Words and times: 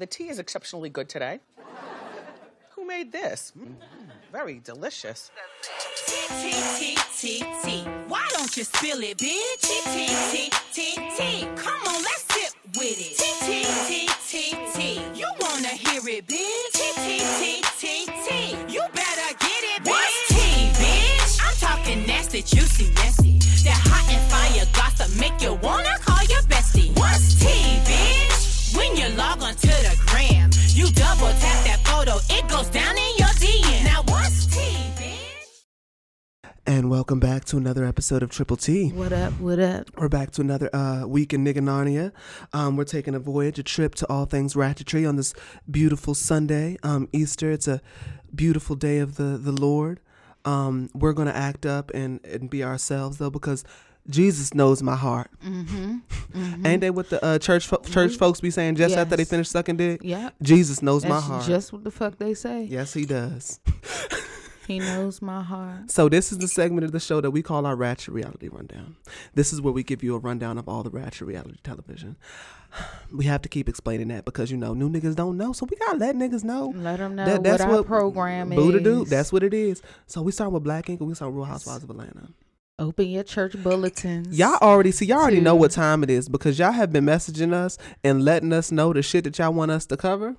The 0.00 0.06
tea 0.06 0.30
is 0.30 0.38
exceptionally 0.38 0.88
good 0.88 1.10
today. 1.10 1.40
Who 2.70 2.86
made 2.86 3.12
this? 3.12 3.52
Mm, 3.52 3.74
very 4.32 4.58
delicious. 4.64 5.30
T 6.06 6.16
T 6.40 6.96
T 7.18 7.44
T. 7.62 7.84
Why 8.08 8.26
don't 8.32 8.56
you 8.56 8.64
spill 8.64 9.02
it, 9.02 9.18
bitch? 9.18 9.60
T 9.60 9.80
T 9.92 10.06
T 10.32 10.50
T 10.72 10.94
T. 11.18 11.46
Come 11.54 11.82
on, 11.86 12.02
let's 12.02 12.24
sip 12.32 12.54
with 12.78 12.96
it. 12.96 13.18
T 13.18 13.26
T 13.44 14.08
T 14.08 14.08
T 14.26 14.56
T. 14.72 15.02
You 15.20 15.26
wanna 15.38 15.68
hear 15.68 16.00
it, 16.16 16.26
bitch? 16.26 16.72
T 16.72 16.92
T 16.96 17.20
T 17.38 17.62
T 17.78 18.06
T. 18.26 18.56
You 18.72 18.80
better 18.94 19.36
get 19.38 19.62
it, 19.74 19.82
bitch. 19.82 19.90
What's 19.90 20.28
tea, 20.28 20.70
bitch? 20.80 21.40
I'm 21.44 21.54
talking 21.56 22.06
nasty, 22.06 22.40
juicy, 22.40 22.90
messy. 22.94 23.38
That 23.64 23.76
hot 23.84 24.08
and 24.08 24.24
fire 24.32 24.64
gossip 24.72 25.14
make 25.20 25.42
you 25.42 25.56
wanna 25.62 25.98
call 25.98 26.19
When 28.90 28.98
you 28.98 29.16
log 29.16 29.40
on 29.40 29.54
to 29.54 29.68
the 29.68 29.96
gram, 30.08 30.50
you 30.70 30.90
double 30.90 31.28
tap 31.28 31.64
that 31.64 31.80
photo, 31.84 32.16
it 32.28 32.48
goes 32.48 32.68
down 32.70 32.98
in 32.98 33.16
your 33.18 33.28
DM. 33.28 33.84
Now 33.84 34.02
what's 34.02 34.46
tea, 34.46 34.76
bitch? 34.96 35.62
And 36.66 36.90
welcome 36.90 37.20
back 37.20 37.44
to 37.46 37.56
another 37.56 37.84
episode 37.84 38.24
of 38.24 38.30
Triple 38.30 38.56
T. 38.56 38.88
What 38.88 39.12
up? 39.12 39.34
What 39.34 39.60
up? 39.60 39.86
We're 39.96 40.08
back 40.08 40.32
to 40.32 40.40
another 40.40 40.74
uh, 40.74 41.04
week 41.06 41.32
in 41.32 41.44
Nigga 41.44 41.58
Narnia. 41.58 42.10
Um, 42.52 42.76
we're 42.76 42.82
taking 42.82 43.14
a 43.14 43.20
voyage, 43.20 43.60
a 43.60 43.62
trip 43.62 43.94
to 43.94 44.08
all 44.10 44.24
things 44.24 44.54
ratchetry 44.54 45.08
on 45.08 45.14
this 45.14 45.34
beautiful 45.70 46.14
Sunday, 46.14 46.76
um, 46.82 47.08
Easter. 47.12 47.52
It's 47.52 47.68
a 47.68 47.80
beautiful 48.34 48.74
day 48.74 48.98
of 48.98 49.14
the, 49.14 49.38
the 49.38 49.52
Lord. 49.52 50.00
Um, 50.44 50.90
we're 50.94 51.12
going 51.12 51.28
to 51.28 51.36
act 51.36 51.64
up 51.64 51.92
and, 51.94 52.18
and 52.26 52.50
be 52.50 52.64
ourselves, 52.64 53.18
though, 53.18 53.30
because 53.30 53.62
Jesus 54.10 54.54
knows 54.54 54.82
my 54.82 54.96
heart. 54.96 55.30
Mm-hmm. 55.44 56.66
Ain't 56.66 56.80
they 56.80 56.90
what 56.90 57.10
the 57.10 57.24
uh, 57.24 57.38
church 57.38 57.66
fo- 57.66 57.82
church 57.82 58.16
folks 58.16 58.40
be 58.40 58.50
saying 58.50 58.76
just 58.76 58.96
after 58.96 59.16
they 59.16 59.24
finish 59.24 59.48
sucking 59.48 59.76
dick? 59.76 60.00
Yeah. 60.02 60.30
Jesus 60.42 60.82
knows 60.82 61.04
my 61.04 61.20
heart. 61.20 61.46
just 61.46 61.72
what 61.72 61.84
the 61.84 61.90
fuck 61.90 62.18
they 62.18 62.34
say. 62.34 62.64
yes, 62.64 62.92
he 62.92 63.06
does. 63.06 63.60
He 64.70 64.78
knows 64.78 65.20
my 65.20 65.42
heart. 65.42 65.90
So 65.90 66.08
this 66.08 66.30
is 66.30 66.38
the 66.38 66.46
segment 66.46 66.84
of 66.84 66.92
the 66.92 67.00
show 67.00 67.20
that 67.20 67.32
we 67.32 67.42
call 67.42 67.66
our 67.66 67.74
Ratchet 67.74 68.14
Reality 68.14 68.46
Rundown. 68.48 68.94
This 69.34 69.52
is 69.52 69.60
where 69.60 69.72
we 69.72 69.82
give 69.82 70.04
you 70.04 70.14
a 70.14 70.18
rundown 70.18 70.58
of 70.58 70.68
all 70.68 70.84
the 70.84 70.90
Ratchet 70.90 71.26
Reality 71.26 71.58
television. 71.64 72.16
We 73.12 73.24
have 73.24 73.42
to 73.42 73.48
keep 73.48 73.68
explaining 73.68 74.06
that 74.08 74.24
because 74.24 74.52
you 74.52 74.56
know 74.56 74.74
new 74.74 74.88
niggas 74.88 75.16
don't 75.16 75.36
know, 75.36 75.52
so 75.52 75.66
we 75.68 75.76
gotta 75.76 75.98
let 75.98 76.14
niggas 76.14 76.44
know. 76.44 76.72
Let 76.76 76.98
them 77.00 77.16
know 77.16 77.38
that's 77.38 77.64
what 77.64 77.78
our 77.78 77.82
program 77.82 78.50
Buddha 78.50 78.78
is. 78.78 78.84
do. 78.84 79.04
That's 79.06 79.32
what 79.32 79.42
it 79.42 79.52
is. 79.52 79.82
So 80.06 80.22
we 80.22 80.30
start 80.30 80.52
with 80.52 80.62
Black 80.62 80.88
Ink 80.88 81.00
and 81.00 81.08
we 81.08 81.16
start 81.16 81.32
with 81.32 81.38
Real 81.38 81.46
Housewives 81.46 81.82
of 81.82 81.90
Atlanta. 81.90 82.28
Open 82.80 83.10
your 83.10 83.24
church 83.24 83.62
bulletins. 83.62 84.38
Y'all 84.38 84.56
already 84.62 84.90
see. 84.90 85.04
Y'all 85.04 85.18
already 85.18 85.40
know 85.40 85.54
what 85.54 85.70
time 85.70 86.02
it 86.02 86.08
is 86.08 86.30
because 86.30 86.58
y'all 86.58 86.72
have 86.72 86.90
been 86.90 87.04
messaging 87.04 87.52
us 87.52 87.76
and 88.02 88.24
letting 88.24 88.54
us 88.54 88.72
know 88.72 88.94
the 88.94 89.02
shit 89.02 89.24
that 89.24 89.38
y'all 89.38 89.52
want 89.52 89.70
us 89.70 89.84
to 89.84 89.98
cover. 89.98 90.36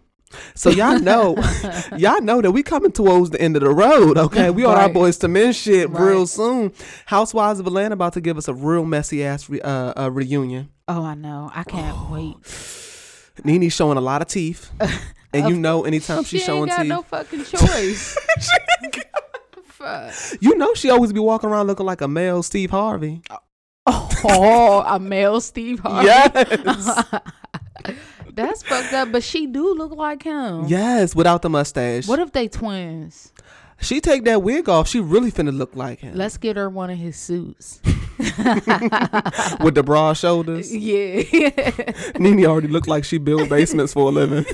So 0.56 0.72
y'all 0.72 1.00
know, 1.00 1.38
y'all 1.98 2.20
know 2.20 2.42
that 2.42 2.50
we 2.52 2.64
coming 2.64 2.92
towards 2.92 3.30
the 3.30 3.40
end 3.40 3.58
of 3.58 3.62
the 3.62 3.70
road. 3.70 4.18
Okay, 4.18 4.50
we 4.50 4.66
on 4.66 4.76
our 4.76 4.90
boys 4.90 5.20
to 5.20 5.28
men 5.28 5.54
shit 5.54 5.92
real 5.92 6.26
soon. 6.26 6.74
Housewives 7.06 7.60
of 7.60 7.68
Atlanta 7.68 7.94
about 7.94 8.14
to 8.14 8.22
give 8.22 8.40
us 8.40 8.48
a 8.48 8.56
real 8.56 8.86
messy 8.86 9.24
ass 9.24 9.48
re- 9.48 9.62
uh, 9.62 9.94
uh, 10.06 10.10
reunion. 10.12 10.70
Oh, 10.88 11.04
I 11.04 11.14
know. 11.14 11.52
I 11.54 11.64
can't 11.64 12.10
wait. 12.10 12.38
Nene 13.44 13.70
showing 13.70 14.00
a 14.00 14.02
lot 14.02 14.24
of 14.24 14.28
teeth, 14.28 14.72
and 15.34 15.48
you 15.48 15.58
know 15.58 15.86
anytime 15.86 16.24
she 16.24 16.38
she's 16.38 16.46
showing 16.46 16.64
ain't 16.70 16.72
got 16.72 16.82
teeth, 16.82 16.90
no 16.90 17.02
fucking 17.04 17.44
choice. 17.44 18.18
Fuck. 19.82 20.42
you 20.42 20.56
know 20.58 20.74
she 20.74 20.90
always 20.90 21.12
be 21.12 21.20
walking 21.20 21.50
around 21.50 21.68
looking 21.68 21.86
like 21.86 22.02
a 22.02 22.08
male 22.08 22.44
Steve 22.44 22.72
Harvey. 22.72 23.22
Oh, 23.88 24.84
a 24.88 25.00
male 25.00 25.42
Steve 25.42 25.80
Harvey. 25.80 26.08
Yes, 26.08 27.04
That's 28.34 28.64
fucked 28.64 28.94
up. 28.94 29.12
But 29.12 29.24
she 29.24 29.48
do 29.48 29.74
look 29.74 29.92
like 29.92 30.24
him. 30.24 30.66
yes, 30.68 31.16
without 31.16 31.42
the 31.42 31.50
mustache. 31.50 32.08
What 32.08 32.20
if 32.20 32.32
they 32.32 32.48
twins? 32.48 33.34
she 33.82 34.00
take 34.00 34.24
that 34.26 34.44
wig 34.44 34.70
off, 34.70 34.88
she 34.88 35.00
really 35.00 35.32
finna 35.32 35.52
look 35.58 35.76
like 35.76 36.00
him 36.02 36.14
Let's 36.16 36.38
get 36.38 36.56
her 36.56 36.70
one 36.70 36.92
of 36.92 36.98
his 37.00 37.18
suits. 37.18 37.80
with 39.60 39.74
the 39.74 39.82
broad 39.84 40.14
shoulders. 40.14 40.74
Yeah. 40.74 41.24
Nene 42.20 42.46
already 42.46 42.68
looked 42.68 42.88
like 42.88 43.04
she 43.04 43.18
built 43.18 43.50
basements 43.50 43.94
for 43.94 44.10
a 44.10 44.12
living. 44.12 44.46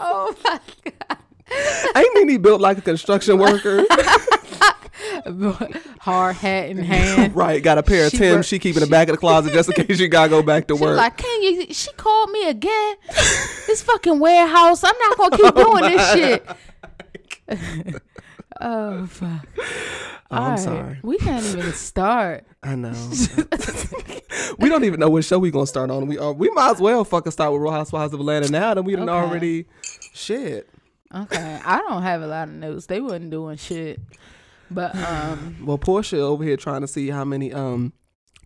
oh 0.00 0.34
my 0.44 0.60
Ain't 1.96 2.26
Nene 2.28 2.40
built 2.40 2.60
like 2.60 2.78
a 2.78 2.82
construction 2.82 3.38
worker? 3.38 3.84
hard 6.00 6.36
hat 6.36 6.68
in 6.70 6.78
hand. 6.78 7.34
right, 7.34 7.62
got 7.62 7.78
a 7.78 7.82
pair 7.82 8.06
of 8.06 8.12
Tim's 8.12 8.46
she 8.46 8.58
keep 8.58 8.76
in 8.76 8.80
the 8.80 8.86
back 8.88 9.08
of 9.08 9.14
the 9.14 9.18
closet 9.18 9.52
just 9.52 9.68
in 9.76 9.84
case 9.84 9.98
she 9.98 10.08
gotta 10.08 10.28
go 10.30 10.42
back 10.42 10.66
to 10.68 10.76
She 10.76 10.82
work. 10.82 10.96
like, 10.96 11.16
can 11.16 11.42
you? 11.42 11.66
She 11.72 11.92
called 11.92 12.30
me 12.30 12.48
again. 12.48 12.96
this 13.66 13.82
fucking 13.82 14.18
warehouse. 14.18 14.82
I'm 14.84 14.94
not 14.98 15.16
gonna 15.18 15.36
keep 15.36 15.54
doing 15.54 15.82
this 15.82 16.12
shit. 16.12 16.46
oh 18.60 19.06
fuck. 19.06 19.46
oh, 19.58 19.64
I'm 20.30 20.42
Alright, 20.42 20.58
sorry. 20.60 20.98
We 21.02 21.18
can't 21.18 21.44
even 21.44 21.72
start. 21.72 22.44
I 22.62 22.76
know. 22.76 22.92
we 24.58 24.68
don't 24.68 24.84
even 24.84 25.00
know 25.00 25.10
what 25.10 25.24
show 25.24 25.38
we 25.38 25.50
gonna 25.50 25.66
start 25.66 25.90
on. 25.90 26.06
We 26.06 26.18
uh, 26.18 26.30
we 26.32 26.50
might 26.50 26.70
as 26.72 26.80
well 26.80 27.04
fucking 27.04 27.32
start 27.32 27.52
with 27.52 27.62
Real 27.62 27.72
Housewives 27.72 28.14
of 28.14 28.20
Atlanta 28.20 28.48
now 28.50 28.74
that 28.74 28.82
we 28.82 28.94
done 28.94 29.08
Okay. 29.08 29.18
already 29.18 29.66
shit. 30.14 30.68
Okay. 31.14 31.60
I 31.64 31.78
don't 31.88 32.02
have 32.02 32.22
a 32.22 32.26
lot 32.26 32.48
of 32.48 32.54
notes. 32.54 32.86
They 32.86 33.00
wasn't 33.00 33.30
doing 33.30 33.56
shit. 33.56 34.00
But 34.70 34.94
um 34.96 35.56
Well, 35.66 35.78
Porsha 35.78 36.18
over 36.18 36.44
here 36.44 36.56
trying 36.56 36.82
to 36.82 36.86
see 36.88 37.08
how 37.10 37.24
many 37.24 37.52
um 37.52 37.92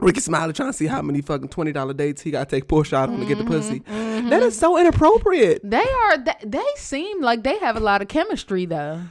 Rickey 0.00 0.20
Smiley 0.20 0.52
trying 0.52 0.70
to 0.70 0.76
see 0.76 0.86
how 0.86 1.02
many 1.02 1.20
fucking 1.20 1.48
twenty 1.48 1.72
dollar 1.72 1.92
dates 1.94 2.22
he 2.22 2.30
gotta 2.30 2.48
take 2.50 2.66
Porsha 2.66 2.94
out 2.94 3.10
on 3.10 3.20
to 3.20 3.26
get 3.26 3.38
the 3.38 3.44
pussy. 3.44 3.80
Mm-hmm. 3.80 4.28
That 4.30 4.42
is 4.42 4.58
so 4.58 4.78
inappropriate. 4.78 5.60
they 5.62 5.86
are 5.86 6.18
they, 6.18 6.34
they 6.44 6.66
seem 6.76 7.20
like 7.20 7.42
they 7.42 7.58
have 7.58 7.76
a 7.76 7.80
lot 7.80 8.00
of 8.02 8.08
chemistry 8.08 8.64
though. 8.66 9.02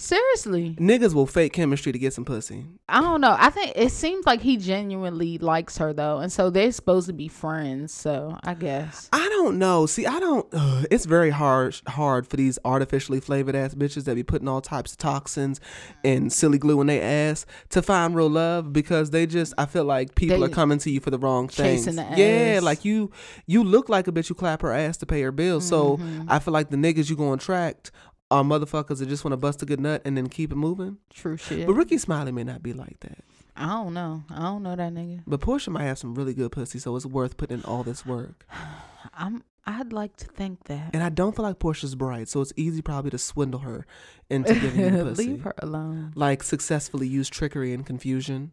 Seriously. 0.00 0.74
Niggas 0.80 1.12
will 1.14 1.26
fake 1.26 1.52
chemistry 1.52 1.92
to 1.92 1.98
get 1.98 2.12
some 2.14 2.24
pussy. 2.24 2.64
I 2.88 3.00
don't 3.02 3.20
know. 3.20 3.36
I 3.38 3.50
think 3.50 3.72
it 3.76 3.92
seems 3.92 4.24
like 4.24 4.40
he 4.40 4.56
genuinely 4.56 5.36
likes 5.38 5.76
her 5.78 5.92
though, 5.92 6.18
and 6.18 6.32
so 6.32 6.48
they're 6.48 6.72
supposed 6.72 7.06
to 7.08 7.12
be 7.12 7.28
friends. 7.28 7.92
So 7.92 8.38
I 8.42 8.54
guess. 8.54 9.08
I 9.12 9.28
don't 9.28 9.58
know. 9.58 9.84
See, 9.86 10.06
I 10.06 10.18
don't. 10.18 10.46
Uh, 10.52 10.84
it's 10.90 11.04
very 11.04 11.30
hard, 11.30 11.76
hard 11.86 12.26
for 12.26 12.36
these 12.36 12.58
artificially 12.64 13.20
flavored 13.20 13.54
ass 13.54 13.74
bitches 13.74 14.04
that 14.04 14.14
be 14.14 14.22
putting 14.22 14.48
all 14.48 14.60
types 14.62 14.92
of 14.92 14.98
toxins 14.98 15.60
and 16.02 16.32
silly 16.32 16.58
glue 16.58 16.80
in 16.80 16.86
their 16.86 17.02
ass 17.30 17.44
to 17.68 17.82
find 17.82 18.16
real 18.16 18.30
love 18.30 18.72
because 18.72 19.10
they 19.10 19.26
just. 19.26 19.52
I 19.58 19.66
feel 19.66 19.84
like 19.84 20.14
people 20.14 20.38
They 20.38 20.46
are 20.46 20.48
coming 20.48 20.78
to 20.78 20.90
you 20.90 21.00
for 21.00 21.10
the 21.10 21.18
wrong 21.18 21.48
things. 21.48 21.84
chasing 21.84 21.96
the 21.96 22.06
Yeah, 22.16 22.60
like 22.62 22.84
you, 22.86 23.10
you 23.46 23.62
look 23.62 23.88
like 23.90 24.08
a 24.08 24.12
bitch 24.12 24.28
who 24.28 24.34
clap 24.34 24.62
her 24.62 24.72
ass 24.72 24.96
to 24.98 25.06
pay 25.06 25.20
her 25.22 25.32
bills. 25.32 25.68
So 25.68 25.90
Mm-hmm. 25.90 26.30
I 26.30 26.38
feel 26.38 26.52
like 26.54 26.70
the 26.70 26.76
niggas 26.76 27.10
you 27.10 27.16
gonna 27.16 27.32
attract 27.32 27.90
are 28.30 28.44
motherfuckers 28.44 28.98
that 28.98 29.08
just 29.08 29.24
want 29.24 29.32
to 29.32 29.36
bust 29.36 29.62
a 29.62 29.66
good 29.66 29.80
nut 29.80 30.02
and 30.04 30.16
then 30.16 30.28
keep 30.28 30.52
it 30.52 30.56
moving. 30.56 30.98
True 31.12 31.36
shit. 31.36 31.66
But 31.66 31.74
Rickey 31.74 31.98
Smiley 31.98 32.32
may 32.32 32.44
not 32.44 32.62
be 32.62 32.72
like 32.72 33.00
that. 33.00 33.24
I 33.56 33.66
don't 33.66 33.92
know. 33.94 34.24
I 34.30 34.42
don't 34.42 34.62
know 34.62 34.76
that 34.76 34.92
nigga. 34.92 35.22
But 35.26 35.40
Porsha 35.40 35.68
might 35.68 35.82
have 35.84 35.98
some 35.98 36.14
really 36.14 36.32
good 36.32 36.52
pussy, 36.52 36.78
so 36.78 36.96
it's 36.96 37.04
worth 37.04 37.36
putting 37.36 37.58
in 37.58 37.64
all 37.64 37.82
this 37.82 38.06
work. 38.06 38.46
I'm. 39.14 39.42
I'd 39.66 39.92
like 39.92 40.16
to 40.16 40.24
think 40.24 40.64
that. 40.64 40.90
And 40.94 41.02
I 41.02 41.10
don't 41.10 41.36
feel 41.36 41.44
like 41.44 41.58
Porsha's 41.58 41.94
bright, 41.94 42.28
so 42.28 42.40
it's 42.40 42.52
easy 42.56 42.80
probably 42.80 43.10
to 43.10 43.18
swindle 43.18 43.60
her 43.60 43.86
into 44.30 44.54
giving 44.54 44.80
you 44.80 45.04
pussy. 45.04 45.26
Leave 45.26 45.42
her 45.42 45.54
alone. 45.58 46.12
Like 46.16 46.42
successfully 46.42 47.06
use 47.06 47.28
trickery 47.28 47.74
and 47.74 47.84
confusion. 47.84 48.52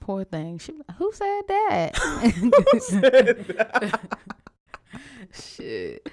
Poor 0.00 0.24
thing. 0.24 0.58
She. 0.58 0.74
Who 0.98 1.12
said 1.12 1.42
that? 1.48 1.92
Shit. 5.32 6.10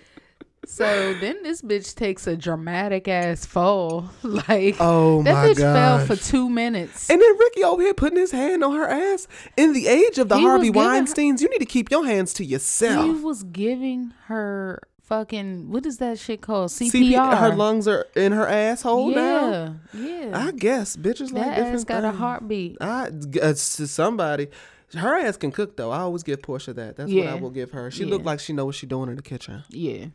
So 0.66 1.14
then 1.16 1.42
this 1.42 1.62
bitch 1.64 1.96
takes 1.96 2.28
a 2.28 2.38
dramatic 2.38 3.08
ass 3.08 3.46
fall. 3.46 4.10
Like 4.24 4.76
Oh 4.80 5.24
that 5.24 5.34
my 5.34 5.48
bitch 5.50 5.58
fell 5.58 6.06
for 6.06 6.16
two 6.16 6.50
minutes. 6.50 7.10
And 7.10 7.20
then 7.22 7.38
Ricky 7.38 7.64
over 7.64 7.82
here 7.82 7.94
putting 7.94 8.20
his 8.20 8.32
hand 8.32 8.64
on 8.64 8.76
her 8.76 8.88
ass. 8.88 9.28
In 9.58 9.74
the 9.74 9.88
age 9.88 10.18
of 10.20 10.30
the 10.30 10.38
He 10.38 10.44
Harvey 10.44 10.68
giving 10.68 10.82
her- 10.82 10.88
Weinsteins, 11.02 11.42
you 11.42 11.50
need 11.50 11.60
to 11.60 11.66
keep 11.66 11.90
your 11.90 12.06
hands 12.06 12.34
to 12.36 12.46
yourself. 12.46 13.04
he 13.06 13.12
was 13.24 13.44
giving 13.44 14.14
her 14.28 14.80
fucking 15.02 15.70
what 15.72 15.86
is 15.86 15.98
that 15.98 16.18
shit 16.20 16.42
called? 16.42 16.70
CPR. 16.70 16.92
CP 16.92 17.38
her 17.40 17.56
lungs 17.56 17.88
are 17.88 18.06
in 18.16 18.32
her 18.32 18.48
asshole 18.48 19.10
now. 19.10 19.76
yeah, 19.94 20.02
yeah. 20.30 20.46
I 20.48 20.52
guess 20.52 20.96
bitches 20.96 21.34
like 21.34 21.44
that 21.44 21.56
different 21.56 21.76
ass 21.76 21.84
got 21.84 22.06
a 22.06 22.12
heartbeat. 22.12 22.78
I, 22.80 23.08
uh, 23.08 23.10
to 23.10 23.56
somebody. 23.56 24.48
Her 24.94 25.18
ass 25.18 25.38
can 25.38 25.52
cook 25.52 25.76
though. 25.78 25.92
I 25.92 26.00
always 26.00 26.22
give 26.24 26.42
Porsha 26.42 26.76
that. 26.76 26.98
That's 26.98 27.12
what 27.12 27.28
I 27.28 27.36
will 27.36 27.50
give 27.50 27.72
her. 27.72 27.90
She 27.92 28.04
Yeah. 28.04 28.10
looked 28.12 28.26
like 28.26 28.40
she 28.40 28.54
know 28.54 28.66
what 28.66 28.76
she 28.76 28.86
doing 28.86 29.10
in 29.10 29.16
the 29.16 29.22
kitchen. 29.22 29.64
Yeah. 29.70 30.08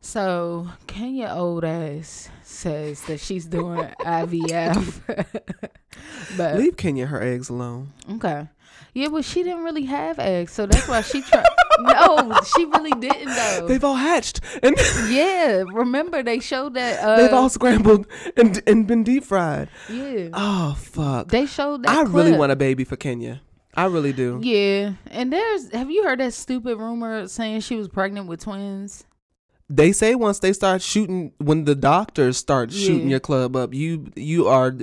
So 0.00 0.68
Kenya 0.86 1.28
old 1.28 1.64
ass 1.64 2.30
says 2.42 3.02
that 3.02 3.20
she's 3.20 3.44
doing 3.46 3.92
IVF. 4.00 5.00
but 6.36 6.56
Leave 6.56 6.76
Kenya 6.76 7.06
her 7.06 7.22
eggs 7.22 7.48
alone. 7.48 7.92
okay. 8.10 8.48
Yeah, 8.92 9.08
but 9.08 9.24
she 9.24 9.44
didn't 9.44 9.62
really 9.62 9.84
have 9.84 10.18
eggs, 10.18 10.52
so 10.52 10.66
that's 10.66 10.88
why 10.88 11.02
she 11.02 11.22
tried. 11.22 11.44
no, 11.80 12.32
she 12.56 12.64
really 12.64 12.90
didn't 12.90 13.28
though. 13.28 13.66
They've 13.68 13.84
all 13.84 13.94
hatched 13.94 14.40
and 14.62 14.74
yeah, 15.08 15.62
remember 15.72 16.22
they 16.22 16.40
showed 16.40 16.74
that. 16.74 16.98
Uh, 16.98 17.16
they've 17.16 17.32
all 17.32 17.48
scrambled 17.48 18.06
and 18.36 18.60
and 18.66 18.86
been 18.86 19.04
deep 19.04 19.24
fried. 19.24 19.68
yeah. 19.88 20.30
Oh 20.32 20.76
fuck! 20.78 21.28
They 21.28 21.46
showed 21.46 21.84
that. 21.84 21.90
I 21.90 22.02
really 22.02 22.32
want 22.32 22.50
a 22.52 22.56
baby 22.56 22.84
for 22.84 22.96
Kenya. 22.96 23.42
I 23.74 23.84
really 23.84 24.12
do. 24.12 24.40
Yeah, 24.42 24.94
and 25.06 25.32
there's 25.32 25.70
have 25.72 25.90
you 25.90 26.02
heard 26.02 26.18
that 26.18 26.32
stupid 26.32 26.76
rumor 26.78 27.28
saying 27.28 27.60
she 27.60 27.76
was 27.76 27.86
pregnant 27.86 28.26
with 28.26 28.40
twins? 28.40 29.04
They 29.72 29.92
say 29.92 30.16
once 30.16 30.40
they 30.40 30.52
start 30.52 30.82
shooting, 30.82 31.32
when 31.38 31.64
the 31.64 31.76
doctors 31.76 32.36
start 32.36 32.72
shooting 32.72 33.08
your 33.08 33.20
club 33.20 33.54
up, 33.54 33.72
you 33.72 34.10
you 34.16 34.48
are. 34.48 34.74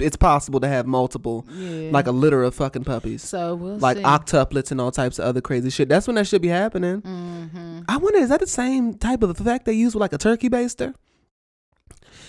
It's 0.00 0.16
possible 0.16 0.58
to 0.58 0.66
have 0.66 0.84
multiple, 0.84 1.46
Yeah, 1.54 1.90
like 1.92 2.08
a 2.08 2.10
litter 2.10 2.42
of 2.42 2.52
fucking 2.52 2.82
puppies, 2.82 3.22
so 3.22 3.54
we'll 3.54 3.78
like 3.78 3.98
see. 3.98 4.02
octuplets 4.02 4.72
and 4.72 4.80
all 4.80 4.90
types 4.90 5.20
of 5.20 5.26
other 5.26 5.40
crazy 5.40 5.70
shit. 5.70 5.88
That's 5.88 6.08
when 6.08 6.16
that 6.16 6.26
should 6.26 6.42
be 6.42 6.48
happening. 6.48 7.02
mm-hmm. 7.02 7.80
I 7.88 7.96
wonder, 7.98 8.18
is 8.18 8.30
that 8.30 8.40
the 8.40 8.48
same 8.48 8.94
type 8.94 9.22
of 9.22 9.30
effect 9.30 9.64
they 9.64 9.74
use 9.74 9.94
with 9.94 10.00
like 10.00 10.12
a 10.12 10.18
turkey 10.18 10.50
baster? 10.50 10.94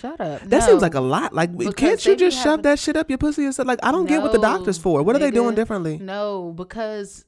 Shut 0.00 0.20
up. 0.20 0.40
That 0.42 0.60
No. 0.60 0.66
seems 0.66 0.82
like 0.82 0.94
a 0.94 1.00
lot. 1.00 1.34
Like, 1.34 1.56
Because 1.56 1.74
can't 1.74 2.06
you 2.06 2.14
just 2.16 2.40
shove 2.42 2.62
that 2.62 2.78
shit 2.78 2.96
up 2.96 3.08
your 3.08 3.18
pussy 3.18 3.44
and 3.44 3.52
stuff? 3.54 3.66
Like, 3.66 3.80
I 3.82 3.90
don't 3.90 4.06
get 4.06 4.22
what 4.22 4.32
the 4.32 4.38
doctors 4.38 4.78
for. 4.78 5.02
What 5.02 5.16
are 5.16 5.18
they 5.18 5.30
doing 5.30 5.54
differently? 5.54 5.98
No, 5.98 6.52
because 6.56 7.24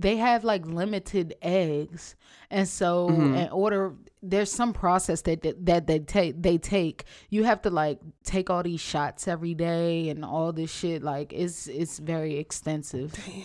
they 0.00 0.16
have 0.16 0.44
like 0.44 0.66
limited 0.66 1.34
eggs, 1.42 2.16
and 2.50 2.66
so 2.68 3.08
Mhm. 3.10 3.44
in 3.46 3.48
order, 3.50 3.92
there's 4.22 4.50
some 4.52 4.72
process 4.72 5.22
that 5.22 5.42
that, 5.42 5.64
that 5.66 5.86
they 5.86 5.98
take. 6.00 6.42
They 6.42 6.58
take. 6.58 7.04
You 7.30 7.44
have 7.44 7.62
to 7.62 7.70
like 7.70 7.98
take 8.24 8.50
all 8.50 8.62
these 8.62 8.80
shots 8.80 9.28
every 9.28 9.54
day 9.54 10.08
and 10.08 10.24
all 10.24 10.52
this 10.52 10.70
shit. 10.72 11.02
Like 11.02 11.32
it's 11.32 11.66
it's 11.68 11.98
very 11.98 12.36
extensive. 12.38 13.12
Damn. 13.26 13.44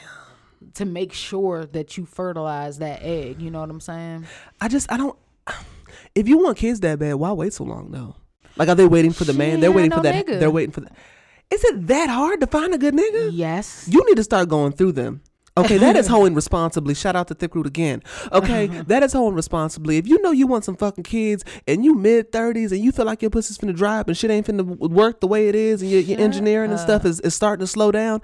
To 0.75 0.85
make 0.85 1.13
sure 1.13 1.65
that 1.67 1.95
you 1.97 2.05
fertilize 2.05 2.79
that 2.79 2.99
egg, 3.03 3.41
you 3.41 3.51
know 3.51 3.59
what 3.59 3.69
I'm 3.69 3.79
saying? 3.81 4.25
I 4.59 4.67
just, 4.67 4.91
I 4.91 4.97
don't. 4.97 5.15
If 6.15 6.27
you 6.27 6.39
want 6.39 6.57
kids 6.57 6.79
that 6.79 6.97
bad, 6.99 7.15
why 7.15 7.31
wait 7.33 7.53
so 7.53 7.63
long 7.65 7.91
though? 7.91 8.15
Like, 8.57 8.69
are 8.69 8.75
they 8.75 8.85
waiting 8.87 9.11
for 9.11 9.25
the 9.25 9.33
She 9.33 9.37
man? 9.37 9.59
They're 9.59 9.71
waiting 9.71 9.91
no 9.91 9.97
for 9.97 10.03
that. 10.03 10.25
nigga. 10.25 10.39
They're 10.39 10.49
waiting 10.49 10.71
for 10.71 10.81
that. 10.81 10.93
Is 11.51 11.63
it 11.63 11.87
that 11.87 12.09
hard 12.09 12.39
to 12.41 12.47
find 12.47 12.73
a 12.73 12.77
good 12.77 12.93
nigga? 12.95 13.29
Yes. 13.33 13.87
You 13.91 14.03
need 14.07 14.15
to 14.15 14.23
start 14.23 14.49
going 14.49 14.71
through 14.71 14.93
them. 14.93 15.21
Okay, 15.57 15.77
that 15.77 15.95
is 15.95 16.07
hoeing 16.15 16.33
responsibly. 16.33 16.93
Shout 16.93 17.15
out 17.15 17.27
to 17.29 17.33
Thick 17.33 17.55
Root 17.55 17.65
again. 17.67 18.03
Okay, 18.31 18.67
uh-huh. 18.67 18.83
that 18.87 19.03
is 19.03 19.13
hoeing 19.13 19.35
responsibly. 19.35 19.97
If 19.97 20.07
you 20.07 20.21
know 20.21 20.31
you 20.31 20.47
want 20.47 20.65
some 20.65 20.75
fucking 20.75 21.05
kids 21.05 21.45
and 21.67 21.85
you 21.85 21.95
mid 21.95 22.31
thirties 22.31 22.71
and 22.71 22.81
you 22.81 22.91
feel 22.91 23.05
like 23.05 23.21
your 23.21 23.31
pussy's 23.31 23.57
finna 23.57 23.75
dry 23.75 23.99
up 23.99 24.07
and 24.07 24.17
shit 24.17 24.31
ain't 24.31 24.47
finna 24.47 24.63
work 24.65 25.21
the 25.21 25.27
way 25.27 25.47
it 25.47 25.55
is 25.55 25.81
and 25.81 25.89
your, 25.89 26.01
your 26.01 26.19
engineering 26.19 26.71
and 26.71 26.79
stuff 26.79 27.05
is, 27.05 27.19
is 27.21 27.33
starting 27.33 27.61
to 27.61 27.67
slow 27.67 27.91
down, 27.91 28.21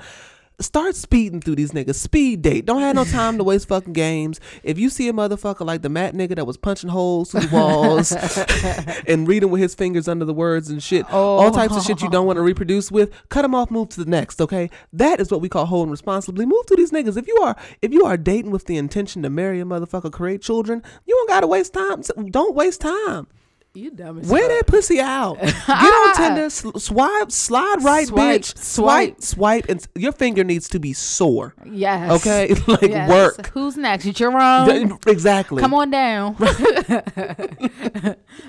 start 0.63 0.95
speeding 0.95 1.41
through 1.41 1.55
these 1.55 1.71
niggas. 1.71 1.95
Speed 1.95 2.41
date. 2.41 2.65
Don't 2.65 2.81
have 2.81 2.95
no 2.95 3.03
time 3.03 3.37
to 3.37 3.43
waste 3.43 3.67
fucking 3.67 3.93
games. 3.93 4.39
If 4.63 4.77
you 4.77 4.89
see 4.89 5.07
a 5.07 5.13
motherfucker 5.13 5.65
like 5.65 5.81
the 5.81 5.89
Matt 5.89 6.13
nigga 6.13 6.35
that 6.35 6.45
was 6.45 6.57
punching 6.57 6.89
holes 6.89 7.31
through 7.31 7.41
the 7.41 7.55
walls 7.55 8.11
and 9.07 9.27
reading 9.27 9.49
with 9.49 9.61
his 9.61 9.75
fingers 9.75 10.07
under 10.07 10.25
the 10.25 10.33
words 10.33 10.69
and 10.69 10.81
shit, 10.81 11.11
all 11.11 11.51
types 11.51 11.75
of 11.75 11.83
shit 11.83 12.01
you 12.01 12.09
don't 12.09 12.25
want 12.25 12.37
to 12.37 12.43
reproduce 12.43 12.91
with, 12.91 13.11
cut 13.29 13.45
him 13.45 13.55
off, 13.55 13.71
move 13.71 13.89
to 13.89 14.03
the 14.03 14.09
next, 14.09 14.41
okay? 14.41 14.69
That 14.93 15.19
is 15.19 15.31
what 15.31 15.41
we 15.41 15.49
call 15.49 15.65
holding 15.65 15.91
responsibly. 15.91 16.45
Move 16.45 16.65
to 16.67 16.75
these 16.75 16.91
niggas. 16.91 17.17
If 17.17 17.27
you 17.27 17.37
are 17.37 17.55
if 17.81 17.93
you 17.93 18.05
are 18.05 18.17
dating 18.17 18.51
with 18.51 18.65
the 18.65 18.77
intention 18.77 19.21
to 19.23 19.29
marry 19.29 19.59
a 19.59 19.65
motherfucker, 19.65 20.11
create 20.11 20.41
children, 20.41 20.83
you 21.05 21.15
don't 21.15 21.29
gotta 21.29 21.47
waste 21.47 21.73
time. 21.73 22.01
Don't 22.29 22.55
waste 22.55 22.81
time. 22.81 23.27
You 23.73 23.89
dumb 23.91 24.19
as 24.19 24.27
Wear 24.27 24.41
fuck. 24.49 24.49
that 24.49 24.67
pussy 24.67 24.99
out. 24.99 25.39
Get 25.41 25.65
on 25.65 26.15
Tinder, 26.17 26.49
sl- 26.49 26.77
swipe, 26.77 27.31
slide 27.31 27.77
right, 27.81 28.05
Swipe, 28.05 28.41
bitch. 28.41 28.57
Swipe, 28.57 29.21
swipe, 29.21 29.65
and 29.69 29.79
s- 29.79 29.87
your 29.95 30.11
finger 30.11 30.43
needs 30.43 30.67
to 30.69 30.79
be 30.79 30.91
sore. 30.91 31.55
Yes. 31.65 32.11
Okay, 32.19 32.53
like 32.67 32.81
Yes. 32.81 33.09
work. 33.09 33.47
Who's 33.53 33.77
next? 33.77 34.05
It's 34.05 34.19
your 34.19 34.37
own. 34.37 34.99
Exactly. 35.07 35.61
Come 35.61 35.73
on 35.73 35.89
down. 35.89 36.35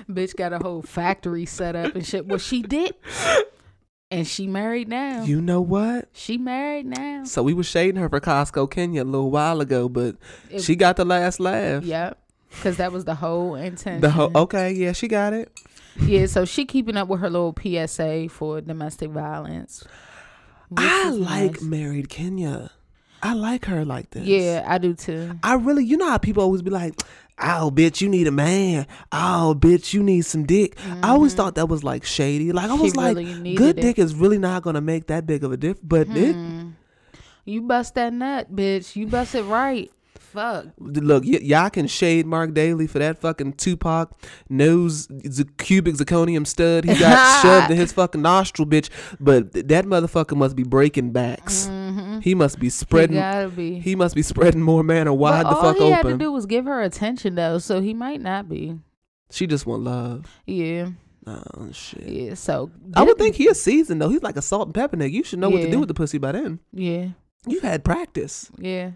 Bitch 0.09 0.35
got 0.35 0.53
a 0.53 0.59
whole 0.59 0.81
factory 0.81 1.45
set 1.45 1.75
up 1.75 1.95
and 1.95 2.05
shit. 2.05 2.25
Well, 2.27 2.39
she 2.39 2.61
did. 2.61 2.93
And 4.11 4.27
she 4.27 4.45
married 4.45 4.89
now. 4.89 5.23
You 5.23 5.41
know 5.41 5.61
what? 5.61 6.09
she 6.13 6.37
married 6.37 6.85
now. 6.85 7.23
So 7.23 7.41
we 7.41 7.53
were 7.53 7.63
shading 7.63 7.95
her 7.99 8.09
for 8.09 8.19
Costco 8.19 8.69
Kenya 8.69 9.03
a 9.03 9.05
little 9.05 9.31
while 9.31 9.59
ago, 9.61 9.89
but 9.89 10.17
It- 10.49 10.61
she 10.61 10.75
got 10.75 10.97
the 10.97 11.05
last 11.05 11.39
laugh. 11.39 11.83
Yep. 11.83 12.19
Because 12.55 12.77
that 12.77 12.91
was 12.91 13.05
the 13.05 13.15
whole 13.15 13.55
intention. 13.55 14.01
The 14.01 14.09
whole 14.11 14.31
okay, 14.35 14.71
yeah, 14.71 14.91
she 14.93 15.07
got 15.07 15.33
it. 15.33 15.51
yeah, 16.01 16.25
so 16.27 16.45
she 16.45 16.65
keeping 16.65 16.97
up 16.97 17.07
with 17.07 17.19
her 17.19 17.29
little 17.29 17.53
PSA 17.61 18.29
for 18.29 18.61
domestic 18.61 19.09
violence. 19.11 19.83
I 20.75 21.09
like 21.11 21.51
nice. 21.53 21.61
married 21.61 22.09
Kenya. 22.09 22.71
I 23.21 23.33
like 23.33 23.65
her 23.65 23.85
like 23.85 24.09
this. 24.11 24.25
Yeah, 24.25 24.63
I 24.67 24.77
do 24.79 24.93
too. 24.93 25.39
I 25.43 25.53
really, 25.55 25.85
you 25.85 25.97
know 25.97 26.09
how 26.09 26.17
people 26.17 26.43
always 26.43 26.61
be 26.61 26.71
like, 26.71 26.95
"Oh, 27.39 27.71
bitch, 27.73 28.01
you 28.01 28.09
need 28.09 28.27
a 28.27 28.31
man. 28.31 28.85
Oh, 29.11 29.55
bitch, 29.57 29.93
you 29.93 30.03
need 30.03 30.25
some 30.25 30.45
dick." 30.45 30.77
I 31.01 31.09
always 31.09 31.33
thought 31.33 31.55
that 31.55 31.67
was 31.69 31.83
like 31.83 32.03
shady. 32.05 32.51
Like 32.51 32.65
I 32.65 32.67
Mm-hmm. 32.69 32.77
She 32.77 32.83
was 32.83 32.95
like, 32.95 33.15
really 33.17 33.55
good 33.55 33.77
it. 33.77 33.81
dick 33.81 33.99
is 33.99 34.13
really 34.15 34.37
not 34.39 34.63
gonna 34.63 34.81
make 34.81 35.07
that 35.07 35.25
big 35.25 35.43
of 35.43 35.51
a 35.51 35.57
difference. 35.57 35.85
But 35.87 36.07
it, 36.09 36.33
Hmm. 36.33 36.69
You 37.45 37.61
bust 37.61 37.95
that 37.95 38.13
nut, 38.13 38.53
bitch. 38.55 38.95
You 38.95 39.05
bust 39.07 39.35
it 39.35 39.43
right. 39.43 39.91
Fuck. 40.33 40.65
look, 40.79 41.23
y- 41.25 41.39
y'all 41.41 41.69
can 41.69 41.87
shade 41.87 42.25
Marc 42.25 42.53
Daly 42.53 42.87
for 42.87 42.99
that 42.99 43.19
fucking 43.19 43.53
Tupac 43.53 44.11
nose 44.49 45.07
z- 45.31 45.45
cubic 45.57 45.95
zirconium 45.95 46.45
stud 46.45 46.85
he 46.85 46.93
got 46.99 47.41
shoved 47.41 47.71
in 47.71 47.77
his 47.77 47.91
fucking 47.93 48.21
nostril, 48.21 48.67
bitch. 48.67 48.89
But 49.19 49.53
th- 49.53 49.67
that 49.67 49.85
motherfucker 49.85 50.35
must 50.35 50.55
be 50.55 50.63
breaking 50.63 51.11
backs. 51.11 51.67
Mm-hmm. 51.67 52.19
He 52.19 52.35
must 52.35 52.59
be 52.59 52.67
He 52.67 52.71
spreading. 52.71 53.15
gotta 53.17 53.49
be. 53.49 53.79
He 53.79 53.95
must 53.95 54.15
be 54.15 54.21
spreading 54.21 54.61
more 54.61 54.83
manna 54.83 55.13
wide 55.13 55.43
but 55.43 55.49
the 55.51 55.55
all 55.55 55.61
fuck 55.61 55.77
he 55.77 55.89
had 55.91 56.01
to 56.01 56.07
open. 56.09 56.17
do 56.19 56.31
was 56.31 56.45
give 56.45 56.65
her 56.65 56.81
attention 56.81 57.35
though, 57.35 57.57
so 57.59 57.81
he 57.81 57.93
might 57.93 58.21
not 58.21 58.49
be. 58.49 58.79
She 59.31 59.47
just 59.47 59.65
want 59.65 59.83
love. 59.83 60.25
Yeah, 60.45 60.89
Oh 61.25 61.69
shit. 61.71 62.07
yeah. 62.07 62.33
So 62.33 62.69
I 62.95 63.03
would 63.03 63.17
think 63.17 63.35
he 63.35 63.47
a 63.47 63.55
seasoned 63.55 64.01
though. 64.01 64.09
He's 64.09 64.21
like 64.23 64.37
a 64.37 64.41
salt 64.41 64.67
and 64.67 64.75
pepper 64.75 64.97
nigga. 64.97 65.11
You 65.11 65.23
should 65.23 65.39
know 65.39 65.49
what 65.49 65.61
to 65.61 65.71
do 65.71 65.79
with 65.79 65.87
the 65.87 65.93
pussy 65.93 66.17
by 66.17 66.33
then. 66.33 66.59
Yeah, 66.71 67.07
You've 67.47 67.63
had 67.63 67.83
practice. 67.83 68.51
yeah. 68.57 68.91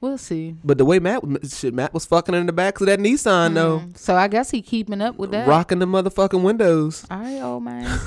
We'll 0.00 0.18
see. 0.18 0.54
But 0.62 0.78
the 0.78 0.84
way 0.84 0.98
Matt 0.98 1.22
shit, 1.50 1.72
Matt 1.74 1.94
was 1.94 2.04
fucking 2.06 2.34
in 2.34 2.46
the 2.46 2.52
back 2.52 2.80
of 2.80 2.86
that 2.86 2.98
Nissan 2.98 3.54
though, 3.54 3.78
Mm, 3.80 3.96
So 3.98 4.14
I 4.14 4.28
guess 4.28 4.50
he 4.50 4.60
keeping 4.62 5.00
up 5.00 5.16
with 5.16 5.30
that. 5.30 5.48
rocking 5.48 5.78
the 5.78 5.86
motherfucking 5.86 6.42
windows. 6.42 7.06
All 7.10 7.18
right, 7.18 7.40
old 7.40 7.62
man. 7.64 7.98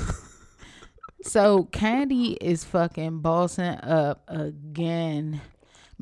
so 1.22 1.68
Kandi 1.72 2.36
is 2.40 2.64
fucking 2.64 3.20
bossing 3.20 3.76
up 3.82 4.22
again, 4.28 5.40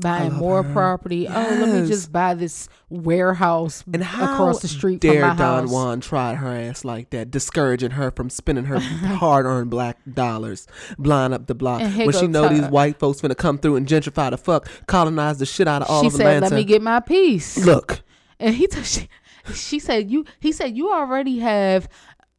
buying 0.01 0.33
more 0.33 0.63
her. 0.63 0.73
property. 0.73 1.27
Oh, 1.29 1.33
let 1.33 1.69
me 1.83 1.87
just 1.89 2.13
buy 2.13 2.35
this 2.35 2.69
warehouse 2.89 3.85
And 3.93 4.03
across 4.03 4.61
the 4.61 4.69
street 4.69 5.01
dare 5.01 5.13
from 5.13 5.21
my 5.21 5.27
house. 5.29 5.39
Dare 5.39 5.47
Don 5.47 5.63
house. 5.65 5.73
Juan 5.73 6.01
try 6.01 6.35
her 6.35 6.49
ass 6.55 6.85
like 6.85 7.11
that, 7.11 7.31
discouraging 7.31 7.93
her 7.93 8.11
from 8.11 8.31
spending 8.31 8.65
her 8.67 8.79
hard-earned 8.81 9.71
black 9.71 9.99
dollars, 10.13 10.67
blind 10.99 11.35
up 11.35 11.47
the 11.47 11.55
block 11.55 11.81
when 11.81 12.13
she 12.13 12.27
know 12.27 12.49
these 12.49 12.67
white 12.69 12.99
folks 12.99 13.21
finna 13.21 13.37
come 13.37 13.59
through 13.59 13.77
and 13.77 13.87
gentrify 13.87 14.31
the 14.31 14.39
fuck, 14.39 14.69
colonize 14.87 15.39
the 15.39 15.47
shit 15.47 15.69
out 15.69 15.83
of 15.83 15.91
all 15.91 16.03
she 16.03 16.09
of 16.09 16.13
said, 16.15 16.27
Atlanta. 16.27 16.47
"Let 16.47 16.53
me 16.55 16.65
get 16.65 16.83
my 16.83 17.01
piece." 17.01 17.65
Look, 17.65 18.01
and 18.39 18.55
he 18.55 18.67
t- 18.67 18.83
she, 18.85 19.09
she 19.55 19.79
said 19.79 20.11
you 20.11 20.25
he 20.41 20.53
said 20.53 20.77
you 20.77 20.93
already 20.93 21.39
have 21.39 21.89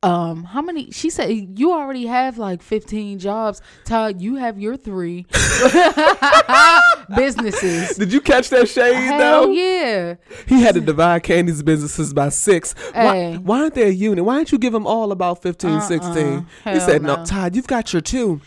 um 0.01 0.45
how 0.45 0.61
many 0.61 0.89
she 0.91 1.09
said 1.09 1.27
you 1.59 1.73
already 1.73 2.05
have 2.05 2.37
like 2.37 2.61
15 2.61 3.19
jobs 3.19 3.61
todd 3.83 4.21
you 4.21 4.35
have 4.35 4.57
your 4.57 4.77
three 4.77 5.25
businesses 7.15 7.97
did 7.97 8.13
you 8.13 8.21
catch 8.21 8.49
that 8.49 8.67
shade 8.69 8.93
hell 8.95 9.45
though? 9.47 9.51
yeah 9.51 10.15
He 10.47 10.61
had 10.61 10.75
to 10.75 10.81
divide 10.81 11.23
Kandi's 11.23 11.63
businesses 11.63 12.13
by 12.13 12.29
six. 12.29 12.73
Why, 12.93 13.15
Hey. 13.15 13.37
why 13.37 13.61
aren't 13.61 13.73
they 13.75 13.83
a 13.87 13.89
unit? 13.89 14.23
Why 14.23 14.35
don't 14.35 14.51
you 14.51 14.57
give 14.57 14.73
them 14.73 14.85
all 14.87 15.11
about 15.11 15.41
15, 15.41 15.81
16? 15.81 16.15
He 16.63 16.69
Uh-uh. 16.69 16.79
Said, 16.79 17.01
no, 17.01 17.17
no. 17.17 17.25
Todd, 17.25 17.55
you've 17.55 17.67
got 17.67 17.91
your 17.93 18.01
two. 18.01 18.41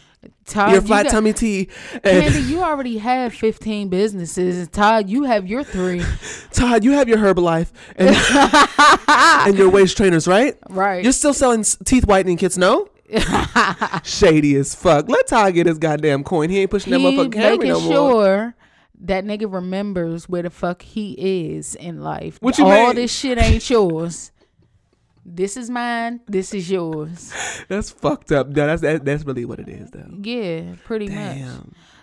Todd 0.45 0.71
your 0.73 0.81
you 0.81 0.87
flat 0.87 1.05
got- 1.05 1.13
tummy 1.13 1.33
tea. 1.33 1.69
And 2.05 2.25
Kandi, 2.35 2.49
you 2.49 2.63
already 2.63 2.99
have 2.99 3.33
15 3.35 3.89
businesses. 3.89 4.69
Todd, 4.69 5.09
you 5.09 5.25
have 5.25 5.47
your 5.47 5.65
three. 5.65 6.03
Todd, 6.53 6.85
you 6.85 6.93
have 6.93 7.09
your 7.09 7.19
Herbalife 7.19 7.71
and, 7.97 8.15
and 9.49 9.57
your 9.59 9.71
waist 9.71 9.97
trainers, 9.97 10.27
right? 10.29 10.57
Right. 10.69 11.03
You're 11.03 11.13
still 11.13 11.35
selling 11.35 11.65
teeth 11.85 12.07
whitening 12.07 12.37
kits, 12.37 12.57
no? 12.57 12.89
Shady 14.05 14.57
as 14.57 14.75
fuck. 14.75 15.09
Let 15.09 15.27
Todd 15.27 15.55
get 15.55 15.67
his 15.67 15.79
goddamn 15.79 16.25
coin. 16.25 16.51
He 16.51 16.61
ain't 16.61 16.71
pushing 16.71 16.91
that 16.93 16.99
he 17.01 17.07
motherfucking 17.17 17.33
camera 17.33 17.67
no 17.67 17.81
more. 17.81 17.93
sure 17.93 18.55
that 19.05 19.25
nigga 19.25 19.53
remembers 19.53 20.29
where 20.29 20.43
the 20.43 20.51
fuck 20.51 20.83
he 20.83 21.13
is 21.57 21.75
in 21.75 22.01
life. 22.03 22.39
What 22.41 22.59
you 22.59 22.65
All 22.65 22.87
mean? 22.89 22.97
this 22.97 23.13
shit 23.13 23.37
ain't 23.39 23.69
yours. 23.69 24.31
This 25.25 25.57
is 25.57 25.71
mine. 25.71 26.21
This 26.27 26.53
is 26.53 26.71
yours. 26.71 27.33
That's 27.69 27.91
fucked 27.91 28.33
up. 28.33 28.49
No, 28.49 28.67
that's 28.67 28.83
that, 28.83 29.05
that's 29.05 29.25
really 29.25 29.45
what 29.45 29.61
it 29.61 29.69
is, 29.69 29.91
though. 29.91 30.11
Yeah, 30.21 30.75
pretty 30.85 31.09
much. 31.09 31.39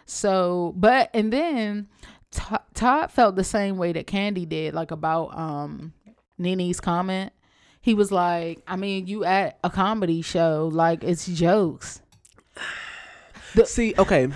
So, 0.06 0.74
but 0.78 1.10
and 1.14 1.32
then 1.32 1.88
To- 2.32 2.62
Todd 2.74 3.12
felt 3.12 3.36
the 3.36 3.44
same 3.44 3.78
way 3.78 3.92
that 3.92 4.08
Kandi 4.08 4.48
did, 4.48 4.74
like 4.74 4.92
about 4.92 5.38
um 5.38 5.94
Nene's 6.38 6.80
comment. 6.80 7.34
He 7.82 7.94
was 7.94 8.12
like, 8.12 8.62
I 8.68 8.76
mean, 8.78 9.08
you 9.08 9.24
at 9.26 9.60
a 9.64 9.70
comedy 9.70 10.22
show, 10.22 10.70
like 10.72 11.04
it's 11.04 11.26
jokes. 11.28 12.02
See, 13.66 13.94
okay. 13.98 14.30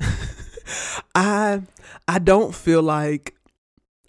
I 1.14 1.62
I 2.08 2.18
don't 2.18 2.54
feel 2.54 2.82
like 2.82 3.34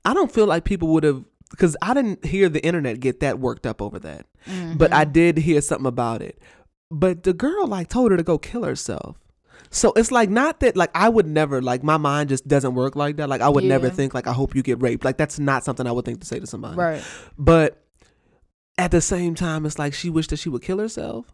I 0.03 0.13
don't 0.13 0.31
feel 0.31 0.47
like 0.47 0.63
people 0.63 0.87
would 0.89 1.03
have 1.03 1.23
because 1.51 1.75
I 1.81 1.93
didn't 1.93 2.25
hear 2.25 2.49
the 2.49 2.63
internet 2.65 2.99
get 2.99 3.19
that 3.21 3.39
worked 3.39 3.65
up 3.65 3.81
over 3.81 3.99
that. 3.99 4.25
But 4.45 4.91
Mm-hmm. 4.91 4.93
I 4.93 5.05
did 5.05 5.37
hear 5.39 5.59
something 5.61 5.87
about 5.87 6.21
it. 6.21 6.39
But 6.91 7.23
the 7.23 7.33
girl 7.33 7.65
like 7.67 7.89
told 7.89 8.11
her 8.11 8.17
to 8.17 8.23
go 8.23 8.37
kill 8.37 8.63
herself. 8.63 9.17
So 9.71 9.91
it's 9.93 10.11
like 10.11 10.29
not 10.29 10.59
that 10.59 10.77
like 10.77 10.91
I 10.93 11.09
would 11.09 11.25
never 11.25 11.61
like 11.61 11.83
my 11.83 11.97
mind 11.97 12.29
just 12.29 12.47
doesn't 12.47 12.75
work 12.75 12.95
like 12.95 13.17
that. 13.17 13.27
Like 13.27 13.41
I 13.41 13.49
would 13.49 13.63
never 13.63 13.89
think 13.89 14.13
like 14.13 14.27
I 14.27 14.33
hope 14.33 14.55
you 14.55 14.61
get 14.61 14.81
raped. 14.81 15.03
Like 15.03 15.17
that's 15.17 15.39
not 15.39 15.63
something 15.63 15.87
I 15.87 15.91
would 15.91 16.05
think 16.05 16.19
to 16.21 16.25
say 16.27 16.39
to 16.39 16.47
somebody. 16.47 16.75
Right. 16.77 17.03
But 17.37 17.81
at 18.77 18.91
the 18.91 19.01
same 19.01 19.35
time, 19.35 19.65
it's 19.65 19.79
like 19.79 19.93
she 19.93 20.09
wished 20.09 20.29
that 20.29 20.37
she 20.37 20.49
would 20.49 20.61
kill 20.61 20.79
herself. 20.79 21.25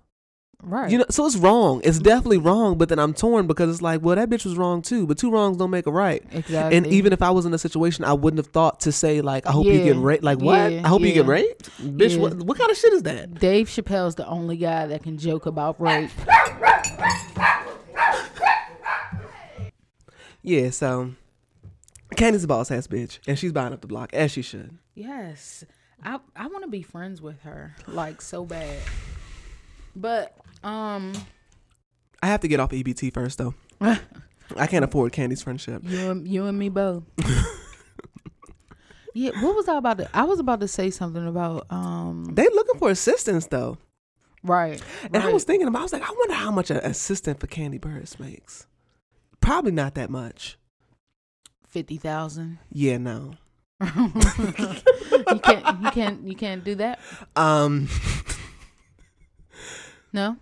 Right. 0.64 0.92
You 0.92 1.00
know, 1.00 1.06
so 1.10 1.26
it's 1.26 1.38
wrong. 1.38 1.82
It's 1.84 2.00
definitely 2.00 2.38
wrong. 2.38 2.78
But 2.78 2.90
then 2.90 3.00
I'm 3.00 3.14
torn 3.14 3.48
because 3.48 3.70
it's 3.70 3.82
like, 3.82 4.02
well, 4.02 4.16
that 4.16 4.30
bitch 4.30 4.46
was 4.46 4.58
wrong 4.58 4.82
too. 4.82 5.08
But 5.08 5.18
two 5.18 5.32
wrongs 5.32 5.58
don't 5.58 5.72
make 5.72 5.88
a 5.88 5.92
right. 5.92 6.24
exactly. 6.32 6.78
And 6.78 6.88
even 6.88 7.14
if 7.14 7.22
I 7.22 7.32
was 7.32 7.46
in 7.46 7.54
a 7.54 7.58
situation, 7.58 8.04
I 8.04 8.14
wouldn't 8.14 8.38
have 8.38 8.54
thought 8.54 8.82
to 8.82 8.92
say 8.92 9.22
like, 9.22 9.48
I 9.48 9.52
hope 9.52 9.66
you 9.66 9.84
get 9.84 9.98
raped. 9.98 10.24
Like 10.24 10.40
what? 10.40 10.72
Yeah, 10.72 10.82
I 10.84 10.88
hope 10.88 11.02
you 11.02 11.14
get 11.14 11.26
raped, 11.26 11.70
bitch. 11.82 12.12
Yeah. 12.12 12.18
What, 12.18 12.34
what 12.44 12.58
kind 12.58 12.70
of 12.70 12.78
shit 12.78 12.94
is 12.94 13.04
that? 13.04 13.36
Dave 13.36 13.68
Chappelle's 13.68 14.16
the 14.16 14.28
only 14.28 14.58
guy 14.58 14.88
that 14.88 15.04
can 15.04 15.18
joke 15.18 15.46
about 15.46 15.80
rape. 15.82 16.12
Yeah. 20.44 20.70
So 20.72 21.14
Kandi's 22.16 22.44
a 22.44 22.48
boss 22.48 22.72
ass 22.72 22.88
bitch, 22.88 23.20
and 23.28 23.38
she's 23.38 23.52
buying 23.52 23.74
up 23.74 23.82
the 23.82 23.88
block 23.88 24.14
as 24.14 24.32
she 24.32 24.42
should. 24.42 24.78
Yes. 24.96 25.64
I 26.04 26.20
I 26.36 26.48
want 26.48 26.64
to 26.64 26.70
be 26.70 26.82
friends 26.82 27.22
with 27.22 27.42
her 27.42 27.76
like 27.88 28.22
so 28.22 28.46
bad. 28.46 28.80
But 29.96 30.36
um 30.64 31.14
I 32.24 32.28
have 32.28 32.42
to 32.42 32.48
get 32.48 32.60
off 32.60 32.70
EBT 32.72 33.14
first 33.14 33.38
though. 33.38 33.54
I 33.82 34.68
can't 34.68 34.84
afford 34.86 35.12
Kandi's 35.14 35.42
friendship. 35.42 35.82
you 35.86 36.12
and 36.12 36.28
you 36.28 36.46
and 36.46 36.58
me 36.60 36.70
both. 36.70 37.04
yeah, 39.14 39.32
what 39.42 39.56
was 39.56 39.68
I 39.68 39.78
about 39.78 39.98
to 40.00 40.10
I 40.14 40.24
was 40.24 40.40
about 40.40 40.60
to 40.62 40.68
say 40.68 40.90
something 40.90 41.26
about 41.28 41.66
um 41.70 42.26
They 42.34 42.44
looking 42.46 42.80
for 42.80 42.90
assistance 42.90 43.48
though. 43.48 43.78
right. 44.44 44.82
And 45.14 45.24
I 45.24 45.32
was 45.32 45.44
thinking 45.44 45.68
about, 45.68 45.80
I 45.80 45.84
was 45.84 45.94
like, 45.94 46.04
I 46.08 46.14
wonder 46.18 46.34
how 46.36 46.52
much 46.52 46.70
an 46.72 46.78
assistant 46.78 47.40
for 47.40 47.48
Kandi 47.48 47.80
Burruss 47.80 48.20
makes. 48.20 48.66
Probably 49.40 49.72
not 49.72 49.96
that 49.96 50.10
much. 50.10 50.58
50,000. 51.68 52.60
Yeah, 52.72 52.98
no. 52.98 53.34
you 53.82 55.40
can't 55.42 55.82
you 55.82 55.92
can't 55.92 56.28
you 56.28 56.36
can't 56.36 56.64
do 56.64 56.76
that? 56.76 57.00
Um, 57.36 57.88
No? 60.14 60.38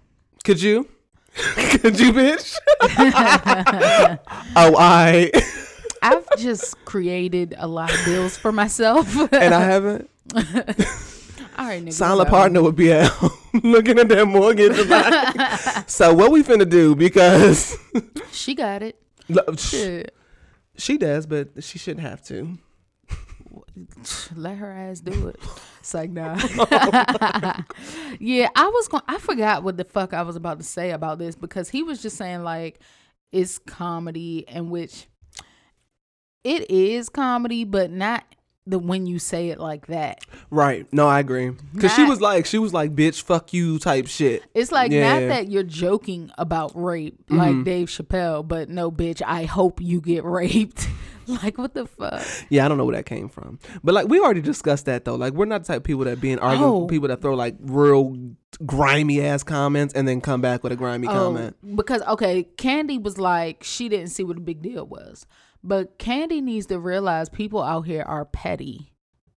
Could 0.49 0.63
you? 0.63 0.87
could 1.35 1.99
you, 1.99 2.11
bitch? 2.11 2.55
oh, 4.55 4.75
I 4.79 5.31
I've 6.01 6.25
just 6.39 6.73
created 6.85 7.53
a 7.55 7.67
lot 7.67 7.93
of 7.93 8.03
bills 8.03 8.35
for 8.35 8.51
myself. 8.51 9.15
and 9.31 9.53
I 9.53 9.59
haven't. 9.59 10.09
All 10.35 10.41
right, 11.67 11.85
nigga. 11.85 11.93
Silent 11.93 12.17
whatever. 12.17 12.29
partner 12.35 12.63
would 12.63 12.75
be 12.75 12.91
at 12.91 13.11
home 13.11 13.61
looking 13.63 13.99
at 13.99 14.09
that 14.09 14.25
mortgage. 14.27 14.75
like- 14.87 15.87
so 15.87 16.15
what 16.15 16.31
we 16.31 16.41
finna 16.41 16.67
do? 16.67 16.95
Because 16.95 17.77
She 18.31 18.55
got 18.55 18.81
it. 18.81 18.99
Look, 19.27 19.59
Shit. 19.59 20.15
she 20.77 20.97
does, 20.97 21.27
but 21.27 21.63
she 21.63 21.77
shouldn't 21.77 22.07
have 22.07 22.23
to. 22.23 22.57
Let 24.35 24.57
her 24.57 24.71
ass 24.71 24.99
do 24.99 25.27
it. 25.27 25.39
It's 25.79 25.93
like 25.93 26.09
nah. 26.11 26.35
yeah, 28.19 28.49
I 28.55 28.67
was 28.67 28.87
going. 28.87 29.03
I 29.07 29.17
forgot 29.19 29.63
what 29.63 29.77
the 29.77 29.85
fuck 29.85 30.13
I 30.13 30.23
was 30.23 30.35
about 30.35 30.59
to 30.59 30.65
say 30.65 30.91
about 30.91 31.19
this 31.19 31.35
because 31.35 31.69
he 31.69 31.83
was 31.83 32.01
just 32.01 32.17
saying 32.17 32.43
like 32.43 32.79
it's 33.31 33.59
comedy, 33.59 34.47
and 34.47 34.69
which 34.69 35.07
it 36.43 36.69
is 36.69 37.09
comedy, 37.09 37.63
but 37.63 37.91
not 37.91 38.23
the 38.69 38.79
when 38.79 39.05
you 39.05 39.19
say 39.19 39.49
it 39.49 39.59
like 39.59 39.87
that. 39.87 40.23
Right? 40.49 40.91
No, 40.93 41.07
I 41.07 41.19
agree. 41.19 41.51
Because 41.73 41.93
she 41.93 42.03
was 42.03 42.21
like, 42.21 42.45
she 42.45 42.59
was 42.59 42.73
like, 42.73 42.95
"Bitch, 42.95 43.21
fuck 43.21 43.53
you," 43.53 43.79
type 43.79 44.07
shit. 44.07 44.43
It's 44.53 44.71
like 44.71 44.91
Yeah. 44.91 45.19
not 45.19 45.27
that 45.27 45.49
you're 45.49 45.63
joking 45.63 46.31
about 46.37 46.71
rape 46.75 47.17
like 47.29 47.51
mm-hmm. 47.51 47.63
Dave 47.63 47.87
Chappelle, 47.87 48.47
but 48.47 48.69
no, 48.69 48.91
bitch, 48.91 49.21
I 49.25 49.45
hope 49.45 49.81
you 49.81 50.01
get 50.01 50.23
raped. 50.23 50.87
like 51.43 51.57
what 51.57 51.73
the 51.73 51.85
fuck? 51.85 52.25
Yeah, 52.49 52.65
I 52.65 52.67
don't 52.67 52.77
know 52.77 52.85
where 52.85 52.95
that 52.95 53.05
came 53.05 53.29
from. 53.29 53.59
But 53.83 53.93
like 53.95 54.07
we 54.07 54.19
already 54.19 54.41
discussed 54.41 54.85
that 54.85 55.05
though. 55.05 55.15
Like 55.15 55.33
we're 55.33 55.45
not 55.45 55.61
the 55.63 55.67
type 55.67 55.77
of 55.77 55.83
people 55.83 56.05
that 56.05 56.19
being 56.19 56.33
in 56.33 56.39
arguing 56.39 56.71
Oh. 56.71 56.87
people 56.87 57.07
that 57.09 57.21
throw 57.21 57.35
like 57.35 57.55
real 57.59 58.15
grimy 58.65 59.21
ass 59.21 59.43
comments 59.43 59.93
and 59.93 60.07
then 60.07 60.21
come 60.21 60.41
back 60.41 60.63
with 60.63 60.71
a 60.71 60.75
grimy 60.75 61.07
Oh, 61.07 61.11
comment. 61.11 61.55
because 61.75 62.01
okay, 62.03 62.47
Kandi 62.57 63.01
was 63.01 63.17
like 63.17 63.63
she 63.63 63.89
didn't 63.89 64.07
see 64.09 64.23
what 64.23 64.35
the 64.37 64.41
big 64.41 64.61
deal 64.61 64.85
was, 64.85 65.25
but 65.63 65.99
Kandi 65.99 66.41
needs 66.41 66.65
to 66.67 66.79
realize 66.79 67.29
people 67.29 67.61
out 67.61 67.81
here 67.81 68.03
are 68.03 68.25
petty. 68.25 68.93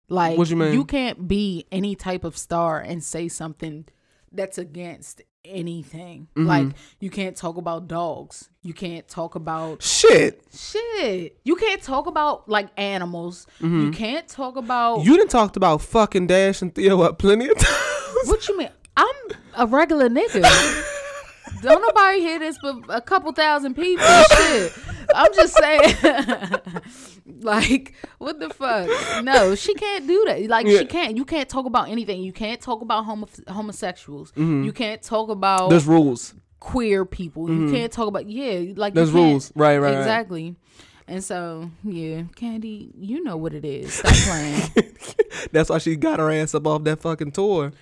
Like 0.07 0.37
What 0.37 0.49
you 0.49 0.55
mean? 0.57 0.73
you 0.73 0.83
can't 0.85 1.27
be 1.27 1.65
any 1.71 1.95
type 1.95 2.23
of 2.23 2.37
star 2.37 2.79
and 2.79 3.03
say 3.03 3.27
something 3.27 3.85
that's 4.31 4.57
against 4.57 5.21
anything. 5.45 6.27
Mm-hmm. 6.35 6.47
Like 6.47 6.67
you 6.99 7.09
can't 7.09 7.35
talk 7.35 7.57
about 7.57 7.87
dogs. 7.87 8.49
You 8.63 8.73
can't 8.73 9.07
talk 9.07 9.35
about 9.35 9.81
Shit. 9.81 10.43
shit. 10.53 11.37
You 11.43 11.55
can't 11.55 11.81
talk 11.81 12.05
about 12.07 12.47
like 12.47 12.69
animals. 12.77 13.47
You 13.59 13.91
can't 13.91 14.27
talk 14.27 14.55
about 14.55 14.99
Mm-hmm. 14.99 15.09
You 15.09 15.17
done 15.17 15.27
talked 15.27 15.57
about 15.57 15.81
fucking 15.81 16.27
Dash 16.27 16.61
and 16.61 16.73
Theo 16.73 17.01
up 17.01 17.17
plenty 17.19 17.47
of 17.49 17.57
times. 17.57 18.27
What 18.27 18.47
you 18.47 18.57
mean? 18.57 18.69
I'm 18.97 19.15
a 19.57 19.65
regular 19.65 20.09
nigga. 20.09 20.43
Don't 21.61 21.81
nobody 21.81 22.19
hear 22.19 22.39
this 22.39 22.57
but 22.61 22.75
a 22.89 23.01
couple 23.01 23.31
thousand 23.31 23.75
people. 23.75 24.05
Shit. 24.05 24.73
I'm 25.15 25.33
just 25.33 25.55
saying. 25.57 25.95
like, 27.41 27.93
what 28.17 28.39
the 28.39 28.49
fuck? 28.49 29.23
No, 29.23 29.55
she 29.55 29.73
can't 29.73 30.07
do 30.07 30.23
that. 30.27 30.41
Like, 30.47 30.67
Yeah. 30.67 30.79
she 30.79 30.85
can't. 30.85 31.15
You 31.17 31.25
can't 31.25 31.47
talk 31.49 31.65
about 31.65 31.89
anything. 31.89 32.21
You 32.21 32.33
can't 32.33 32.61
talk 32.61 32.81
about 32.81 33.05
homo- 33.05 33.27
homosexuals. 33.47 34.31
You 34.35 34.71
can't 34.71 35.01
talk 35.01 35.29
about 35.29 35.61
Mm-hmm. 35.61 35.69
There's 35.69 35.85
rules. 35.87 36.33
queer 36.59 37.05
people. 37.05 37.49
You 37.49 37.71
can't 37.71 37.91
talk 37.91 38.07
about, 38.07 38.29
yeah, 38.29 38.73
like, 38.75 38.93
There's 38.93 39.11
rules. 39.11 39.51
Right, 39.55 39.77
right, 39.77 39.91
right. 39.93 39.97
Exactly. 39.99 40.55
And 41.07 41.23
so, 41.23 41.69
yeah, 41.83 42.21
Kandi, 42.35 42.91
you 42.97 43.23
know 43.23 43.35
what 43.35 43.53
it 43.53 43.65
is. 43.65 43.93
Stop 43.95 44.13
playing. 44.13 44.95
That's 45.51 45.69
why 45.69 45.79
she 45.79 45.95
got 45.95 46.19
her 46.19 46.31
ass 46.31 46.55
up 46.55 46.65
off 46.67 46.83
that 46.85 47.01
fucking 47.01 47.31
tour. 47.31 47.73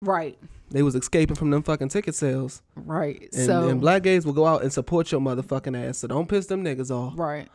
right. 0.00 0.38
They 0.72 0.82
was 0.82 0.94
escaping 0.94 1.36
from 1.36 1.50
them 1.50 1.62
fucking 1.62 1.90
ticket 1.90 2.14
sales. 2.14 2.62
Right. 2.74 3.28
And, 3.34 3.46
so, 3.46 3.68
and 3.68 3.80
black 3.80 4.02
gays 4.02 4.24
will 4.24 4.32
go 4.32 4.46
out 4.46 4.62
and 4.62 4.72
support 4.72 5.12
your 5.12 5.20
motherfucking 5.20 5.88
ass. 5.88 5.98
So 5.98 6.08
don't 6.08 6.28
piss 6.28 6.46
them 6.46 6.64
niggas 6.64 6.90
off. 6.90 7.18
Right. 7.18 7.48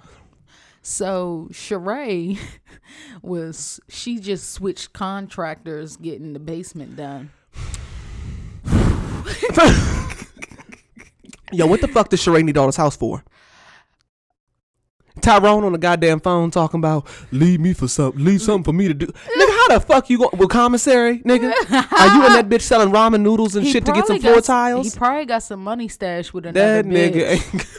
So 0.83 1.50
Sheree 1.51 2.38
was 3.21 3.79
she 3.89 4.19
just 4.19 4.51
switched 4.51 4.93
contractors 4.93 5.97
getting 5.97 6.33
the 6.33 6.39
basement 6.39 6.95
done. 6.95 7.31
Yo, 11.51 11.65
what 11.65 11.81
the 11.81 11.88
fuck 11.88 12.09
does 12.09 12.21
Sheree 12.21 12.43
need 12.43 12.57
all 12.57 12.67
this 12.67 12.75
house 12.75 12.95
for? 12.95 13.24
Tyrone 15.21 15.63
on 15.63 15.71
the 15.71 15.77
goddamn 15.77 16.19
phone 16.19 16.51
talking 16.51 16.79
about 16.79 17.07
leave 17.31 17.59
me 17.59 17.74
for 17.74 17.88
something, 17.88 18.24
leave 18.24 18.41
something 18.41 18.63
for 18.63 18.74
me 18.74 18.88
to 18.88 18.93
do. 18.93 19.07
Nigga, 19.38 19.47
how 19.67 19.79
the 19.79 19.86
fuck 19.86 20.09
you 20.09 20.17
go 20.19 20.29
with 20.33 20.50
commissary, 20.50 21.19
nigga? 21.19 21.51
Are 21.51 22.15
you 22.15 22.25
in 22.25 22.33
that 22.33 22.45
bitch 22.50 22.62
selling 22.62 22.89
ramen 22.89 23.21
noodles 23.21 23.55
and 23.55 23.65
shit 23.67 23.86
to 23.86 23.91
get 23.91 24.07
some 24.07 24.19
floor 24.19 24.41
tiles? 24.41 24.93
He 24.93 24.97
probably 24.97 25.25
got 25.25 25.43
some 25.43 25.63
money 25.63 25.88
stashed 25.88 26.33
with 26.33 26.45
another 26.45 26.83
That 26.83 26.86
bitch. 26.86 27.13
nigga 27.13 27.53
ain't. 27.55 27.65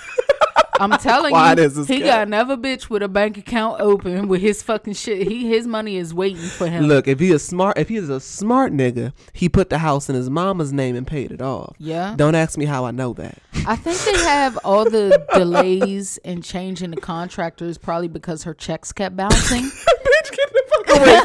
I'm 0.80 0.92
telling 0.92 1.34
you, 1.34 1.84
he 1.86 2.00
got 2.00 2.28
another 2.28 2.56
bitch 2.56 2.88
with 2.88 3.02
a 3.02 3.08
bank 3.08 3.36
account 3.36 3.80
open 3.80 4.28
with 4.28 4.40
his 4.40 4.62
fucking 4.62 4.92
shit. 4.94 5.26
He 5.26 5.48
his 5.48 5.66
money 5.66 5.96
is 5.96 6.14
waiting 6.14 6.42
for 6.42 6.68
him. 6.68 6.84
Look, 6.84 7.08
if 7.08 7.18
he 7.18 7.32
is 7.32 7.44
smart, 7.44 7.78
if 7.78 7.88
he 7.88 7.96
is 7.96 8.08
a 8.08 8.20
smart 8.20 8.72
nigga, 8.72 9.12
he 9.32 9.48
put 9.48 9.70
the 9.70 9.78
house 9.78 10.08
in 10.08 10.14
his 10.14 10.30
mama's 10.30 10.72
name 10.72 10.94
and 10.94 11.04
paid 11.04 11.32
it 11.32 11.42
off. 11.42 11.74
Yeah. 11.78 12.14
Don't 12.16 12.36
ask 12.36 12.56
me 12.56 12.64
how 12.64 12.84
I 12.84 12.92
know 12.92 13.12
that. 13.14 13.38
I 13.66 13.74
think 13.74 13.98
they 13.98 14.22
have 14.22 14.56
all 14.64 14.84
the 14.84 15.24
delays 15.34 16.18
and 16.18 16.44
changing 16.44 16.92
the 16.92 17.00
contractors 17.00 17.76
probably 17.76 18.08
because 18.08 18.44
her 18.44 18.54
checks 18.54 18.92
kept 18.92 19.16
bouncing. 19.16 19.68
Get 20.38 20.52
the 20.52 20.62
fuck 20.68 20.96
away 20.98 21.20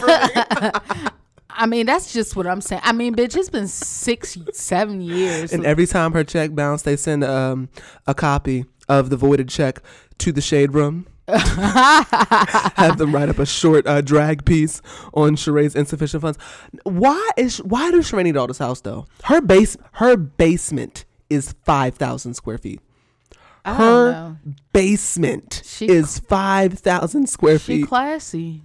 from 0.52 0.64
me. 1.04 1.10
I 1.56 1.66
mean, 1.68 1.86
that's 1.86 2.12
just 2.12 2.36
what 2.36 2.48
I'm 2.48 2.62
saying. 2.62 2.82
I 2.84 2.94
mean, 2.94 3.14
bitch, 3.16 3.36
it's 3.38 3.50
been 3.50 3.68
six, 3.68 4.38
seven 4.54 5.02
years. 5.02 5.54
And 5.54 5.64
every 5.66 5.86
time 5.86 6.12
her 6.14 6.24
check 6.24 6.56
bounced, 6.56 6.84
they 6.84 6.96
send 6.96 7.24
um, 7.24 7.70
a 8.08 8.16
copy 8.16 8.66
of 8.90 9.12
the 9.12 9.18
voided 9.18 9.50
check 9.50 9.80
to 10.18 10.32
the 10.32 10.42
shade 10.42 10.74
room. 10.74 11.06
Have 11.28 12.98
them 12.98 13.14
write 13.16 13.30
up 13.30 13.40
a 13.40 13.46
short 13.46 13.88
uh, 13.88 14.02
drag 14.02 14.46
piece 14.46 14.82
on 15.14 15.36
Sheree's 15.36 15.76
insufficient 15.76 16.22
funds. 16.22 16.38
Why 16.84 17.30
is 17.38 17.60
why 17.62 17.92
does 17.92 18.12
Sheree 18.12 18.24
need 18.24 18.36
all 18.36 18.48
this 18.48 18.58
house 18.58 18.82
though? 18.82 19.06
Her 19.26 19.40
base 19.40 19.78
her 19.94 20.18
basement 20.18 21.06
is 21.30 21.54
five 21.64 21.96
thousand 21.96 22.34
square 22.34 22.58
feet. 22.58 22.82
Her 23.64 24.36
basement 24.74 25.62
She- 25.64 25.88
is 25.88 26.20
five 26.20 26.80
thousand 26.80 27.30
square 27.30 27.58
She 27.60 27.78
feet. 27.80 27.88
classy. 27.88 28.64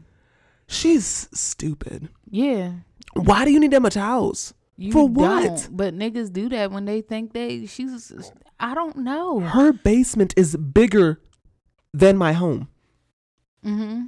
She's 0.69 1.29
stupid. 1.33 2.09
Yeah. 2.31 2.73
Why 3.15 3.45
do 3.45 3.51
you 3.51 3.59
need 3.59 3.71
that 3.73 3.83
much 3.83 3.95
house? 3.95 4.53
You 4.77 4.93
For 4.93 5.09
what? 5.09 5.69
but 5.73 5.95
niggas 5.95 6.33
do 6.33 6.49
that 6.51 6.71
when 6.71 6.85
they 6.85 7.01
think 7.01 7.33
they 7.33 7.67
she's 7.67 8.13
I 8.61 8.75
don't 8.75 8.99
know. 8.99 9.41
Her 9.41 9.73
basement 9.73 10.35
is 10.37 10.57
bigger 10.57 11.21
than 11.93 12.17
my 12.17 12.33
home. 12.33 12.69
hmm 13.65 14.03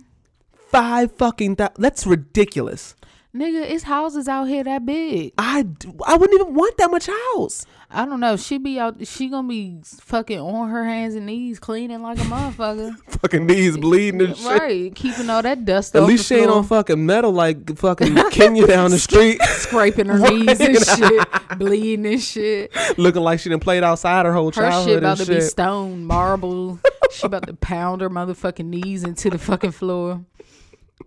Five 0.71 1.11
fucking 1.13 1.57
thou- 1.57 1.71
that's 1.77 2.07
ridiculous. 2.07 2.95
Nigga, 3.35 3.63
it's 3.69 3.85
houses 3.85 4.29
out 4.29 4.45
here 4.45 4.63
that 4.65 4.85
big. 4.87 5.33
I 5.39 5.65
I 6.07 6.17
wouldn't 6.17 6.41
even 6.41 6.55
want 6.55 6.77
that 6.77 6.91
much 6.91 7.09
house. 7.35 7.65
I 7.93 8.05
don't 8.07 8.21
know. 8.21 8.37
She 8.37 8.59
be 8.59 8.79
out. 8.79 9.05
She 9.07 9.29
gonna 9.29 9.49
be 9.49 9.79
fucking 9.85 10.39
on 10.39 10.69
her 10.71 10.85
hands 10.85 11.17
and 11.17 11.27
knees, 11.27 11.59
cleaning 11.59 12.03
like 12.03 12.19
a 12.19 12.23
motherfucker. 12.23 12.97
Fucking 13.21 13.45
knees 13.47 13.77
bleeding 13.77 14.23
and 14.23 14.37
shit. 14.37 14.47
right, 14.61 14.95
keeping 14.95 15.29
all 15.29 15.43
that 15.43 15.65
dust. 15.65 15.97
At 15.97 16.05
least 16.05 16.27
she 16.27 16.37
ain't 16.37 16.51
on 16.51 16.63
fucking 16.65 17.05
metal 17.05 17.33
like 17.33 17.77
fucking 17.77 18.15
Kenya 18.31 18.67
down 18.67 18.93
the 18.93 18.99
street, 19.09 19.43
scraping 19.43 20.07
her 20.07 20.19
Right. 20.21 20.33
knees 20.35 20.61
and 20.61 20.79
shit, 20.87 21.29
bleeding 21.59 22.07
and 22.07 22.23
shit. 22.23 22.73
looking 22.97 23.23
like 23.23 23.41
she 23.41 23.49
done 23.51 23.59
played 23.61 23.83
outside 23.83 24.25
her 24.25 24.33
whole 24.33 24.53
childhood. 24.53 24.85
Her 24.85 24.89
shit 24.91 24.99
about 24.99 25.19
to 25.19 25.27
be 25.27 25.41
stone 25.41 26.05
marble. 26.05 26.79
she 27.13 27.27
about 27.27 27.47
to 27.49 27.55
pound 27.55 28.01
her 28.03 28.09
motherfucking 28.09 28.65
knees 28.67 29.03
into 29.05 29.31
the 29.31 29.39
fucking 29.39 29.73
floor. 29.73 30.25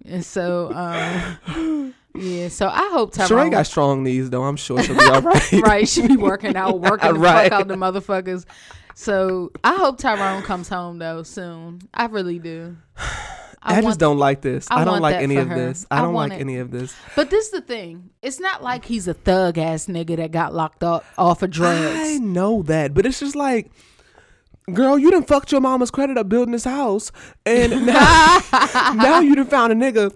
And 0.06 0.24
so, 0.26 0.72
um, 0.74 1.94
yeah. 2.16 2.48
So 2.48 2.68
I 2.68 2.90
hope 2.92 3.14
Sheree 3.14 3.28
Tyrone. 3.28 3.50
got 3.50 3.66
strong 3.68 4.04
knees 4.04 4.30
though. 4.30 4.44
I'm 4.44 4.56
sure 4.56 4.82
she'll 4.84 4.98
be 4.98 5.06
all 5.06 5.22
right. 5.22 5.52
right, 5.64 5.88
she 5.88 6.08
be 6.08 6.18
working 6.18 6.56
out, 6.56 6.80
working 6.82 7.14
the 7.14 7.20
Right. 7.20 7.50
fuck 7.52 7.62
out 7.62 7.68
the 7.68 7.76
motherfuckers. 7.76 8.46
So 8.96 9.52
I 9.64 9.76
hope 9.76 9.98
Tyrone 9.98 10.44
comes 10.44 10.70
home 10.70 11.00
though 11.00 11.24
soon. 11.24 11.82
I 11.94 12.06
really 12.06 12.40
do. 12.40 12.78
I, 13.66 13.82
just 13.82 13.98
don't 13.98 14.18
like 14.20 14.42
this. 14.42 14.68
I 14.70 14.82
I, 14.82 14.84
don't 14.86 15.00
like 15.02 15.16
any 15.16 15.38
of 15.38 15.48
her. 15.48 15.56
this. 15.56 15.86
I 15.90 16.00
I 16.00 16.02
don't 16.02 16.14
like 16.14 16.34
it. 16.34 16.42
any 16.42 16.58
of 16.58 16.70
this. 16.70 16.94
But 17.16 17.30
this 17.30 17.46
is 17.46 17.52
the 17.52 17.62
thing. 17.62 18.10
It's 18.22 18.38
not 18.40 18.62
like 18.62 18.84
he's 18.84 19.08
a 19.08 19.14
thug 19.14 19.58
ass 19.58 19.86
nigga 19.86 20.18
that 20.18 20.32
got 20.32 20.54
locked 20.54 20.84
up 20.84 21.06
off 21.18 21.42
of 21.44 21.50
drugs. 21.52 21.80
I 21.98 22.18
know 22.18 22.62
that, 22.64 22.94
but 22.94 23.06
it's 23.06 23.22
just 23.22 23.38
like, 23.38 23.72
girl, 24.74 25.00
you 25.00 25.10
done 25.12 25.24
fucked 25.24 25.54
your 25.54 25.62
mama's 25.62 25.92
credit 25.92 26.18
up 26.18 26.28
building 26.28 26.52
this 26.52 26.66
house, 26.66 27.14
and 27.46 27.86
now, 27.86 28.42
now 28.96 29.20
you 29.22 29.34
done 29.34 29.48
found 29.48 29.72
a 29.72 29.76
nigga 29.78 30.14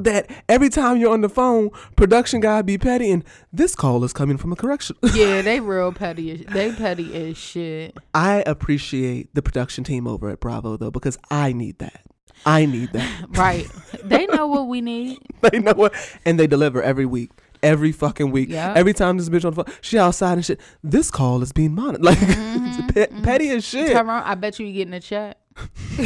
that 0.00 0.30
every 0.48 0.68
time 0.68 0.96
you're 0.96 1.12
on 1.12 1.20
the 1.20 1.28
phone, 1.28 1.70
production 1.96 2.40
guy 2.40 2.62
be 2.62 2.78
petty, 2.78 3.10
and 3.10 3.24
this 3.52 3.74
call 3.74 4.04
is 4.04 4.12
coming 4.12 4.36
from 4.36 4.52
a 4.52 4.56
correction. 4.56 4.96
yeah, 5.14 5.42
they 5.42 5.60
real 5.60 5.92
petty. 5.92 6.30
as- 6.32 6.52
They 6.52 6.72
petty 6.72 7.14
as 7.30 7.36
shit. 7.36 7.96
I 8.14 8.42
appreciate 8.46 9.34
the 9.34 9.42
production 9.42 9.84
team 9.84 10.06
over 10.06 10.28
at 10.30 10.40
Bravo 10.40 10.76
though, 10.76 10.90
because 10.90 11.18
I 11.30 11.52
need 11.52 11.78
that. 11.78 12.02
I 12.44 12.66
need 12.66 12.92
that. 12.92 13.06
Right. 13.30 13.66
they 14.04 14.26
know 14.26 14.46
what 14.46 14.68
we 14.68 14.80
need. 14.80 15.18
they 15.40 15.58
know 15.58 15.72
what, 15.74 15.94
and 16.24 16.38
they 16.38 16.46
deliver 16.46 16.82
every 16.82 17.06
week. 17.06 17.30
Every 17.62 17.90
fucking 17.90 18.30
week. 18.30 18.50
Yeah. 18.50 18.74
Every 18.76 18.92
time 18.92 19.16
this 19.16 19.28
bitch 19.28 19.44
on 19.44 19.54
the 19.54 19.64
phone, 19.64 19.74
she 19.80 19.98
outside 19.98 20.34
and 20.34 20.44
shit. 20.44 20.60
This 20.84 21.10
call 21.10 21.42
is 21.42 21.52
being 21.52 21.74
monitored. 21.74 22.04
Like 22.04 22.18
it's 22.20 22.34
mm-hmm, 22.34 22.86
pe- 22.88 23.06
mm-hmm. 23.06 23.22
petty 23.24 23.48
as 23.50 23.64
shit. 23.64 23.92
Tyrone, 23.92 24.22
I 24.22 24.34
bet 24.34 24.58
you 24.60 24.66
you 24.66 24.74
getting 24.74 24.94
a 24.94 25.00
check. 25.00 25.38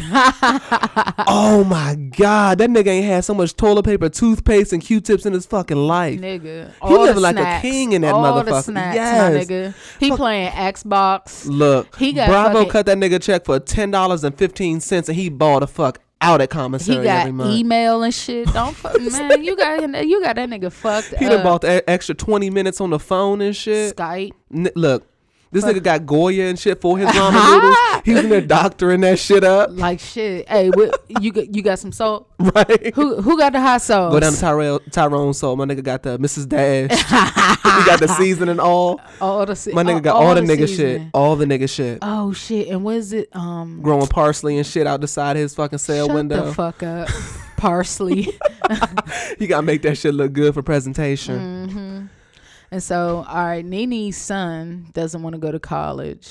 Oh 1.33 1.65
my 1.69 1.95
god, 2.17 2.59
that 2.59 2.71
nigga 2.71 2.89
ain't 2.89 3.07
had 3.07 3.25
so 3.25 3.35
much 3.35 3.57
toilet 3.57 3.85
paper, 3.85 4.09
toothpaste, 4.09 4.73
and 4.73 4.83
Q-tips 4.83 5.27
in 5.27 5.33
his 5.33 5.47
fucking 5.47 5.77
life. 5.77 6.21
Nigga. 6.21 6.73
He 6.87 6.89
living 6.97 7.15
the 7.17 7.21
like 7.21 7.37
a 7.37 7.61
king 7.61 7.93
in 7.93 8.03
that 8.03 8.15
All 8.15 8.43
the 8.43 8.51
motherfucker. 8.51 8.63
snacks, 8.65 8.95
Yes. 8.97 9.47
nigga. 9.47 9.75
He 9.99 10.09
Fuck. 10.11 10.19
playing 10.19 10.51
Xbox. 10.53 11.47
Look, 11.47 11.97
He 11.97 12.13
got 12.13 12.29
Bravo 12.29 12.59
fucking- 12.59 12.71
cut 12.71 12.87
that 12.87 12.99
nigga 12.99 13.21
check 13.23 13.45
for 13.45 13.59
ten 13.61 13.91
dollars 13.91 14.25
and 14.25 14.37
fifteen 14.37 14.81
cents, 14.81 15.09
and 15.09 15.17
he 15.17 15.29
balled 15.29 15.63
the 15.63 15.67
fuck 15.67 15.99
out 16.23 16.41
at 16.41 16.53
He 16.53 16.57
commissary 16.57 17.05
got 17.05 17.21
every 17.21 17.33
month. 17.33 17.55
email 17.55 18.03
and 18.03 18.13
shit. 18.15 18.53
Don't 18.53 18.75
fuck, 18.77 19.01
man. 19.13 19.43
You 19.45 19.57
got 19.57 19.83
you 20.07 20.23
got 20.23 20.37
that 20.37 20.49
nigga 20.49 20.71
fucked 20.73 21.15
he 21.19 21.27
up. 21.27 21.43
bought 21.43 21.63
the 21.63 21.89
extra 21.89 22.15
twenty 22.15 22.51
minutes 22.51 22.81
on 22.81 22.91
the 22.91 22.99
phone 22.99 23.41
and 23.41 23.55
shit. 23.57 23.97
Skype. 23.97 24.33
N- 24.55 24.71
look, 24.75 25.07
this 25.53 25.65
nigga 25.65 25.83
got 25.83 26.07
Goya 26.07 26.45
and 26.45 26.59
shit 26.59 26.81
for 26.81 26.97
his 26.97 27.09
ramen 27.09 27.33
noodles. 27.55 28.03
He's 28.05 28.19
in 28.19 28.31
there 28.31 28.41
doctoring 28.41 29.01
that 29.03 29.19
shit 29.19 29.43
up, 29.45 29.71
Like 29.73 29.99
shit. 30.01 30.49
Hey, 30.49 30.71
what, 30.71 31.05
you 31.09 31.33
got 31.33 31.55
you 31.55 31.63
got 31.63 31.79
some 31.79 31.93
salt? 31.93 32.29
right? 32.39 32.95
Who 32.95 33.21
who 33.21 33.37
got 33.37 33.53
the 33.53 33.61
hot 33.61 33.83
sauce? 33.83 34.13
Go 34.13 34.21
down 34.21 34.33
to 34.33 34.41
Tyrell, 34.41 34.81
Tyrone 34.91 35.35
Soul. 35.35 35.57
My 35.57 35.65
nigga 35.67 35.83
got 35.83 36.03
the 36.03 36.19
Mrs. 36.19 36.49
Dash. 36.49 36.91
he 36.99 37.87
got 37.87 38.01
the 38.01 38.09
seasoning 38.17 38.49
and 38.51 38.61
all. 38.61 39.01
all 39.21 39.45
the 39.45 39.57
se- 39.57 39.73
My 39.73 39.83
nigga 39.83 39.95
all- 39.95 40.01
got 40.01 40.17
all, 40.17 40.35
the, 40.35 40.41
nigga 40.43 40.69
shit. 40.69 41.03
All 41.13 41.37
the 41.37 41.45
nigga 41.45 41.69
shit. 41.69 41.99
Oh 42.03 42.33
shit! 42.33 42.69
And 42.69 42.85
what 42.85 42.97
is 42.97 43.13
it? 43.13 43.29
Um, 43.35 43.81
Growing 43.83 44.07
parsley 44.07 44.57
and 44.57 44.67
shit 44.67 44.87
out 44.87 45.01
the 45.01 45.09
side 45.09 45.37
of 45.37 45.43
his 45.43 45.55
fucking 45.55 45.79
cell 45.79 46.07
shut 46.07 46.15
window. 46.15 46.47
the 46.47 46.55
fuck 46.55 46.83
up. 46.83 47.09
Parsley. 47.57 48.23
You 49.39 49.47
gotta 49.47 49.63
make 49.63 49.83
that 49.83 49.99
shit 49.99 50.15
look 50.15 50.33
good 50.33 50.55
for 50.55 50.63
presentation. 50.63 51.69
Mm-hmm. 51.69 51.90
And 52.71 52.83
so, 52.83 53.25
all 53.29 53.45
right, 53.45 53.65
Nene's 53.65 54.17
son 54.17 54.87
doesn't 54.93 55.23
want 55.23 55.35
to 55.35 55.39
go 55.41 55.51
to 55.53 55.59
college. 55.61 56.29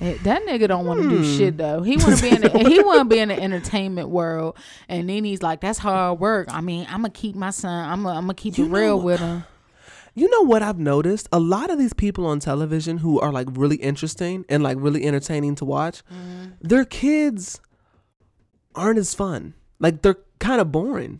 Eh, 0.00 0.16
That 0.24 0.42
nigga 0.44 0.66
don't 0.68 0.86
want 0.86 1.02
to 1.02 1.08
do 1.08 1.18
Hmm. 1.18 1.36
shit 1.38 1.56
though. 1.56 1.82
He 1.82 1.96
want 1.96 2.16
to 2.16 2.22
be 2.22 2.30
in 2.34 2.40
the, 2.42 2.50
he 2.68 2.82
want 2.82 2.98
to 3.00 3.04
be 3.04 3.20
in 3.20 3.28
the 3.28 3.40
entertainment 3.40 4.08
world, 4.08 4.56
and 4.88 5.06
Nene's 5.06 5.42
like, 5.42 5.60
that's 5.60 5.78
hard 5.78 6.18
work. 6.20 6.48
I 6.52 6.60
mean, 6.60 6.86
I'm 6.88 6.98
gonna 7.02 7.10
keep 7.10 7.36
my 7.36 7.50
son. 7.50 7.88
I'm 7.88 8.02
gonna, 8.02 8.16
I'm 8.18 8.24
gonna 8.24 8.34
keep 8.34 8.58
You 8.58 8.64
it 8.66 8.70
real 8.70 8.98
know- 8.98 9.04
with 9.04 9.20
him. 9.20 9.44
You 10.16 10.30
know 10.30 10.42
what 10.42 10.62
I've 10.62 10.78
noticed? 10.78 11.28
A 11.32 11.40
lot 11.40 11.70
of 11.70 11.78
these 11.78 11.92
people 11.92 12.24
on 12.26 12.38
television 12.38 12.98
who 12.98 13.18
are 13.18 13.32
like 13.32 13.48
really 13.50 13.76
interesting 13.76 14.44
and 14.48 14.62
like 14.62 14.76
really 14.80 15.04
entertaining 15.04 15.56
to 15.56 15.64
watch, 15.64 16.02
Mm-hmm. 16.06 16.50
their 16.60 16.84
kids 16.84 17.60
aren't 18.76 18.98
as 18.98 19.12
fun. 19.14 19.54
Like 19.80 20.02
they're 20.02 20.18
kind 20.38 20.60
of 20.60 20.70
boring. 20.70 21.18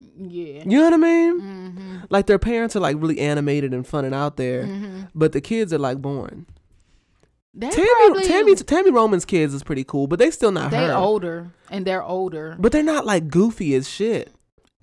Yeah. 0.00 0.62
You 0.64 0.78
know 0.78 0.84
what 0.84 0.92
I 0.94 0.96
mean? 0.96 1.40
Mm-hmm. 1.40 1.96
Like 2.10 2.26
their 2.26 2.38
parents 2.38 2.76
are 2.76 2.80
like 2.80 2.96
really 2.98 3.18
animated 3.20 3.74
and 3.74 3.86
fun 3.86 4.04
and 4.04 4.14
out 4.14 4.36
there, 4.36 4.64
Mm-hmm. 4.64 5.00
but 5.14 5.32
the 5.32 5.40
kids 5.40 5.72
are 5.72 5.78
like. 5.78 5.98
They 6.00 7.68
Tami, 7.70 7.86
probably, 7.86 8.22
Tami, 8.24 8.62
Tami 8.62 8.92
Roman's 8.94 9.24
kids 9.24 9.52
is 9.52 9.64
pretty 9.64 9.82
cool, 9.82 10.06
but 10.06 10.18
they 10.20 10.30
still 10.30 10.52
not 10.52 10.70
they 10.70 10.86
her. 10.86 10.92
older 10.94 11.50
and 11.70 11.84
they're 11.84 12.04
older. 12.04 12.54
But 12.58 12.70
they're 12.70 12.82
not 12.84 13.04
like 13.06 13.28
goofy 13.28 13.74
as 13.74 13.88
shit. 13.88 14.32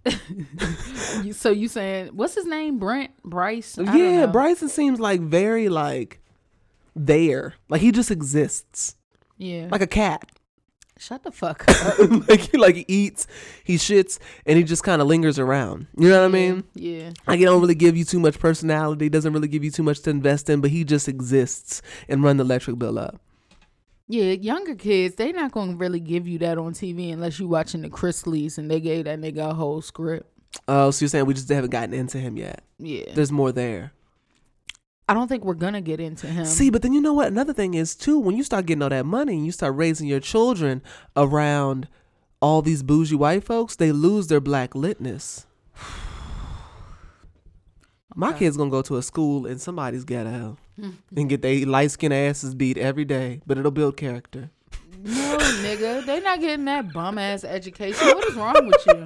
So 1.32 1.49
you 1.49 1.67
saying 1.67 2.08
what's 2.13 2.36
his 2.36 2.45
name? 2.45 2.78
Brent 2.78 3.12
Bryce? 3.23 3.78
I 3.80 3.95
yeah. 3.95 4.25
Bryson 4.25 4.67
seems 4.69 4.99
like 4.99 5.21
very 5.21 5.69
like 5.69 6.19
there. 6.95 7.54
Like 7.69 7.82
he 7.82 7.91
just 7.91 8.12
exists. 8.12 8.95
Yeah. 9.38 9.67
Like 9.71 9.82
a 9.82 9.88
cat. 9.88 10.30
Shut 10.97 11.23
the 11.23 11.31
fuck 11.31 11.65
up. 11.67 12.27
like 12.29 12.39
he 12.51 12.58
like 12.58 12.75
he 12.75 12.86
eats, 12.88 13.27
he 13.63 13.75
shits, 13.75 14.17
and 14.45 14.58
he 14.58 14.63
just 14.63 14.84
kind 14.84 15.01
of 15.01 15.08
lingers 15.08 15.38
around. 15.38 15.88
You 15.97 16.08
know 16.10 16.19
what 16.21 16.25
I 16.25 16.29
mean? 16.29 16.63
Yeah. 16.73 17.12
Like 17.27 17.39
he 17.39 17.45
don't 17.45 17.60
really 17.60 17.75
give 17.75 17.97
you 17.97 18.05
too 18.05 18.19
much 18.19 18.39
personality, 18.39 19.10
doesn't 19.10 19.34
really 19.34 19.49
give 19.49 19.63
you 19.63 19.71
too 19.71 19.84
much 19.84 19.99
to 20.03 20.10
invest 20.10 20.49
in, 20.49 20.62
but 20.62 20.69
he 20.71 20.84
just 20.86 21.08
exists 21.10 21.81
and 22.08 22.23
run 22.23 22.38
the 22.38 22.43
electric 22.45 22.79
bill 22.79 22.97
up. 22.97 23.19
Yeah, 24.08 24.31
younger 24.34 24.75
kids, 24.75 25.15
they 25.15 25.31
not 25.31 25.51
gonna 25.51 25.75
really 25.75 25.99
give 25.99 26.27
you 26.27 26.38
that 26.39 26.58
on 26.58 26.73
TV 26.73 27.12
unless 27.12 27.39
you 27.39 27.47
watching 27.47 27.81
the 27.81 27.89
Chrisleys 27.89 28.58
and 28.58 28.69
they 28.71 28.79
gave 28.79 29.05
that 29.05 29.19
nigga 29.19 29.49
a 29.49 29.53
whole 29.53 29.81
script. 29.81 30.31
Oh, 30.67 30.91
so 30.91 31.03
you're 31.03 31.10
saying 31.10 31.25
we 31.25 31.34
just 31.34 31.49
haven't 31.49 31.71
gotten 31.71 31.93
into 31.93 32.19
him 32.19 32.38
yet? 32.38 32.63
Yeah. 32.77 33.13
There's 33.13 33.31
more 33.31 33.51
there. 33.51 33.91
I 35.07 35.13
don't 35.13 35.27
think 35.27 35.43
we're 35.45 35.53
gonna 35.53 35.81
get 35.81 35.99
into 35.99 36.25
him. 36.27 36.45
See, 36.45 36.69
but 36.71 36.81
then 36.81 36.91
you 36.93 37.01
know 37.01 37.13
what? 37.13 37.27
Another 37.27 37.53
thing 37.53 37.75
is 37.75 37.95
too, 37.95 38.17
when 38.19 38.35
you 38.35 38.43
start 38.43 38.65
getting 38.65 38.81
all 38.81 38.89
that 38.89 39.05
money 39.05 39.33
and 39.35 39.45
you 39.45 39.51
start 39.51 39.75
raising 39.75 40.07
your 40.07 40.19
children 40.19 40.81
around 41.15 41.87
all 42.41 42.61
these 42.63 42.81
bougie 42.83 43.15
white 43.15 43.43
folks, 43.43 43.75
they 43.75 43.91
lose 43.91 44.27
their 44.27 44.39
black 44.41 44.71
litness. 44.71 45.45
My 48.15 48.29
Okay. 48.29 48.39
kid's 48.39 48.57
gonna 48.57 48.69
go 48.71 48.81
to 48.83 48.97
a 48.97 49.01
school 49.03 49.45
in 49.45 49.59
somebody's 49.59 50.05
ghetto 50.05 50.57
mm-hmm. 50.79 51.17
and 51.17 51.29
get 51.29 51.41
their 51.41 51.65
light 51.65 51.91
skinned 51.91 52.13
asses 52.13 52.55
beat 52.55 52.77
every 52.77 53.05
day, 53.05 53.41
but 53.45 53.57
it'll 53.57 53.71
build 53.71 53.97
character. 53.97 54.49
no, 55.03 55.37
nigga, 55.37 56.03
they 56.05 56.19
not 56.21 56.39
getting 56.39 56.65
that 56.65 56.91
bum 56.93 57.17
ass 57.19 57.43
education. 57.43 58.07
What 58.07 58.25
is 58.27 58.35
wrong 58.35 58.65
with 58.65 58.85
you? 58.87 59.05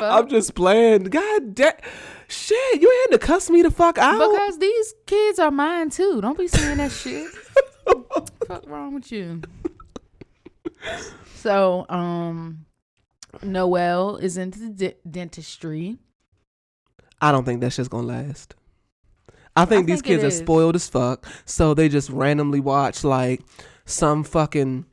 I'm 0.00 0.28
just 0.28 0.54
playing. 0.54 1.04
God 1.04 1.54
damn. 1.54 1.72
Shit, 2.28 2.80
you 2.82 2.90
ain't 2.90 3.12
had 3.12 3.20
to 3.20 3.26
cuss 3.26 3.50
me 3.50 3.62
the 3.62 3.70
fuck 3.70 3.98
out. 3.98 4.18
because 4.18 4.58
these 4.58 4.94
kids 5.06 5.38
are 5.38 5.50
mine 5.50 5.90
too. 5.90 6.20
Don't 6.20 6.36
be 6.36 6.48
saying 6.48 6.78
that 6.78 6.90
shit. 6.92 7.30
fuck 8.46 8.66
wrong 8.66 8.94
with 8.94 9.12
you? 9.12 9.42
So, 11.36 11.86
um, 11.88 12.66
Noelle 13.42 14.16
is 14.16 14.36
into 14.36 14.70
de- 14.70 14.96
dentistry. 15.08 15.98
I 17.20 17.32
don't 17.32 17.44
think 17.44 17.60
that 17.60 17.72
shit's 17.72 17.88
gonna 17.88 18.06
last. 18.06 18.54
I 19.54 19.64
think 19.64 19.86
these 19.86 20.02
think 20.02 20.20
kids 20.20 20.24
are 20.24 20.30
spoiled 20.30 20.76
as 20.76 20.88
fuck, 20.88 21.26
so 21.46 21.72
they 21.72 21.88
just 21.88 22.10
randomly 22.10 22.60
watch 22.60 23.04
like 23.04 23.40
some 23.86 24.22
fucking 24.22 24.84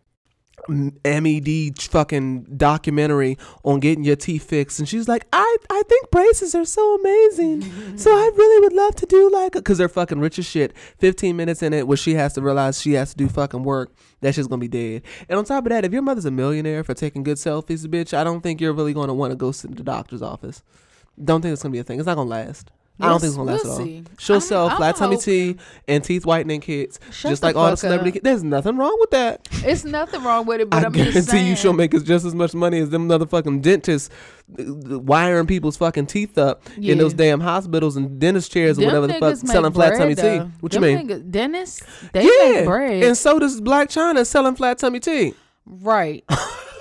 MED 0.69 1.82
fucking 1.82 2.43
documentary 2.58 3.38
on 3.63 3.80
getting 3.80 4.04
your 4.04 4.15
teeth 4.15 4.43
fixed, 4.43 4.80
and 4.80 4.88
she's 4.88 5.08
like, 5.08 5.28
"I 5.34 5.58
I 5.69 5.84
think 5.88 6.10
braces 6.12 6.56
are 6.56 6.65
so 6.65 6.95
amazing, 6.95 7.97
so 7.97 8.12
I 8.12 8.32
really 8.36 8.62
would 8.62 8.73
love 8.73 8.95
to 8.95 9.06
do 9.06 9.30
like 9.30 9.54
because 9.54 9.78
they're 9.78 9.89
fucking 9.89 10.19
rich 10.19 10.39
as 10.39 10.45
shit." 10.45 10.73
Fifteen 10.97 11.36
minutes 11.36 11.62
in 11.62 11.73
it, 11.73 11.88
where 11.88 11.97
she 11.97 12.13
has 12.15 12.34
to 12.34 12.41
realize 12.41 12.82
she 12.82 12.93
has 12.93 13.12
to 13.12 13.17
do 13.17 13.28
fucking 13.28 13.63
work, 13.63 13.91
that 14.21 14.36
shit's 14.36 14.47
gonna 14.47 14.60
be 14.60 14.67
dead. 14.67 15.02
And 15.30 15.38
on 15.38 15.45
top 15.45 15.65
of 15.65 15.69
that, 15.71 15.86
if 15.86 15.91
your 15.91 16.02
mother's 16.02 16.26
a 16.26 16.32
millionaire 16.32 16.84
for 16.84 16.93
taking 16.93 17.23
good 17.23 17.38
selfies, 17.38 17.86
bitch, 17.86 18.13
I 18.13 18.23
don't 18.23 18.41
think 18.41 18.62
you're 18.62 18.73
really 18.73 18.93
gonna 18.93 19.13
want 19.13 19.32
to 19.32 19.36
go 19.36 19.52
sit 19.52 19.71
in 19.71 19.78
the 19.78 19.84
doctor's 19.84 20.21
office. 20.21 20.63
Don't 21.23 21.41
think 21.41 21.54
it's 21.54 21.63
gonna 21.63 21.73
be 21.73 21.80
a 21.80 21.84
thing. 21.84 21.99
It's 21.99 22.08
not 22.08 22.15
gonna 22.15 22.30
last. 22.30 22.71
I 22.99 23.10
don't 23.10 23.19
think 23.19 23.29
it's 23.29 23.38
gonna 23.38 23.51
last 23.51 23.65
s- 23.65 23.65
at 23.65 23.71
all. 23.71 23.77
see. 23.79 24.03
She'll 24.19 24.36
I'm- 24.36 24.41
sell 24.41 24.69
I'm 24.69 24.77
flat 24.77 24.95
tummy 24.95 25.17
tea 25.17 25.58
and 25.88 26.03
teeth 26.03 26.25
whitening 26.27 26.62
kits, 26.62 26.99
Shut 27.12 27.32
just 27.32 27.41
like 27.43 27.56
all 27.56 27.71
the 27.71 27.75
celebrity. 27.77 28.12
Kids. 28.13 28.23
There's 28.23 28.43
nothing 28.43 28.77
wrong 28.77 28.95
with 28.99 29.10
that. 29.12 29.47
It's 29.65 29.84
nothing 29.84 30.23
wrong 30.23 30.45
with 30.45 30.62
it, 30.62 30.69
but 30.69 30.84
I 30.84 30.86
I'm 30.86 30.91
guarantee 30.91 31.39
you, 31.49 31.56
she'll 31.56 31.73
make 31.73 31.95
us 31.95 32.03
just 32.03 32.23
as 32.23 32.36
much 32.36 32.53
money 32.53 32.79
as 32.79 32.91
them 32.91 33.10
motherfucking 33.10 33.62
dentists 33.63 34.10
uh, 34.60 34.99
wiring 34.99 35.47
people's 35.47 35.75
fucking 35.77 36.06
teeth 36.06 36.38
up 36.38 36.63
Yeah. 36.77 36.91
in 36.91 36.97
those 36.99 37.13
damn 37.13 37.39
hospitals 37.39 37.97
and 37.97 38.19
dentist 38.19 38.51
chairs 38.51 38.77
or 38.77 38.86
whatever 38.86 39.08
the 39.08 39.13
fuck 39.15 39.38
selling 39.38 39.73
flat 39.73 39.97
tummy 39.97 40.13
bread, 40.15 40.41
tea. 40.43 40.51
What 40.60 40.71
Them 40.71 40.84
you 40.84 40.95
mean? 40.97 41.08
niggas- 41.08 41.32
dentists, 41.32 41.82
they 42.13 42.23
yeah, 42.23 42.51
make 42.58 42.65
bread. 42.65 43.03
and 43.03 43.17
so 43.17 43.39
does 43.39 43.60
Blac 43.60 43.88
Chyna 43.88 44.25
selling 44.25 44.56
flat 44.56 44.77
tummy 44.77 44.99
tea. 44.99 45.34
right. 45.65 46.23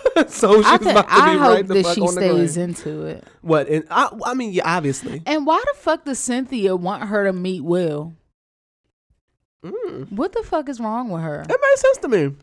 so 0.28 0.62
she's 0.62 0.66
I, 0.66 0.76
about 0.76 1.08
to 1.08 1.14
I 1.14 1.32
be 1.32 1.38
hope 1.38 1.54
right 1.54 1.66
the 1.66 1.74
that 1.74 1.94
she 1.94 2.00
on 2.00 2.12
stays 2.12 2.56
into 2.56 3.06
it. 3.06 3.24
What? 3.40 3.68
And 3.68 3.84
I, 3.90 4.10
I 4.24 4.34
mean, 4.34 4.52
yeah, 4.52 4.76
obviously. 4.76 5.22
And 5.26 5.46
why 5.46 5.62
the 5.72 5.78
fuck 5.78 6.04
does 6.04 6.18
Cynthia 6.18 6.76
want 6.76 7.04
her 7.04 7.24
to 7.24 7.32
meet 7.32 7.62
Will? 7.62 8.14
Mm. 9.64 10.10
What 10.12 10.32
the 10.32 10.42
fuck 10.42 10.68
is 10.68 10.80
wrong 10.80 11.08
with 11.08 11.22
her? 11.22 11.44
That 11.46 11.58
makes 11.60 11.80
sense 11.80 11.98
to 11.98 12.08
me. 12.08 12.36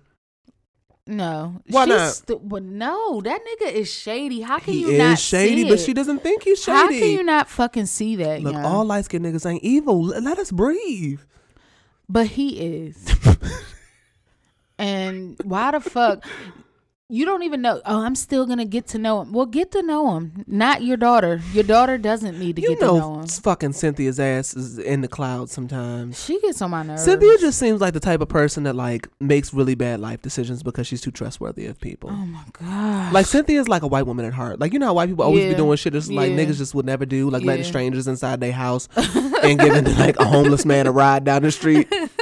No. 1.10 1.62
Why 1.70 1.86
She's 1.86 1.96
not? 1.96 2.14
stu- 2.14 2.42
but 2.44 2.62
no, 2.62 3.20
that 3.22 3.42
nigga 3.44 3.72
is 3.72 3.92
shady. 3.92 4.42
How 4.42 4.60
can 4.60 4.74
He 4.74 4.82
you 4.82 4.90
is 4.90 5.00
not 5.00 5.18
shady, 5.18 5.64
see 5.64 5.70
but 5.70 5.80
she 5.80 5.94
doesn't 5.94 6.20
think 6.20 6.44
he's 6.44 6.62
shady. 6.62 6.78
How 6.78 6.88
can 6.88 7.12
you 7.12 7.24
not 7.24 7.50
fucking 7.50 7.88
see 7.88 8.16
that? 8.18 8.44
Look, 8.44 8.54
young? 8.54 8.64
all 8.64 8.86
light 8.86 9.06
skinned 9.06 9.26
niggas 9.26 9.50
ain't 9.50 9.64
evil. 9.64 10.02
Let 10.04 10.38
us 10.38 10.52
breathe. 10.52 11.20
But 12.08 12.28
he 12.28 12.60
is. 12.60 13.12
and 14.78 15.40
why 15.44 15.72
the 15.72 15.80
fuck? 15.80 16.24
You 17.12 17.26
don't 17.26 17.42
even 17.42 17.64
know. 17.64 17.82
Oh, 17.88 18.02
I'm 18.04 18.14
still 18.14 18.46
gonna 18.46 18.66
get 18.66 18.86
to 18.90 19.00
know 19.00 19.22
him. 19.22 19.34
Well, 19.34 19.48
get 19.48 19.72
to 19.72 19.82
know 19.82 20.16
him. 20.16 20.44
Not 20.46 20.84
your 20.84 20.96
daughter. 20.96 21.42
Your 21.54 21.64
daughter 21.64 21.98
doesn't 21.98 22.38
need 22.38 22.58
to 22.58 22.62
You 22.62 22.70
get 22.70 22.80
to 22.82 22.86
know 22.86 23.00
know, 23.00 23.20
him. 23.22 23.28
fucking 23.28 23.74
Cynthia's 23.74 24.20
ass 24.20 24.56
is 24.56 24.78
in 24.78 25.02
the 25.02 25.08
clouds 25.08 25.52
sometimes. 25.52 26.24
She 26.24 26.40
gets 26.40 26.62
on 26.62 26.70
my 26.70 26.84
nerves. 26.84 27.04
Cynthia 27.04 27.36
just 27.40 27.58
seems 27.58 27.82
like 27.82 27.96
the 27.96 28.00
type 28.00 28.22
of 28.22 28.30
person 28.30 28.62
that 28.66 28.76
like 28.76 29.08
makes 29.20 29.56
really 29.56 29.74
bad 29.74 30.00
life 30.00 30.22
decisions 30.22 30.62
because 30.62 30.86
she's 30.86 31.02
too 31.02 31.10
trustworthy 31.10 31.66
of 31.66 31.82
people. 31.82 32.12
Oh 32.12 32.26
my 32.28 32.44
god. 32.54 33.12
Like 33.12 33.26
Cynthia's 33.26 33.68
like 33.68 33.82
a 33.82 33.88
white 33.88 34.06
woman 34.06 34.26
at 34.26 34.34
heart. 34.34 34.60
Like 34.60 34.72
you 34.72 34.78
know 34.78 34.86
how 34.86 34.94
white 34.94 35.10
people 35.10 35.26
always 35.26 35.46
Yeah. 35.46 35.50
be 35.50 35.56
doing 35.56 35.78
shit 35.78 35.94
that's 35.94 36.12
like 36.12 36.30
Yeah. 36.30 36.38
niggas 36.38 36.58
just 36.58 36.76
would 36.76 36.86
never 36.86 37.08
do, 37.08 37.28
like 37.32 37.44
letting 37.44 37.66
strangers 37.66 38.08
inside 38.08 38.40
their 38.40 38.52
house 38.54 38.88
and 38.96 39.60
giving 39.60 39.86
like 39.98 40.20
a 40.20 40.26
homeless 40.26 40.64
man 40.64 40.86
a 40.86 40.92
ride 40.92 41.24
down 41.24 41.42
the 41.42 41.52
street. 41.52 41.92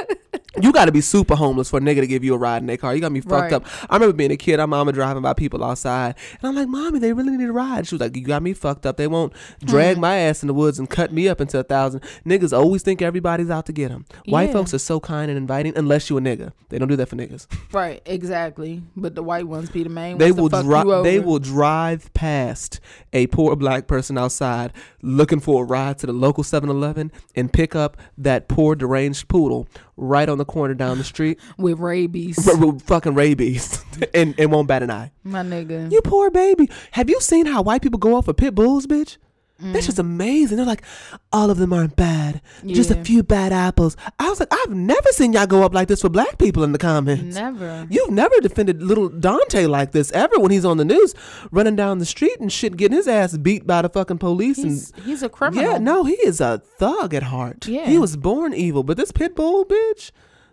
You 0.62 0.72
got 0.72 0.86
to 0.86 0.92
be 0.92 1.00
super 1.00 1.34
homeless 1.34 1.70
for 1.70 1.78
a 1.78 1.80
nigga 1.80 2.00
to 2.00 2.06
give 2.06 2.24
you 2.24 2.34
a 2.34 2.38
ride 2.38 2.58
in 2.62 2.66
their 2.66 2.76
car. 2.76 2.94
You 2.94 3.00
got 3.00 3.12
me 3.12 3.20
fucked 3.20 3.32
Right. 3.32 3.52
up. 3.52 3.64
I 3.90 3.96
remember 3.96 4.12
being 4.14 4.30
a 4.32 4.36
kid. 4.36 4.60
Our 4.60 4.66
mama 4.66 4.92
driving 4.92 5.22
by 5.22 5.32
people 5.34 5.62
outside, 5.64 6.14
and 6.40 6.48
I'm 6.48 6.54
like, 6.54 6.68
"Mommy, 6.68 6.98
they 6.98 7.12
really 7.12 7.36
need 7.36 7.48
a 7.48 7.52
ride." 7.52 7.86
She 7.86 7.94
was 7.94 8.00
like, 8.00 8.16
"You 8.16 8.22
got 8.22 8.42
me 8.42 8.52
fucked 8.52 8.86
up. 8.86 8.96
They 8.96 9.06
won't 9.06 9.32
drag 9.64 9.96
Hmm. 9.96 10.00
my 10.02 10.16
ass 10.16 10.42
in 10.42 10.46
the 10.46 10.54
woods 10.54 10.78
and 10.78 10.88
cut 10.88 11.12
me 11.12 11.28
up 11.28 11.40
into 11.40 11.58
a 11.58 11.62
thousand. 11.62 12.00
Niggas 12.26 12.56
always 12.56 12.82
think 12.82 13.02
everybody's 13.02 13.50
out 13.50 13.66
to 13.66 13.72
get 13.72 13.88
them. 13.90 14.04
White 14.26 14.48
Yeah. 14.48 14.52
folks 14.54 14.74
are 14.74 14.78
so 14.78 15.00
kind 15.00 15.30
and 15.30 15.38
inviting, 15.38 15.72
unless 15.76 16.10
you 16.10 16.16
a 16.18 16.20
nigga. 16.20 16.52
They 16.70 16.78
don't 16.78 16.88
do 16.88 16.96
that 16.96 17.08
for 17.08 17.16
niggas. 17.16 17.46
right, 17.72 18.02
exactly. 18.06 18.82
But 18.96 19.14
the 19.14 19.22
white 19.22 19.46
ones 19.48 19.70
be 19.70 19.82
the 19.82 19.88
main 19.88 20.18
They 20.18 20.32
will 20.32 20.48
drive. 20.48 21.04
They 21.04 21.18
will 21.20 21.38
drive 21.38 22.12
past 22.14 22.80
a 23.12 23.26
poor 23.28 23.56
black 23.56 23.86
person 23.86 24.18
outside 24.18 24.72
looking 25.02 25.40
for 25.40 25.62
a 25.62 25.66
ride 25.66 25.98
to 25.98 26.06
the 26.06 26.12
local 26.12 26.42
7-Eleven 26.44 27.10
and 27.36 27.52
pick 27.52 27.74
up 27.74 27.96
that 28.16 28.48
poor 28.48 28.74
deranged 28.74 29.28
poodle 29.28 29.66
right 29.98 30.28
on 30.28 30.38
the 30.38 30.44
corner 30.44 30.74
down 30.74 30.96
the 30.98 31.04
street, 31.04 31.38
with 31.58 31.78
rabies. 31.78 32.48
r- 32.62 32.66
r- 32.66 32.78
fucking 32.78 33.14
rabies, 33.14 33.84
and 34.14 34.34
and 34.38 34.50
won't 34.50 34.68
bat 34.68 34.82
an 34.82 34.90
eye. 34.90 35.10
my 35.24 35.42
nigga. 35.42 35.90
You 35.92 36.00
poor 36.02 36.30
baby. 36.30 36.70
Have 36.92 37.10
you 37.10 37.20
seen 37.20 37.46
how 37.46 37.62
white 37.62 37.82
people 37.82 37.98
go 37.98 38.14
off 38.16 38.24
for 38.26 38.32
pit 38.34 38.54
bulls, 38.54 38.86
bitch? 38.86 39.16
That's 39.60 39.86
just 39.86 39.98
mm. 39.98 40.02
amazing. 40.02 40.56
They're 40.56 40.66
like, 40.66 40.84
all 41.32 41.50
of 41.50 41.58
them 41.58 41.72
aren't 41.72 41.96
bad. 41.96 42.40
Just 42.64 42.92
a 42.92 43.04
few 43.04 43.24
bad 43.24 43.52
apples. 43.52 43.96
I 44.18 44.28
was 44.28 44.38
like, 44.38 44.52
I've 44.52 44.70
never 44.70 45.08
seen 45.10 45.32
y'all 45.32 45.46
go 45.46 45.64
up 45.64 45.74
like 45.74 45.88
this 45.88 46.02
for 46.02 46.08
black 46.08 46.38
people 46.38 46.62
in 46.62 46.70
the 46.70 46.78
comments. 46.78 47.34
Never. 47.34 47.86
You've 47.90 48.10
never 48.10 48.38
defended 48.40 48.82
little 48.82 49.08
Dante 49.08 49.66
like 49.66 49.90
this 49.90 50.12
ever 50.12 50.38
when 50.38 50.52
he's 50.52 50.64
on 50.64 50.76
the 50.76 50.84
news 50.84 51.14
running 51.50 51.74
down 51.74 51.98
the 51.98 52.06
street 52.06 52.38
and 52.38 52.52
shit, 52.52 52.76
getting 52.76 52.96
his 52.96 53.08
ass 53.08 53.36
beat 53.36 53.66
by 53.66 53.82
the 53.82 53.88
fucking 53.88 54.18
police. 54.18 54.58
He's 54.58 54.92
and 54.92 55.04
he's 55.04 55.22
a 55.24 55.28
criminal. 55.28 55.64
yeah, 55.64 55.78
no, 55.78 56.04
he 56.04 56.14
is 56.14 56.40
a 56.40 56.58
thug 56.58 57.12
at 57.12 57.24
heart. 57.24 57.66
Yeah. 57.66 57.86
He 57.86 57.98
was 57.98 58.16
born 58.16 58.54
evil, 58.54 58.84
but 58.84 58.96
this 58.96 59.10
pit 59.10 59.34
bull 59.34 59.64
bitch, 59.64 60.12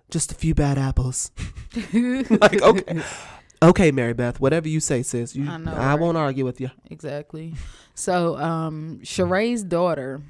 just 0.10 0.32
a 0.32 0.36
few 0.36 0.56
bad 0.56 0.80
apples. 0.80 1.32
like, 1.94 2.62
okay. 2.62 3.04
Okay, 3.62 3.92
Mary 3.92 4.14
Beth, 4.14 4.40
whatever 4.40 4.68
you 4.68 4.80
say, 4.80 5.02
sis. 5.02 5.36
You, 5.36 5.50
I 5.50 5.58
know, 5.58 5.74
I 5.74 5.88
right? 5.88 6.00
won't 6.00 6.18
argue 6.18 6.46
with 6.46 6.60
you. 6.60 6.70
Exactly. 6.90 7.54
So, 7.96 8.38
um, 8.38 9.00
Sheree's 9.04 9.64
daughter 9.64 10.22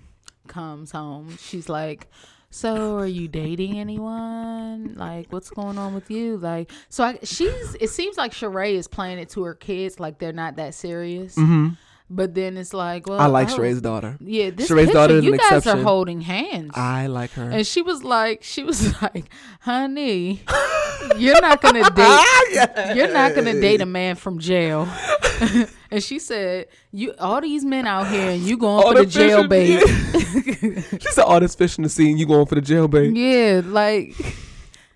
comes 0.47 0.91
home. 0.91 1.35
She's 1.37 1.67
like, 1.67 2.07
"So, 2.51 2.97
are 2.97 3.07
you 3.07 3.27
dating 3.27 3.79
anyone? 3.79 4.93
Like, 4.95 5.33
what's 5.33 5.49
going 5.49 5.77
on 5.77 5.93
with 5.95 6.09
you? 6.11 6.37
Like, 6.37 6.71
so 6.89 7.03
I, 7.03 7.19
she's. 7.23 7.75
It 7.81 7.89
seems 7.89 8.17
like 8.17 8.31
Sheree 8.33 8.73
is 8.75 8.87
playing 8.87 9.17
it 9.19 9.29
to 9.31 9.43
her 9.43 9.55
kids, 9.55 9.99
like 9.99 10.19
they're 10.19 10.31
not 10.33 10.55
that 10.57 10.73
serious. 10.75 11.35
hmm 11.35 11.69
But 12.07 12.35
then 12.35 12.55
it's 12.55 12.71
like, 12.73 13.07
well, 13.09 13.19
I 13.19 13.25
like 13.25 13.49
oh, 13.49 13.57
Sheree's 13.57 13.81
daughter. 13.81 14.15
Yeah, 14.21 14.51
this 14.51 14.69
Sheree's 14.69 14.85
picture, 14.85 14.93
daughter 14.93 15.15
is 15.15 15.25
you 15.25 15.31
guys 15.35 15.57
exception. 15.57 15.79
are 15.79 15.83
holding 15.83 16.21
hands. 16.21 16.71
I 16.75 17.07
like 17.07 17.31
her. 17.31 17.49
and 17.49 17.65
she 17.65 17.81
was 17.81 18.03
like, 18.03 18.43
she 18.43 18.63
was 18.63 18.93
like, 19.01 19.25
honey, 19.61 20.43
you're 21.17 21.41
not 21.41 21.61
gonna 21.61 21.83
date, 21.91 21.93
ah, 21.97 22.93
you're 22.93 23.11
not 23.11 23.35
gonna 23.35 23.59
date 23.59 23.81
a 23.81 23.85
man 23.85 24.15
from 24.15 24.39
jail. 24.39 24.87
and 25.91 26.01
she 26.03 26.19
said, 26.19 26.67
you 26.91 27.13
all 27.19 27.41
these 27.41 27.63
men 27.65 27.85
out 27.87 28.07
here, 28.07 28.29
and 28.31 28.41
you 28.41 28.57
going 28.57 28.83
All 28.83 28.91
for 28.91 28.99
the 28.99 29.05
the 29.05 29.11
jail 29.11 29.47
bait. 29.47 29.79
fishing- 29.81 30.99
she 30.99 31.11
said, 31.11 31.23
all 31.23 31.39
this 31.39 31.55
fishing 31.55 31.83
to 31.83 31.89
see 31.89 32.09
and 32.09 32.19
you 32.19 32.25
going 32.25 32.45
for 32.45 32.55
the 32.55 32.61
jail 32.61 32.87
bait. 32.87 33.15
yeah, 33.15 33.61
like 33.65 34.15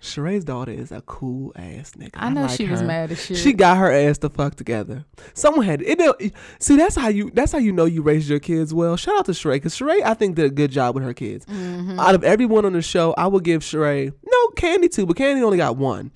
Sheree's 0.00 0.44
daughter 0.44 0.72
is 0.72 0.92
a 0.92 1.02
cool 1.02 1.52
ass 1.56 1.92
nigga. 1.98 2.10
I 2.14 2.30
know 2.30 2.42
like 2.42 2.56
she 2.56 2.66
was 2.66 2.80
her. 2.80 2.86
mad 2.86 3.10
as 3.12 3.22
shit. 3.22 3.36
She 3.36 3.52
got 3.52 3.76
her 3.76 3.92
ass 3.92 4.16
to 4.18 4.30
fuck 4.30 4.54
together. 4.54 5.04
Someone 5.34 5.66
had 5.66 5.82
it. 5.82 5.98
know- 5.98 6.14
See, 6.58 6.76
that's 6.76 6.96
how 6.96 7.08
you. 7.08 7.30
That's 7.34 7.52
how 7.52 7.58
you 7.58 7.70
know 7.72 7.84
you 7.84 8.00
raised 8.00 8.28
your 8.30 8.38
kids 8.40 8.72
well. 8.72 8.96
Shout 8.96 9.18
out 9.18 9.26
to 9.26 9.32
Sheree 9.32 9.54
because 9.56 9.74
Sheree, 9.74 10.02
I 10.02 10.14
think, 10.14 10.36
did 10.36 10.46
a 10.46 10.50
good 10.50 10.70
job 10.70 10.94
with 10.94 11.04
her 11.04 11.12
kids. 11.12 11.44
Mm-hmm. 11.44 12.00
Out 12.00 12.14
of 12.14 12.24
everyone 12.24 12.64
on 12.64 12.72
the 12.72 12.80
show, 12.82 13.12
I 13.18 13.26
would 13.26 13.44
give 13.44 13.60
Sheree 13.62 14.10
no 14.24 14.48
Kandi 14.56 14.90
too, 14.90 15.04
but 15.04 15.16
Kandi 15.16 15.42
only 15.42 15.58
got 15.58 15.76
one. 15.76 16.12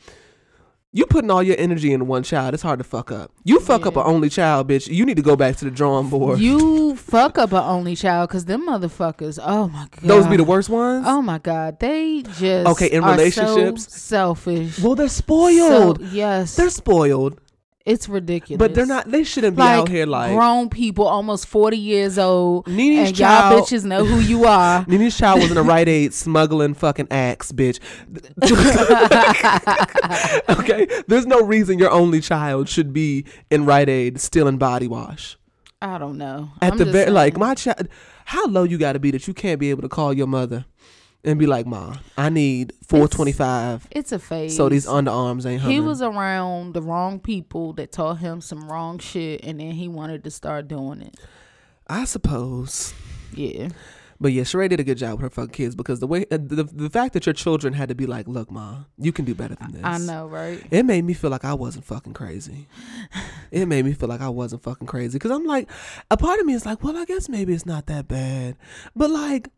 You 0.97 1.07
putting 1.07 1.29
all 1.29 1.43
your 1.43 1.57
energy 1.59 1.93
in 1.93 2.07
one 2.07 2.23
child, 2.23 2.55
it's 2.55 2.63
hard 2.63 2.79
to 2.79 2.85
fuck 2.85 3.11
up. 3.11 3.33
You 3.43 3.59
fuck 3.59 3.85
up 3.85 3.97
an 3.97 4.05
only 4.07 4.29
child, 4.31 4.69
bitch. 4.69 4.87
You 4.87 5.05
need 5.05 5.17
to 5.17 5.23
go 5.23 5.35
back 5.35 5.57
to 5.57 5.65
the 5.65 5.71
drawing 5.73 6.09
board. 6.09 6.39
you 6.39 6.95
fuck 6.95 7.37
up 7.37 7.51
an 7.51 7.65
only 7.65 7.97
child 7.97 8.29
because 8.29 8.45
them 8.45 8.69
motherfuckers. 8.69 9.41
Oh 9.43 9.67
my 9.69 9.89
god, 9.91 10.03
Those 10.09 10.27
be 10.29 10.37
the 10.37 10.45
worst 10.45 10.69
ones. 10.69 11.05
Oh 11.09 11.21
my 11.21 11.39
god, 11.39 11.81
they 11.81 12.23
just 12.23 12.69
Okay, 12.69 12.87
in 12.87 13.03
are 13.03 13.09
so 13.09 13.17
relationships? 13.17 13.93
selfish. 13.93 14.79
well, 14.79 14.95
they're 14.95 15.09
spoiled. 15.09 15.99
So, 15.99 16.07
yes, 16.13 16.55
they're 16.55 16.71
spoiled, 16.71 17.41
it's 17.87 18.09
ridiculous. 18.09 18.59
but 18.59 18.75
they're 18.75 18.87
not. 18.87 19.11
They 19.11 19.25
shouldn't 19.25 19.57
be 19.57 19.63
like, 19.63 19.79
out 19.79 19.89
here 19.89 20.07
like 20.07 20.35
grown 20.35 20.71
people, 20.71 21.07
almost 21.07 21.47
forty 21.47 21.77
years 21.77 22.19
old, 22.19 22.67
Nene's 22.67 23.09
and 23.09 23.17
child- 23.17 23.53
y'all 23.53 23.63
bitches 23.63 23.85
know 23.85 24.05
who 24.05 24.21
you 24.21 24.45
are. 24.47 24.85
Nene's 24.89 25.17
child 25.19 25.41
was 25.43 25.51
in 25.51 25.57
a 25.57 25.63
Rite 25.63 25.89
Aid 25.89 26.15
smuggling 26.15 26.75
fucking 26.75 27.09
axe, 27.11 27.53
bitch. 27.53 27.81
okay, 30.59 30.87
there's 31.09 31.27
no 31.27 31.43
reason 31.43 31.79
your 31.79 31.91
only 31.91 32.21
child 32.21 32.69
should 32.69 32.93
be 32.93 33.25
in 33.51 33.67
Rite 33.67 33.89
Aid 33.89 34.21
stealing 34.21 34.59
body 34.59 34.89
wash. 34.89 35.37
I 35.83 35.99
don't 35.99 36.17
know. 36.17 36.51
At 36.63 36.73
I'm 36.73 36.79
the 36.79 36.87
very 36.87 37.11
like 37.11 37.37
my 37.37 37.55
child, 37.55 37.89
how 38.25 38.47
low 38.47 38.63
you 38.65 38.79
got 38.79 38.95
to 38.95 38.99
be 38.99 39.11
that 39.11 39.29
you 39.29 39.35
can't 39.35 39.61
be 39.61 39.69
able 39.69 39.83
to 39.83 39.89
call 39.89 40.15
your 40.15 40.27
mother 40.27 40.65
and 41.25 41.39
be 41.39 41.47
like, 41.47 41.67
"Ma, 41.67 41.97
I 42.17 42.29
need 42.29 42.73
425." 42.87 43.89
it's 43.91 44.13
a 44.13 44.19
phase. 44.19 44.57
So 44.57 44.69
these 44.69 44.87
underarms 44.87 45.47
ain't 45.47 45.63
humming. 45.63 45.75
he 45.75 45.81
was 45.81 46.03
around 46.03 46.75
the 46.75 46.83
wrong 46.83 47.19
people 47.21 47.73
that 47.75 47.93
taught 47.93 48.19
him 48.19 48.41
some 48.41 48.69
wrong 48.69 48.99
shit, 48.99 49.45
and 49.45 49.61
then 49.61 49.73
he 49.73 49.89
wanted 49.89 50.25
to 50.25 50.31
start 50.31 50.69
doing 50.69 51.01
it. 51.01 51.17
I 51.87 52.05
suppose. 52.05 52.95
Yeah, 53.35 53.69
But 54.21 54.33
yeah, 54.33 54.43
Sheree 54.45 54.69
did 54.69 54.79
a 54.79 54.85
good 54.85 54.97
job 54.97 55.15
with 55.15 55.23
her 55.23 55.31
fucking 55.31 55.51
kids 55.51 55.75
because 55.75 55.99
the 55.99 56.07
way 56.07 56.25
uh, 56.31 56.39
the 56.41 56.63
the 56.65 56.89
fact 56.89 57.15
that 57.15 57.27
your 57.27 57.33
children 57.33 57.75
had 57.75 57.89
to 57.89 57.95
be 57.95 58.07
like, 58.07 58.29
"Look, 58.29 58.51
ma, 58.51 58.85
you 58.97 59.13
can 59.13 59.25
do 59.25 59.35
better 59.35 59.57
than 59.57 59.73
this." 59.73 59.83
I 59.85 59.99
know, 59.99 60.27
right? 60.27 60.63
It 60.71 60.85
made 60.87 61.05
me 61.05 61.15
feel 61.15 61.31
like 61.31 61.45
I 61.45 61.53
wasn't 61.55 61.85
fucking 61.85 62.15
crazy. 62.15 62.69
It 63.51 63.67
made 63.67 63.85
me 63.85 63.93
feel 63.93 64.09
like 64.09 64.21
I 64.21 64.31
wasn't 64.31 64.65
fucking 64.65 64.89
crazy 64.89 65.13
because 65.17 65.31
I'm 65.31 65.45
like, 65.45 65.71
a 66.11 66.17
part 66.17 66.41
of 66.41 66.47
me 66.47 66.55
is 66.55 66.67
like, 66.67 66.83
well, 66.83 66.97
I 66.97 67.05
guess 67.05 67.29
maybe 67.29 67.55
it's 67.55 67.67
not 67.67 67.87
that 67.87 68.09
bad, 68.09 68.57
but 68.97 69.11
like. 69.11 69.49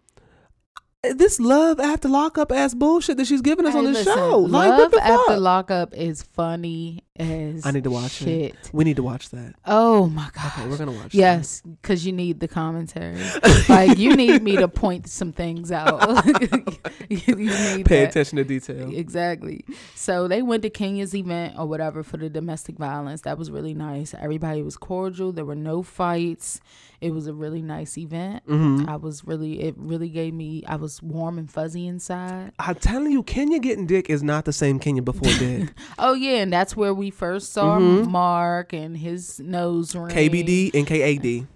This 1.14 1.38
love 1.40 1.80
after 1.80 2.08
lockup 2.08 2.50
ass 2.52 2.74
bullshit 2.74 3.16
that 3.18 3.26
she's 3.26 3.42
giving 3.42 3.66
us 3.66 3.72
Hey, 3.72 3.78
on 3.78 3.84
the 3.84 3.90
listen, 3.92 4.14
show. 4.14 4.38
Love 4.40 4.78
Like, 4.78 4.90
the 4.90 5.02
after 5.04 5.36
lockup 5.38 5.94
is 5.94 6.22
funny 6.22 7.02
as 7.18 7.64
I 7.66 7.70
need 7.70 7.84
to 7.84 7.90
watch 7.90 8.12
shit. 8.12 8.54
it. 8.54 8.70
We 8.72 8.84
need 8.84 8.96
to 8.96 9.02
watch 9.02 9.30
that. 9.30 9.54
Oh 9.64 10.08
my 10.08 10.28
god. 10.32 10.52
Okay, 10.58 10.68
we're 10.68 10.78
gonna 10.78 10.92
watch. 10.92 11.14
Yes, 11.14 11.62
because 11.62 12.06
you 12.06 12.12
need 12.12 12.40
the 12.40 12.48
commentary. 12.48 13.20
like 13.68 13.98
you 13.98 14.14
need 14.16 14.42
me 14.42 14.56
to 14.56 14.68
point 14.68 15.08
some 15.08 15.32
things 15.32 15.72
out. 15.72 16.24
you 17.08 17.34
need 17.34 17.86
Pay 17.86 18.00
that. 18.00 18.10
attention 18.10 18.36
to 18.36 18.44
detail. 18.44 18.94
Exactly. 18.94 19.64
So 19.94 20.28
they 20.28 20.42
went 20.42 20.62
to 20.62 20.70
Kenya's 20.70 21.14
event 21.14 21.54
or 21.58 21.66
whatever 21.66 22.02
for 22.02 22.16
the 22.16 22.28
domestic 22.28 22.76
violence. 22.76 23.22
That 23.22 23.38
was 23.38 23.50
really 23.50 23.74
nice. 23.74 24.14
Everybody 24.14 24.62
was 24.62 24.76
cordial. 24.76 25.32
There 25.32 25.44
were 25.44 25.54
no 25.54 25.82
fights. 25.82 26.60
It 27.00 27.10
was 27.10 27.26
a 27.26 27.34
really 27.34 27.60
nice 27.60 27.98
event. 27.98 28.46
Mm-hmm. 28.46 28.88
I 28.88 28.96
was 28.96 29.24
really, 29.26 29.60
it 29.60 29.74
really 29.76 30.08
gave 30.08 30.32
me, 30.32 30.64
I 30.66 30.76
was 30.76 31.02
warm 31.02 31.38
and 31.38 31.50
fuzzy 31.50 31.86
inside. 31.86 32.52
I'm 32.58 32.76
telling 32.76 33.12
you, 33.12 33.22
Kenya 33.22 33.58
getting 33.58 33.86
dick 33.86 34.08
is 34.08 34.22
not 34.22 34.46
the 34.46 34.52
same 34.52 34.78
Kenya 34.78 35.02
before 35.02 35.30
dick. 35.38 35.74
Oh 35.98 36.14
yeah, 36.14 36.36
and 36.38 36.52
that's 36.52 36.74
where 36.74 36.94
we 36.94 37.05
first 37.10 37.52
saw 37.52 37.78
Mm-hmm. 37.78 38.10
Marc 38.10 38.72
and 38.72 38.96
his 38.96 39.40
nose 39.40 39.94
ring. 39.94 40.08
KBD 40.14 40.72
and 40.74 40.86
KAD. 40.86 41.46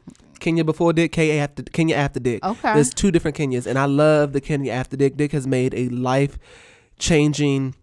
Kenya 0.41 0.65
before 0.65 0.93
dick, 0.93 1.13
KA 1.13 1.21
after 1.23 1.63
Kenya 1.63 1.97
after 1.97 2.19
dick. 2.19 2.45
Okay. 2.45 2.75
There's 2.75 2.95
two 2.95 3.11
different 3.11 3.37
Kenyas, 3.37 3.67
and 3.67 3.79
I 3.79 3.85
love 3.85 4.33
the 4.33 4.41
Kenya 4.41 4.73
after 4.73 4.97
dick. 4.97 5.17
Dick 5.17 5.33
has 5.33 5.47
made 5.47 5.75
a 5.75 5.89
life 5.91 6.39
changing. 6.99 7.75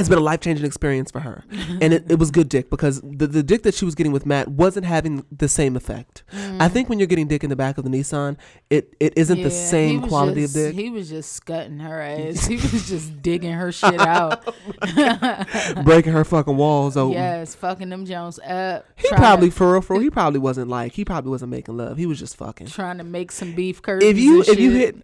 It's 0.00 0.08
been 0.08 0.18
a 0.18 0.22
life 0.22 0.40
changing 0.40 0.66
experience 0.66 1.10
for 1.10 1.20
her, 1.20 1.44
and 1.50 1.92
it, 1.94 2.10
it 2.10 2.18
was 2.18 2.30
good 2.30 2.48
dick 2.48 2.70
because 2.70 3.00
the 3.02 3.26
the 3.26 3.42
dick 3.42 3.62
that 3.62 3.74
she 3.74 3.84
was 3.84 3.94
getting 3.94 4.12
with 4.12 4.26
Matt 4.26 4.48
wasn't 4.48 4.86
having 4.86 5.24
the 5.30 5.48
same 5.48 5.76
effect. 5.76 6.22
I 6.58 6.68
think 6.68 6.88
when 6.88 6.98
you're 6.98 7.06
getting 7.06 7.28
dick 7.28 7.44
in 7.44 7.50
the 7.50 7.56
back 7.56 7.78
of 7.78 7.84
the 7.84 7.90
Nissan, 7.90 8.36
it 8.70 8.94
it 9.00 9.12
isn't 9.16 9.42
the 9.42 9.48
Mm. 9.48 9.52
Yeah, 9.52 9.58
he 9.60 9.64
same 9.70 10.02
quality 10.02 10.40
just- 10.42 10.56
of 10.56 10.62
dick. 10.62 10.74
He 10.74 10.90
was 10.90 11.08
just 11.08 11.32
scutting 11.32 11.78
her 11.80 12.00
ass. 12.00 12.46
He 12.50 12.56
was 12.56 12.88
just 12.88 13.20
digging 13.22 13.52
her 13.52 13.70
shit 13.72 14.00
out. 14.00 14.44
breaking 15.84 16.12
her 16.12 16.24
fucking 16.24 16.56
walls 16.56 16.96
open. 16.96 17.12
yes, 17.14 17.54
fucking 17.54 17.88
them 17.88 18.04
Jones 18.04 18.38
up. 18.40 18.86
He 18.96 19.08
probably 19.10 19.50
to, 19.50 19.54
for 19.54 19.72
real, 19.72 19.80
for 19.82 19.94
real, 19.94 20.02
he 20.02 20.10
probably 20.10 20.40
wasn't 20.40 20.68
like 20.68 20.92
he 20.92 21.04
probably 21.04 21.30
wasn't 21.30 21.50
making 21.50 21.76
love. 21.76 21.96
He 21.96 22.06
was 22.06 22.18
just 22.18 22.36
fucking. 22.36 22.68
trying 22.68 22.98
to 22.98 23.04
make 23.04 23.32
some 23.32 23.54
beef 23.54 23.82
curtains. 23.82 24.10
If 24.10 24.18
you 24.18 24.42
if 24.42 24.58
you 24.58 24.70
hit 24.72 24.96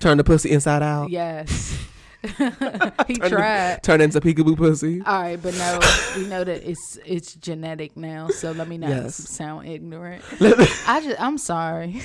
turn 0.00 0.18
the 0.18 0.24
pussy 0.24 0.50
inside 0.50 0.82
out, 0.82 1.10
yes, 1.10 1.78
he 3.08 3.14
turn, 3.16 3.30
tried. 3.30 3.82
turn 3.82 4.00
into 4.00 4.20
peekaboo 4.20 4.56
pussy. 4.56 5.00
All 5.04 5.22
right, 5.22 5.42
but 5.42 5.54
no, 5.54 5.80
we 6.16 6.26
know 6.28 6.44
that 6.44 6.68
it's 6.68 6.98
it's 7.04 7.34
genetic 7.34 7.96
now. 7.96 8.28
So 8.28 8.52
let 8.52 8.68
me 8.68 8.78
not 8.78 8.90
Yes. 8.90 9.16
sound 9.16 9.66
ignorant. 9.68 10.22
I 10.40 11.00
just 11.04 11.20
I'm 11.20 11.38
sorry. 11.38 12.00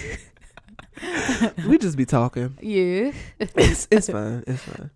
we 1.67 1.77
just 1.77 1.97
be 1.97 2.05
talking. 2.05 2.57
Yeah. 2.61 3.11
It's 3.39 3.87
it's 3.91 4.09
fine. 4.09 4.43
It's 4.47 4.63
fine. 4.63 4.89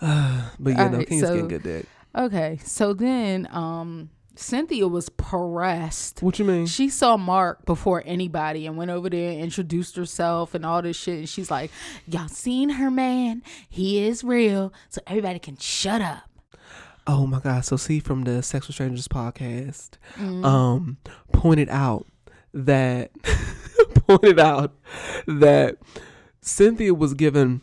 but 0.58 0.70
yeah, 0.70 0.76
no, 0.76 0.82
Alright, 0.84 1.08
Kenya's 1.08 1.28
so- 1.28 1.32
getting 1.34 1.48
good 1.48 1.62
dick. 1.62 1.86
Okay. 2.14 2.58
So 2.64 2.92
then, 2.94 3.46
um, 3.52 4.08
Cynthia 4.36 4.86
was 4.86 5.08
pressed. 5.08 6.22
What 6.22 6.38
you 6.38 6.44
mean? 6.44 6.66
She 6.66 6.88
saw 6.88 7.16
Marc 7.16 7.64
before 7.64 8.02
anybody 8.06 8.66
and 8.66 8.76
went 8.76 8.90
over 8.90 9.08
there 9.10 9.32
and 9.32 9.40
introduced 9.40 9.96
herself 9.96 10.54
and 10.54 10.64
all 10.66 10.82
this 10.82 10.96
shit. 10.96 11.18
And 11.20 11.28
she's 11.28 11.50
like, 11.50 11.70
Y'all 12.06 12.28
seen 12.28 12.68
her 12.70 12.90
man? 12.90 13.42
He 13.68 14.04
is 14.06 14.22
real. 14.22 14.72
So 14.90 15.00
everybody 15.06 15.38
can 15.38 15.56
shut 15.56 16.00
up. 16.00 16.24
Oh 17.08 17.26
my 17.26 17.38
god! 17.38 17.64
So 17.64 17.76
see 17.76 18.00
from 18.00 18.24
the 18.24 18.42
Sexual 18.42 18.72
Strangers 18.72 19.06
podcast, 19.08 19.90
Mm-hmm. 20.16 20.44
um, 20.44 20.96
pointed 21.32 21.68
out 21.68 22.06
that 22.52 23.12
pointed 24.08 24.40
out 24.40 24.72
that 25.26 25.76
Cynthia 26.40 26.92
was 26.94 27.14
given 27.14 27.60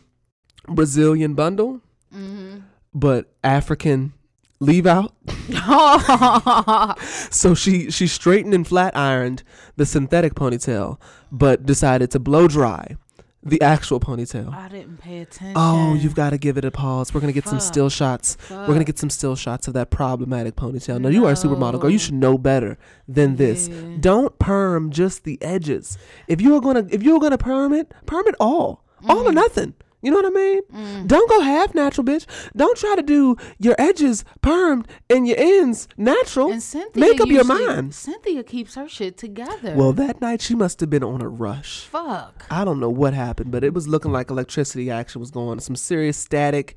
Brazilian 0.66 1.34
bundle, 1.34 1.82
Mm-hmm. 2.14 2.60
but 2.94 3.34
African 3.44 4.14
leave 4.60 4.86
out. 4.86 5.12
So 7.30 7.54
she 7.54 7.90
she 7.90 8.06
straightened 8.06 8.54
and 8.54 8.66
flat 8.66 8.96
ironed 8.96 9.42
the 9.76 9.84
synthetic 9.86 10.34
ponytail, 10.34 10.98
but 11.32 11.66
decided 11.66 12.10
to 12.12 12.18
blow 12.20 12.46
dry 12.48 12.96
the 13.42 13.60
actual 13.60 14.00
ponytail. 14.00 14.54
I 14.54 14.68
didn't 14.68 14.98
pay 14.98 15.18
attention. 15.20 15.52
Oh, 15.56 15.94
you've 15.94 16.14
got 16.14 16.30
to 16.30 16.38
give 16.38 16.56
it 16.56 16.64
a 16.64 16.70
pause. 16.70 17.12
We're 17.12 17.20
gonna 17.20 17.32
get 17.32 17.46
some 17.46 17.60
still 17.60 17.90
shots. 17.90 18.36
We're 18.50 18.66
gonna 18.68 18.84
get 18.84 18.98
some 18.98 19.10
still 19.10 19.36
shots 19.36 19.68
of 19.68 19.74
that 19.74 19.90
problematic 19.90 20.56
ponytail. 20.56 21.00
No, 21.00 21.08
you 21.08 21.26
are 21.26 21.32
a 21.32 21.34
supermodel, 21.34 21.80
girl. 21.80 21.90
You 21.90 21.98
should 21.98 22.14
know 22.14 22.38
better 22.38 22.78
than 23.08 23.36
this. 23.36 23.68
Yeah. 23.68 23.96
Don't 24.00 24.38
perm 24.38 24.90
just 24.90 25.24
the 25.24 25.40
edges. 25.42 25.98
If 26.28 26.40
you 26.40 26.54
are 26.56 26.60
gonna 26.60 26.86
if 26.90 27.02
you 27.02 27.12
were 27.14 27.20
gonna 27.20 27.38
perm 27.38 27.72
it, 27.72 27.92
perm 28.06 28.26
it 28.28 28.34
all, 28.40 28.84
all 29.08 29.26
or 29.28 29.30
Mm. 29.30 29.34
nothing. 29.34 29.74
You 30.04 30.10
know 30.10 30.18
what 30.18 30.26
I 30.26 30.30
mean? 30.30 30.62
Mm. 30.72 31.06
Don't 31.08 31.28
go 31.30 31.40
half 31.40 31.74
natural, 31.74 32.04
bitch. 32.04 32.26
Don't 32.54 32.76
try 32.76 32.94
to 32.96 33.02
do 33.02 33.36
your 33.58 33.74
edges 33.78 34.24
permed 34.42 34.86
and 35.08 35.26
your 35.26 35.38
ends 35.38 35.88
natural. 35.96 36.50
And 36.52 36.62
Cynthia 36.62 37.00
Make 37.00 37.20
up 37.20 37.28
your 37.28 37.44
mind. 37.44 37.94
Cynthia 37.94 38.42
keeps 38.44 38.74
her 38.74 38.88
shit 38.88 39.16
together. 39.16 39.74
Well, 39.74 39.92
that 39.94 40.20
night 40.20 40.40
she 40.42 40.54
must 40.54 40.80
have 40.80 40.90
been 40.90 41.02
on 41.04 41.20
a 41.22 41.28
rush. 41.28 41.80
fuck. 41.86 42.44
I 42.50 42.64
don't 42.64 42.80
know 42.80 42.90
what 42.90 43.14
happened, 43.14 43.50
but 43.50 43.64
it 43.64 43.72
was 43.74 43.88
looking 43.88 44.12
like 44.12 44.30
electricity 44.30 44.90
action 44.90 45.20
was 45.20 45.30
going. 45.30 45.58
Some 45.60 45.76
serious 45.76 46.16
static 46.16 46.76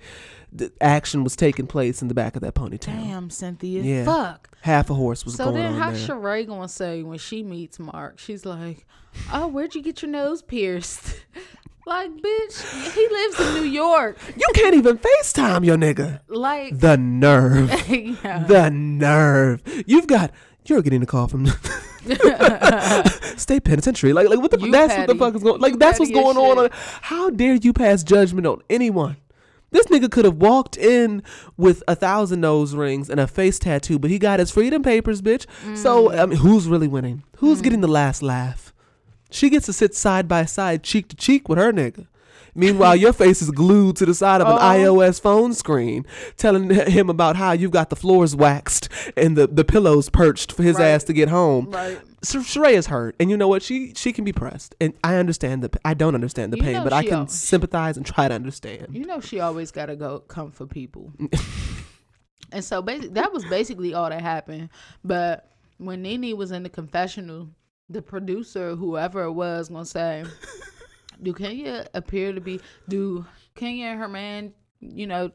action 0.80 1.24
was 1.24 1.36
taking 1.36 1.68
place 1.68 2.02
in 2.02 2.08
the 2.08 2.14
back 2.14 2.36
of 2.36 2.42
that 2.42 2.56
ponytail. 2.56 2.86
Damn, 2.86 3.30
Cynthia. 3.30 3.82
Yeah. 3.82 4.06
Fuck. 4.06 4.50
Half 4.62 4.90
a 4.90 4.94
horse 4.94 5.26
was 5.26 5.36
So 5.36 5.46
going 5.46 5.58
then, 5.58 5.74
on 5.74 5.80
how 5.80 5.92
there. 5.92 6.08
Sheree 6.08 6.48
gonna 6.48 6.68
say 6.70 7.04
when 7.04 7.18
she 7.18 7.44
meets 7.44 7.80
Marc? 7.80 8.18
She's 8.20 8.46
like, 8.46 8.86
"Oh, 9.32 9.48
where'd 9.48 9.76
you 9.76 9.82
get 9.82 10.02
your 10.02 10.12
nose 10.12 10.42
pierced?" 10.42 11.20
like, 11.88 12.12
bitch, 12.12 12.94
he 12.94 13.08
lives 13.08 13.40
in 13.40 13.54
New 13.64 13.70
York. 13.70 14.18
you 14.38 14.48
can't 14.54 14.76
even 14.76 14.98
FaceTime 15.00 15.66
your 15.66 15.78
nigga. 15.78 16.20
Like, 16.28 16.78
The 16.80 16.98
nerve. 16.98 17.72
yeah. 17.90 18.44
the 18.44 18.70
nerve. 18.70 19.62
You've 19.88 20.08
got. 20.08 20.32
You're 20.66 20.82
getting 20.82 21.02
a 21.02 21.06
call 21.06 21.30
from 21.30 21.46
state 23.38 23.64
penitentiary. 23.64 24.12
Like, 24.14 24.28
like 24.30 24.40
what 24.40 24.52
the? 24.52 24.60
You 24.60 24.70
that's 24.72 24.98
what 24.98 25.08
the 25.08 25.16
fuck 25.16 25.36
is 25.36 25.42
going. 25.44 25.62
Like, 25.62 25.80
that's 25.80 25.98
what's 26.00 26.12
going 26.12 26.36
on. 26.38 26.70
How 27.02 27.30
dare 27.30 27.56
you 27.56 27.72
pass 27.74 28.04
judgment 28.04 28.46
on 28.48 28.62
anyone? 28.70 29.16
This 29.72 29.88
nigga 29.88 30.10
could 30.10 30.24
have 30.26 30.36
walked 30.38 30.78
in 30.78 31.24
with 31.58 31.84
a 31.88 31.96
thousand 31.96 32.40
nose 32.42 32.74
rings 32.76 33.10
and 33.10 33.20
a 33.20 33.28
face 33.28 33.60
tattoo, 33.60 34.00
but 34.00 34.10
he 34.10 34.18
got 34.18 34.40
his 34.40 34.50
freedom 34.50 34.82
papers, 34.82 35.22
bitch. 35.22 35.46
So, 35.78 36.08
Mm. 36.10 36.20
I 36.20 36.26
mean, 36.26 36.40
who's 36.40 36.68
really 36.68 36.88
winning? 36.88 37.24
Who's 37.38 37.62
getting 37.62 37.82
the 37.82 37.88
last 37.90 38.22
laugh? 38.24 38.74
She 39.30 39.50
gets 39.50 39.66
to 39.68 39.74
sit 39.74 39.94
side 39.96 40.28
by 40.28 40.46
side, 40.46 40.84
cheek 40.84 41.10
to 41.10 41.16
cheek 41.16 41.50
with 41.50 41.58
her 41.58 41.72
nigga. 41.74 42.08
Meanwhile, 42.56 42.96
your 42.96 43.14
face 43.24 43.42
is 43.42 43.52
glued 43.52 43.98
to 43.98 44.06
the 44.06 44.16
side 44.16 44.42
of 44.42 44.48
an 44.48 44.54
Oh. 44.54 44.58
iOS 44.60 45.22
phone 45.22 45.54
screen, 45.54 46.06
telling 46.38 46.70
him 46.72 47.10
about 47.10 47.36
how 47.36 47.52
you've 47.52 47.70
got 47.72 47.90
the 47.92 47.96
floors 47.96 48.36
waxed 48.36 48.90
and 49.16 49.38
the, 49.38 49.46
the 49.48 49.64
pillows 49.64 50.10
perched 50.10 50.52
for 50.52 50.64
his 50.64 50.78
Right. 50.78 50.86
ass 50.88 51.04
to 51.06 51.14
get 51.14 51.30
home. 51.30 51.70
Right. 51.70 52.00
So 52.24 52.40
Sheree 52.40 52.74
is 52.74 52.88
hurt, 52.88 53.16
and 53.20 53.30
you 53.30 53.38
know 53.38 53.48
what? 53.48 53.62
She 53.62 53.94
she 53.96 54.12
can 54.12 54.24
be 54.24 54.34
pressed, 54.34 54.74
and 54.82 54.94
I 55.04 55.18
understand 55.18 55.62
the. 55.64 55.70
I 55.86 55.94
don't 55.94 56.16
understand 56.16 56.52
the 56.52 56.58
You 56.58 56.64
pain, 56.64 56.84
but 56.84 56.92
I 56.92 57.04
can 57.04 57.14
al- 57.14 57.28
sympathize 57.28 57.96
and 57.96 58.04
try 58.04 58.28
to 58.28 58.34
understand. 58.34 58.88
You 58.92 59.06
know 59.06 59.20
she 59.22 59.40
always 59.40 59.70
gotta 59.70 59.96
go 59.96 60.20
come 60.22 60.50
for 60.52 60.66
people. 60.66 61.14
and 62.52 62.64
so 62.64 62.82
basi- 62.82 63.14
that 63.14 63.32
was 63.34 63.46
basically 63.46 63.94
all 63.94 64.10
that 64.10 64.22
happened. 64.22 64.70
But 65.04 65.52
when 65.78 66.02
Nene 66.02 66.36
was 66.36 66.52
in 66.52 66.64
the 66.64 66.70
confessional, 66.70 67.50
the 67.90 68.02
producer, 68.02 68.76
whoever 68.76 69.24
it 69.24 69.32
was, 69.32 69.70
gonna 69.70 69.86
say, 69.86 70.24
"Do 71.24 71.34
Kenya 71.34 71.88
appear 71.94 72.34
to 72.34 72.42
be? 72.42 72.60
Do 72.88 73.26
Kenya 73.56 73.88
and 73.88 74.00
her 74.00 74.08
man, 74.08 74.54
you 74.80 75.08
know, 75.08 75.32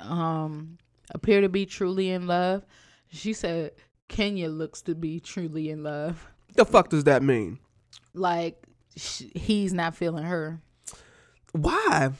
um, 0.00 0.78
appear 1.14 1.40
to 1.40 1.48
be 1.48 1.66
truly 1.66 2.10
in 2.10 2.26
love?" 2.26 2.64
She 3.08 3.32
said, 3.32 3.72
"Kenya 4.08 4.48
looks 4.48 4.82
to 4.82 4.94
be 4.94 5.20
truly 5.20 5.70
in 5.70 5.82
love. 5.82 6.26
the 6.54 6.64
fuck 6.64 6.88
does 6.88 7.04
that 7.04 7.22
mean? 7.22 7.58
Like 8.14 8.62
sh- 8.96 9.24
he's 9.34 9.72
not 9.72 9.94
feeling 9.94 10.24
her. 10.24 10.60
Why? 11.52 12.10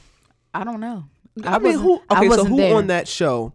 I 0.53 0.63
don't 0.63 0.79
know. 0.79 1.05
I, 1.43 1.59
mean, 1.59 1.77
who? 1.77 2.01
I 2.09 2.19
Okay, 2.25 2.29
so 2.35 2.45
who 2.45 2.57
there. 2.57 2.75
on 2.75 2.87
that 2.87 3.07
show? 3.07 3.53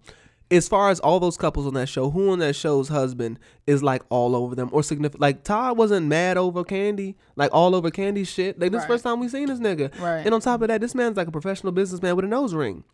As 0.52 0.68
far 0.68 0.90
as 0.90 1.00
all 1.00 1.18
those 1.18 1.36
couples 1.36 1.66
on 1.66 1.74
that 1.74 1.88
show, 1.88 2.10
who 2.10 2.30
on 2.30 2.38
that 2.40 2.54
show's 2.54 2.88
husband 2.88 3.38
is 3.66 3.82
like 3.82 4.02
all 4.10 4.36
over 4.36 4.54
them 4.54 4.68
or 4.72 4.82
significant? 4.82 5.20
Like 5.20 5.44
Todd 5.44 5.78
wasn't 5.78 6.06
mad 6.06 6.36
over 6.36 6.62
Kandi, 6.62 7.14
like 7.36 7.50
all 7.52 7.74
over 7.74 7.90
Kandi 7.90 8.26
shit. 8.26 8.58
Like 8.60 8.70
this 8.72 8.80
Right. 8.80 8.86
first 8.88 9.04
time 9.04 9.18
we 9.20 9.28
seen 9.28 9.46
this 9.46 9.58
nigga. 9.60 9.98
Right. 9.98 10.24
And 10.26 10.34
on 10.34 10.40
top 10.40 10.60
of 10.62 10.68
that, 10.68 10.80
this 10.80 10.94
man's 10.94 11.16
like 11.16 11.26
a 11.28 11.32
professional 11.32 11.72
businessman 11.72 12.14
with 12.16 12.24
a 12.24 12.28
nose 12.28 12.52
ring, 12.54 12.84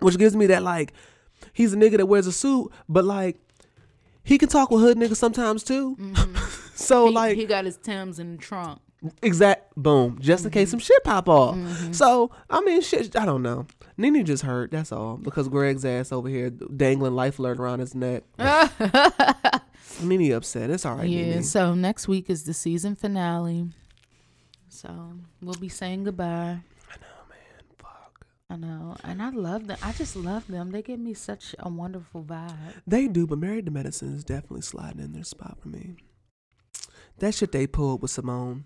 which 0.00 0.18
gives 0.18 0.36
me 0.36 0.46
that 0.46 0.62
like 0.62 0.92
he's 1.52 1.72
a 1.72 1.76
nigga 1.76 1.96
that 1.96 2.06
wears 2.06 2.26
a 2.26 2.32
suit, 2.32 2.70
but 2.88 3.04
like 3.04 3.38
he 4.22 4.36
can 4.38 4.48
talk 4.48 4.70
with 4.70 4.80
hood 4.82 4.96
niggas 4.98 5.16
sometimes 5.16 5.62
too. 5.64 5.96
so 6.74 7.06
Mm-hmm. 7.06 7.08
He- 7.08 7.14
like 7.14 7.36
he 7.36 7.44
got 7.46 7.64
his 7.64 7.76
Tims 7.78 8.18
in 8.18 8.32
the 8.32 8.38
trunk. 8.38 8.80
Exact 9.22 9.74
boom, 9.76 10.18
just 10.20 10.44
in 10.44 10.50
case 10.50 10.68
Mm-hmm. 10.68 10.70
some 10.72 10.78
shit 10.80 11.04
pop 11.04 11.28
off. 11.28 11.56
So 11.94 12.30
I 12.48 12.60
mean, 12.62 12.80
shit. 12.80 13.14
I 13.16 13.24
don't 13.26 13.42
know. 13.42 13.66
Nene 13.96 14.24
just 14.24 14.42
hurt. 14.42 14.70
That's 14.70 14.92
all 14.92 15.16
because 15.16 15.48
Gregg's 15.48 15.84
ass 15.84 16.10
over 16.12 16.28
here 16.28 16.50
dangling 16.50 17.14
life 17.14 17.38
alert 17.38 17.58
around 17.58 17.80
his 17.80 17.94
neck. 17.94 18.24
Nene 20.02 20.32
upset. 20.32 20.70
It's 20.70 20.84
all 20.84 20.96
right. 20.96 21.08
yeah. 21.08 21.34
Nene. 21.34 21.42
So 21.42 21.74
next 21.74 22.08
week 22.08 22.28
is 22.30 22.44
the 22.44 22.54
season 22.54 22.96
finale. 22.96 23.68
So 24.68 25.12
we'll 25.40 25.54
be 25.54 25.68
saying 25.68 26.04
goodbye. 26.04 26.24
I 26.26 26.96
know, 27.00 27.24
man. 27.28 27.64
Fuck. 27.78 28.26
I 28.50 28.56
know, 28.56 28.96
and 29.04 29.22
I 29.22 29.30
love 29.30 29.66
them. 29.68 29.78
I 29.82 29.92
just 29.92 30.16
love 30.16 30.46
them. 30.48 30.70
They 30.72 30.82
give 30.82 30.98
me 30.98 31.14
such 31.14 31.54
a 31.60 31.68
wonderful 31.68 32.24
vibe. 32.24 32.56
They 32.86 33.06
do, 33.06 33.26
but 33.26 33.38
Married 33.38 33.66
to 33.66 33.70
Medicine 33.70 34.14
is 34.14 34.24
definitely 34.24 34.62
sliding 34.62 35.00
in 35.00 35.12
their 35.12 35.22
spot 35.24 35.58
for 35.60 35.68
me. 35.68 35.94
That 37.20 37.34
shit 37.34 37.52
they 37.52 37.68
pulled 37.68 38.02
with 38.02 38.10
Simone 38.10 38.64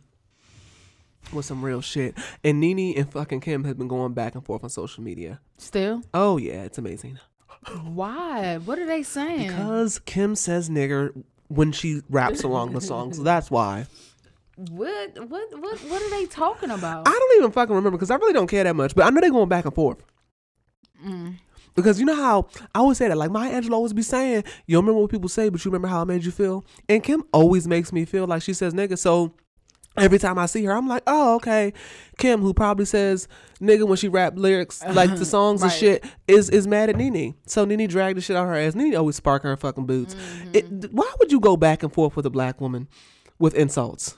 was 1.32 1.46
some 1.46 1.64
real 1.64 1.80
shit. 1.80 2.14
And 2.44 2.60
Nene 2.60 2.96
and 2.96 3.10
fucking 3.12 3.40
Kim 3.40 3.64
have 3.64 3.78
been 3.78 3.88
going 3.88 4.12
back 4.14 4.34
and 4.34 4.44
forth 4.44 4.64
on 4.64 4.70
social 4.70 5.02
media. 5.02 5.40
Still, 5.56 6.02
Oh 6.14 6.36
yeah, 6.36 6.62
it's 6.64 6.78
amazing. 6.78 7.18
why? 7.84 8.58
What 8.58 8.78
are 8.78 8.86
they 8.86 9.02
saying? 9.02 9.48
Because 9.48 9.98
Kim 10.00 10.34
says 10.34 10.68
nigger 10.68 11.24
when 11.48 11.72
she 11.72 12.02
raps 12.08 12.42
along 12.42 12.72
the 12.72 12.80
song, 12.80 13.12
so 13.12 13.22
that's 13.24 13.50
why. 13.50 13.86
What 14.70 15.28
what 15.28 15.60
what 15.60 15.78
what 15.78 16.02
are 16.02 16.10
they 16.10 16.26
talking 16.26 16.70
about? 16.70 17.06
I 17.06 17.12
don't 17.12 17.38
even 17.38 17.52
fucking 17.52 17.74
remember 17.74 17.96
because 17.96 18.10
I 18.10 18.16
really 18.16 18.32
don't 18.32 18.48
care 18.48 18.64
that 18.64 18.74
much. 18.74 18.94
But 18.94 19.06
I 19.06 19.10
know 19.10 19.20
they're 19.20 19.30
going 19.30 19.48
back 19.48 19.64
and 19.64 19.74
forth. 19.74 20.02
Mm. 21.04 21.36
Because 21.76 22.00
you 22.00 22.06
know 22.06 22.16
how 22.16 22.48
I 22.74 22.80
always 22.80 22.98
say 22.98 23.06
that, 23.06 23.16
like 23.16 23.30
Maya 23.30 23.52
Angelou 23.52 23.74
always 23.74 23.92
be 23.92 24.02
saying, 24.02 24.42
you 24.66 24.76
don't 24.76 24.84
remember 24.84 25.00
what 25.02 25.12
people 25.12 25.28
say, 25.28 25.48
but 25.48 25.64
you 25.64 25.70
remember 25.70 25.86
how 25.86 26.02
it 26.02 26.06
made 26.06 26.24
you 26.24 26.32
feel. 26.32 26.64
And 26.88 27.04
Kim 27.04 27.22
always 27.32 27.68
makes 27.68 27.92
me 27.92 28.04
feel 28.04 28.26
like 28.26 28.42
she 28.42 28.52
says 28.52 28.74
nigga. 28.74 28.98
So 28.98 29.32
every 29.98 30.18
time 30.18 30.38
I 30.38 30.46
see 30.46 30.64
her, 30.64 30.72
I'm 30.72 30.88
like, 30.88 31.02
oh 31.06 31.36
okay. 31.36 31.72
Kim, 32.18 32.40
who 32.40 32.52
probably 32.52 32.84
says 32.84 33.28
nigga 33.60 33.86
when 33.86 33.96
she 33.96 34.08
rap 34.08 34.34
lyrics 34.36 34.84
like 34.90 35.14
the 35.16 35.24
songs 35.24 35.62
and 35.62 35.72
shit, 35.72 36.04
is 36.26 36.50
is 36.50 36.66
mad 36.66 36.90
at 36.90 36.96
Nene. 36.96 37.34
So 37.46 37.64
Nene 37.64 37.88
dragged 37.88 38.16
the 38.16 38.22
shit 38.22 38.36
out 38.36 38.46
her 38.46 38.56
ass. 38.56 38.74
Nene 38.74 38.96
always 38.96 39.16
sparking 39.16 39.50
her 39.50 39.56
fucking 39.56 39.86
boots. 39.86 40.14
Mm-hmm. 40.14 40.50
It, 40.54 40.92
why 40.92 41.10
would 41.18 41.32
you 41.32 41.40
go 41.40 41.56
back 41.56 41.82
and 41.82 41.92
forth 41.92 42.16
with 42.16 42.26
a 42.26 42.30
black 42.30 42.60
woman 42.60 42.88
with 43.38 43.54
insults? 43.54 44.16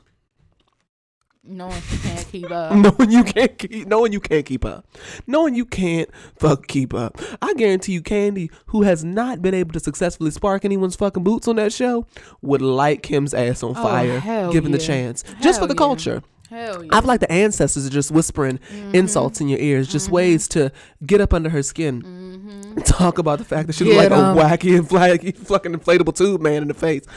Knowing 1.42 1.81
she 1.83 1.96
can't 1.98 2.29
keep 2.31 2.50
up. 2.50 2.72
knowing 2.74 3.11
you 3.11 3.24
can't 3.24 3.59
keep 3.59 3.87
knowing 3.88 4.12
you 4.12 4.20
can't 4.20 4.44
keep 4.44 4.62
up 4.64 4.87
knowing 5.26 5.55
you 5.55 5.64
can't 5.64 6.11
fuck 6.38 6.66
keep 6.68 6.92
up 6.92 7.18
i 7.40 7.55
guarantee 7.55 7.92
you 7.92 8.03
Kandi 8.03 8.50
who 8.66 8.83
has 8.83 9.03
not 9.03 9.40
been 9.40 9.55
able 9.55 9.72
to 9.72 9.81
successfully 9.81 10.31
spark 10.33 10.66
anyone's 10.66 10.96
fucking 10.96 11.24
boots 11.24 11.48
on 11.48 11.57
that 11.57 11.72
show 11.72 12.07
would 12.42 12.61
light 12.61 13.03
kim's 13.03 13.33
ass 13.33 13.62
on 13.62 13.70
Oh, 13.70 13.83
fire 13.83 14.20
hell 14.20 14.53
given 14.53 14.70
the 14.72 14.79
yeah. 14.79 14.87
chance 14.87 15.24
just 15.40 15.61
for 15.61 15.66
the 15.66 15.74
yeah. 15.74 15.79
culture 15.79 16.22
Hell 16.50 16.84
yeah. 16.84 16.90
I 16.92 17.00
feel 17.00 17.08
like 17.08 17.20
the 17.20 17.30
ancestors 17.32 17.86
are 17.86 17.90
just 17.90 18.10
whispering 18.10 18.58
Mm-hmm. 18.58 18.94
insults 18.94 19.40
in 19.40 19.48
your 19.48 19.60
ears, 19.60 19.86
just 19.88 20.10
ways 20.10 20.48
to 20.48 20.70
get 21.06 21.20
up 21.20 21.32
under 21.32 21.48
her 21.48 21.62
skin. 21.62 22.02
Mm-hmm. 22.02 22.80
Talk 22.82 23.18
about 23.18 23.38
the 23.38 23.44
fact 23.44 23.68
that 23.68 23.74
she 23.74 23.84
look 23.84 23.96
like 23.96 24.10
a 24.10 24.14
'em. 24.14 24.36
wacky 24.36 24.76
and 24.76 24.88
flaky 24.88 25.30
fucking 25.32 25.72
inflatable 25.72 26.14
tube 26.16 26.40
man 26.40 26.62
in 26.62 26.68
the 26.68 26.74
face. 26.74 27.02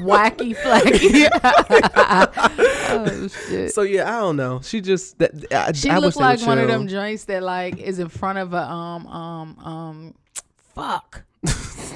Wacky 0.00 0.56
flacky. 0.56 1.28
oh 2.90 3.28
shit. 3.48 3.72
So 3.72 3.82
yeah, 3.82 4.08
I 4.16 4.20
don't 4.20 4.36
know. 4.36 4.60
She 4.62 4.80
just 4.80 5.18
that 5.18 5.30
I, 5.52 5.72
She 5.72 5.88
I 5.90 5.98
looked 5.98 6.16
like 6.16 6.40
one 6.42 6.58
of 6.58 6.68
them 6.68 6.88
joints 6.88 7.24
that 7.24 7.42
like 7.42 7.78
is 7.78 7.98
in 7.98 8.08
front 8.08 8.38
of 8.38 8.52
a 8.52 8.62
um 8.62 9.06
um 9.06 9.58
um 9.64 10.14
fuck. 10.74 11.22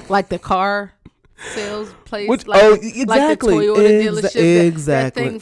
like 0.09 0.29
the 0.29 0.39
car 0.39 0.93
sales 1.37 1.93
place. 2.05 2.29
Which- 2.29 2.47
like, 2.47 2.63
oh, 2.63 2.71
like 2.71 2.81
exactly. 2.83 3.67
the 3.67 3.73
Toyota 3.73 4.03
dealership. 4.03 4.65
exactly. 4.67 5.37
That, 5.39 5.41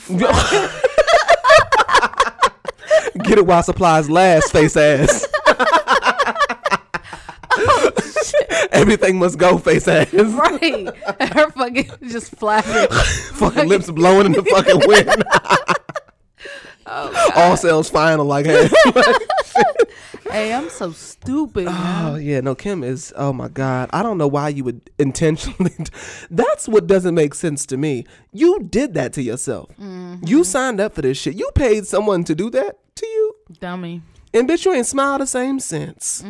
thing 3.13 3.23
Get 3.23 3.37
it 3.37 3.45
while 3.45 3.61
supplies 3.63 4.09
last, 4.09 4.51
face 4.51 4.75
ass. 4.75 5.27
Oh, 7.55 7.91
Everything 8.71 9.19
must 9.19 9.37
go, 9.37 9.59
face 9.59 9.87
ass. 9.87 10.11
right. 10.11 10.89
Her 11.33 11.51
fucking 11.51 11.91
just 12.07 12.31
flapping. 12.35 12.87
fucking 13.35 13.67
lips 13.69 13.91
blowing 13.91 14.25
in 14.25 14.31
the 14.31 14.43
fucking 14.43 14.81
wind. 14.87 15.23
Oh, 16.85 17.31
All 17.35 17.57
sales 17.57 17.89
final, 17.89 18.25
like 18.25 18.45
hey. 18.45 18.69
hey, 20.31 20.53
I'm 20.53 20.69
so 20.69 20.91
stupid. 20.91 21.65
man. 21.65 22.13
Oh 22.13 22.15
yeah, 22.17 22.41
no, 22.41 22.55
Kim 22.55 22.83
is. 22.83 23.13
Oh 23.15 23.33
my 23.33 23.47
god, 23.47 23.89
I 23.93 24.03
don't 24.03 24.17
know 24.17 24.27
why 24.27 24.49
you 24.49 24.63
would 24.63 24.81
intentionally. 24.99 25.71
That's 26.29 26.67
what 26.67 26.87
doesn't 26.87 27.15
make 27.15 27.33
sense 27.33 27.65
to 27.67 27.77
me. 27.77 28.05
You 28.31 28.59
did 28.69 28.93
that 28.95 29.13
to 29.13 29.21
yourself. 29.21 29.69
Mm-hmm. 29.79 30.25
You 30.25 30.43
signed 30.43 30.79
up 30.79 30.93
for 30.93 31.01
this 31.01 31.17
shit. 31.17 31.35
You 31.35 31.49
paid 31.55 31.85
someone 31.87 32.23
to 32.25 32.35
do 32.35 32.49
that 32.51 32.77
to 32.95 33.05
you, 33.07 33.35
Dummy. 33.59 34.01
and 34.33 34.47
bitch, 34.47 34.65
you 34.65 34.73
ain't 34.73 34.85
smiled 34.85 35.21
the 35.21 35.27
same 35.27 35.59
sense. 35.59 36.23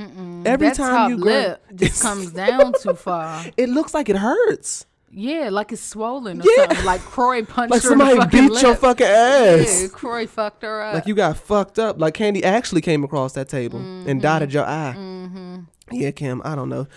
Every 0.46 0.68
that 0.68 0.76
time 0.76 1.10
you 1.12 1.18
lip 1.18 1.62
just 1.76 2.02
comes 2.02 2.32
down 2.32 2.74
too 2.82 2.94
far. 2.94 3.44
it 3.58 3.70
looks 3.70 3.94
like 3.94 4.10
it 4.10 4.18
hurts. 4.18 4.86
Yeah, 5.15 5.49
like 5.49 5.71
it's 5.71 5.82
swollen 5.84 6.41
or 6.41 6.43
Yeah. 6.45 6.67
something. 6.67 6.86
Like 6.86 7.02
Kroy 7.02 7.43
punched 7.45 7.71
Like 7.71 7.84
her 7.84 7.89
the 7.95 7.97
somebody 8.06 8.49
beat 8.49 8.62
your 8.62 8.76
fucking 8.76 9.06
ass. 9.06 9.82
Yeah, 9.84 9.88
Kroy 9.89 10.28
fucked 10.28 10.63
her 10.63 10.82
up. 10.82 10.93
Like 10.95 11.08
you 11.08 11.13
got 11.15 11.38
fucked 11.38 11.78
up. 11.80 11.99
Like 11.99 12.15
Kandi 12.15 12.43
actually 12.43 12.82
came 12.82 13.04
across 13.04 13.34
that 13.34 13.47
table 13.49 13.80
Mm-hmm. 13.80 14.10
and 14.10 14.21
dotted 14.21 14.54
your 14.54 14.65
eye. 14.65 14.95
Yeah, 15.91 16.12
Kim. 16.12 16.41
I 16.43 16.56
don't 16.56 16.69
know. 16.69 16.88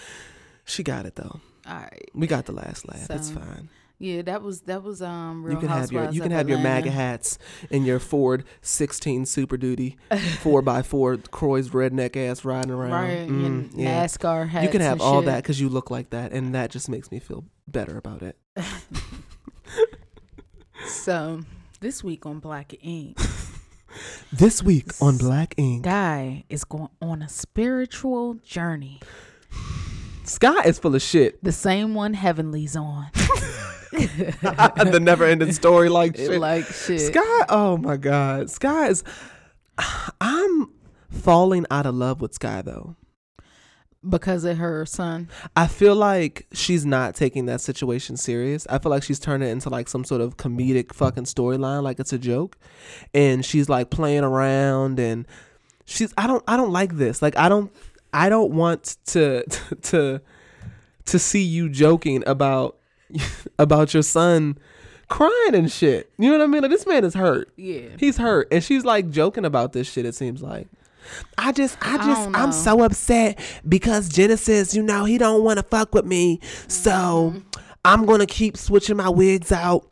She 0.64 0.83
got 0.83 1.05
it 1.07 1.16
though. 1.16 1.40
All 1.68 1.74
right. 1.74 2.09
We 2.14 2.26
got 2.26 2.46
the 2.46 2.52
last 2.52 2.88
laugh. 2.88 3.11
it's 3.11 3.31
fine. 3.31 3.68
Yeah, 3.98 4.20
that 4.22 4.42
was 4.42 4.61
that 4.62 4.82
was 4.82 5.00
um 5.00 5.42
real 5.42 5.54
You 5.54 5.61
can 5.61 5.68
have 5.70 5.90
your 5.90 6.11
you 6.11 6.20
can 6.20 6.30
have 6.32 6.48
your 6.50 6.59
MAGA 6.59 6.90
hats 6.90 7.38
and 7.70 7.87
your 7.87 7.98
Ford 7.98 8.44
16 8.61 9.24
Super 9.24 9.56
Duty 9.56 9.96
four 10.40 10.61
by 10.61 10.82
four 10.82 11.16
Kroy's 11.16 11.70
redneck 11.70 12.14
ass 12.16 12.44
riding 12.44 12.70
around. 12.70 12.90
Right, 12.90 13.26
Mm, 13.28 13.70
yeah. 13.74 14.04
NASCAR 14.04 14.48
hats. 14.48 14.64
You 14.64 14.70
can 14.70 14.82
have 14.82 15.00
all 15.00 15.20
shit. 15.20 15.26
that 15.26 15.42
because 15.42 15.61
you 15.61 15.68
look 15.70 15.90
like 15.90 16.11
that, 16.11 16.32
and 16.32 16.54
that 16.54 16.70
just 16.70 16.88
makes 16.90 17.11
me 17.11 17.18
feel 17.18 17.44
better 17.66 17.96
about 17.96 18.22
it. 18.22 18.37
So 20.87 21.40
this 21.80 22.04
week 22.04 22.26
on 22.26 22.38
Black 22.38 22.74
Ink, 22.82 23.18
This 24.32 24.62
week 24.62 24.90
on 25.00 25.16
Black 25.16 25.54
Ink, 25.56 25.85
Guy 25.85 26.44
is 26.50 26.64
going 26.64 26.90
on 27.00 27.22
a 27.22 27.28
spiritual 27.28 28.35
journey. 28.35 29.00
Sky 30.27 30.62
is 30.65 30.79
full 30.79 30.95
of 30.95 31.03
shit. 31.03 31.43
The 31.43 31.53
same 31.53 31.95
one 31.95 32.15
Heavenly's 32.15 32.77
on. 32.77 33.09
the 33.93 34.99
never 35.01 35.25
ending 35.25 35.53
story 35.53 35.89
like 35.89 36.17
shit. 36.17 36.41
like 36.41 36.67
shit. 36.67 37.01
Sky, 37.01 37.45
oh 37.49 37.79
my 37.79 37.97
God. 37.97 38.51
Sky 38.51 38.89
is. 38.89 39.05
I'm 40.21 40.71
falling 41.11 41.67
out 41.71 41.87
of 41.87 41.95
love 41.95 42.21
with 42.21 42.35
Sky 42.35 42.62
though. 42.62 42.97
because 44.09 44.45
of 44.45 44.59
her 44.59 44.85
son. 44.85 45.29
I 45.55 45.67
feel 45.67 45.95
like 45.95 46.47
she's 46.53 46.85
not 46.85 47.15
taking 47.15 47.47
that 47.47 47.61
situation 47.61 48.17
serious. 48.17 48.67
I 48.69 48.79
feel 48.79 48.91
like 48.91 49.03
she's 49.03 49.19
turning 49.19 49.49
it 49.49 49.53
into 49.53 49.71
like 49.71 49.89
some 49.89 50.05
sort 50.05 50.21
of 50.21 50.37
comedic 50.37 50.93
fucking 50.93 51.25
storyline, 51.25 51.83
like 51.83 51.99
it's 52.01 52.12
a 52.12 52.19
joke. 52.19 52.57
And 53.15 53.45
she's 53.45 53.69
like 53.69 53.91
playing 53.91 54.25
around 54.25 54.99
and 54.99 55.27
she's 55.85 56.12
I 56.19 56.27
don't 56.27 56.45
I 56.47 56.57
don't 56.57 56.73
like 56.73 56.97
this. 56.97 57.23
Like 57.23 57.37
I 57.39 57.49
don't 57.49 57.73
I 58.16 58.29
don't 58.29 58.52
want 58.52 58.96
to 59.07 59.44
to 59.83 60.20
to 61.05 61.18
see 61.18 61.42
you 61.42 61.68
joking 61.68 62.24
about 62.26 62.76
about 63.59 63.94
your 63.94 64.02
son 64.02 64.59
crying 65.09 65.55
and 65.55 65.70
shit. 65.70 66.11
You 66.18 66.31
know 66.31 66.38
what 66.38 66.44
I 66.44 66.46
mean? 66.46 66.62
Like 66.62 66.70
this 66.70 66.87
man 66.87 67.05
is 67.05 67.14
hurt. 67.14 67.52
Yeah. 67.57 67.90
He's 67.98 68.16
hurt. 68.16 68.48
And 68.50 68.64
she's 68.64 68.85
like 68.85 69.11
joking 69.11 69.44
about 69.44 69.72
this 69.72 69.90
shit, 69.90 70.07
it 70.07 70.14
seems 70.14 70.42
like. 70.42 70.66
I 71.38 71.52
just 71.52 71.76
I 71.83 71.98
just 71.98 72.24
don't 72.24 72.35
I'm 72.35 72.52
so 72.52 72.83
upset 72.83 73.38
because 73.68 74.09
Genesis, 74.09 74.74
you 74.74 74.83
know, 74.83 75.05
he 75.05 75.18
don't 75.18 75.44
want 75.44 75.59
to 75.59 75.62
fuck 75.62 75.94
with 75.94 76.05
me. 76.05 76.40
So 76.68 77.35
Mm-hmm. 77.35 77.38
I'm 77.85 78.05
gonna 78.05 78.26
keep 78.26 78.57
switching 78.57 78.96
my 78.96 79.09
wigs 79.09 79.52
out 79.52 79.88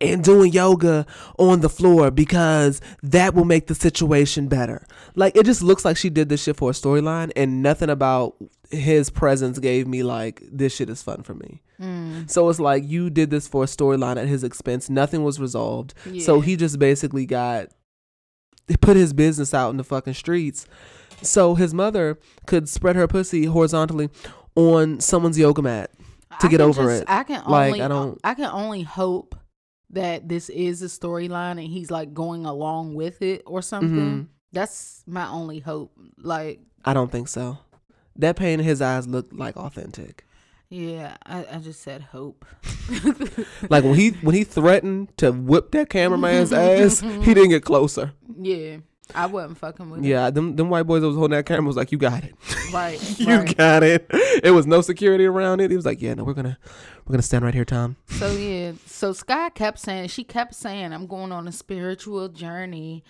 and 0.00 0.22
doing 0.22 0.52
yoga 0.52 1.06
on 1.38 1.60
the 1.60 1.68
floor 1.68 2.10
because 2.10 2.80
that 3.02 3.34
will 3.34 3.44
make 3.44 3.66
the 3.66 3.74
situation 3.74 4.48
better. 4.48 4.86
Like 5.14 5.36
it 5.36 5.44
just 5.46 5.62
looks 5.62 5.84
like 5.84 5.96
she 5.96 6.10
did 6.10 6.28
this 6.28 6.42
shit 6.42 6.56
for 6.56 6.70
a 6.70 6.72
storyline 6.74 7.32
and 7.36 7.62
nothing 7.62 7.90
about 7.90 8.36
his 8.70 9.10
presence 9.10 9.58
gave 9.58 9.86
me 9.88 10.02
like 10.02 10.42
this 10.50 10.74
shit 10.74 10.90
is 10.90 11.02
fun 11.02 11.22
for 11.22 11.34
me. 11.34 11.62
Mm. 11.80 12.28
So 12.30 12.48
it's 12.48 12.60
like 12.60 12.84
you 12.86 13.08
did 13.10 13.30
this 13.30 13.48
for 13.48 13.64
a 13.64 13.66
storyline 13.66 14.16
at 14.16 14.28
his 14.28 14.44
expense. 14.44 14.90
Nothing 14.90 15.24
was 15.24 15.40
resolved. 15.40 15.94
So 16.20 16.40
he 16.40 16.56
just 16.56 16.78
basically 16.78 17.24
got 17.26 17.68
put 18.80 18.96
his 18.96 19.12
business 19.12 19.54
out 19.54 19.70
in 19.70 19.76
the 19.78 19.84
fucking 19.84 20.14
streets. 20.14 20.66
So 21.22 21.54
his 21.54 21.72
mother 21.74 22.18
could 22.46 22.68
spread 22.68 22.94
her 22.96 23.08
pussy 23.08 23.46
horizontally 23.46 24.10
on 24.54 25.00
someone's 25.00 25.38
yoga 25.38 25.62
mat 25.62 25.90
to 26.40 26.46
I 26.46 26.50
get 26.50 26.60
over 26.60 26.84
just- 26.84 27.02
it. 27.02 27.08
I 27.10 27.22
can 27.24 27.42
Like, 27.46 27.68
only 27.72 27.82
I 27.82 27.88
don't- 27.88 28.20
I 28.22 28.34
can 28.34 28.50
only 28.52 28.82
hope 28.82 29.34
that 29.90 30.28
this 30.28 30.48
is 30.50 30.82
a 30.82 30.86
storyline 30.86 31.52
and 31.52 31.60
he's 31.68 31.90
like 31.90 32.12
going 32.14 32.44
along 32.46 32.94
with 32.94 33.22
it 33.22 33.42
or 33.46 33.62
something. 33.62 33.90
Mm-hmm. 33.90 34.22
That's 34.52 35.02
my 35.06 35.28
only 35.28 35.60
hope. 35.60 35.92
Like, 36.18 36.60
I 36.84 36.92
don't 36.94 37.10
think 37.12 37.28
so. 37.28 37.58
That 38.16 38.36
pain 38.36 38.60
in 38.60 38.66
his 38.66 38.82
eyes 38.82 39.06
looked 39.06 39.32
like 39.32 39.56
authentic. 39.56 40.24
yeah, 40.70 41.16
I, 41.24 41.46
I 41.52 41.58
just 41.58 41.80
said 41.82 42.02
hope. 42.02 42.44
Like 43.70 43.84
when 43.84 43.94
he 43.94 44.10
when 44.22 44.34
he 44.34 44.44
threatened 44.44 45.16
to 45.18 45.30
whip 45.32 45.72
that 45.72 45.88
cameraman's 45.96 46.52
ass, 46.52 47.00
he 47.00 47.34
didn't 47.34 47.50
get 47.50 47.64
closer. 47.64 48.12
yeah, 48.40 48.78
I 49.14 49.26
wasn't 49.26 49.58
fucking 49.58 49.90
with 49.90 50.00
him. 50.00 50.04
Yeah, 50.04 50.30
them 50.30 50.56
them 50.56 50.68
white 50.70 50.82
boys 50.84 51.00
that 51.02 51.08
was 51.08 51.16
holding 51.16 51.36
that 51.36 51.46
camera 51.46 51.66
was 51.66 51.76
like, 51.76 51.92
"You 51.92 51.98
got 51.98 52.24
it, 52.24 52.34
it. 52.48 52.72
Right. 52.74 53.18
you 53.20 53.36
right. 53.36 53.56
got 53.56 53.82
it." 53.82 54.06
It 54.42 54.50
was 54.54 54.66
no 54.66 54.80
security 54.82 55.24
around 55.24 55.60
it. 55.60 55.70
He 55.70 55.76
was 55.76 55.86
like, 55.86 56.00
"Yeah, 56.02 56.14
no, 56.14 56.24
we're 56.24 56.34
gonna 56.34 56.58
we're 57.06 57.12
gonna 57.12 57.22
stand 57.22 57.44
right 57.44 57.54
here, 57.54 57.64
Tom." 57.64 57.96
So 58.08 58.30
yeah, 58.32 58.72
so 58.86 59.12
Sky 59.12 59.50
kept 59.50 59.78
saying 59.78 60.08
she 60.08 60.24
kept 60.24 60.54
saying 60.54 60.92
I'm 60.92 61.06
going 61.06 61.32
on 61.32 61.48
a 61.48 61.52
spiritual 61.52 62.28
journey, 62.28 63.02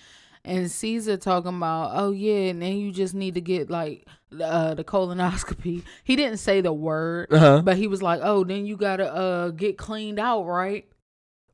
and 0.44 0.70
Caesar 0.70 1.16
talking 1.16 1.56
about 1.56 1.90
oh 1.94 2.12
yeah, 2.12 2.50
and 2.50 2.62
then 2.62 2.76
you 2.76 2.92
just 2.92 3.14
need 3.14 3.34
to 3.34 3.40
get 3.40 3.68
like 3.68 4.06
uh, 4.40 4.74
the 4.74 4.84
colonoscopy. 4.84 5.82
He 6.04 6.16
didn't 6.16 6.38
say 6.38 6.60
the 6.60 6.72
word, 6.72 7.32
Uh-huh. 7.32 7.62
but 7.62 7.76
he 7.76 7.86
was 7.88 8.02
like 8.02 8.20
oh 8.22 8.44
then 8.44 8.66
you 8.66 8.76
gotta 8.76 9.12
uh 9.12 9.48
get 9.50 9.78
cleaned 9.78 10.18
out 10.20 10.44
right. 10.44 10.86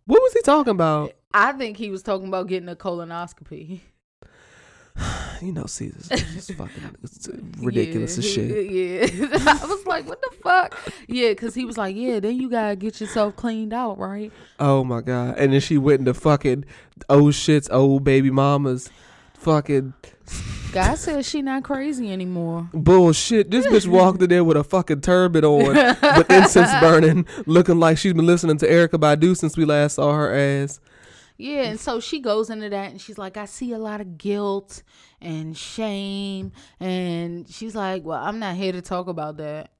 What 0.07 0.21
was 0.21 0.35
he 0.35 0.43
talking 0.43 0.73
about? 0.73 1.13
I 1.33 1.53
think 1.53 1.79
he 1.79 1.89
was 1.91 2.03
talking 2.03 2.29
about 2.29 2.47
getting 2.47 2.69
a 2.69 2.77
colonoscopy. 2.77 3.81
You 5.43 5.53
know, 5.53 5.67
Caesar's 5.67 6.09
just 6.33 6.53
fucking 6.53 6.97
it's 7.03 7.29
ridiculous 7.59 8.17
yeah, 8.17 8.25
as 8.25 8.33
shit. 8.33 8.71
Yeah, 9.21 9.29
I 9.63 9.67
was 9.67 9.85
like, 9.85 10.09
what 10.09 10.23
the 10.23 10.31
fuck? 10.43 10.79
Yeah, 11.07 11.31
because 11.31 11.55
he 11.55 11.67
was 11.67 11.77
like, 11.77 11.97
yeah, 11.97 12.21
then 12.21 12.37
you 12.37 12.49
gotta 12.49 12.77
get 12.77 12.99
yourself 13.01 13.37
cleaned 13.37 13.75
out, 13.75 13.99
right? 13.99 14.33
Oh 14.59 14.85
my 14.85 15.03
god! 15.03 15.37
And 15.37 15.53
then 15.53 15.61
she 15.61 15.77
went 15.77 15.99
into 15.99 16.15
fucking 16.15 16.65
old 17.11 17.35
shit's 17.35 17.69
old 17.69 18.05
baby 18.05 18.31
mama's 18.31 18.89
fucking 19.35 19.93
God 20.73 20.95
said 20.95 21.25
she 21.25 21.43
not 21.43 21.63
crazy 21.63 22.11
anymore. 22.11 22.69
bullshit. 22.73 23.51
This 23.51 23.67
bitch 23.67 23.87
walked 23.87 24.23
in 24.23 24.31
there 24.31 24.43
with 24.43 24.57
a 24.57 24.65
fucking 24.65 25.03
turban 25.03 25.45
on, 25.45 25.75
with 26.17 26.31
incense 26.31 26.73
burning, 26.81 27.27
looking 27.47 27.79
like 27.79 27.99
she's 27.99 28.15
been 28.15 28.27
listening 28.27 28.57
to 28.59 28.67
Erykah 28.67 28.99
Badu 28.99 29.37
since 29.37 29.57
we 29.57 29.65
last 29.65 29.97
saw 29.97 30.15
her 30.15 30.35
ass. 30.35 30.81
Yeah, 31.37 31.63
and 31.63 31.81
so 31.81 31.99
she 31.99 32.21
goes 32.21 32.49
into 32.49 32.69
that 32.69 32.91
and 32.91 33.01
she's 33.01 33.19
like, 33.19 33.37
I 33.37 33.47
see 33.47 33.73
a 33.73 33.79
lot 33.79 34.01
of 34.01 34.19
guilt 34.19 34.83
and 35.21 35.57
shame. 35.57 36.53
And 36.79 37.49
she's 37.49 37.75
like, 37.75 38.05
Well, 38.05 38.23
I'm 38.23 38.39
not 38.39 38.55
here 38.55 38.73
to 38.73 38.81
talk 38.83 39.09
about 39.09 39.39
that. 39.39 39.71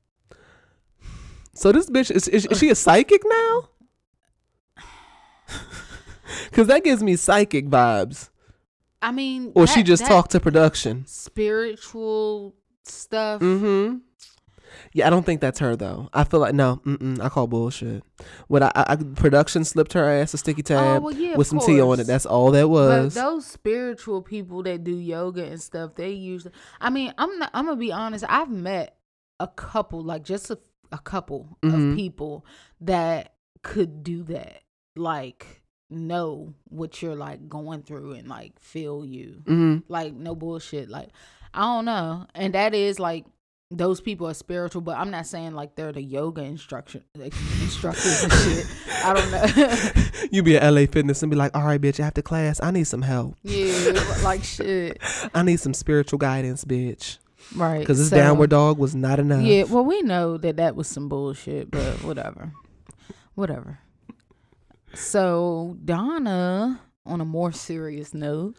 So 1.55 1.71
this 1.71 1.89
bitch 1.89 2.11
is 2.11 2.27
is, 2.27 2.47
is 2.47 2.59
she 2.59 2.71
a 2.71 2.75
psychic 2.75 3.23
now? 3.25 3.69
Cause 6.53 6.67
that 6.67 6.83
gives 6.83 7.03
me 7.03 7.15
psychic 7.17 7.67
vibes. 7.69 8.31
I 9.01 9.13
mean, 9.13 9.53
Or 9.55 9.67
she 9.67 9.83
just 9.83 10.07
talked 10.07 10.33
to 10.33 10.41
production. 10.41 11.05
spiritual 11.07 12.57
stuff. 12.85 13.43
Mm-hmm. 13.43 13.99
Yeah, 14.97 15.09
I 15.09 15.11
don't 15.11 15.27
think 15.27 15.41
that's 15.41 15.59
her 15.59 15.75
though. 15.75 16.09
I 16.15 16.23
feel 16.23 16.39
like 16.41 16.55
no, 16.55 16.81
I 17.21 17.29
call 17.29 17.49
bullshit. 17.49 18.05
What 18.47 18.63
I, 18.63 18.71
I, 18.77 18.85
I 18.93 18.97
production 18.97 19.65
slipped 19.65 19.93
her 19.95 20.09
ass 20.09 20.33
a 20.35 20.39
sticky 20.39 20.63
tab 20.63 21.03
Oh, 21.03 21.07
well, 21.07 21.15
yeah, 21.15 21.37
with 21.37 21.49
some 21.49 21.59
tea 21.59 21.81
on 21.81 21.99
it. 21.99 22.07
That's 22.07 22.25
all 22.25 22.53
that 22.53 22.63
But 22.63 22.69
was. 22.69 23.15
those 23.15 23.45
spiritual 23.45 24.23
people 24.23 24.63
that 24.63 24.85
do 24.85 24.97
yoga 24.97 25.45
and 25.45 25.61
stuff, 25.61 25.97
they 25.97 26.13
usually. 26.13 26.55
I 26.81 26.91
mean, 26.91 27.13
I'm 27.19 27.37
not. 27.41 27.51
I'm 27.53 27.65
gonna 27.67 27.77
be 27.77 27.91
honest. 27.91 28.25
I've 28.29 28.51
met 28.51 28.97
a 29.41 29.49
couple, 29.49 30.01
like 30.01 30.23
just 30.23 30.49
a, 30.53 30.59
a 30.93 30.99
couple 30.99 31.59
Mhm. 31.65 31.91
of 31.91 31.97
people 31.97 32.47
that 32.83 33.35
could 33.63 34.05
do 34.05 34.23
that. 34.25 34.63
Like 34.95 35.63
know 35.91 36.55
what 36.69 37.03
you're 37.03 37.17
like 37.17 37.49
going 37.49 37.83
through 37.83 38.13
and 38.13 38.29
like 38.29 38.59
feel 38.61 39.05
you. 39.05 39.43
hmm 39.47 39.79
Like 39.89 40.15
no 40.15 40.37
bullshit. 40.37 40.89
Like 40.89 41.09
I 41.53 41.63
don't 41.63 41.85
know, 41.85 42.27
and 42.33 42.55
that 42.55 42.75
is 42.75 43.01
like. 43.01 43.25
Those 43.71 44.01
people 44.01 44.29
are 44.29 44.35
spiritual, 44.35 44.83
but 44.83 44.97
I'm 44.97 45.11
not 45.11 45.27
saying 45.27 45.53
like 45.55 45.75
they're 45.75 45.91
the 45.93 46.03
yoga 46.03 46.43
instruction 46.43 47.03
like, 47.17 47.33
instructors 47.63 48.23
and 48.25 48.33
shit. 48.33 48.67
I 49.05 49.15
don't 49.15 49.31
know. 49.31 50.03
You 50.31 50.43
be 50.43 50.57
at 50.57 50.69
LA 50.69 50.87
Fitness 50.87 51.23
and 51.23 51.31
be 51.31 51.37
like, 51.37 51.55
all 51.57 51.63
right, 51.65 51.81
bitch, 51.81 52.01
after 52.01 52.23
class, 52.23 52.61
I 52.63 52.71
need 52.71 52.85
some 52.85 53.03
help. 53.03 53.37
yeah, 53.43 53.93
like 54.23 54.43
shit. 54.43 54.99
I 55.35 55.43
need 55.43 55.61
some 55.61 55.75
spiritual 55.75 56.19
guidance, 56.19 56.65
bitch. 56.65 57.19
Right. 57.55 57.81
Because 57.81 57.99
this 57.99 58.11
so- 58.11 58.17
downward 58.17 58.51
dog 58.51 58.79
was 58.79 58.95
not 58.95 59.19
enough. 59.21 59.43
Yeah, 59.43 59.65
well, 59.65 59.85
we 59.85 60.03
know 60.03 60.37
that 60.39 60.57
that 60.57 60.77
was 60.77 60.89
some 60.89 61.09
bullshit, 61.09 61.71
but 61.71 62.03
whatever. 62.03 62.53
whatever. 63.35 63.79
So, 64.95 65.77
Donna, 65.85 66.81
on 67.05 67.21
a 67.21 67.25
more 67.25 67.53
serious 67.53 68.15
note. 68.15 68.57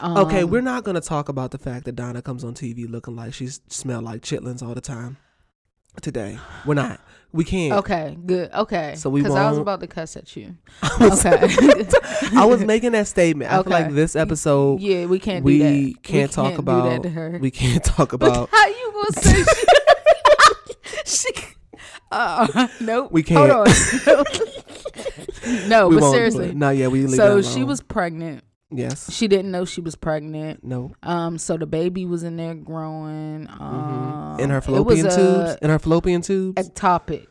Um, 0.00 0.16
Okay, 0.18 0.44
we're 0.44 0.60
not 0.62 0.84
gonna 0.84 1.00
talk 1.00 1.28
about 1.28 1.50
the 1.50 1.58
fact 1.58 1.84
that 1.86 1.96
Donna 1.96 2.22
comes 2.22 2.44
on 2.44 2.54
TV 2.54 2.88
looking 2.88 3.16
like 3.16 3.34
she's 3.34 3.60
smell 3.68 4.00
like 4.02 4.22
chitlins 4.22 4.62
all 4.62 4.74
the 4.74 4.80
time. 4.80 5.16
Today, 6.00 6.38
we're 6.64 6.74
not. 6.74 7.00
We 7.32 7.44
can't. 7.44 7.74
Okay, 7.80 8.16
good. 8.24 8.52
Okay. 8.52 8.94
So 8.96 9.10
we 9.10 9.20
Because 9.20 9.34
I 9.34 9.50
was 9.50 9.58
about 9.58 9.80
to 9.80 9.86
cuss 9.86 10.16
at 10.16 10.34
you. 10.36 10.56
Okay. 11.00 11.36
I 12.36 12.44
was 12.46 12.64
making 12.64 12.92
that 12.92 13.06
statement. 13.06 13.52
I 13.52 13.62
feel 13.62 13.70
like 13.70 13.92
this 13.92 14.16
episode 14.16 14.80
yeah, 14.80 15.06
we 15.06 15.18
can't 15.18 15.44
we 15.44 15.58
do 15.58 15.92
that. 15.92 16.02
can't 16.02 16.32
talk 16.32 16.58
about. 16.58 16.84
that 16.88 17.02
to 17.02 17.10
her. 17.10 17.38
We 17.40 17.50
can't 17.50 17.84
talk 17.84 18.12
about. 18.14 18.48
how 18.50 18.66
you 18.68 18.92
gonna 18.92 19.22
say 19.22 19.44
she? 21.04 21.28
she 21.28 21.44
uh, 22.10 22.68
nope. 22.80 23.12
We 23.12 23.22
Hold 23.22 23.50
on. 23.50 23.66
no, 25.68 25.88
we 25.88 25.98
but 25.98 26.10
seriously. 26.10 26.54
No, 26.54 26.70
yeah, 26.70 26.86
we 26.88 27.06
leave 27.06 27.16
So 27.16 27.36
that 27.36 27.44
she 27.44 27.64
was 27.64 27.82
pregnant. 27.82 28.44
Yes. 28.70 29.10
She 29.12 29.28
didn't 29.28 29.50
know 29.50 29.64
she 29.64 29.80
was 29.80 29.94
pregnant. 29.96 30.62
No. 30.62 30.92
Um, 31.02 31.38
so 31.38 31.56
the 31.56 31.66
baby 31.66 32.04
was 32.04 32.22
in 32.22 32.36
there 32.36 32.54
growing. 32.54 33.48
Um, 33.48 34.34
Mm-hmm. 34.38 34.40
In 34.40 34.50
her 34.50 34.58
it 34.58 34.60
was 34.60 34.64
fallopian 34.66 35.04
tubes. 35.10 35.56
In 35.62 35.70
her 35.70 35.78
fallopian 35.78 36.20
tubes. 36.22 36.62
Ectopic, 36.62 37.26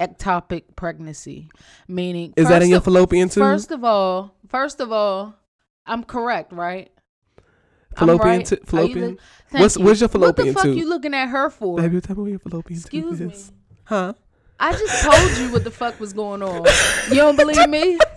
ectopic 0.00 0.62
pregnancy, 0.76 1.50
meaning 1.88 2.32
Is 2.36 2.48
that 2.48 2.62
in 2.62 2.70
your 2.70 2.80
fallopian 2.80 3.28
tube? 3.28 3.42
First 3.42 3.70
of 3.72 3.84
all, 3.84 4.34
first 4.48 4.80
of 4.80 4.90
all, 4.92 5.34
I'm 5.86 6.02
correct, 6.04 6.52
right? 6.52 6.90
Fallopian 7.96 8.38
right? 8.38 8.46
tu- 8.46 8.54
Are 8.54 8.58
you 8.58 8.64
fallopian. 8.66 9.10
li- 9.10 9.18
What's- 9.60 9.76
you. 9.76 9.84
what's 9.84 10.00
your 10.00 10.08
What 10.08 10.12
the 10.12 10.18
fallopian 10.18 10.54
fuck 10.54 10.62
tube? 10.64 10.76
you 10.78 10.88
looking 10.88 11.14
at 11.14 11.28
her 11.28 11.50
for? 11.50 11.76
Baby, 11.78 12.00
tell 12.00 12.16
me 12.16 12.22
where 12.22 12.30
your 12.30 12.38
fallopian 12.38 12.80
Excuse 12.80 13.18
tube 13.18 13.28
me. 13.32 13.36
Huh? 13.84 14.12
I 14.60 14.72
just 14.72 15.02
told 15.04 15.36
you 15.38 15.52
what 15.52 15.64
the 15.64 15.70
fuck 15.70 15.98
was 16.00 16.12
going 16.14 16.42
on. 16.42 16.64
You 17.10 17.16
don't 17.16 17.36
believe 17.36 17.68
me? 17.68 17.98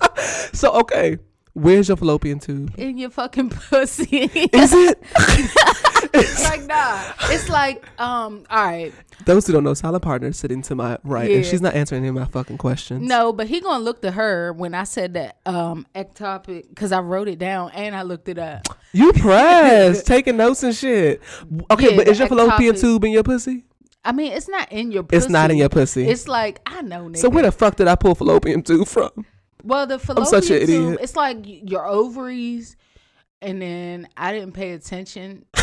So 0.53 0.71
okay, 0.81 1.17
where's 1.53 1.87
your 1.87 1.97
fallopian 1.97 2.39
tube? 2.39 2.73
In 2.77 2.97
your 2.97 3.09
fucking 3.09 3.49
pussy. 3.69 4.25
Is 4.25 4.73
it? 4.73 5.03
It's 6.11 6.43
like 6.49 6.65
nah. 6.65 6.97
It's 7.23 7.49
like 7.49 7.85
um. 7.99 8.45
All 8.49 8.65
right. 8.65 8.93
Those 9.25 9.45
who 9.45 9.53
don't 9.53 9.63
know, 9.65 9.73
silent 9.73 10.01
partner 10.01 10.31
sitting 10.31 10.61
to 10.63 10.73
my 10.75 10.97
right, 11.03 11.29
and 11.29 11.45
she's 11.45 11.61
not 11.61 11.75
answering 11.75 11.99
any 11.99 12.07
of 12.07 12.15
my 12.15 12.25
fucking 12.25 12.57
questions. 12.57 13.07
No, 13.07 13.31
but 13.33 13.47
he 13.47 13.59
gonna 13.59 13.83
look 13.83 14.01
to 14.01 14.11
her 14.11 14.53
when 14.53 14.73
I 14.73 14.85
said 14.85 15.13
that 15.15 15.37
um 15.45 15.85
ectopic 15.93 16.69
because 16.69 16.91
I 16.93 17.01
wrote 17.01 17.27
it 17.27 17.37
down 17.37 17.71
and 17.71 17.95
I 17.95 18.03
looked 18.03 18.27
it 18.29 18.39
up. 18.39 18.67
you 18.93 19.11
press 19.13 20.01
taking 20.01 20.37
notes 20.37 20.63
and 20.63 20.73
shit. 20.73 21.21
Okay, 21.69 21.91
Yeah, 21.91 21.97
but 21.97 22.07
is 22.07 22.17
your 22.17 22.27
fallopian 22.29 22.75
ectopic- 22.75 22.81
tube 22.81 23.03
in 23.03 23.11
your 23.11 23.23
pussy? 23.23 23.65
I 24.03 24.13
mean, 24.13 24.31
it's 24.31 24.47
not 24.47 24.71
in 24.71 24.91
your. 24.91 25.03
pussy. 25.03 25.17
It's 25.17 25.29
not 25.29 25.51
in 25.51 25.57
your 25.57 25.69
pussy. 25.69 26.07
It's 26.07 26.27
like 26.27 26.61
I 26.65 26.81
know. 26.81 27.09
Nigga. 27.09 27.17
so 27.17 27.29
where 27.29 27.43
the 27.43 27.51
fuck 27.51 27.75
did 27.75 27.87
I 27.89 27.95
pull 27.95 28.15
fallopian 28.15 28.63
tube 28.63 28.87
from? 28.87 29.25
Well, 29.63 29.85
the 29.87 29.99
fallopian 29.99 30.27
such 30.27 30.49
an 30.51 30.59
tube. 30.59 30.69
idiot. 30.69 30.99
It's 31.01 31.15
like 31.15 31.37
your 31.43 31.85
ovaries, 31.85 32.75
and 33.41 33.61
then 33.61 34.07
I 34.15 34.31
didn't 34.31 34.53
pay 34.53 34.71
attention. 34.71 35.45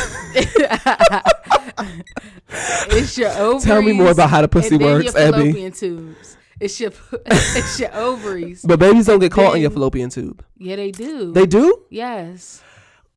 it's 2.90 3.18
your 3.18 3.30
ovaries. 3.30 3.64
Tell 3.64 3.82
me 3.82 3.92
more 3.92 4.10
about 4.10 4.30
how 4.30 4.42
the 4.42 4.48
pussy 4.48 4.74
and 4.76 4.84
then 4.84 4.92
works, 4.92 5.04
your 5.04 5.14
Ebby. 5.14 5.30
fallopian 5.32 5.72
tubes. 5.72 6.36
It's 6.60 6.80
your 6.80 6.90
it's 7.26 7.80
your 7.80 7.94
ovaries. 7.94 8.62
But 8.66 8.78
babies 8.78 9.06
don't 9.06 9.18
get 9.18 9.32
caught 9.32 9.56
in 9.56 9.62
your 9.62 9.70
fallopian 9.70 10.10
tube. 10.10 10.44
yeah, 10.56 10.76
they 10.76 10.90
do. 10.90 11.32
They 11.32 11.46
do? 11.46 11.84
yes. 11.90 12.62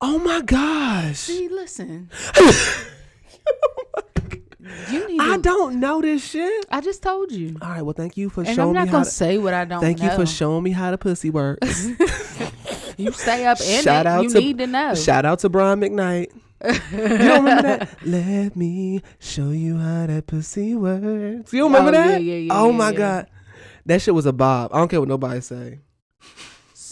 Oh 0.02 0.18
my 0.20 0.42
gosh. 0.42 1.20
See, 1.20 1.50
listen. 1.50 2.10
you 4.92 5.08
need. 5.08 5.20
I 5.22 5.36
to- 5.38 5.42
don't 5.42 5.80
know 5.80 6.02
this 6.02 6.24
shit. 6.26 6.66
I 6.70 6.82
just 6.82 7.02
told 7.04 7.32
you, 7.32 7.58
All 7.62 7.70
right, 7.70 7.82
well, 7.82 7.94
thank 7.94 8.18
you 8.18 8.30
for 8.30 8.42
and 8.42 8.50
I'm 8.50 8.56
showing 8.56 8.74
not 8.74 8.82
me 8.84 8.88
how. 8.88 8.92
gonna 8.94 9.06
To, 9.06 9.12
say 9.12 9.38
what 9.38 9.54
I 9.54 9.66
don't. 9.66 9.82
thank 9.82 10.02
you 10.02 10.10
for 10.12 10.26
showing 10.26 10.64
me 10.64 10.72
how 10.72 10.92
the 10.92 10.98
pussy 10.98 11.30
works. 11.30 11.88
You 12.98 13.14
stay 13.14 13.46
up 13.46 13.62
in 13.62 13.82
Shout 13.82 14.06
it. 14.06 14.10
out 14.10 14.24
you 14.24 14.30
to- 14.30 14.40
need 14.40 14.58
to 14.58 14.68
know. 14.68 14.94
Shout 14.94 15.24
out 15.26 15.40
to 15.40 15.48
Brian 15.50 15.80
McKnight. 15.80 16.28
you 16.92 16.98
don't 16.98 17.46
remember 17.46 17.62
that? 17.62 17.90
Let 18.06 18.58
me 18.58 19.02
show 19.20 19.52
you 19.52 19.78
how 19.78 20.06
that 20.08 20.28
pussy 20.28 20.76
works. 20.76 21.54
You 21.54 21.62
don't 21.62 21.74
oh, 21.74 21.78
remember 21.78 21.98
Oh, 21.98 22.02
yeah, 22.02 22.08
that? 22.12 22.22
yeah, 22.24 22.36
yeah, 22.36 22.54
oh 22.54 22.72
yeah, 22.72 22.78
my 22.78 22.90
yeah. 22.92 22.98
god, 22.98 23.28
that 23.86 24.02
shit 24.02 24.14
was 24.14 24.26
a 24.26 24.34
bob. 24.34 24.72
I 24.74 24.80
don't 24.80 24.90
care 24.90 25.00
what 25.00 25.08
nobody 25.08 25.40
say. 25.40 25.80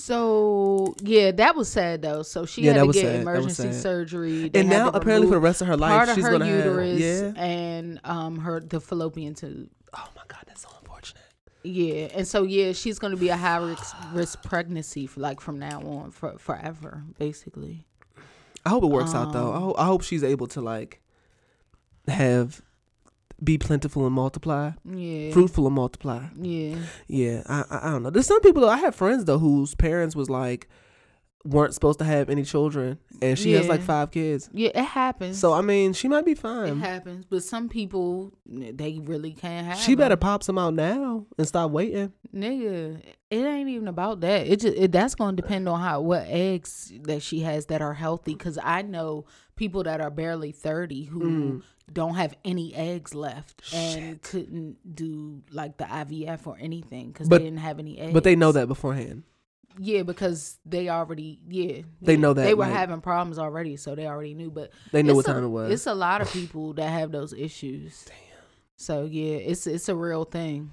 So 0.08 0.96
yeah, 1.02 1.32
that 1.32 1.56
was 1.56 1.68
sad 1.68 2.02
though. 2.02 2.24
So 2.24 2.46
she 2.46 2.62
Yeah, 2.62 2.74
had 2.74 2.86
to 2.86 2.94
get 2.94 3.02
sad. 3.02 3.22
Emergency 3.22 3.74
surgery. 3.74 4.48
They 4.48 4.62
And 4.62 4.70
now 4.70 4.88
apparently 4.90 5.28
for 5.28 5.34
the 5.34 5.40
rest 5.42 5.62
of 5.62 5.68
her 5.68 5.76
life, 5.76 5.92
part 5.92 6.08
of 6.10 6.16
she's 6.16 6.24
her 6.24 6.32
gonna 6.32 6.48
uterus 6.48 7.02
have 7.02 7.36
yeah. 7.36 7.44
and 7.44 8.00
um 8.06 8.40
her 8.40 8.62
the 8.62 8.80
fallopian 8.80 9.36
tube. 9.36 9.70
Oh 9.94 10.08
my 10.16 10.22
god, 10.30 10.44
that's 10.48 10.62
so 10.62 10.70
unfortunate. 10.80 11.24
Yeah, 11.64 12.08
and 12.16 12.26
so 12.26 12.44
yeah, 12.44 12.72
she's 12.72 13.00
gonna 13.00 13.18
be 13.18 13.28
a 13.28 13.36
high 13.36 13.58
risk, 13.58 13.96
risk 14.14 14.44
pregnancy 14.44 15.08
for 15.08 15.20
like 15.20 15.42
from 15.42 15.60
now 15.60 15.82
on 15.82 16.12
for 16.12 16.38
forever, 16.38 17.04
basically. 17.20 17.86
I 18.66 18.70
hope 18.70 18.84
it 18.84 18.88
works 18.88 19.14
out 19.14 19.34
though. 19.34 19.52
Um, 19.52 19.56
I 19.56 19.60
hope, 19.60 19.80
I 19.80 19.86
hope 19.86 20.04
she's 20.04 20.24
able 20.24 20.48
to 20.48 20.62
like 20.62 21.02
have 22.08 22.62
be 23.44 23.58
plentiful 23.58 24.06
and 24.06 24.16
multiply, 24.16 24.72
Yeah, 24.84 25.32
fruitful 25.32 25.66
and 25.68 25.76
multiply. 25.76 26.26
yeah, 26.42 26.76
Yeah, 27.08 27.44
I, 27.48 27.64
I 27.70 27.88
I 27.88 27.92
don't 27.92 28.04
know. 28.04 28.10
There's 28.10 28.26
some 28.28 28.42
people 28.42 28.62
though. 28.64 28.70
I 28.70 28.78
have 28.78 28.96
friends 28.96 29.26
though 29.26 29.40
whose 29.40 29.76
parents 29.76 30.16
was 30.16 30.30
like 30.30 30.68
weren't 31.46 31.74
supposed 31.74 31.98
to 32.00 32.04
have 32.06 32.30
any 32.30 32.44
children, 32.44 32.98
and 33.22 33.40
she 33.40 33.54
has 33.54 33.68
like 33.70 33.82
five 33.82 34.12
kids. 34.12 34.50
yeah. 34.54 34.70
It 34.76 34.84
happens. 34.84 35.38
So 35.40 35.54
I 35.54 35.62
mean, 35.62 35.94
she 35.94 36.08
might 36.08 36.26
be 36.26 36.34
fine. 36.34 36.68
it 36.70 36.76
happens, 36.78 37.26
but 37.26 37.44
some 37.44 37.70
people 37.70 38.34
they 38.46 39.00
really 39.04 39.32
can't 39.34 39.66
have. 39.68 39.78
She 39.78 39.96
better 39.96 40.16
them. 40.16 40.20
pop 40.20 40.44
some 40.44 40.58
out 40.58 40.74
now 40.74 41.26
and 41.38 41.48
stop 41.48 41.72
waiting. 41.72 42.12
nigga. 42.36 43.02
It 43.30 43.44
ain't 43.46 43.70
even 43.70 43.88
about 43.88 44.22
that. 44.22 44.48
It 44.48 44.60
just 44.62 44.78
it, 44.78 44.92
that's 44.92 45.16
gonna 45.16 45.36
depend 45.38 45.70
on 45.70 45.80
how 45.80 46.02
what 46.02 46.24
eggs 46.28 46.92
that 47.04 47.22
she 47.22 47.42
has 47.42 47.68
that 47.68 47.82
are 47.82 47.94
healthy. 47.94 48.36
Cause 48.36 48.58
I 48.62 48.82
know 48.82 49.26
people 49.56 49.84
that 49.84 50.02
are 50.02 50.10
barely 50.12 50.52
thirty 50.52 51.04
who 51.06 51.20
Mm. 51.22 51.64
Don't 51.92 52.16
have 52.16 52.34
any 52.44 52.74
eggs 52.76 53.16
left 53.16 53.74
and 53.74 54.22
couldn't 54.22 54.96
do 54.96 55.42
like 55.52 55.78
the 55.78 55.86
IVF 55.86 56.46
or 56.46 56.58
anything 56.60 57.12
because 57.12 57.30
they 57.30 57.38
didn't 57.40 57.58
have 57.60 57.80
any 57.80 57.98
eggs. 58.00 58.14
But 58.14 58.24
they 58.24 58.36
know 58.36 58.52
that 58.52 58.68
beforehand. 58.68 59.24
Yeah, 59.80 60.02
because 60.04 60.58
they 60.66 60.90
already 60.90 61.40
yeah 61.48 61.84
They 62.02 62.14
yeah. 62.14 62.20
know 62.20 62.34
that, 62.34 62.44
they 62.44 62.54
were 62.56 62.66
like- 62.66 62.74
having 62.74 63.00
problems 63.00 63.38
already, 63.40 63.78
so 63.78 63.94
they 63.96 64.08
already 64.08 64.34
knew. 64.34 64.50
But 64.52 64.72
They 64.92 65.04
know 65.04 65.14
what 65.16 65.26
a- 65.28 65.34
time 65.34 65.44
it 65.44 65.48
was. 65.50 65.72
It's 65.72 65.86
a 65.88 65.94
lot 65.94 66.22
of 66.22 66.32
people 66.32 66.74
that 66.74 66.90
have 66.90 67.12
those 67.12 67.32
issues. 67.32 68.06
Damn. 68.06 68.16
So 68.76 69.06
yeah, 69.06 69.36
it's 69.38 69.66
it's 69.68 69.88
a 69.88 69.96
real 69.96 70.24
thing, 70.26 70.72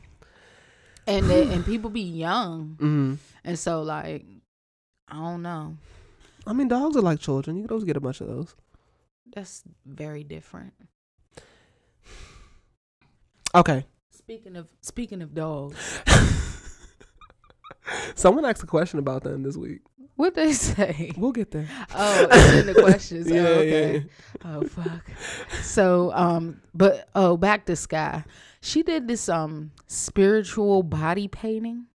and 1.06 1.28
they, 1.28 1.42
and 1.52 1.64
people 1.64 1.90
be 1.90 2.00
young, 2.02 2.76
hmm 2.78 3.14
and 3.44 3.58
so 3.58 3.82
like 3.82 4.24
I 5.08 5.14
don't 5.16 5.42
know. 5.42 5.76
I 6.46 6.52
mean, 6.54 6.68
dogs 6.68 6.96
are 6.96 7.00
like 7.02 7.20
children. 7.20 7.56
You 7.56 7.62
could 7.62 7.70
always 7.72 7.84
get 7.84 7.96
a 7.96 8.00
bunch 8.00 8.20
of 8.20 8.26
those. 8.28 8.54
That's 9.34 9.62
very 9.86 10.24
different. 10.24 10.72
Okay. 13.54 13.84
Speaking 14.10 14.56
of 14.56 14.68
speaking 14.80 15.22
of 15.22 15.34
dogs, 15.34 16.00
Someone 18.14 18.44
asked 18.44 18.62
a 18.62 18.66
question 18.66 18.98
about 18.98 19.22
them 19.24 19.42
this 19.42 19.56
week. 19.56 19.80
what 20.16 20.34
they 20.34 20.52
say? 20.52 21.12
We'll 21.16 21.32
get 21.32 21.50
there. 21.50 21.68
Oh, 21.94 22.26
it's 22.30 22.52
in 22.54 22.66
the 22.66 22.74
questions. 22.82 23.30
Yeah, 23.30 23.40
oh, 23.40 23.42
yeah, 23.42 23.58
okay. 23.58 23.92
yeah. 23.94 24.02
Oh 24.44 24.62
fuck. 24.62 25.10
So 25.62 26.10
um, 26.14 26.62
but 26.74 27.08
oh, 27.14 27.36
back 27.36 27.66
to 27.66 27.76
Sky. 27.76 28.24
She 28.62 28.82
did 28.82 29.06
this 29.08 29.28
um 29.28 29.72
spiritual 29.86 30.82
body 30.82 31.28
painting. 31.28 31.86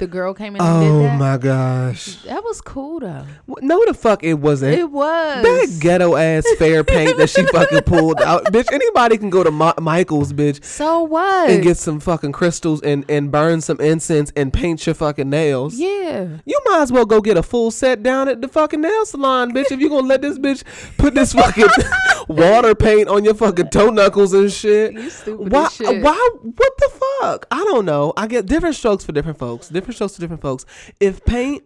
The 0.00 0.06
girl 0.06 0.34
came 0.34 0.56
in 0.56 0.62
and 0.62 0.68
Oh 0.68 0.80
did 1.02 1.10
that. 1.10 1.18
my 1.18 1.36
gosh. 1.36 2.16
That 2.24 2.42
was 2.42 2.60
cool 2.60 3.00
though. 3.00 3.24
No, 3.60 3.84
the 3.86 3.94
fuck 3.94 4.24
it 4.24 4.34
wasn't. 4.34 4.76
It 4.78 4.90
was. 4.90 5.42
that 5.44 5.78
ghetto 5.80 6.16
ass 6.16 6.44
fair 6.58 6.82
paint 6.82 7.18
that 7.18 7.28
she 7.30 7.44
fucking 7.46 7.82
pulled 7.86 8.20
out, 8.22 8.44
bitch. 8.46 8.72
Anybody 8.72 9.18
can 9.18 9.30
go 9.30 9.44
to 9.44 9.50
Ma- 9.50 9.74
Michael's, 9.78 10.32
bitch, 10.32 10.64
so 10.64 11.02
what? 11.02 11.50
and 11.50 11.62
get 11.62 11.76
some 11.76 12.00
fucking 12.00 12.32
crystals 12.32 12.80
and 12.82 13.04
and 13.10 13.30
burn 13.30 13.60
some 13.60 13.78
incense 13.80 14.32
and 14.34 14.52
paint 14.52 14.84
your 14.86 14.94
fucking 14.94 15.28
nails. 15.30 15.74
yeah. 15.78 16.38
You 16.46 16.60
might 16.64 16.80
as 16.82 16.90
well 16.90 17.04
go 17.06 17.20
get 17.20 17.36
a 17.36 17.42
full 17.42 17.70
set 17.70 18.02
down 18.02 18.28
at 18.28 18.40
the 18.40 18.48
fucking 18.48 18.80
nail 18.80 19.04
salon, 19.04 19.52
bitch. 19.52 19.70
If 19.70 19.80
you 19.80 19.88
gonna 19.90 20.06
let 20.06 20.22
this 20.22 20.38
bitch 20.38 20.64
put 20.96 21.14
this 21.14 21.34
fucking 21.34 21.68
water 22.28 22.74
paint 22.74 23.08
on 23.08 23.24
your 23.24 23.34
fucking 23.34 23.68
toe 23.68 23.90
knuckles 23.90 24.32
and 24.32 24.50
shit. 24.50 24.92
You 24.94 25.10
stupid 25.10 25.52
Why? 25.52 25.68
shit. 25.68 26.02
Why? 26.02 26.30
What 26.42 26.72
the 26.78 26.88
fuck? 27.20 27.46
I 27.50 27.58
don't 27.64 27.84
know. 27.84 28.12
I 28.16 28.26
get 28.26 28.46
different 28.46 28.76
strokes 28.76 29.04
for 29.04 29.12
different 29.12 29.38
folks. 29.38 29.68
Different 29.68 29.89
strokes 29.92 30.14
for 30.14 30.20
different 30.20 30.42
folks. 30.42 30.64
If 31.00 31.24
paint 31.24 31.64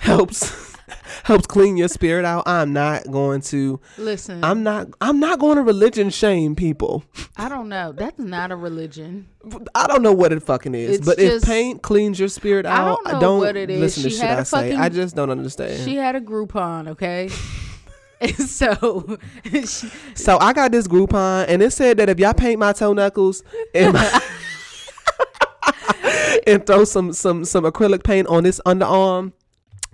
helps 0.00 0.74
helps 1.24 1.46
clean 1.46 1.76
your 1.76 1.88
spirit 1.88 2.24
out, 2.24 2.44
I'm 2.46 2.72
not 2.72 3.10
going 3.10 3.40
to. 3.42 3.80
Listen, 3.98 4.42
I'm 4.44 4.62
not. 4.62 4.88
I'm 5.00 5.18
not 5.20 5.38
going 5.38 5.56
to 5.56 5.62
religion 5.62 6.10
shame 6.10 6.54
people. 6.56 7.04
I 7.36 7.48
don't 7.48 7.68
know. 7.68 7.92
That's 7.92 8.18
not 8.18 8.50
a 8.52 8.56
religion. 8.56 9.28
I 9.74 9.86
don't 9.86 10.02
know 10.02 10.12
what 10.12 10.32
it 10.32 10.42
fucking 10.42 10.74
is, 10.74 10.98
It's 10.98 11.06
but 11.06 11.18
if 11.18 11.42
paint 11.44 11.82
cleans 11.82 12.18
your 12.18 12.28
spirit 12.28 12.66
out, 12.66 12.98
I 13.06 13.12
don't 13.12 13.20
know 13.20 13.38
what 13.38 13.56
it 13.56 13.70
is. 13.70 13.80
listen 13.80 14.02
to 14.04 14.10
She 14.10 14.16
shit 14.16 14.26
had 14.28 14.38
I 14.38 14.40
a 14.40 14.44
say. 14.44 14.56
fucking- 14.70 14.80
I 14.80 14.88
just 14.88 15.14
don't 15.16 15.30
understand. 15.30 15.84
She 15.84 15.96
had 15.96 16.16
a 16.16 16.20
Groupon, 16.20 16.88
okay? 16.88 17.28
so 18.36 19.18
she, 19.44 19.88
So 20.14 20.38
I 20.40 20.52
got 20.52 20.72
this 20.72 20.88
Groupon, 20.88 21.44
and 21.48 21.62
it 21.62 21.72
said 21.72 21.98
that 21.98 22.08
if 22.08 22.18
y'all 22.18 22.34
paint 22.34 22.58
my 22.58 22.72
toe 22.72 22.92
knuckles 22.92 23.42
and 23.74 23.92
my- 23.92 24.20
and 26.46 26.66
throw 26.66 26.84
some 26.84 27.12
some 27.12 27.44
some 27.44 27.64
acrylic 27.64 28.04
paint 28.04 28.26
on 28.28 28.44
this 28.44 28.60
underarm, 28.66 29.32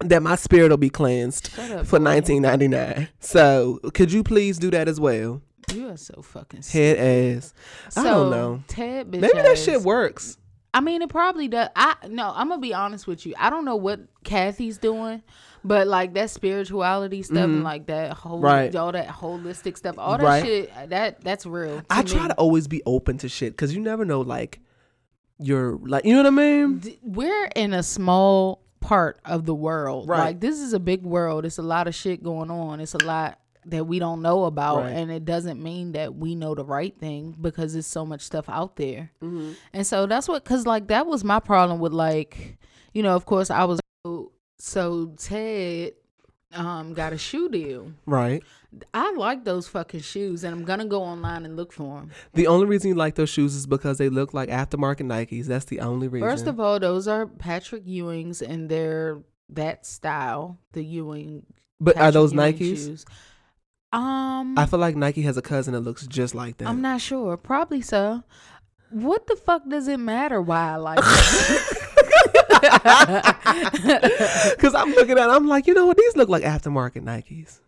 that 0.00 0.22
my 0.22 0.36
spirit 0.36 0.70
will 0.70 0.76
be 0.76 0.90
cleansed 0.90 1.58
up, 1.58 1.86
for 1.86 1.98
nineteen 1.98 2.42
ninety 2.42 2.68
nine. 2.68 3.08
So 3.20 3.78
could 3.94 4.12
you 4.12 4.22
please 4.22 4.58
do 4.58 4.70
that 4.70 4.88
as 4.88 4.98
well? 5.00 5.42
you 5.72 5.88
are 5.88 5.96
so 5.96 6.20
fucking 6.20 6.60
stupid. 6.62 6.98
Head 6.98 7.36
ass. 7.38 7.54
I 7.96 8.02
don't 8.04 8.30
know. 8.30 8.62
Ted 8.68 9.10
bitch 9.10 9.20
Maybe 9.20 9.40
that 9.40 9.56
shit 9.56 9.80
works. 9.82 10.36
I 10.74 10.80
mean, 10.80 11.00
it 11.02 11.08
probably 11.08 11.48
does. 11.48 11.68
I 11.76 11.94
no, 12.08 12.32
I'm 12.34 12.48
gonna 12.48 12.60
be 12.60 12.74
honest 12.74 13.06
with 13.06 13.24
you. 13.26 13.34
I 13.38 13.48
don't 13.50 13.64
know 13.64 13.76
what 13.76 14.00
Kathy's 14.24 14.76
doing, 14.78 15.22
but 15.64 15.86
like 15.86 16.14
that 16.14 16.30
spirituality 16.30 17.22
stuff 17.22 17.44
and 17.44 17.62
like 17.64 17.86
that 17.86 18.12
whole 18.14 18.36
Mm-hmm. 18.38 18.44
Right. 18.44 18.76
all 18.76 18.92
that 18.92 19.08
holistic 19.08 19.76
stuff, 19.76 19.98
all 19.98 20.18
that 20.18 20.24
Right. 20.24 20.44
shit, 20.44 20.72
that 20.90 21.22
that's 21.22 21.46
real. 21.46 21.82
I 21.88 22.02
me. 22.02 22.10
try 22.10 22.28
to 22.28 22.34
always 22.34 22.68
be 22.68 22.82
open 22.86 23.18
to 23.18 23.28
shit 23.28 23.52
because 23.52 23.74
you 23.74 23.80
never 23.80 24.04
know. 24.04 24.20
Like 24.22 24.60
you're 25.42 25.78
like 25.82 26.04
you 26.04 26.12
know 26.14 26.20
what 26.20 26.26
I 26.26 26.30
mean. 26.30 26.82
We're 27.02 27.46
in 27.56 27.72
a 27.74 27.82
small 27.82 28.62
part 28.80 29.20
of 29.24 29.44
the 29.46 29.54
world. 29.54 30.08
Right. 30.08 30.18
Like 30.26 30.40
this 30.40 30.58
is 30.60 30.72
a 30.72 30.80
big 30.80 31.02
world. 31.04 31.44
It's 31.44 31.58
a 31.58 31.62
lot 31.62 31.86
of 31.88 31.94
shit 31.94 32.22
going 32.22 32.50
on. 32.50 32.80
It's 32.80 32.94
a 32.94 33.04
lot 33.04 33.38
that 33.66 33.84
we 33.86 34.00
don't 34.00 34.22
know 34.22 34.44
about 34.44 34.78
Right. 34.78 34.90
and 34.90 35.08
it 35.10 35.24
doesn't 35.24 35.62
mean 35.62 35.92
that 35.92 36.16
we 36.16 36.34
know 36.34 36.54
the 36.56 36.64
right 36.64 36.98
thing 36.98 37.36
because 37.40 37.74
there's 37.74 37.86
so 37.86 38.04
much 38.04 38.20
stuff 38.22 38.48
out 38.48 38.74
there 38.74 39.12
Mm-hmm. 39.22 39.52
and 39.72 39.86
so 39.86 40.06
that's 40.06 40.26
what 40.26 40.42
because 40.42 40.66
like 40.66 40.88
that 40.88 41.06
was 41.06 41.22
my 41.22 41.38
problem 41.38 41.78
with 41.78 41.92
like 41.92 42.58
you 42.92 43.04
know 43.04 43.14
of 43.14 43.24
course 43.24 43.50
i 43.52 43.62
was 43.62 43.78
so 44.58 45.14
ted 45.16 45.92
um 46.52 46.92
got 46.92 47.12
a 47.12 47.18
shoe 47.18 47.48
deal 47.48 47.92
Right. 48.04 48.42
I 48.94 49.12
like 49.12 49.44
those 49.44 49.68
fucking 49.68 50.00
shoes 50.00 50.44
and 50.44 50.54
i'm 50.54 50.64
gonna 50.64 50.84
go 50.86 51.02
online 51.02 51.44
and 51.44 51.56
look 51.56 51.72
for 51.72 52.00
them 52.00 52.10
The 52.34 52.46
only 52.46 52.66
reason 52.66 52.88
you 52.88 52.94
like 52.94 53.14
those 53.16 53.28
shoes 53.28 53.54
is 53.54 53.66
because 53.66 53.98
they 53.98 54.08
look 54.08 54.32
like 54.32 54.48
aftermarket 54.48 55.06
Nikes. 55.06 55.46
That's 55.46 55.66
the 55.66 55.80
only 55.80 56.08
reason. 56.08 56.28
first 56.28 56.46
of 56.46 56.58
all 56.58 56.78
those 56.80 57.06
are 57.06 57.26
patrick 57.26 57.84
ewings 57.84 58.40
and 58.40 58.68
they're 58.68 59.18
that 59.50 59.84
style 59.84 60.58
the 60.72 60.82
ewing 60.82 61.44
but 61.80 61.96
are 61.98 62.10
those 62.10 62.32
Ewing 62.32 62.54
Nikes? 62.54 62.58
shoes. 62.86 63.04
um 63.92 64.56
I 64.58 64.64
feel 64.66 64.78
like 64.78 64.96
Nike 64.96 65.22
has 65.22 65.36
a 65.36 65.42
cousin 65.42 65.74
that 65.74 65.80
looks 65.80 66.06
just 66.06 66.34
like 66.34 66.56
that. 66.58 66.68
i'm 66.68 66.80
not 66.80 67.00
sure 67.02 67.36
probably 67.36 67.82
so 67.82 68.22
what 68.90 69.26
the 69.26 69.36
fuck 69.36 69.68
does 69.68 69.88
it 69.88 69.98
matter 69.98 70.40
why 70.40 70.72
i 70.72 70.76
like 70.76 70.98
them? 71.00 71.58
Because 74.52 74.74
I'm 74.74 74.90
looking 74.92 75.18
at, 75.18 75.28
it, 75.28 75.32
I'm 75.32 75.46
like, 75.46 75.66
you 75.66 75.74
know 75.74 75.86
what? 75.86 75.96
These 75.96 76.16
look 76.16 76.28
like 76.28 76.42
aftermarket 76.44 77.02
Nikes. 77.02 77.58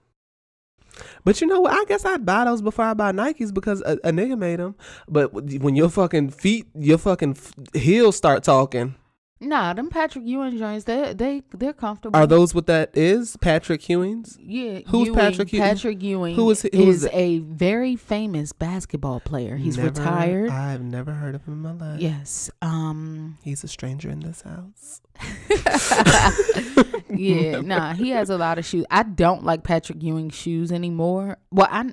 But 1.24 1.40
you 1.40 1.46
know 1.46 1.60
what? 1.60 1.72
I 1.72 1.84
guess 1.86 2.04
I'd 2.04 2.26
buy 2.26 2.44
those 2.44 2.60
before 2.60 2.84
I 2.84 2.94
buy 2.94 3.12
Nikes 3.12 3.52
because 3.52 3.80
a, 3.80 3.92
a 4.04 4.12
nigga 4.12 4.38
made 4.38 4.60
them. 4.60 4.74
But 5.08 5.32
when 5.32 5.74
your 5.74 5.88
fucking 5.88 6.30
feet, 6.30 6.66
your 6.74 6.98
fucking 6.98 7.36
heels 7.72 8.16
start 8.16 8.44
talking, 8.44 8.94
Nah, 9.40 9.74
them 9.74 9.90
Patrick 9.90 10.24
Ewing 10.26 10.56
joints, 10.56 10.84
they 10.84 11.12
they 11.12 11.42
they're 11.52 11.72
comfortable. 11.74 12.16
are 12.18 12.26
those 12.26 12.54
what 12.54 12.66
that 12.66 12.96
is? 12.96 13.36
Patrick 13.38 13.82
Hewings? 13.82 14.38
Yeah, 14.40 14.80
Who's 14.86 15.08
Ewing, 15.08 15.18
Patrick 15.18 15.52
Ewing? 15.52 15.62
Patrick 15.62 16.02
Ewing 16.02 16.34
Who 16.36 16.50
is 16.50 16.62
he- 16.62 16.70
who 16.72 16.88
is 16.88 17.04
is 17.04 17.10
a 17.12 17.40
very 17.40 17.96
famous 17.96 18.52
basketball 18.52 19.20
player. 19.20 19.56
He's 19.56 19.76
Never- 19.76 19.88
retired. 19.90 20.50
I've 20.50 20.82
never 20.82 21.12
heard 21.12 21.34
of 21.34 21.44
him 21.44 21.54
in 21.54 21.60
my 21.60 21.72
life. 21.72 22.00
yes. 22.00 22.48
Um. 22.62 23.36
He's 23.42 23.62
a 23.64 23.68
stranger 23.68 24.08
in 24.08 24.20
this 24.20 24.42
house. 24.42 25.00
Yeah. 27.10 27.60
nah. 27.60 27.92
He 27.94 28.10
has 28.10 28.28
a 28.30 28.36
lot 28.36 28.58
of 28.58 28.64
shoes. 28.64 28.84
I 28.90 29.02
don't 29.04 29.44
like 29.44 29.62
Patrick 29.62 30.02
Ewing 30.02 30.30
shoes 30.30 30.72
anymore. 30.72 31.36
Well, 31.52 31.68
I, 31.70 31.92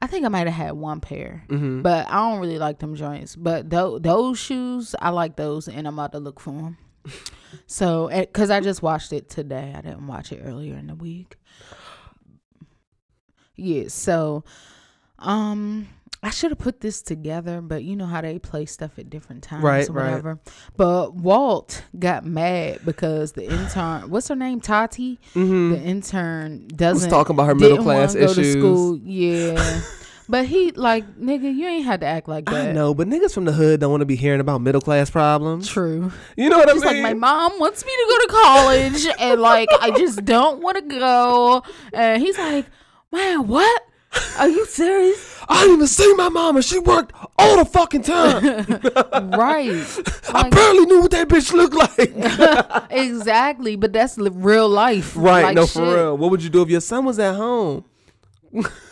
I 0.00 0.06
think 0.06 0.24
I 0.24 0.28
might 0.28 0.46
have 0.46 0.54
had 0.54 0.72
one 0.72 1.00
pair, 1.00 1.44
Mm-hmm. 1.48 1.82
but 1.82 2.06
I 2.08 2.14
don't 2.30 2.40
really 2.40 2.58
like 2.58 2.78
them 2.78 2.94
joints. 2.94 3.34
But 3.34 3.70
tho- 3.70 3.98
those 3.98 4.38
shoes, 4.38 4.94
I 5.00 5.10
like 5.10 5.36
those, 5.36 5.68
and 5.68 5.86
I'm 5.88 5.94
about 5.98 6.12
to 6.12 6.18
look 6.18 6.38
for 6.40 6.50
them. 6.52 6.78
so, 7.66 8.08
because 8.08 8.50
I 8.50 8.60
just 8.60 8.82
watched 8.82 9.12
it 9.12 9.28
today, 9.30 9.72
I 9.76 9.80
didn't 9.80 10.06
watch 10.06 10.32
it 10.32 10.42
earlier 10.44 10.74
in 10.76 10.88
the 10.88 10.94
week. 10.94 11.36
Yeah. 13.56 13.88
So, 13.88 14.44
um. 15.18 15.88
I 16.26 16.30
should 16.30 16.50
have 16.50 16.58
put 16.58 16.80
this 16.80 17.02
together, 17.02 17.60
but 17.60 17.84
you 17.84 17.94
know 17.94 18.06
how 18.06 18.20
they 18.20 18.40
play 18.40 18.66
stuff 18.66 18.98
at 18.98 19.08
different 19.08 19.44
times 19.44 19.62
Right, 19.62 19.88
or 19.88 19.92
right. 19.92 20.08
whatever. 20.10 20.40
But 20.76 21.14
Walt 21.14 21.84
got 21.96 22.24
mad 22.24 22.80
because 22.84 23.32
the 23.32 23.44
intern, 23.48 24.10
what's 24.10 24.26
her 24.26 24.34
name, 24.34 24.60
Tati, 24.60 25.20
Mm-hmm. 25.34 25.70
the 25.70 25.78
intern 25.80 26.66
doesn't 26.66 27.10
talking 27.10 27.36
about 27.36 27.46
her 27.46 27.54
middle 27.54 27.78
class 27.78 28.16
issues. 28.16 28.54
school. 28.54 28.98
Yeah, 29.04 29.82
but 30.28 30.46
he 30.46 30.72
like 30.72 31.06
nigga, 31.16 31.54
you 31.54 31.64
ain't 31.68 31.84
had 31.84 32.00
to 32.00 32.06
act 32.06 32.26
like 32.28 32.46
that. 32.46 32.70
I 32.70 32.72
know, 32.72 32.92
but 32.92 33.06
niggas 33.06 33.32
from 33.32 33.44
the 33.44 33.52
hood 33.52 33.78
don't 33.78 33.92
want 33.92 34.00
to 34.00 34.06
be 34.06 34.16
hearing 34.16 34.40
about 34.40 34.60
middle 34.62 34.80
class 34.80 35.08
problems. 35.10 35.68
True. 35.68 36.10
You 36.36 36.48
know 36.48 36.58
what 36.58 36.68
I 36.68 36.72
mean? 36.72 36.82
like, 36.82 37.02
my 37.02 37.14
mom 37.14 37.52
wants 37.60 37.84
me 37.86 37.92
to 37.92 38.06
go 38.10 38.26
to 38.26 38.32
college, 38.42 39.06
and 39.20 39.40
like, 39.40 39.68
I 39.80 39.90
just 39.92 40.24
don't 40.24 40.60
want 40.60 40.76
to 40.78 40.98
go. 40.98 41.62
And 41.92 42.20
he's 42.20 42.36
like, 42.36 42.66
man, 43.12 43.46
what? 43.46 43.82
Are 44.38 44.48
you 44.48 44.66
serious? 44.66 45.34
I 45.48 45.60
didn't 45.62 45.74
even 45.76 45.86
see 45.86 46.12
my 46.14 46.28
mama. 46.28 46.60
She 46.62 46.78
worked 46.78 47.12
all 47.38 47.56
the 47.58 47.64
fucking 47.64 48.02
time. 48.02 48.42
right. 49.38 49.70
I 50.28 50.42
Like, 50.42 50.50
barely 50.52 50.86
knew 50.86 51.02
what 51.02 51.10
that 51.12 51.28
bitch 51.28 51.52
looked 51.52 51.74
like. 51.74 52.86
exactly. 52.90 53.76
But 53.76 53.92
that's 53.92 54.18
real 54.18 54.68
life. 54.68 55.14
right, 55.16 55.44
Like, 55.44 55.54
no, 55.54 55.62
shit. 55.66 55.74
for 55.74 55.94
real. 55.94 56.16
What 56.18 56.30
would 56.32 56.42
you 56.42 56.50
do 56.50 56.62
if 56.62 56.68
your 56.70 56.80
son 56.80 57.04
was 57.04 57.18
at 57.18 57.34
home 57.36 57.84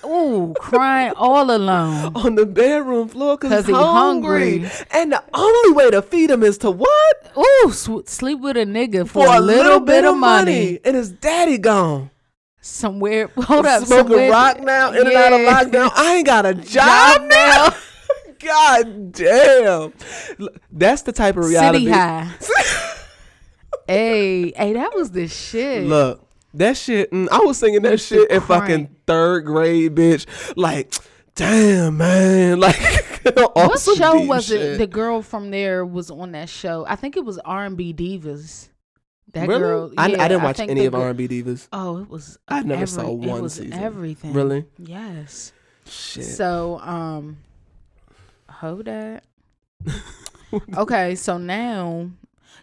Ooh, 0.05 0.53
crying 0.59 1.13
all 1.17 1.51
alone. 1.51 2.13
on 2.15 2.35
the 2.35 2.45
bedroom 2.45 3.09
floor 3.09 3.37
because 3.39 3.65
he's 3.67 3.75
hungry. 3.75 4.59
hungry. 4.61 4.71
And 4.91 5.13
the 5.13 5.23
only 5.33 5.73
way 5.73 5.91
to 5.91 6.03
feed 6.03 6.31
him 6.31 6.43
is 6.43 6.59
to 6.59 6.71
what? 6.71 7.33
Ooh, 7.39 7.73
sw- 7.73 8.07
sleep 8.07 8.41
with 8.41 8.57
a 8.59 8.67
nigga 8.67 9.09
for, 9.09 9.27
a 9.27 9.41
little, 9.41 9.81
bit 9.81 10.05
of 10.05 10.17
money. 10.19 10.79
And 10.85 10.95
his 10.97 11.11
daddy 11.11 11.57
gone. 11.59 12.11
Somewhere, 12.67 13.31
hold 13.37 13.67
up, 13.67 13.85
Smoking 13.85 14.31
rock 14.31 14.59
now, 14.63 14.91
in 14.91 15.07
and 15.07 15.15
out 15.15 15.35
of 15.35 15.41
lockdown. 15.41 15.91
I 15.95 16.17
ain't 16.17 16.27
got 16.27 16.47
a 16.47 16.55
job, 16.55 17.21
Job 17.21 17.29
now. 17.29 17.69
God 18.39 19.13
damn. 19.13 19.93
That's 20.73 21.03
the 21.03 21.13
type 21.13 21.37
of 21.37 21.45
reality. 21.45 21.81
City 21.81 21.91
high. 21.91 22.33
hey, 23.87 24.53
hey, 24.57 24.73
that 24.73 24.95
was 24.95 25.11
the 25.11 25.29
shit. 25.29 25.85
Look, 25.85 26.27
that 26.55 26.79
shit. 26.79 27.13
mm, 27.13 27.29
I 27.31 27.41
was 27.41 27.59
singing 27.59 27.83
that 27.83 28.01
shit 28.01 28.31
in 28.31 28.41
fucking 28.41 28.97
third 29.07 29.45
grade, 29.45 29.95
bitch. 29.95 30.25
Like, 30.57 30.95
damn, 31.35 31.99
man. 31.99 32.61
Like, 32.61 32.81
what 33.53 33.79
show 33.79 34.21
was 34.23 34.51
it? 34.51 34.79
The 34.79 34.87
girl 34.87 35.21
from 35.21 35.51
there 35.51 35.85
was 35.85 36.11
on 36.11 36.33
that 36.33 36.49
show. 36.49 36.87
I 36.89 36.97
think 36.97 37.19
it 37.19 37.27
was 37.27 37.39
R 37.41 37.67
and 37.67 37.77
B 37.77 37.93
Divas. 37.93 38.69
That 39.35 39.49
really? 39.49 39.61
girl. 39.61 39.93
I, 39.99 40.07
yeah, 40.09 40.23
I 40.25 40.29
didn't 40.29 40.43
watch 40.45 40.57
think 40.57 40.71
any 40.71 40.87
of 40.87 40.95
R 40.95 41.09
and 41.09 41.19
B 41.19 41.29
divas. 41.29 41.69
Oh, 41.73 41.99
it 41.99 42.09
was. 42.09 42.39
I 42.49 42.63
never 42.63 42.75
every- 42.75 42.87
saw 42.87 43.09
it 43.09 43.15
one 43.15 43.43
was 43.43 43.55
season. 43.55 43.73
Everything. 43.75 44.33
Really? 44.33 44.65
Yes. 44.79 45.53
Shit. 45.87 46.25
So, 46.25 46.79
um, 46.81 47.39
hold 48.49 48.87
that. 48.87 49.25
okay, 50.77 51.15
so 51.15 51.37
now, 51.39 52.11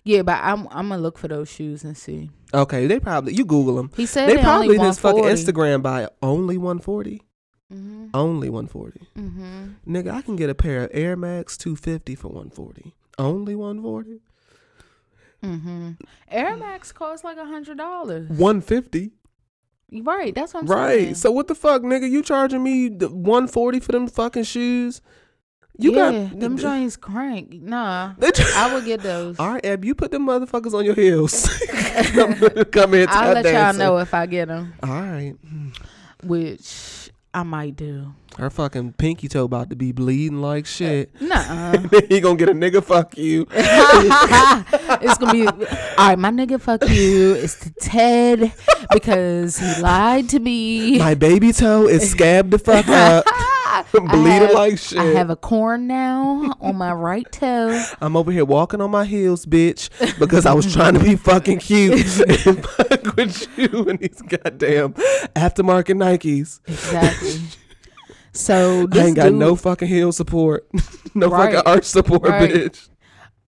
yeah, 0.04 0.22
but 0.24 0.40
I'm 0.42 0.68
I'm 0.72 0.90
gonna 0.90 0.98
look 1.02 1.18
for 1.18 1.28
those 1.28 1.50
shoes 1.50 1.84
and 1.84 1.96
see. 1.96 2.30
okay, 2.54 2.88
they 2.88 3.00
probably 3.00 3.34
you 3.34 3.46
Google 3.46 3.76
them. 3.76 3.92
He 3.96 4.06
said 4.06 4.30
They 4.30 4.38
they, 4.38 4.42
probably 4.42 4.78
just 4.78 5.00
fucking 5.02 5.24
Instagram 5.24 5.82
by 5.82 6.08
only 6.22 6.58
140. 6.58 7.22
Mm-hmm. 7.72 8.08
Only 8.14 8.50
140. 8.50 9.08
Mm-hmm. 9.18 9.96
Nigga, 9.96 10.12
I 10.14 10.22
can 10.22 10.36
get 10.36 10.50
a 10.50 10.56
pair 10.56 10.84
of 10.84 10.92
Air 10.94 11.16
Max 11.16 11.56
250 11.58 12.16
for 12.16 12.28
140. 12.28 12.94
Only 13.18 13.56
140. 13.56 14.20
Mm-hmm. 15.44 15.92
Air 16.30 16.56
Max 16.58 16.92
costs 16.92 17.24
like 17.24 17.38
a 17.38 17.46
hundred 17.46 17.78
dollars. 17.78 18.30
150. 18.30 19.12
Right, 20.04 20.34
that's 20.34 20.54
what 20.54 20.62
I'm 20.62 20.68
Right. 20.68 21.00
saying. 21.02 21.16
So 21.16 21.32
what 21.32 21.48
the 21.48 21.56
fuck, 21.56 21.82
nigga? 21.82 22.10
You 22.10 22.22
charging 22.24 22.64
me 22.64 22.88
the 22.90 23.10
140 23.10 23.80
for 23.82 23.92
them 23.92 24.08
fucking 24.08 24.44
shoes? 24.44 25.02
You 25.78 25.94
yeah, 25.96 26.12
got 26.30 26.40
them 26.40 26.58
joints 26.58 26.96
crank. 26.96 27.54
Nah, 27.54 28.14
They 28.20 28.30
I 28.56 28.74
would 28.74 28.86
get 28.86 29.02
those. 29.02 29.40
All 29.40 29.50
right, 29.50 29.66
Ab, 29.66 29.84
you 29.84 29.96
put 29.96 30.12
them 30.12 30.28
motherfuckers 30.28 30.74
on 30.74 30.86
your 30.86 30.94
heels. 30.94 31.48
come, 32.14 32.36
come 32.66 32.94
here, 32.94 33.08
I'll 33.10 33.34
tap 33.34 33.44
let 33.44 33.54
y'all 33.54 33.74
know 33.74 33.98
if 33.98 34.14
I 34.14 34.28
get 34.28 34.48
them, 34.48 34.74
All 34.84 34.90
right. 34.90 35.34
which 36.24 37.01
I 37.34 37.44
might 37.44 37.78
do. 37.78 38.14
Her 38.38 38.50
fucking 38.50 38.94
pinky 38.94 39.28
toe 39.28 39.46
about 39.46 39.70
to 39.70 39.76
be 39.76 39.92
bleeding 39.92 40.42
like 40.42 40.66
uh, 40.66 40.68
shit. 40.68 41.22
Nuh-uh. 41.22 41.78
he 42.10 42.20
gonna 42.20 42.36
get 42.36 42.50
a 42.50 42.54
nigga 42.54 42.84
fuck 42.84 43.18
you. 43.18 43.48
it's 43.52 45.18
gonna 45.18 45.32
be 45.32 45.48
all 45.48 45.54
right. 45.98 46.20
My 46.20 46.30
nigga, 46.30 46.60
fuck 46.60 46.88
you. 46.90 47.36
is 47.36 47.56
to 47.56 47.72
Ted 47.82 48.54
because 48.92 49.58
he 49.58 49.82
lied 49.82 50.28
to 50.30 50.40
me. 50.40 50.98
My 50.98 51.14
baby 51.14 51.54
toe 51.54 51.88
is 51.88 52.10
scabbed 52.10 52.52
the 52.52 52.60
fuck 52.60 52.88
up. 52.88 53.26
Bleeding 53.92 54.26
have- 54.26 54.54
like 54.54 54.78
shit. 54.78 54.98
I 55.00 55.06
have 55.06 55.30
a 55.30 55.36
corn 55.36 55.88
now 55.88 56.54
on 56.62 56.76
my 56.78 56.92
right 56.94 57.30
toe. 57.32 57.84
I'm 58.02 58.16
over 58.16 58.32
here 58.32 58.46
walking 58.46 58.80
on 58.82 58.90
my 58.92 59.06
heels, 59.06 59.46
bitch, 59.46 59.90
because 60.20 60.46
I 60.46 60.54
was 60.54 60.72
trying 60.72 60.94
to 60.94 61.00
be 61.04 61.16
fucking 61.16 61.60
cute 61.60 61.94
and 62.48 62.66
fuck 62.66 63.16
with 63.18 63.48
you 63.58 63.86
and 63.90 64.00
these 64.00 64.22
goddamn 64.22 64.94
aftermarket 65.36 65.96
Nikes. 65.98 66.60
Exactly. 66.68 67.40
So 68.34 68.88
I 68.94 68.98
ain't 69.00 69.16
got 69.16 69.26
dude, 69.30 69.36
no 69.36 69.56
fucking 69.56 69.88
heel 69.90 70.12
support, 70.14 70.66
no 71.14 71.28
Right. 71.30 71.54
fucking 71.54 71.70
arch 71.72 71.84
support, 71.84 72.24
Right. 72.24 72.50
bitch. 72.50 72.88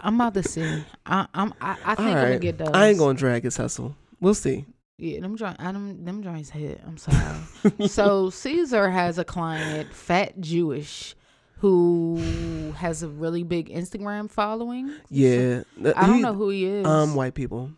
I'm 0.02 0.16
about 0.16 0.34
to 0.34 0.44
see. 0.44 0.84
I, 1.06 1.28
I'm. 1.34 1.54
I, 1.62 1.78
I 1.86 1.96
think 1.96 2.10
All 2.10 2.16
I'm 2.16 2.24
gonna 2.24 2.40
get 2.40 2.58
those. 2.58 2.70
I 2.74 2.88
ain't 2.90 3.00
gonna 3.00 3.18
drag 3.18 3.44
his 3.44 3.56
hustle. 3.58 3.96
We'll 4.20 4.34
see. 4.36 4.66
Yeah, 4.98 5.20
them 5.20 5.36
joints. 5.36 5.58
I 5.60 5.72
them 5.72 6.06
them 6.06 6.24
joints 6.24 6.50
hit. 6.50 6.82
I'm 6.86 6.98
sorry. 6.98 7.88
so 7.88 8.30
Caesar 8.30 8.90
has 8.90 9.18
a 9.18 9.26
client, 9.26 9.94
Fat 9.94 10.40
Jewish, 10.40 11.16
who 11.60 12.74
has 12.78 13.04
a 13.04 13.10
really 13.10 13.44
big 13.44 13.70
Instagram 13.70 14.30
following. 14.30 14.94
Yeah, 15.10 15.64
I 15.96 16.06
don't 16.06 16.16
He- 16.16 16.22
know 16.22 16.34
who 16.34 16.50
he 16.50 16.66
is. 16.66 16.86
Um, 16.88 17.14
white 17.16 17.34
people. 17.34 17.72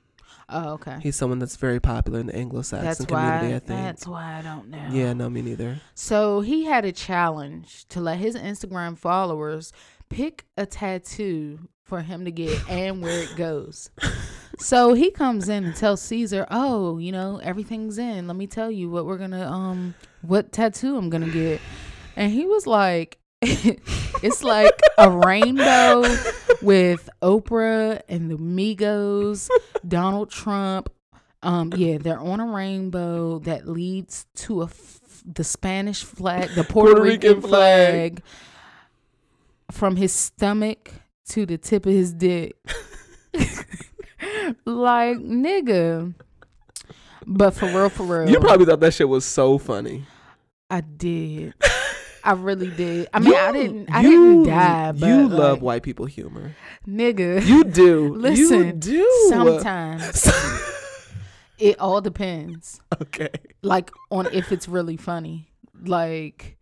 oh, 0.50 0.74
okay. 0.74 0.98
He's 1.02 1.16
someone 1.16 1.40
that's 1.40 1.56
very 1.56 1.80
popular 1.80 2.20
in 2.20 2.28
the 2.28 2.36
Anglo-Saxon 2.36 3.08
community. 3.08 3.48
why. 3.48 3.56
I 3.56 3.60
think. 3.60 3.68
That's 3.68 4.06
why 4.08 4.38
I 4.38 4.42
don't 4.44 4.70
know. 4.70 4.88
Yeah, 4.92 5.14
no, 5.14 5.30
me 5.30 5.42
neither. 5.42 5.82
So 5.96 6.42
he 6.42 6.66
had 6.66 6.86
a 6.86 6.92
challenge 6.92 7.86
to 7.90 8.00
let 8.00 8.20
his 8.20 8.36
Instagram 8.36 8.98
followers 8.98 9.74
pick 10.10 10.46
a 10.56 10.66
tattoo 10.68 11.68
for 11.84 12.02
him 12.02 12.26
to 12.26 12.32
get 12.32 12.70
and 12.70 13.02
where 13.02 13.24
it 13.24 13.36
goes. 13.36 13.90
So 14.58 14.94
he 14.94 15.12
comes 15.12 15.50
in 15.50 15.66
and 15.66 15.76
tells 15.76 16.02
Caesar, 16.02 16.48
"Oh, 16.50 16.98
you 16.98 17.12
know, 17.12 17.40
everything's 17.44 17.98
in. 17.98 18.28
Let 18.28 18.36
me 18.36 18.48
tell 18.48 18.72
you 18.72 18.90
what 18.90 19.06
we're 19.06 19.18
going 19.18 19.32
to 19.32 19.48
um 19.48 19.94
what 20.22 20.52
tattoo 20.52 20.98
I'm 20.98 21.10
going 21.10 21.24
to 21.24 21.32
get." 21.32 21.62
And 22.16 22.32
he 22.32 22.46
was 22.46 22.66
like 22.66 23.20
it's 23.42 24.42
like 24.44 24.80
a 24.98 25.12
rainbow 25.12 26.02
with 26.62 27.08
Oprah 27.22 28.02
and 28.10 28.32
the 28.32 28.38
Migos, 28.38 29.48
Donald 29.88 30.32
Trump. 30.32 30.92
Um, 31.44 31.72
yeah, 31.76 32.00
they're 32.00 32.20
on 32.20 32.40
a 32.40 32.48
rainbow 32.48 33.38
that 33.40 33.68
leads 33.68 34.26
to 34.38 34.64
a 34.64 34.66
f- 34.66 35.22
the 35.24 35.44
Spanish 35.44 36.04
flag, 36.04 36.50
the 36.56 36.64
Puerto, 36.64 36.94
Puerto 36.96 37.02
Rican, 37.04 37.36
Rican 37.36 37.42
flag. 37.48 38.22
flag. 38.22 38.24
from 39.72 39.98
his 39.98 40.12
stomach 40.12 40.92
to 41.30 41.46
the 41.46 41.60
tip 41.60 41.86
of 41.86 41.94
his 41.94 42.12
dick. 42.12 42.56
like 44.66 45.18
nigga. 45.18 46.14
But 47.26 47.52
for 47.52 47.66
real, 47.68 47.90
for 47.90 48.04
real, 48.04 48.30
You 48.30 48.40
probably 48.40 48.66
thought 48.66 48.80
that 48.80 48.94
shit 48.94 49.10
was 49.10 49.26
so 49.26 49.58
funny. 49.58 50.06
I 50.70 50.82
did. 50.82 51.54
I 52.24 52.32
really 52.34 52.70
did. 52.70 53.08
I 53.14 53.20
mean, 53.20 53.34
I 53.36 53.52
didn't. 53.52 53.90
I 53.90 54.02
you- 54.02 54.10
didn't 54.10 54.44
die. 54.48 54.92
But 54.94 55.08
you 55.08 55.28
like, 55.30 55.40
love 55.40 55.62
white 55.62 55.84
people 55.84 56.06
humor. 56.06 56.56
nigga. 56.88 57.46
You 57.46 57.64
do. 57.64 57.84
you 57.84 58.16
Listen, 58.18 58.80
do. 58.80 59.28
Sometimes 59.30 60.30
it 61.58 61.80
all 61.80 62.02
depends. 62.02 62.82
okay. 63.02 63.30
Like 63.62 63.92
on 64.12 64.28
if 64.34 64.52
it's 64.52 64.68
really 64.68 64.98
funny. 64.98 65.50
Like 65.86 66.57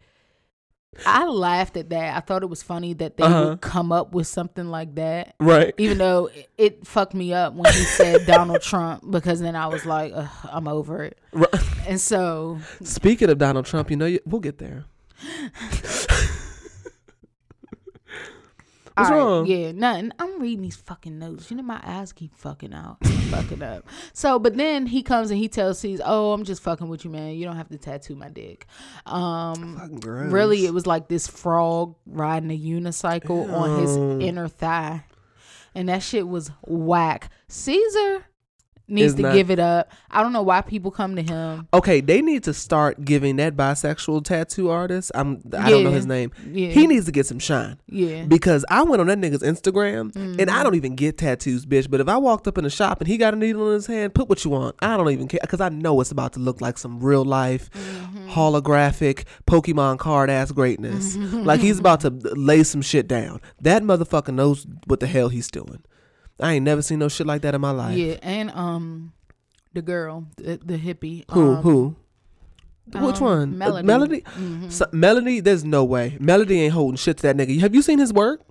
I 1.05 1.25
laughed 1.25 1.77
at 1.77 1.89
that. 1.89 2.15
I 2.15 2.19
thought 2.19 2.43
it 2.43 2.49
was 2.49 2.61
funny 2.63 2.93
that 2.93 3.17
they 3.17 3.23
Uh-huh. 3.23 3.49
would 3.49 3.61
come 3.61 3.91
up 3.91 4.13
with 4.13 4.27
something 4.27 4.67
like 4.69 4.95
that. 4.95 5.35
Right. 5.39 5.73
Even 5.77 5.97
though 5.97 6.27
it, 6.27 6.49
it 6.57 6.87
fucked 6.87 7.13
me 7.13 7.33
up 7.33 7.53
when 7.53 7.71
he 7.73 7.79
said 7.83 8.25
Donald 8.27 8.61
Trump, 8.61 9.09
because 9.09 9.39
then 9.39 9.55
I 9.55 9.67
was 9.67 9.85
like, 9.85 10.11
Ugh, 10.15 10.29
I'm 10.51 10.67
over 10.67 11.03
it. 11.03 11.17
Right. 11.33 11.49
And 11.87 11.99
so, 11.99 12.59
Speaking 12.83 13.29
of 13.29 13.37
Donald 13.37 13.65
Trump, 13.65 13.89
you 13.91 13.97
know, 13.97 14.05
you, 14.05 14.19
we'll 14.25 14.41
get 14.41 14.57
there. 14.59 14.85
What's 18.95 19.09
all 19.09 19.17
right, 19.17 19.23
wrong? 19.23 19.45
Yeah, 19.45 19.71
nothing. 19.73 20.11
I'm 20.19 20.39
reading 20.39 20.61
these 20.61 20.77
fucking 20.77 21.19
notes. 21.19 21.51
You 21.51 21.57
know, 21.57 21.63
my 21.63 21.81
eyes 21.83 22.13
keep 22.13 22.33
fucking 22.33 22.73
out, 22.73 23.05
fucking 23.05 23.61
up. 23.61 23.85
So, 24.13 24.39
but 24.39 24.55
then 24.55 24.85
he 24.85 25.03
comes 25.03 25.31
and 25.31 25.39
he 25.39 25.49
tells 25.49 25.79
C's, 25.79 25.99
"Oh, 26.03 26.31
I'm 26.31 26.45
just 26.45 26.61
fucking 26.63 26.87
with 26.87 27.03
you, 27.03 27.11
man. 27.11 27.35
You 27.35 27.45
don't 27.45 27.57
have 27.57 27.69
to 27.69 27.77
tattoo 27.77 28.15
my 28.15 28.29
dick." 28.29 28.67
Um, 29.05 29.99
really, 30.01 30.65
it 30.65 30.73
was 30.73 30.87
like 30.87 31.09
this 31.09 31.27
frog 31.27 31.95
riding 32.05 32.51
a 32.51 32.57
unicycle 32.57 33.51
on 33.53 33.81
his 33.81 33.97
inner 33.97 34.47
thigh, 34.47 35.03
and 35.73 35.89
that 35.89 36.01
shit 36.01 36.27
was 36.27 36.51
whack. 36.65 37.29
Caesar 37.49 38.25
needs 38.87 39.15
to 39.15 39.21
not- 39.23 39.33
give 39.33 39.49
it 39.49 39.59
up. 39.59 39.91
I 40.11 40.21
don't 40.21 40.33
know 40.33 40.41
why 40.43 40.61
people 40.61 40.91
come 40.91 41.15
to 41.15 41.21
him. 41.21 41.67
Okay, 41.73 42.01
they 42.01 42.21
need 42.21 42.43
to 42.43 42.53
start 42.53 43.03
giving 43.03 43.35
that 43.37 43.55
bisexual 43.55 44.23
tattoo 44.25 44.69
artist. 44.69 45.11
I'm. 45.15 45.41
I 45.57 45.69
don't 45.69 45.83
know 45.83 45.91
his 45.91 46.05
name. 46.05 46.31
Yeah, 46.51 46.69
He 46.69 46.87
needs 46.87 47.05
to 47.07 47.11
get 47.11 47.25
some 47.25 47.39
shine. 47.39 47.77
yeah. 47.87 48.25
Because 48.25 48.63
I 48.69 48.83
went 48.83 49.01
on 49.01 49.07
that 49.07 49.17
nigga's 49.19 49.41
Instagram 49.43 50.15
and 50.15 50.37
Mm-hmm. 50.37 50.49
I 50.49 50.63
don't 50.63 50.75
even 50.75 50.95
get 50.95 51.17
tattoos, 51.17 51.65
bitch. 51.65 51.89
But 51.89 51.99
if 52.01 52.07
I 52.07 52.17
walked 52.17 52.47
up 52.47 52.57
in 52.57 52.65
a 52.65 52.69
shop 52.69 52.99
and 53.01 53.07
he 53.07 53.17
got 53.17 53.33
a 53.33 53.37
needle 53.37 53.67
in 53.69 53.73
his 53.75 53.87
hand, 53.87 54.13
put 54.13 54.29
what 54.29 54.43
you 54.45 54.51
want. 54.51 54.75
I 54.81 54.95
don't 54.97 55.09
even 55.09 55.27
care 55.27 55.39
because 55.41 55.61
I 55.61 55.69
know 55.69 55.99
it's 56.01 56.11
about 56.11 56.33
to 56.33 56.39
look 56.39 56.61
like 56.61 56.77
some 56.77 56.99
real 56.99 57.25
life, 57.25 57.69
Mm-hmm. 57.71 58.29
holographic 58.31 59.23
Pokemon 59.47 59.97
card 59.99 60.29
ass 60.29 60.51
greatness. 60.51 61.15
like 61.15 61.59
he's 61.59 61.79
about 61.79 62.01
to 62.01 62.09
lay 62.09 62.63
some 62.63 62.81
shit 62.81 63.07
down. 63.07 63.41
That 63.61 63.83
motherfucker 63.83 64.33
knows 64.33 64.65
what 64.87 64.99
the 64.99 65.07
hell 65.07 65.29
he's 65.29 65.49
doing. 65.49 65.81
I 66.39 66.53
ain't 66.53 66.65
never 66.65 66.81
seen 66.81 66.99
no 66.99 67.07
shit 67.07 67.27
like 67.27 67.41
that 67.43 67.55
in 67.55 67.61
my 67.61 67.71
life. 67.71 67.97
Yeah, 67.97 68.15
and 68.21 68.51
um, 68.51 69.13
the 69.73 69.81
girl, 69.81 70.27
the, 70.37 70.59
the 70.63 70.77
hippie. 70.77 71.29
Who? 71.31 71.55
um, 71.55 71.61
who? 71.63 71.95
Which 72.87 73.21
um, 73.21 73.21
one? 73.21 73.53
Uh, 73.53 73.57
Melody. 73.57 73.85
Melody? 73.87 74.21
Mhm. 74.21 74.71
So, 74.71 74.85
Melody? 74.91 75.39
There's 75.39 75.63
no 75.63 75.83
way. 75.83 76.17
Melody 76.19 76.61
ain't 76.61 76.73
holding 76.73 76.97
shit 76.97 77.17
to 77.17 77.23
that 77.23 77.37
nigga. 77.37 77.59
Have 77.59 77.73
you 77.73 77.81
seen 77.81 77.99
his 77.99 78.13
work? 78.13 78.41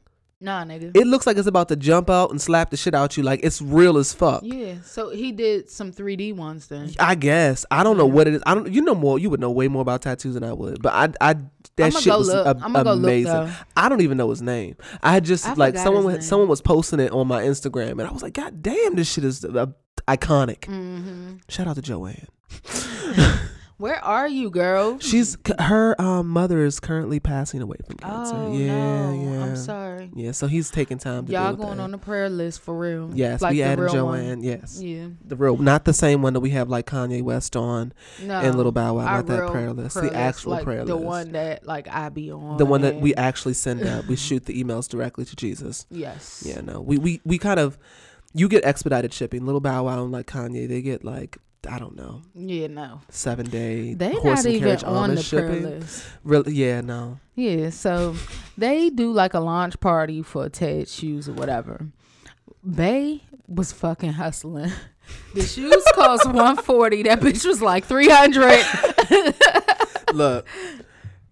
Nah, 0.44 0.62
nigga. 0.62 0.94
It 0.94 1.06
looks 1.06 1.26
like 1.26 1.38
it's 1.38 1.46
about 1.46 1.68
to 1.68 1.76
jump 1.76 2.10
out 2.10 2.30
and 2.30 2.38
slap 2.40 2.68
the 2.70 2.76
shit 2.76 2.94
out 2.94 3.16
you. 3.16 3.22
Like 3.22 3.40
it's 3.42 3.62
real 3.62 3.96
as 3.96 4.12
fuck. 4.12 4.42
yeah, 4.44 4.74
so 4.84 5.08
he 5.08 5.32
did 5.32 5.70
some 5.70 5.90
3D 5.90 6.36
ones 6.36 6.66
then. 6.68 6.90
I 7.00 7.14
guess 7.14 7.64
I 7.70 7.82
don't 7.82 7.96
know 7.96 8.04
what 8.06 8.28
it 8.28 8.34
is. 8.34 8.42
I 8.46 8.54
don't. 8.54 8.70
You 8.70 8.82
know 8.82 8.94
more. 8.94 9.18
You 9.18 9.30
would 9.30 9.40
know 9.40 9.50
way 9.50 9.68
more 9.68 9.80
about 9.80 10.02
tattoos 10.02 10.34
than 10.34 10.44
I 10.44 10.52
would. 10.52 10.82
But 10.82 10.92
I, 10.92 11.30
I 11.30 11.34
that 11.76 11.86
I'ma 11.86 11.98
shit 11.98 12.10
go 12.12 12.18
was 12.18 12.28
look. 12.28 12.46
a- 12.46 12.60
I'ma 12.62 12.82
go 12.82 12.90
look, 12.92 13.04
amazing. 13.04 13.32
though. 13.32 13.50
I 13.74 13.88
don't 13.88 14.02
even 14.02 14.18
know 14.18 14.28
his 14.28 14.42
name. 14.42 14.76
I 15.02 15.20
just 15.20 15.46
I 15.46 15.54
like 15.54 15.72
forgot 15.74 15.84
someone 15.84 16.02
his 16.02 16.06
was- 16.06 16.14
name. 16.16 16.28
someone 16.28 16.48
was 16.48 16.60
posting 16.60 17.00
it 17.00 17.10
on 17.12 17.26
my 17.26 17.42
Instagram, 17.42 17.92
and 17.92 18.02
I 18.02 18.12
was 18.12 18.22
like, 18.22 18.34
God 18.34 18.62
damn, 18.62 18.96
this 18.96 19.10
shit 19.10 19.24
is 19.24 19.44
uh, 19.46 19.66
iconic. 20.06 20.60
Mm-hmm. 20.60 21.36
Shout 21.48 21.66
out 21.68 21.76
to 21.76 21.82
Joanne. 21.82 22.26
Where 23.76 24.02
are 24.04 24.28
you, 24.28 24.50
girl? 24.50 25.00
She's 25.00 25.36
her 25.58 26.00
um, 26.00 26.28
mother 26.28 26.64
is 26.64 26.78
currently 26.78 27.18
passing 27.18 27.60
away 27.60 27.76
from 27.84 27.96
cancer. 27.96 28.34
Oh 28.36 28.56
yeah, 28.56 29.10
no, 29.10 29.32
yeah. 29.32 29.44
I'm 29.44 29.56
sorry. 29.56 30.10
Yeah, 30.14 30.30
so 30.30 30.46
he's 30.46 30.70
taking 30.70 30.98
time 30.98 31.26
to 31.26 31.32
Y'all 31.32 31.54
going 31.54 31.78
that. 31.78 31.82
on 31.82 31.90
the 31.90 31.98
prayer 31.98 32.28
list 32.28 32.60
for 32.60 32.76
real? 32.78 33.10
Yes, 33.14 33.42
like 33.42 33.50
we 33.50 33.56
the 33.58 33.62
added 33.64 33.82
real 33.92 34.06
one. 34.06 34.20
Joanne. 34.20 34.42
Yes, 34.44 34.80
Yeah, 34.80 35.08
the 35.24 35.34
real, 35.34 35.56
not 35.56 35.84
the 35.86 35.92
same 35.92 36.22
one 36.22 36.34
that 36.34 36.40
we 36.40 36.50
have 36.50 36.68
like 36.68 36.86
Kanye 36.86 37.20
West 37.22 37.56
on, 37.56 37.92
no. 38.22 38.38
And 38.40 38.56
Little 38.56 38.70
Bow 38.72 38.94
Wow, 38.94 39.04
not 39.06 39.26
that 39.26 39.50
prayer 39.50 39.72
list, 39.72 39.96
the 40.00 40.14
actual 40.14 40.52
like 40.52 40.64
prayer 40.64 40.84
the 40.84 40.94
list. 40.94 41.02
The 41.02 41.06
one 41.06 41.32
that 41.32 41.66
like 41.66 41.88
I 41.88 42.10
be 42.10 42.30
on. 42.30 42.58
the 42.58 42.66
one 42.66 42.82
that 42.82 43.00
we 43.00 43.12
actually 43.16 43.54
send 43.54 43.84
out. 43.84 44.06
We 44.06 44.14
shoot 44.14 44.46
the 44.46 44.62
emails 44.62 44.88
directly 44.88 45.24
to 45.24 45.34
Jesus. 45.34 45.86
Yes. 45.94 46.44
Yeah, 46.46 46.60
no, 46.60 46.80
we 46.80 46.98
we 46.98 47.20
we 47.24 47.38
kind 47.38 47.58
of 47.58 47.78
you 48.34 48.48
get 48.48 48.64
expedited 48.64 49.12
shipping. 49.12 49.44
Little 49.46 49.60
Bow 49.60 49.84
Wow 49.84 50.02
and 50.04 50.12
like 50.12 50.26
Kanye, 50.26 50.68
they 50.68 50.82
get 50.82 51.04
like 51.04 51.38
I 51.66 51.78
don't 51.78 51.96
know 51.96 52.22
Yeah. 52.34 52.68
No. 52.68 53.00
seven 53.10 53.46
day 53.50 53.94
They 53.94 54.12
horse 54.12 54.24
not 54.24 54.44
and 54.46 54.54
even 54.54 54.84
on 54.84 55.14
the 55.14 55.22
prayer 55.22 55.52
shipping. 55.52 55.62
list. 55.80 56.04
Really? 56.22 56.52
Yeah, 56.54 56.80
no. 56.80 57.18
Yeah, 57.34 57.70
so 57.70 58.14
they 58.58 58.90
do 58.90 59.12
like 59.12 59.34
a 59.34 59.40
launch 59.40 59.78
party 59.80 60.22
for 60.22 60.48
Ted 60.48 60.88
shoes 60.88 61.28
or 61.28 61.32
whatever. 61.32 61.86
Bay 62.68 63.22
was 63.48 63.72
fucking 63.72 64.12
hustling. 64.14 64.70
The 65.34 65.42
shoes 65.42 65.84
cost 65.94 66.24
140. 66.24 67.02
That 67.02 67.20
bitch 67.20 67.44
was 67.44 67.60
like 67.60 67.84
300. 67.84 68.64
Look, 70.14 70.46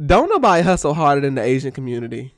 don't 0.05 0.29
nobody 0.29 0.63
hustle 0.63 0.93
harder 0.93 1.23
than 1.23 1.37
the 1.37 1.43
Asian 1.43 1.73
community. 1.73 2.35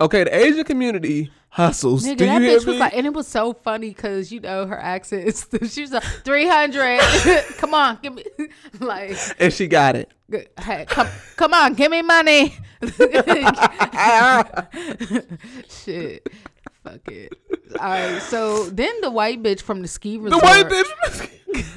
Okay, 0.00 0.22
the 0.24 0.36
Asian 0.36 0.62
community 0.64 1.30
hustles. 1.48 2.04
Nigga, 2.04 2.16
Do 2.18 2.26
that 2.26 2.40
you 2.42 2.48
hear 2.48 2.58
bitch 2.60 2.66
me? 2.66 2.70
was 2.72 2.80
like, 2.80 2.94
and 2.94 3.06
it 3.06 3.12
was 3.12 3.26
so 3.26 3.52
funny 3.52 3.88
because 3.88 4.30
you 4.30 4.38
know 4.38 4.64
her 4.66 4.78
accent. 4.78 5.24
Is, 5.26 5.46
she 5.72 5.80
was 5.82 5.90
like 5.92 6.04
300. 6.04 7.00
come 7.58 7.74
on, 7.74 7.98
give 8.02 8.14
me 8.14 8.24
like, 8.80 9.16
and 9.40 9.52
she 9.52 9.66
got 9.66 9.96
it. 9.96 10.12
hey, 10.60 10.84
come, 10.88 11.08
come 11.36 11.52
on, 11.54 11.74
give 11.74 11.90
me 11.90 12.02
money. 12.02 12.54
Shit, 15.68 16.28
fuck 16.84 17.08
it. 17.10 17.32
All 17.80 17.86
right, 17.88 18.22
so 18.22 18.64
then 18.70 19.00
the 19.00 19.10
white 19.10 19.42
bitch 19.42 19.60
from 19.62 19.82
the 19.82 19.88
ski 19.88 20.16
resort. 20.16 20.40
The 20.40 20.46
white 20.46 20.68
bitch. 20.68 21.68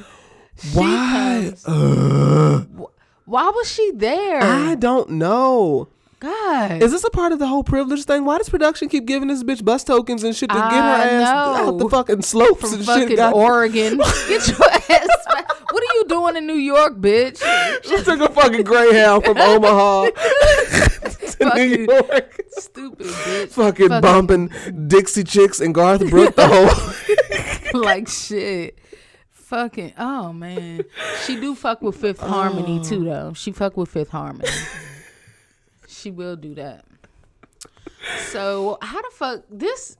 Why? 0.76 1.42
comes- 1.50 1.64
Ugh. 1.68 2.88
Why 3.26 3.50
was 3.50 3.72
she 3.72 3.92
there? 3.96 4.42
I 4.44 4.76
don't 4.76 5.12
know. 5.12 5.88
God, 6.22 6.84
Is 6.84 6.92
this 6.92 7.04
a 7.04 7.10
part 7.10 7.32
of 7.32 7.40
the 7.40 7.48
whole 7.48 7.64
privilege 7.64 8.04
thing? 8.06 8.26
Why 8.26 8.38
does 8.38 8.48
production 8.48 8.90
keep 8.90 9.08
giving 9.08 9.28
this 9.28 9.42
bitch 9.44 9.66
bus 9.66 9.84
tokens 9.84 10.24
and 10.24 10.36
shit 10.36 10.50
to 10.52 10.56
get 10.56 10.64
her 10.64 10.70
I 10.70 11.00
ass 11.00 11.28
out 11.30 11.78
the 11.80 11.90
fucking 11.90 12.22
slopes 12.22 12.62
from 12.62 12.74
and 12.76 12.86
fucking 12.86 13.08
shit? 13.08 13.18
God- 13.18 13.34
Oregon. 13.34 13.98
Get 14.28 14.48
your 14.48 14.64
ass 14.70 15.26
back. 15.28 15.50
What 15.74 15.82
are 15.84 15.96
you 15.96 16.06
doing 16.08 16.38
in 16.38 16.46
New 16.46 16.54
York, 16.54 16.98
bitch? 16.98 17.42
She 17.84 18.04
took 18.04 18.20
a 18.20 18.32
fucking 18.32 18.64
Greyhound 18.66 19.26
from 19.26 19.38
Omaha 19.40 20.10
to 20.12 21.52
New 21.56 21.86
York. 21.90 22.40
Stupid 22.50 23.08
bitch. 23.08 23.50
Fucking, 23.50 23.90
Fucking- 23.90 24.02
bumping 24.02 24.52
Dixie 24.88 25.24
Chicks 25.24 25.60
and 25.60 25.74
Garth 25.74 26.08
Brooks 26.08 26.36
the 26.36 26.48
whole. 27.74 27.82
like 27.82 28.08
shit. 28.08 28.78
Fucking 29.32 29.94
oh 29.98 30.32
man. 30.34 30.86
She 31.26 31.40
do 31.40 31.56
fuck 31.56 31.82
with 31.82 31.96
Fifth 31.98 32.20
Harmony 32.22 32.80
Oh. 32.80 32.84
too 32.88 33.04
though. 33.06 33.34
She 33.34 33.52
fuck 33.52 33.76
with 33.76 33.90
Fifth 33.90 34.10
Harmony. 34.10 34.48
She 36.02 36.12
will 36.12 36.36
do 36.36 36.56
that. 36.56 36.86
So 38.30 38.78
how 38.82 39.02
the 39.02 39.10
fuck 39.14 39.44
this 39.50 39.98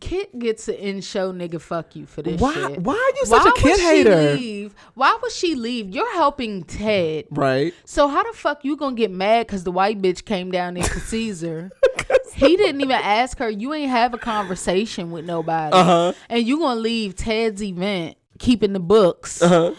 Kit 0.00 0.38
gets 0.38 0.68
an 0.68 0.74
in 0.74 1.00
show 1.00 1.32
nigga 1.32 1.58
fuck 1.60 1.96
you 1.96 2.04
for 2.04 2.20
this 2.20 2.38
Why? 2.38 2.52
shit. 2.52 2.80
Why 2.80 2.92
are 2.94 3.18
you 3.18 3.24
such 3.26 3.44
Why 3.44 3.50
a 3.50 3.52
kid 3.54 3.70
would 3.70 3.80
hater? 3.80 4.36
She 4.36 4.42
leave? 4.42 4.74
Why 4.94 5.18
would 5.22 5.32
she 5.32 5.54
leave? 5.54 5.88
You're 5.88 6.12
helping 6.14 6.64
Ted. 6.64 7.26
Right. 7.30 7.72
So 7.86 8.06
how 8.08 8.22
the 8.30 8.36
fuck 8.36 8.62
you 8.64 8.76
gonna 8.76 8.94
get 8.96 9.10
mad 9.10 9.46
because 9.46 9.64
the 9.64 9.72
white 9.72 10.02
bitch 10.02 10.24
came 10.26 10.50
down 10.50 10.74
there 10.74 10.82
to 10.82 11.00
Caesar? 11.00 11.70
he 12.34 12.56
didn't 12.58 12.80
even 12.82 12.90
ask 12.92 13.38
her. 13.38 13.48
You 13.48 13.72
ain't 13.72 13.90
have 13.90 14.12
a 14.12 14.18
conversation 14.18 15.12
with 15.12 15.24
nobody, 15.24 15.74
Uh-huh. 15.74 16.12
and 16.28 16.46
you 16.46 16.58
gonna 16.58 16.80
leave 16.80 17.14
Ted's 17.16 17.62
event 17.62 18.18
keeping 18.38 18.74
the 18.74 18.80
books 18.80 19.40
Uh-huh. 19.40 19.72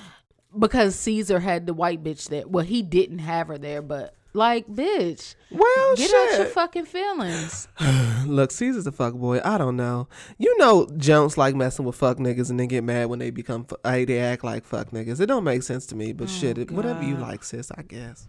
because 0.57 0.95
Caesar 0.95 1.39
had 1.39 1.67
the 1.67 1.75
white 1.75 2.03
bitch 2.03 2.29
there. 2.29 2.47
Well, 2.47 2.65
he 2.65 2.81
didn't 2.81 3.19
have 3.19 3.49
her 3.49 3.59
there, 3.59 3.83
but 3.83 4.15
like, 4.37 4.67
bitch, 4.67 5.35
Well, 5.51 5.95
get 5.95 6.09
shit. 6.09 6.33
out 6.33 6.37
your 6.37 6.47
fucking 6.47 6.85
feelings. 6.85 7.67
Look, 8.25 8.51
Caesar's 8.51 8.87
a 8.87 8.91
fuck 8.91 9.13
boy. 9.15 9.41
I 9.43 9.57
don't 9.57 9.75
know. 9.75 10.07
You 10.37 10.57
know, 10.59 10.87
Jones 10.97 11.37
like 11.37 11.55
messing 11.55 11.83
with 11.85 11.95
fuck 11.95 12.17
niggas 12.17 12.49
and 12.49 12.59
then 12.59 12.67
get 12.67 12.83
mad 12.83 13.09
when 13.09 13.19
they 13.19 13.31
become. 13.31 13.65
Hey, 13.83 14.05
they 14.05 14.19
act 14.19 14.43
like 14.43 14.63
fuck 14.63 14.91
niggas. 14.91 15.19
It 15.19 15.25
don't 15.25 15.43
make 15.43 15.63
sense 15.63 15.85
to 15.87 15.95
me. 15.95 16.13
But 16.13 16.25
oh, 16.25 16.31
shit, 16.31 16.57
it, 16.57 16.71
whatever 16.71 17.03
you 17.03 17.17
Oh, 17.17 17.21
like, 17.21 17.43
sis. 17.43 17.71
I 17.71 17.81
guess. 17.81 18.27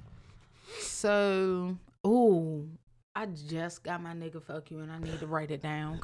So, 0.81 1.77
ooh. 2.07 2.69
I 3.15 3.27
just 3.27 3.83
got 3.83 4.01
my 4.01 4.13
nigga 4.15 4.41
fuck 4.41 4.71
you 4.71 4.79
and 4.79 4.93
I 4.93 4.99
need 5.01 5.19
to 5.19 5.27
write 5.27 5.51
it 5.51 5.61
down. 5.61 6.01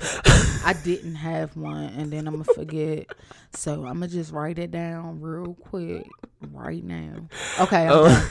I 0.64 0.74
didn't 0.82 1.14
have 1.14 1.56
one 1.56 1.84
and 1.84 2.12
then 2.12 2.26
I'm 2.26 2.34
gonna 2.42 2.52
forget. 2.56 3.06
So 3.54 3.84
I'm 3.84 4.00
gonna 4.00 4.08
just 4.08 4.32
write 4.32 4.58
it 4.58 4.72
down 4.72 5.20
real 5.20 5.54
quick 5.54 6.08
right 6.50 6.82
now. 6.82 7.28
Okay. 7.60 7.86
Oh. 7.88 8.30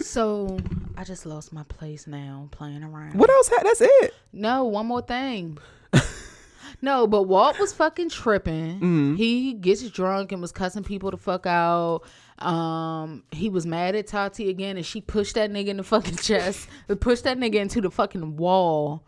So 0.00 0.58
I 0.96 1.04
just 1.04 1.26
lost 1.26 1.52
my 1.52 1.64
place 1.64 2.06
now 2.06 2.48
playing 2.50 2.84
around. 2.84 3.14
What 3.14 3.30
else? 3.30 3.48
Ha- 3.48 3.62
that's 3.62 3.80
it. 3.80 4.14
No, 4.32 4.64
one 4.64 4.86
more 4.86 5.02
thing. 5.02 5.58
no, 6.82 7.06
but 7.06 7.24
Walt 7.24 7.58
was 7.58 7.72
fucking 7.72 8.10
tripping. 8.10 8.76
Mm-hmm. 8.76 9.14
He 9.16 9.54
gets 9.54 9.88
drunk 9.90 10.32
and 10.32 10.40
was 10.40 10.52
cussing 10.52 10.84
people 10.84 11.10
to 11.10 11.16
fuck 11.16 11.46
out. 11.46 12.02
Um, 12.38 13.24
he 13.32 13.50
was 13.50 13.66
mad 13.66 13.96
at 13.96 14.06
Tati 14.06 14.48
again, 14.48 14.76
and 14.76 14.86
she 14.86 15.00
pushed 15.00 15.34
that 15.34 15.50
nigga 15.50 15.68
in 15.68 15.76
the 15.78 15.82
fucking 15.82 16.16
chest. 16.22 16.68
pushed 17.00 17.24
that 17.24 17.38
nigga 17.38 17.56
into 17.56 17.80
the 17.80 17.90
fucking 17.90 18.36
wall. 18.36 19.02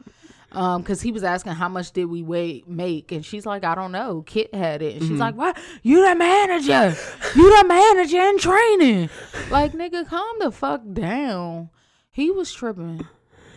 Um, 0.53 0.82
cause 0.82 1.01
he 1.01 1.12
was 1.12 1.22
asking 1.22 1.53
how 1.53 1.68
much 1.68 1.92
did 1.92 2.07
we 2.07 2.22
wait 2.22 2.68
make, 2.68 3.12
and 3.12 3.24
she's 3.24 3.46
like, 3.46 3.62
I 3.64 3.76
don't 3.76 3.92
know. 3.92 4.22
Kit 4.26 4.53
had 4.53 4.82
it, 4.82 4.96
and 4.96 5.09
she's 5.09 5.20
like, 5.20 5.36
What? 5.36 5.57
You 5.82 6.07
the 6.09 6.16
manager? 6.16 6.96
You 7.36 7.57
the 7.57 7.68
manager 7.68 8.20
in 8.20 8.38
training? 8.38 9.11
Like, 9.51 9.72
nigga, 9.72 10.09
calm 10.09 10.38
the 10.40 10.51
fuck 10.51 10.82
down. 10.92 11.70
He 12.11 12.30
was 12.30 12.53
tripping. 12.53 13.07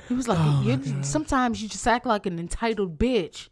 He 0.08 0.14
was 0.14 0.28
like, 0.28 0.66
you 0.66 1.04
sometimes 1.04 1.64
you 1.64 1.70
just 1.70 1.88
act 1.88 2.06
like 2.06 2.26
an 2.26 2.38
entitled 2.38 3.00
bitch. 3.00 3.50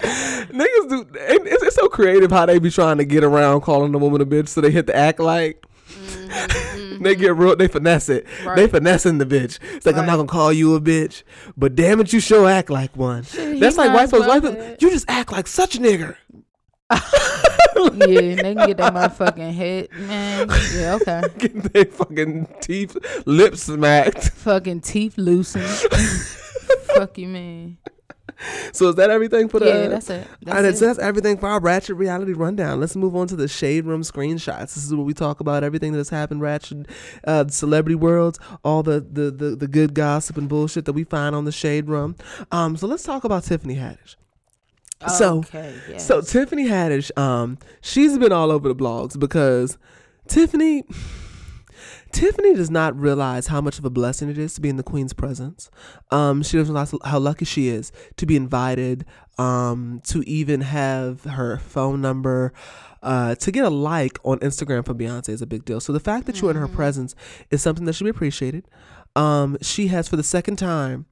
Niggas 0.00 0.88
do. 0.88 1.06
It's, 1.14 1.62
it's 1.62 1.76
so 1.76 1.88
creative 1.88 2.30
how 2.30 2.46
they 2.46 2.58
be 2.58 2.70
trying 2.70 2.98
to 2.98 3.04
get 3.04 3.24
around 3.24 3.60
calling 3.60 3.92
the 3.92 3.98
woman 3.98 4.20
a 4.20 4.26
bitch, 4.26 4.48
so 4.48 4.60
they 4.60 4.70
hit 4.70 4.86
the 4.86 4.96
act 4.96 5.20
like. 5.20 5.64
They 7.00 7.14
get 7.16 7.36
real. 7.36 7.56
They 7.56 7.68
finesse 7.68 8.08
it. 8.08 8.26
They 8.26 8.66
Mm-hmm, 8.66 8.70
finessing 8.70 9.18
the 9.18 9.26
bitch. 9.26 9.58
It's 9.74 9.86
like 9.86 9.96
I'm 9.96 10.06
not 10.06 10.16
gonna 10.16 10.28
call 10.28 10.52
you 10.52 10.74
a 10.74 10.80
bitch, 10.80 11.22
but 11.56 11.74
damn 11.74 12.00
it, 12.00 12.12
you 12.12 12.20
sure 12.20 12.48
act 12.48 12.70
like 12.70 12.96
one. 12.96 13.22
he 13.24 13.60
That's 13.60 13.76
like 13.76 13.92
white 13.94 14.10
folks. 14.10 14.26
White 14.26 14.42
folks, 14.42 14.82
you 14.82 14.90
just 14.90 15.08
act 15.08 15.32
like 15.32 15.46
such 15.46 15.76
a 15.76 15.78
nigger. 15.78 16.16
yeah, 16.90 16.98
they 17.94 18.54
can 18.54 18.66
get 18.66 18.76
that 18.78 18.94
motherfucking 18.94 19.52
head, 19.54 19.88
man. 19.92 20.48
Yeah, 20.74 20.98
okay. 21.00 21.22
Getting 21.38 21.60
their 21.60 21.84
fucking 21.84 22.48
teeth, 22.60 22.96
lips 23.26 23.64
smacked. 23.64 24.30
fucking 24.30 24.80
teeth 24.80 25.18
loosened. 25.18 25.64
Fuck 26.94 27.18
you, 27.18 27.28
man. 27.28 27.78
So 28.72 28.90
is 28.90 28.96
that 28.96 29.10
everything 29.10 29.48
for 29.48 29.58
the? 29.58 29.66
Yeah, 29.66 29.88
that's 29.88 30.10
it. 30.10 30.26
That's 30.42 30.56
All 30.56 30.62
right, 30.62 30.72
it. 30.72 30.78
so 30.78 30.86
that's 30.86 30.98
everything 30.98 31.38
for 31.38 31.48
our 31.48 31.60
Ratchet 31.60 31.96
reality 31.96 32.32
rundown. 32.32 32.80
Let's 32.80 32.94
move 32.94 33.16
on 33.16 33.26
to 33.28 33.36
the 33.36 33.48
Shade 33.48 33.86
Room 33.86 34.02
screenshots. 34.02 34.74
This 34.74 34.84
is 34.84 34.94
where 34.94 35.04
we 35.04 35.14
talk 35.14 35.40
about 35.40 35.64
everything 35.64 35.92
that 35.92 35.98
has 35.98 36.10
happened, 36.10 36.42
Ratchet, 36.42 36.86
uh, 37.24 37.48
celebrity 37.48 37.94
worlds, 37.94 38.38
all 38.62 38.82
the, 38.82 39.00
the 39.00 39.30
the 39.30 39.56
the 39.56 39.66
good 39.66 39.94
gossip 39.94 40.36
and 40.36 40.48
bullshit 40.48 40.84
that 40.84 40.92
we 40.92 41.04
find 41.04 41.34
on 41.34 41.44
the 41.46 41.52
Shade 41.52 41.88
Room. 41.88 42.14
Um, 42.52 42.76
so 42.76 42.86
let's 42.86 43.02
talk 43.02 43.24
about 43.24 43.44
Tiffany 43.44 43.76
Haddish. 43.76 44.16
So, 45.06 45.38
okay, 45.38 45.74
yes. 45.88 46.06
so 46.06 46.20
Tiffany 46.20 46.66
Haddish, 46.66 47.16
um, 47.16 47.58
she's 47.80 48.18
been 48.18 48.32
all 48.32 48.50
over 48.50 48.68
the 48.68 48.74
blogs 48.74 49.18
because 49.18 49.78
Tiffany. 50.26 50.84
Tiffany 52.12 52.54
does 52.54 52.70
not 52.70 52.98
realize 52.98 53.48
how 53.48 53.60
much 53.60 53.78
of 53.78 53.84
a 53.84 53.90
blessing 53.90 54.28
it 54.28 54.38
is 54.38 54.54
to 54.54 54.60
be 54.60 54.68
in 54.68 54.76
the 54.76 54.82
Queen's 54.82 55.12
presence. 55.12 55.70
Um, 56.10 56.42
she 56.42 56.56
doesn't 56.56 56.74
realize 56.74 56.94
how 57.04 57.18
lucky 57.18 57.44
she 57.44 57.68
is 57.68 57.92
to 58.16 58.26
be 58.26 58.36
invited, 58.36 59.04
um, 59.38 60.00
to 60.06 60.22
even 60.22 60.62
have 60.62 61.24
her 61.24 61.58
phone 61.58 62.00
number, 62.00 62.52
uh, 63.02 63.34
to 63.36 63.52
get 63.52 63.64
a 63.64 63.70
like 63.70 64.18
on 64.24 64.38
Instagram 64.40 64.84
from 64.84 64.98
Beyonce 64.98 65.28
is 65.28 65.42
a 65.42 65.46
big 65.46 65.64
deal. 65.64 65.80
So 65.80 65.92
the 65.92 66.00
fact 66.00 66.26
that 66.26 66.40
you're 66.40 66.50
in 66.50 66.56
her 66.56 66.68
presence 66.68 67.14
is 67.50 67.62
something 67.62 67.84
that 67.84 67.92
should 67.92 68.04
be 68.04 68.10
appreciated. 68.10 68.66
Um, 69.14 69.56
she 69.60 69.88
has, 69.88 70.08
for 70.08 70.16
the 70.16 70.22
second 70.22 70.56
time, 70.56 71.06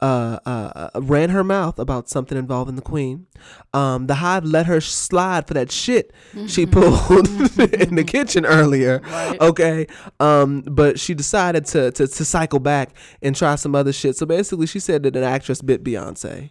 uh, 0.00 0.38
uh, 0.44 0.90
uh, 0.94 1.00
ran 1.00 1.30
her 1.30 1.42
mouth 1.42 1.78
about 1.78 2.08
something 2.08 2.36
involving 2.36 2.76
the 2.76 2.82
queen. 2.82 3.26
Um, 3.72 4.06
the 4.06 4.16
hive 4.16 4.44
let 4.44 4.66
her 4.66 4.80
slide 4.80 5.46
for 5.46 5.54
that 5.54 5.72
shit 5.72 6.12
she 6.46 6.66
pulled 6.66 7.28
in 7.58 7.94
the 7.94 8.04
kitchen 8.06 8.44
earlier. 8.44 9.00
Okay, 9.40 9.86
um, 10.20 10.62
but 10.62 11.00
she 11.00 11.14
decided 11.14 11.64
to, 11.66 11.90
to 11.92 12.06
to 12.06 12.24
cycle 12.24 12.58
back 12.58 12.90
and 13.22 13.34
try 13.34 13.54
some 13.54 13.74
other 13.74 13.92
shit. 13.92 14.16
So 14.16 14.26
basically, 14.26 14.66
she 14.66 14.80
said 14.80 15.02
that 15.04 15.16
an 15.16 15.22
actress 15.22 15.62
bit 15.62 15.82
Beyonce. 15.82 16.50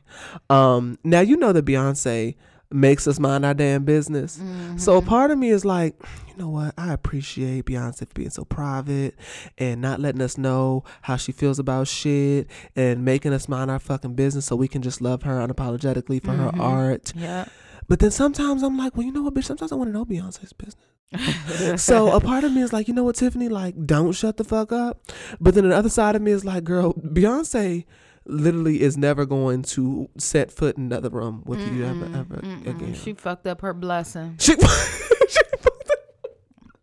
Um, 0.50 0.98
now 1.04 1.22
you 1.22 1.38
know 1.38 1.54
that 1.54 1.66
Beyonce 1.66 2.36
makes 2.76 3.08
us 3.08 3.20
mind 3.20 3.46
our 3.46 3.54
damn 3.54 3.84
business. 3.86 4.38
Mm-hmm. 4.38 4.78
So 4.78 4.98
a 4.98 5.02
part 5.02 5.32
of 5.32 5.38
me 5.38 5.50
is 5.50 5.66
like, 5.66 5.96
you 6.28 6.36
know 6.38 6.50
what? 6.50 6.74
I 6.78 6.94
appreciate 6.94 7.66
Beyonce 7.66 8.00
for 8.08 8.14
being 8.14 8.30
so 8.30 8.44
private 8.46 9.16
and 9.58 9.82
not 9.82 10.00
letting 10.00 10.22
us 10.22 10.38
know 10.38 10.84
how 11.04 11.16
she 11.16 11.32
feels 11.32 11.58
about 11.60 11.88
shit 11.88 12.48
and 12.76 13.04
making 13.06 13.34
us 13.34 13.48
mind 13.48 13.72
our 13.72 13.80
fucking 13.80 14.16
business 14.16 14.46
so 14.46 14.56
we 14.56 14.68
can 14.68 14.82
just 14.82 15.02
love 15.02 15.24
her 15.24 15.36
unapologetically 15.46 16.22
for 16.24 16.32
Mm-hmm. 16.32 16.58
her 16.58 16.62
art. 16.62 17.14
Yeah. 17.16 17.46
But 17.88 18.00
then 18.00 18.12
sometimes 18.12 18.64
I'm 18.64 18.78
like, 18.78 18.98
well, 18.98 19.06
you 19.06 19.12
know 19.12 19.22
what, 19.22 19.34
bitch? 19.36 19.46
Sometimes 19.46 19.72
I 19.72 19.76
want 19.76 19.90
to 19.90 19.94
know 19.94 20.06
Beyonce's 20.06 20.54
business. 20.54 21.82
so 21.82 22.12
a 22.12 22.20
part 22.20 22.44
of 22.44 22.52
me 22.52 22.62
is 22.62 22.74
like, 22.74 22.88
you 22.88 22.94
know 22.94 23.04
what, 23.04 23.16
Tiffany? 23.16 23.48
Like, 23.48 23.86
don't 23.86 24.12
shut 24.12 24.38
the 24.38 24.44
fuck 24.44 24.72
up. 24.72 25.02
But 25.40 25.54
then 25.56 25.70
the 25.70 25.76
other 25.76 25.88
side 25.90 26.16
of 26.16 26.22
me 26.22 26.32
is 26.32 26.44
like, 26.44 26.64
girl, 26.64 26.94
Beyonce 26.94 27.86
literally 28.26 28.82
is 28.82 28.98
never 28.98 29.26
going 29.26 29.62
to 29.62 30.10
set 30.18 30.52
foot 30.52 30.78
in 30.78 30.86
another 30.86 31.10
room 31.10 31.44
with 31.46 31.60
you 31.72 31.86
ever, 31.86 32.06
ever 32.06 32.36
again. 32.70 32.94
She 32.94 33.14
fucked 33.14 33.48
up 33.48 33.62
her 33.62 33.74
blessing. 33.74 34.36
She, 34.40 34.56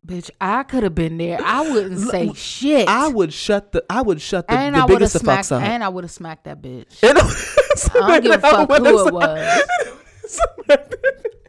Bitch, 0.05 0.31
I 0.41 0.65
could 0.65 0.83
have 0.83 0.97
been 0.97 1.17
there. 1.17 1.39
I 1.43 1.71
wouldn't 1.71 2.01
say 2.01 2.33
shit. 2.35 2.89
I 2.89 3.07
would 3.07 3.33
shut 3.33 3.71
the, 3.73 3.85
I 3.89 4.03
would 4.03 4.21
shut 4.21 4.49
the, 4.49 4.55
and 4.55 4.75
the 4.75 4.81
I 4.81 4.83
would 4.83 4.91
have 4.91 4.99
biggest 4.99 5.15
of 5.15 5.21
smacked 5.23 5.47
fucks 5.47 5.57
up. 5.57 5.63
and 5.63 5.85
I 5.85 5.89
would 5.89 6.05
have 6.05 6.11
smacked 6.11 6.45
that 6.45 6.61
bitch. 6.61 7.03
And 7.03 7.19
I 8.03 8.19
don't 8.21 8.23
give 8.23 8.33
a 8.33 8.39
fuck 8.41 8.69
who 8.79 9.07
it 9.07 9.15
was. 9.15 10.41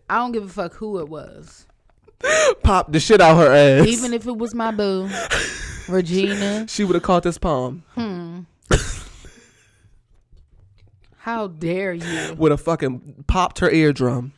I 0.10 0.18
don't 0.18 0.32
give 0.32 0.44
a 0.44 0.50
fuck 0.50 0.74
who 0.76 1.00
it 1.00 1.10
was. 1.10 1.66
Pop 2.62 2.92
the 2.92 3.00
shit 3.00 3.20
out 3.20 3.38
her 3.38 3.52
ass. 3.52 3.88
Even 3.88 4.14
if 4.14 4.28
it 4.28 4.38
was 4.38 4.54
my 4.54 4.72
boo, 4.72 5.10
Regina. 5.88 6.68
she 6.70 6.84
would 6.84 6.94
have 6.94 7.04
caught 7.04 7.24
this 7.24 7.38
palm 7.38 7.84
hmm. 7.96 8.42
How 11.24 11.48
dare 11.48 11.94
you? 11.94 12.34
would 12.38 12.52
have 12.52 12.60
fucking 12.62 13.24
popped 13.28 13.60
her 13.60 13.70
eardrum. 13.72 14.34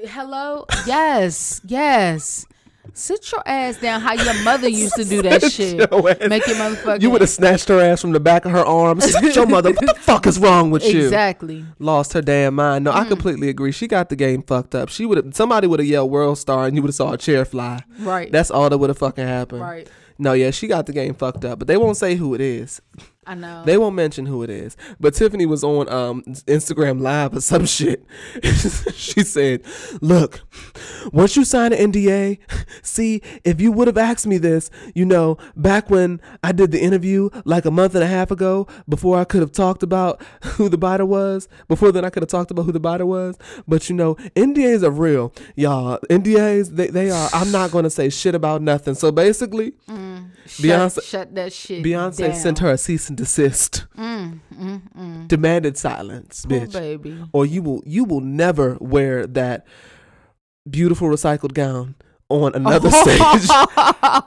Hello? 0.00 0.66
Yes, 0.84 1.60
yes. 1.64 2.44
Sit 2.94 3.30
your 3.30 3.42
ass 3.46 3.76
down 3.78 4.00
how 4.00 4.14
your 4.14 4.34
mother 4.42 4.68
used 4.68 4.96
to 4.96 5.04
do 5.04 5.22
that 5.22 5.50
shit. 5.52 5.76
your 5.78 6.28
Make 6.28 6.44
your 6.48 6.56
motherfucking 6.56 7.00
You 7.00 7.10
would 7.10 7.20
have 7.20 7.30
snatched 7.30 7.68
her 7.68 7.78
ass 7.78 8.00
from 8.00 8.10
the 8.10 8.18
back 8.18 8.44
of 8.44 8.50
her 8.50 8.66
arms. 8.66 9.06
your 9.36 9.46
mother, 9.46 9.70
what 9.72 9.86
the 9.86 9.94
fuck 10.00 10.26
is 10.26 10.40
wrong 10.40 10.72
with 10.72 10.84
you? 10.84 11.04
Exactly. 11.04 11.64
Lost 11.78 12.14
her 12.14 12.20
damn 12.20 12.56
mind. 12.56 12.84
No, 12.84 12.90
Mm. 12.90 12.96
I 12.96 13.04
completely 13.04 13.48
agree. 13.48 13.70
She 13.70 13.86
got 13.86 14.08
the 14.08 14.16
game 14.16 14.42
fucked 14.42 14.74
up. 14.74 14.88
She 14.88 15.06
would 15.06 15.18
have 15.24 15.36
somebody 15.36 15.68
would 15.68 15.78
have 15.78 15.88
yelled 15.88 16.10
world 16.10 16.36
star 16.38 16.66
and 16.66 16.74
you 16.74 16.82
would 16.82 16.88
have 16.88 16.96
saw 16.96 17.12
a 17.12 17.16
chair 17.16 17.44
fly. 17.44 17.84
Right. 18.00 18.32
That's 18.32 18.50
all 18.50 18.68
that 18.68 18.78
would 18.78 18.90
have 18.90 18.98
fucking 18.98 19.26
happened. 19.26 19.62
right. 19.62 19.88
No, 20.18 20.32
yeah, 20.34 20.50
she 20.50 20.66
got 20.66 20.86
the 20.86 20.92
game 20.92 21.14
fucked 21.14 21.44
up, 21.44 21.58
but 21.60 21.68
they 21.68 21.76
won't 21.76 21.96
say 21.96 22.16
who 22.16 22.34
it 22.34 22.40
is. 22.40 22.80
I 23.24 23.34
know. 23.36 23.62
They 23.64 23.78
won't 23.78 23.94
mention 23.94 24.26
who 24.26 24.42
it 24.42 24.50
is. 24.50 24.76
But 24.98 25.14
Tiffany 25.14 25.46
was 25.46 25.62
on 25.62 25.88
um 25.88 26.22
Instagram 26.24 27.00
live 27.00 27.36
or 27.36 27.40
some 27.40 27.66
shit. 27.66 28.04
she 28.94 29.22
said, 29.22 29.62
"Look, 30.00 30.40
once 31.12 31.36
you 31.36 31.44
sign 31.44 31.72
an 31.72 31.92
NDA, 31.92 32.38
see 32.82 33.22
if 33.44 33.60
you 33.60 33.70
would 33.70 33.86
have 33.86 33.96
asked 33.98 34.26
me 34.26 34.38
this, 34.38 34.70
you 34.94 35.04
know, 35.04 35.38
back 35.54 35.88
when 35.88 36.20
I 36.42 36.50
did 36.50 36.72
the 36.72 36.80
interview 36.80 37.30
like 37.44 37.64
a 37.64 37.70
month 37.70 37.94
and 37.94 38.02
a 38.02 38.08
half 38.08 38.32
ago, 38.32 38.66
before 38.88 39.18
I 39.18 39.24
could 39.24 39.40
have 39.40 39.52
talked 39.52 39.84
about 39.84 40.20
who 40.42 40.68
the 40.68 40.78
biter 40.78 41.06
was. 41.06 41.48
Before 41.68 41.92
then, 41.92 42.04
I 42.04 42.10
could 42.10 42.24
have 42.24 42.30
talked 42.30 42.50
about 42.50 42.64
who 42.64 42.72
the 42.72 42.80
biter 42.80 43.06
was. 43.06 43.38
But 43.68 43.88
you 43.88 43.94
know, 43.94 44.16
NDAs 44.34 44.82
are 44.82 44.90
real, 44.90 45.32
y'all. 45.54 45.98
NDAs 46.10 46.70
they 46.74 46.88
they 46.88 47.10
are. 47.12 47.30
I'm 47.32 47.52
not 47.52 47.70
going 47.70 47.84
to 47.84 47.90
say 47.90 48.10
shit 48.10 48.34
about 48.34 48.62
nothing. 48.62 48.94
So 48.94 49.12
basically, 49.12 49.74
shut, 49.86 50.64
Beyonce- 50.64 51.02
shut 51.04 51.34
that 51.36 51.52
shit. 51.52 51.84
Beyonce 51.84 52.18
down. 52.18 52.34
sent 52.34 52.58
her 52.58 52.70
a 52.70 52.78
cease 52.78 53.11
and 53.12 53.16
desist. 53.18 53.86
Mm, 53.96 54.40
mm, 54.54 54.80
mm. 54.96 55.28
Demanded 55.28 55.76
silence, 55.76 56.46
Poor 56.48 56.60
bitch. 56.60 56.72
baby. 56.72 57.22
Or 57.32 57.44
you 57.46 57.62
will 57.62 57.82
you 57.86 58.04
will 58.04 58.20
never 58.22 58.76
wear 58.80 59.26
that 59.26 59.66
beautiful 60.68 61.08
recycled 61.08 61.52
gown 61.54 61.94
on 62.28 62.54
another 62.54 62.90
stage 63.02 63.48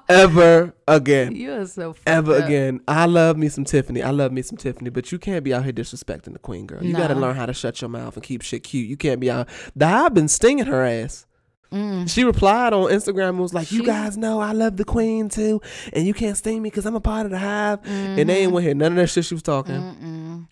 ever 0.10 0.74
again. 0.88 1.36
You're 1.36 1.66
so 1.66 1.96
Ever 2.06 2.36
up. 2.38 2.46
again. 2.46 2.82
I 2.88 3.06
love 3.06 3.38
me 3.38 3.50
some 3.50 3.66
Tiffany. 3.66 4.04
I 4.04 4.12
love 4.12 4.32
me 4.32 4.42
some 4.44 4.58
Tiffany, 4.58 4.90
but 4.92 5.12
you 5.12 5.18
can't 5.18 5.44
be 5.44 5.54
out 5.54 5.64
here 5.64 5.74
disrespecting 5.74 6.34
the 6.34 6.40
queen 6.40 6.68
girl. 6.68 6.84
You 6.84 6.94
gotta 6.94 7.16
learn 7.16 7.36
how 7.36 7.46
to 7.48 7.54
shut 7.54 7.82
your 7.82 7.90
mouth 7.90 8.16
and 8.16 8.24
keep 8.24 8.42
shit 8.44 8.64
cute. 8.64 8.88
You 8.88 8.98
can't 8.98 9.20
be 9.20 9.32
out. 9.32 9.50
The 9.76 9.86
I've 9.86 10.14
been 10.14 10.28
stinging 10.28 10.66
her 10.68 10.84
ass. 10.84 11.26
She 12.08 12.24
replied 12.24 12.72
on 12.74 12.90
Instagram 12.92 13.30
and 13.30 13.40
was 13.40 13.54
like, 13.54 13.72
"You 13.72 13.84
Mm. 13.84 13.86
Guys 13.88 14.18
know 14.18 14.40
I 14.40 14.54
love 14.54 14.78
the 14.78 14.86
queen 14.86 15.28
too, 15.30 15.62
and 15.92 16.08
you 16.08 16.14
can't 16.14 16.38
sting 16.38 16.62
me 16.62 16.70
because 16.70 16.86
I'm 16.86 16.96
a 16.96 17.02
part 17.02 17.26
of 17.26 17.32
the 17.32 17.40
hive." 17.40 17.80
And 17.86 18.30
they 18.30 18.44
ain't 18.44 18.52
want 18.54 18.64
to 18.64 18.68
hear 18.68 18.76
none 18.76 18.94
of 18.94 18.98
that 18.98 19.08
shit 19.08 19.26
she 19.26 19.34
was 19.36 19.44
talking. 19.44 19.76
Mm-mm. 19.76 20.48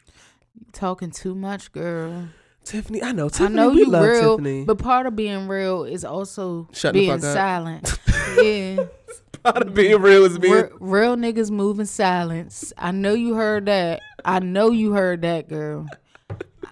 Talking 0.74 1.12
too 1.12 1.34
much, 1.36 1.72
girl. 1.72 2.28
Tiffany, 2.66 3.02
I 3.04 3.12
know 3.12 3.30
Tiffany. 3.30 3.48
I 3.60 3.64
know 3.64 3.72
you 3.72 3.86
love 3.90 4.06
real, 4.06 4.38
Tiffany. 4.38 4.66
but 4.66 4.78
part 4.80 5.06
of 5.06 5.16
being 5.16 5.48
real 5.48 5.84
is 5.84 6.04
also 6.06 6.68
being 6.92 7.20
silent. 7.20 8.00
yeah, 8.42 8.86
part 9.44 9.68
of 9.68 9.74
being 9.74 10.02
real 10.02 10.24
is 10.26 10.38
being 10.40 10.54
Re- 10.54 10.70
real 10.80 11.16
niggas 11.16 11.52
move 11.52 11.80
in 11.80 11.86
silence. 11.86 12.72
I 12.78 12.92
know 12.92 13.14
you 13.14 13.36
heard 13.36 13.66
that. 13.68 14.02
I 14.26 14.40
know 14.40 14.72
you 14.72 14.94
heard 14.94 15.22
that, 15.24 15.48
girl. 15.50 15.88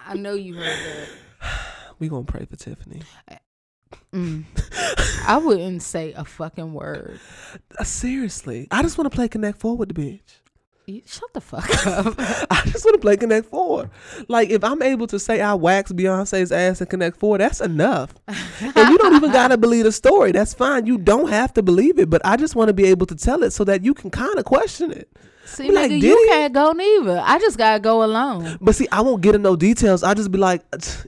I 0.06 0.14
know 0.14 0.34
you 0.34 0.54
heard 0.56 0.64
that. 0.66 1.08
We 1.98 2.08
gonna 2.08 2.24
pray 2.24 2.46
for 2.46 2.56
Tiffany. 2.56 3.02
Mm. 4.14 4.44
I 5.26 5.38
wouldn't 5.38 5.82
say 5.82 6.12
a 6.12 6.24
fucking 6.24 6.74
word. 6.74 7.18
Uh, 7.78 7.84
seriously, 7.84 8.68
I 8.70 8.82
just 8.82 8.98
want 8.98 9.10
to 9.10 9.14
play 9.16 9.28
Connect 9.28 9.58
Four 9.58 9.76
with 9.76 9.94
the 9.94 9.94
bitch. 9.94 10.20
You- 10.86 11.00
Shut 11.06 11.32
the 11.32 11.40
fuck 11.40 11.64
up. 11.86 12.14
I 12.18 12.62
just 12.66 12.84
want 12.84 12.94
to 12.94 12.98
play 13.00 13.16
Connect 13.16 13.46
Four. 13.46 13.88
Like 14.28 14.50
if 14.50 14.62
I'm 14.64 14.82
able 14.82 15.06
to 15.06 15.18
say 15.18 15.40
I 15.40 15.54
waxed 15.54 15.96
Beyonce's 15.96 16.52
ass 16.52 16.80
in 16.80 16.88
Connect 16.88 17.16
Four, 17.16 17.38
that's 17.38 17.60
enough. 17.60 18.14
and 18.28 18.88
you 18.90 18.98
don't 18.98 19.14
even 19.14 19.30
gotta 19.32 19.56
believe 19.56 19.84
the 19.84 19.92
story. 19.92 20.32
That's 20.32 20.52
fine. 20.52 20.84
You 20.86 20.98
don't 20.98 21.28
have 21.30 21.54
to 21.54 21.62
believe 21.62 21.98
it, 21.98 22.10
but 22.10 22.20
I 22.24 22.36
just 22.36 22.54
want 22.56 22.68
to 22.68 22.74
be 22.74 22.84
able 22.84 23.06
to 23.06 23.14
tell 23.14 23.42
it 23.44 23.52
so 23.52 23.64
that 23.64 23.84
you 23.84 23.94
can 23.94 24.10
kind 24.10 24.38
of 24.38 24.44
question 24.44 24.90
it. 24.92 25.08
See, 25.52 25.68
Be 25.68 25.74
like, 25.74 25.90
did 25.90 26.02
you 26.02 26.16
he? 26.16 26.28
can't 26.28 26.52
go 26.52 26.72
neither. 26.72 27.20
I 27.24 27.38
just 27.38 27.58
gotta 27.58 27.78
go 27.80 28.02
alone. 28.04 28.58
But 28.60 28.74
see, 28.74 28.88
I 28.90 29.00
won't 29.02 29.20
get 29.22 29.34
in 29.34 29.42
no 29.42 29.54
details. 29.56 30.02
I 30.02 30.14
just 30.14 30.30
be 30.32 30.38
like, 30.38 30.62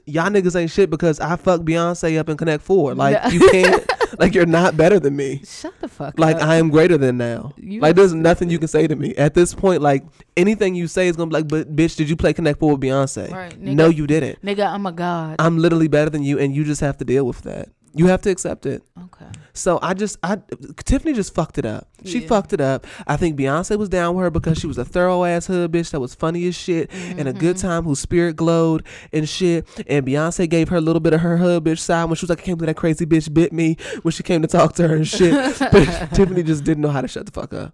y'all 0.05 0.29
niggas 0.29 0.55
ain't 0.55 0.71
shit 0.71 0.89
because 0.89 1.19
I 1.19 1.35
fucked 1.35 1.65
Beyonce 1.65 2.17
up 2.19 2.29
in 2.29 2.37
Connect 2.37 2.63
Four. 2.63 2.93
Like 2.95 3.23
No. 3.23 3.29
you 3.31 3.49
can't. 3.49 3.85
like 4.19 4.33
you're 4.33 4.45
not 4.45 4.77
better 4.77 4.99
than 4.99 5.15
me. 5.15 5.41
Shut 5.45 5.73
the 5.81 5.87
fuck 5.87 6.17
Like 6.19 6.37
up. 6.37 6.43
I 6.43 6.55
am 6.55 6.69
greater 6.69 6.97
than 6.97 7.17
now. 7.17 7.53
You 7.57 7.81
like 7.81 7.95
there's 7.95 8.13
nothing 8.13 8.49
you 8.49 8.59
can 8.59 8.67
say 8.67 8.87
to 8.87 8.95
me 8.95 9.15
at 9.15 9.33
this 9.33 9.53
point. 9.53 9.81
Like 9.81 10.03
anything 10.37 10.75
you 10.75 10.87
say 10.87 11.07
is 11.07 11.15
gonna 11.17 11.29
be 11.29 11.33
like, 11.35 11.47
but 11.47 11.75
bitch, 11.75 11.95
did 11.95 12.09
you 12.09 12.15
play 12.15 12.33
Connect 12.33 12.59
Four 12.59 12.73
with 12.73 12.81
Beyonce? 12.81 13.31
Right, 13.31 13.59
no, 13.59 13.89
you 13.89 14.07
didn't. 14.07 14.41
Nigga, 14.43 14.65
I'm 14.71 14.85
a 14.85 14.91
god. 14.91 15.35
I'm 15.39 15.57
literally 15.57 15.87
better 15.87 16.09
than 16.09 16.23
you, 16.23 16.39
and 16.39 16.55
you 16.55 16.63
just 16.63 16.81
have 16.81 16.97
to 16.99 17.05
deal 17.05 17.25
with 17.25 17.41
that. 17.41 17.69
You 17.97 18.07
have 18.07 18.21
to 18.23 18.29
accept 18.29 18.65
it. 18.65 18.83
okay. 19.05 19.25
So 19.53 19.79
I 19.81 19.93
just, 19.93 20.17
I 20.21 20.37
Tiffany 20.83 21.13
just 21.13 21.33
fucked 21.33 21.57
it 21.57 21.65
up. 21.65 21.87
She 22.05 22.19
Yeah. 22.21 22.27
fucked 22.27 22.53
it 22.53 22.61
up. 22.61 22.85
I 23.07 23.17
think 23.17 23.37
Beyonce 23.37 23.77
was 23.77 23.89
down 23.89 24.15
with 24.15 24.23
her 24.23 24.29
because 24.29 24.57
she 24.57 24.67
was 24.67 24.77
a 24.77 24.85
thorough 24.85 25.23
ass 25.25 25.47
hood 25.47 25.71
bitch 25.71 25.91
that 25.91 25.99
was 25.99 26.15
funny 26.15 26.47
as 26.47 26.55
shit 26.55 26.89
and 26.93 27.21
a 27.27 27.31
Mm-hmm. 27.31 27.39
good 27.39 27.57
time 27.57 27.83
whose 27.83 27.99
spirit 27.99 28.35
glowed 28.35 28.85
and 29.11 29.27
shit. 29.27 29.67
And 29.87 30.05
Beyonce 30.05 30.49
gave 30.49 30.69
her 30.69 30.77
a 30.77 30.81
little 30.81 30.99
bit 30.99 31.13
of 31.13 31.21
her 31.21 31.37
hood 31.37 31.63
bitch 31.63 31.79
side 31.79 32.05
when 32.05 32.15
she 32.15 32.23
was 32.23 32.29
like, 32.29 32.39
I 32.41 32.43
can't 32.43 32.57
believe 32.57 32.67
that 32.67 32.79
crazy 32.79 33.05
bitch 33.05 33.33
bit 33.33 33.51
me 33.51 33.77
when 34.03 34.11
she 34.11 34.23
came 34.23 34.41
to 34.41 34.47
talk 34.47 34.73
to 34.75 34.87
her 34.87 34.95
and 34.95 35.07
shit. 35.07 35.33
but 35.59 35.85
Tiffany 36.13 36.43
just 36.43 36.63
didn't 36.63 36.81
know 36.81 36.89
how 36.91 37.01
to 37.01 37.07
shut 37.07 37.25
the 37.25 37.31
fuck 37.31 37.53
up. 37.53 37.73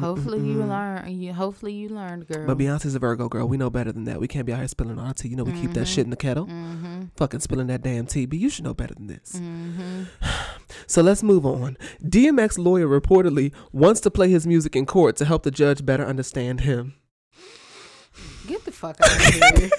Hopefully 0.00 0.40
you 0.40 0.64
learn. 0.64 1.08
You 1.20 1.32
hopefully 1.32 1.72
you 1.72 1.88
learned, 1.88 2.26
girl. 2.26 2.46
But 2.46 2.58
Beyonce's 2.58 2.94
a 2.94 2.98
Virgo 2.98 3.28
girl. 3.28 3.46
We 3.46 3.56
know 3.56 3.70
better 3.70 3.92
than 3.92 4.04
that. 4.04 4.20
We 4.20 4.26
can't 4.28 4.44
be 4.46 4.52
out 4.52 4.58
here 4.58 4.68
spilling 4.68 4.98
our 4.98 5.14
tea. 5.14 5.28
You 5.28 5.36
know, 5.36 5.44
we 5.44 5.52
keep 5.52 5.62
Mm-hmm. 5.70 5.72
that 5.74 5.86
shit 5.86 6.04
in 6.04 6.10
the 6.10 6.16
kettle. 6.16 6.48
Fucking 7.16 7.40
spilling 7.40 7.68
that 7.68 7.82
damn 7.82 8.06
tea. 8.06 8.26
But 8.26 8.38
you 8.38 8.48
should 8.50 8.64
know 8.64 8.74
better 8.74 8.94
than 8.94 9.06
this. 9.06 9.32
Mm-hmm. 9.40 10.02
So 10.86 11.00
let's 11.00 11.22
move 11.22 11.46
on. 11.46 11.78
DMX 12.02 12.58
lawyer 12.58 12.86
reportedly 12.86 13.52
wants 13.72 14.00
to 14.02 14.10
play 14.10 14.28
his 14.28 14.46
music 14.46 14.76
in 14.76 14.84
court 14.84 15.16
to 15.16 15.24
help 15.24 15.42
the 15.44 15.50
judge 15.50 15.86
better 15.86 16.04
understand 16.04 16.60
him. 16.60 16.94
Get 18.46 18.64
the 18.64 18.72
fuck 18.72 18.96
out 19.00 19.16
of 19.16 19.34
here. 19.60 19.70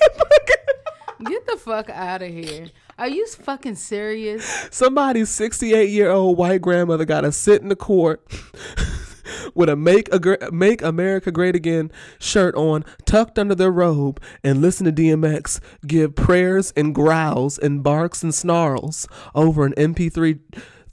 Get 1.27 1.45
the 1.47 1.57
fuck 1.57 1.89
out 1.91 2.21
of 2.23 2.29
here. 2.29 2.69
Are 2.97 3.07
you 3.07 3.27
fucking 3.27 3.75
serious? 3.75 4.45
Somebody's 4.71 5.29
68 5.29 5.89
year 5.89 6.09
old 6.09 6.37
white 6.37 6.61
grandmother 6.61 7.05
got 7.05 7.21
to 7.21 7.31
sit 7.31 7.61
in 7.61 7.69
the 7.69 7.75
court 7.75 8.25
with 9.53 9.69
a 9.69 9.75
make 9.75 10.07
a 10.13 10.51
make 10.51 10.81
America 10.81 11.31
great 11.31 11.55
again 11.55 11.91
shirt 12.19 12.55
on, 12.55 12.83
tucked 13.05 13.37
under 13.39 13.55
their 13.55 13.71
robe, 13.71 14.21
and 14.43 14.61
listen 14.61 14.85
to 14.85 14.91
DMX 14.91 15.59
give 15.85 16.15
prayers 16.15 16.71
and 16.75 16.93
growls 16.95 17.57
and 17.57 17.83
barks 17.83 18.23
and 18.23 18.33
snarls 18.33 19.07
over 19.33 19.65
an 19.65 19.73
MP3 19.73 20.39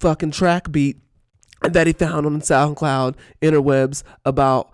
fucking 0.00 0.30
track 0.32 0.70
beat 0.72 0.98
that 1.62 1.86
he 1.86 1.92
found 1.92 2.26
on 2.26 2.40
SoundCloud 2.40 3.14
interwebs 3.40 4.02
about 4.24 4.72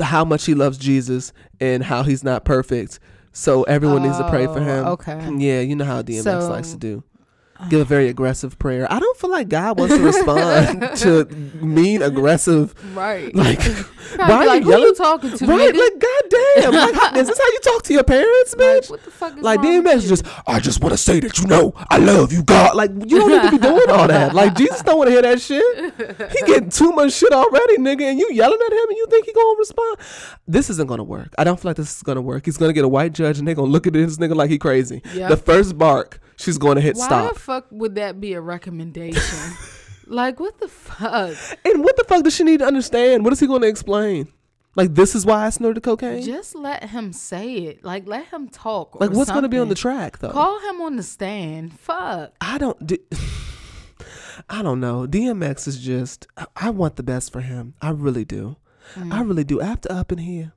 how 0.00 0.24
much 0.24 0.46
he 0.46 0.54
loves 0.54 0.78
Jesus 0.78 1.32
and 1.60 1.84
how 1.84 2.02
he's 2.02 2.24
not 2.24 2.44
perfect. 2.44 2.98
So 3.32 3.62
everyone 3.64 4.02
needs 4.02 4.18
to 4.18 4.28
pray 4.28 4.46
for 4.46 4.58
Oh, 4.58 4.64
him. 4.64 4.86
okay. 4.86 5.30
Yeah, 5.38 5.60
you 5.60 5.76
know 5.76 5.84
how 5.84 6.02
DMX 6.02 6.22
So- 6.22 6.50
likes 6.50 6.72
to 6.72 6.76
do. 6.78 7.04
Give 7.68 7.80
a 7.80 7.84
very 7.84 8.08
aggressive 8.08 8.58
prayer. 8.58 8.86
I 8.90 8.98
don't 8.98 9.16
feel 9.18 9.30
like 9.30 9.48
God 9.48 9.78
wants 9.78 9.94
to 9.96 10.02
respond 10.02 10.96
to 10.98 11.24
mean, 11.64 12.02
aggressive. 12.02 12.74
Right. 12.96 13.34
Like, 13.34 13.62
why 14.16 14.44
like, 14.44 14.48
are 14.48 14.56
you 14.56 14.62
you 14.64 14.70
yelling? 14.70 14.94
talking 14.94 15.36
to? 15.36 15.46
Right? 15.46 15.74
nigga? 15.74 15.78
Like, 15.78 15.98
goddamn. 16.00 16.72
Like, 16.74 16.94
how- 16.94 17.18
is 17.18 17.28
this 17.28 17.38
how 17.38 17.46
you 17.46 17.60
talk 17.60 17.82
to 17.84 17.92
your 17.94 18.04
parents, 18.04 18.54
Like, 18.56 18.66
bitch? 18.82 18.90
what 18.90 19.04
the 19.04 19.10
fuck 19.10 19.36
is 19.36 19.42
Like 19.42 19.60
DMX 19.60 20.02
you? 20.02 20.08
just, 20.08 20.24
I 20.46 20.60
just 20.60 20.80
want 20.82 20.92
to 20.92 20.98
say 20.98 21.20
that 21.20 21.38
you 21.38 21.46
know 21.46 21.72
I 21.90 21.98
love 21.98 22.32
you, 22.32 22.42
God. 22.42 22.74
Like 22.74 22.90
you 23.06 23.18
don't 23.18 23.30
need 23.30 23.42
to 23.42 23.50
be 23.52 23.58
doing 23.58 23.90
all 23.90 24.08
that. 24.08 24.34
Like 24.34 24.54
Jesus 24.56 24.82
don't 24.82 24.98
want 24.98 25.08
to 25.08 25.12
hear 25.12 25.22
that 25.22 25.40
shit. 25.40 25.62
He 26.32 26.46
getting 26.46 26.70
too 26.70 26.92
much 26.92 27.12
shit 27.12 27.32
already, 27.32 27.78
nigga, 27.78 28.02
and 28.02 28.18
you 28.18 28.28
yelling 28.32 28.58
at 28.66 28.72
him, 28.72 28.88
and 28.88 28.96
you 28.96 29.06
think 29.08 29.26
he 29.26 29.32
gonna 29.32 29.58
respond? 29.58 29.98
This 30.46 30.68
isn't 30.70 30.86
gonna 30.88 31.04
work. 31.04 31.32
I 31.38 31.44
don't 31.44 31.58
feel 31.60 31.70
like 31.70 31.76
this 31.76 31.96
is 31.96 32.02
gonna 32.02 32.20
work. 32.22 32.44
He's 32.44 32.56
gonna 32.56 32.72
get 32.72 32.84
a 32.84 32.88
white 32.88 33.12
judge, 33.12 33.38
and 33.38 33.46
they 33.46 33.54
gonna 33.54 33.70
look 33.70 33.86
at 33.86 33.92
this 33.92 34.16
nigga 34.18 34.34
like 34.34 34.50
he 34.50 34.58
crazy. 34.58 35.02
Yep. 35.14 35.30
The 35.30 35.36
first 35.36 35.78
bark, 35.78 36.20
she's 36.36 36.58
going 36.58 36.76
to 36.76 36.80
hit 36.80 36.96
Why 36.96 37.06
stop. 37.06 37.22
Why 37.22 37.32
the 37.32 37.38
fuck 37.38 37.66
would 37.70 37.94
that 37.96 38.20
be 38.20 38.32
a 38.34 38.40
recommendation? 38.40 39.56
like, 40.06 40.40
what 40.40 40.58
the 40.60 40.68
fuck? 40.68 41.36
and 41.64 41.84
what 41.84 41.96
the 41.96 42.04
fuck 42.04 42.24
does 42.24 42.34
she 42.34 42.44
need 42.44 42.60
to 42.60 42.66
understand? 42.66 43.24
What 43.24 43.32
is 43.32 43.40
he 43.40 43.46
going 43.46 43.62
to 43.62 43.68
explain? 43.68 44.28
Like 44.74 44.94
this 44.94 45.14
is 45.14 45.26
why 45.26 45.46
I 45.46 45.50
snorted 45.50 45.82
cocaine. 45.82 46.22
Just 46.22 46.54
let 46.54 46.84
him 46.84 47.12
say 47.12 47.54
it. 47.56 47.84
Like, 47.84 48.06
let 48.06 48.26
him 48.28 48.48
talk. 48.48 48.98
like 49.00 49.10
what's 49.10 49.30
going 49.30 49.42
to 49.42 49.48
be 49.48 49.58
on 49.58 49.68
the 49.68 49.74
track 49.74 50.18
though? 50.18 50.30
Call 50.30 50.60
him 50.60 50.80
on 50.80 50.96
the 50.96 51.02
stand. 51.02 51.78
Fuck. 51.78 52.32
I 52.40 52.58
don't. 52.58 52.86
D- 52.86 53.00
I 54.48 54.62
don't 54.62 54.80
know. 54.80 55.06
DMX 55.06 55.68
is 55.68 55.78
just. 55.78 56.26
I, 56.36 56.46
I 56.56 56.70
want 56.70 56.96
the 56.96 57.02
best 57.02 57.32
for 57.32 57.42
him. 57.42 57.74
I 57.82 57.90
really 57.90 58.24
do. 58.24 58.56
Mm. 58.94 59.12
I 59.12 59.20
really 59.20 59.44
do. 59.44 59.60
After 59.60 59.92
up 59.92 60.10
in 60.10 60.18
here, 60.18 60.52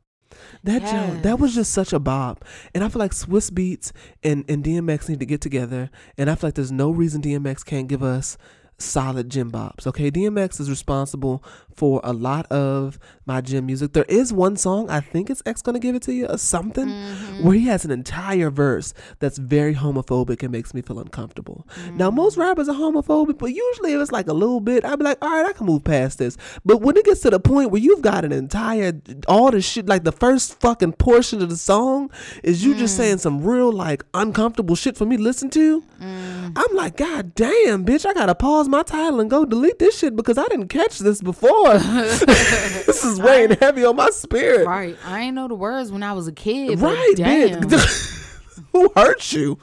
that 0.63 0.81
joint, 0.81 1.23
that 1.23 1.39
was 1.39 1.55
just 1.55 1.73
such 1.73 1.93
a 1.93 1.99
bop. 1.99 2.43
And 2.73 2.83
I 2.83 2.89
feel 2.89 2.99
like 2.99 3.11
Swizz 3.11 3.51
Beatz 3.51 3.91
and 4.23 4.43
and 4.49 4.63
DMX 4.63 5.09
need 5.09 5.19
to 5.19 5.25
get 5.25 5.41
together. 5.41 5.89
And 6.17 6.29
I 6.29 6.35
feel 6.35 6.47
like 6.47 6.55
there's 6.55 6.71
no 6.71 6.89
reason 6.91 7.21
DMX 7.21 7.65
can't 7.65 7.87
give 7.87 8.03
us 8.03 8.37
solid 8.77 9.29
gym 9.29 9.51
bops. 9.51 9.87
Okay, 9.87 10.11
DMX 10.11 10.59
is 10.59 10.69
responsible 10.69 11.43
for 11.75 12.01
a 12.03 12.13
lot 12.13 12.45
of 12.51 12.97
my 13.25 13.41
gym 13.41 13.65
music. 13.65 13.93
There 13.93 14.05
is 14.07 14.31
one 14.31 14.55
song 14.55 14.89
I 14.89 14.99
think 14.99 15.29
it's 15.29 15.41
X 15.45 15.61
gonna 15.61 15.79
give 15.79 15.95
it 15.95 16.01
to 16.03 16.13
you 16.13 16.27
or 16.27 16.37
something 16.37 16.87
mm-hmm. 16.87 17.43
where 17.43 17.55
he 17.55 17.65
has 17.65 17.85
an 17.85 17.91
entire 17.91 18.49
verse 18.49 18.93
that's 19.19 19.37
very 19.37 19.75
homophobic 19.75 20.41
and 20.43 20.51
makes 20.51 20.73
me 20.73 20.81
feel 20.81 20.99
uncomfortable. 20.99 21.67
Now 21.93 22.11
most 22.11 22.33
mm-hmm. 22.33 22.41
rappers 22.41 22.69
are 22.69 22.75
homophobic, 22.75 23.37
but 23.37 23.47
usually 23.47 23.93
if 23.93 24.01
it's 24.01 24.11
like 24.11 24.27
a 24.27 24.33
little 24.33 24.61
bit, 24.61 24.85
I'd 24.85 24.99
be 24.99 25.05
like, 25.05 25.17
all 25.21 25.29
right, 25.29 25.45
I 25.45 25.53
can 25.53 25.65
move 25.65 25.83
past 25.83 26.19
this. 26.19 26.37
But 26.63 26.81
when 26.81 26.97
it 26.97 27.05
gets 27.05 27.21
to 27.21 27.29
the 27.29 27.39
point 27.39 27.71
where 27.71 27.81
you've 27.81 28.01
got 28.01 28.25
an 28.25 28.31
entire 28.31 28.93
all 29.27 29.51
the 29.51 29.61
shit, 29.61 29.87
like 29.87 30.03
the 30.03 30.11
first 30.11 30.59
fucking 30.59 30.93
portion 30.93 31.41
of 31.41 31.49
the 31.49 31.57
song 31.57 32.11
is 32.43 32.63
you 32.63 32.75
just 32.75 32.95
saying 32.95 33.17
mm. 33.17 33.19
some 33.19 33.43
real 33.43 33.71
like 33.71 34.03
uncomfortable 34.13 34.75
shit 34.75 34.97
for 34.97 35.05
me 35.05 35.17
to 35.17 35.23
listen 35.23 35.49
to. 35.51 35.81
Mm. 35.99 36.53
I'm 36.55 36.75
like, 36.75 36.97
God 36.97 37.35
damn, 37.35 37.85
bitch, 37.85 38.05
I 38.05 38.13
gotta 38.13 38.35
pause 38.35 38.69
my 38.69 38.83
title 38.83 39.19
and 39.19 39.29
go 39.29 39.45
delete 39.45 39.79
this 39.79 39.97
shit 39.97 40.15
because 40.15 40.37
I 40.37 40.45
didn't 40.47 40.67
catch 40.67 40.99
this 40.99 41.21
before. 41.21 41.64
this 42.85 43.03
is 43.03 43.19
weighing 43.19 43.51
heavy 43.51 43.85
on 43.85 43.95
my 43.95 44.09
spirit. 44.09 44.67
Right. 44.67 44.97
I 45.05 45.21
ain't 45.21 45.35
know 45.35 45.47
the 45.47 45.55
words 45.55 45.91
when 45.91 46.03
I 46.03 46.13
was 46.13 46.27
a 46.27 46.31
kid. 46.31 46.79
Right, 46.79 47.13
Damn. 47.15 47.69
Who 48.71 48.91
hurt 48.95 49.31
you? 49.31 49.57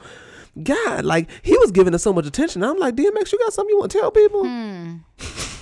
God, 0.61 1.03
like 1.05 1.29
he 1.41 1.57
was 1.57 1.71
giving 1.71 1.95
us 1.95 2.03
so 2.03 2.13
much 2.13 2.27
attention. 2.27 2.63
I'm 2.63 2.77
like, 2.77 2.95
DMX, 2.95 3.31
you 3.31 3.39
got 3.39 3.53
something 3.53 3.73
you 3.73 3.79
want 3.79 3.91
to 3.91 3.99
tell 3.99 4.11
people? 4.11 4.43
Hmm. 4.45 4.97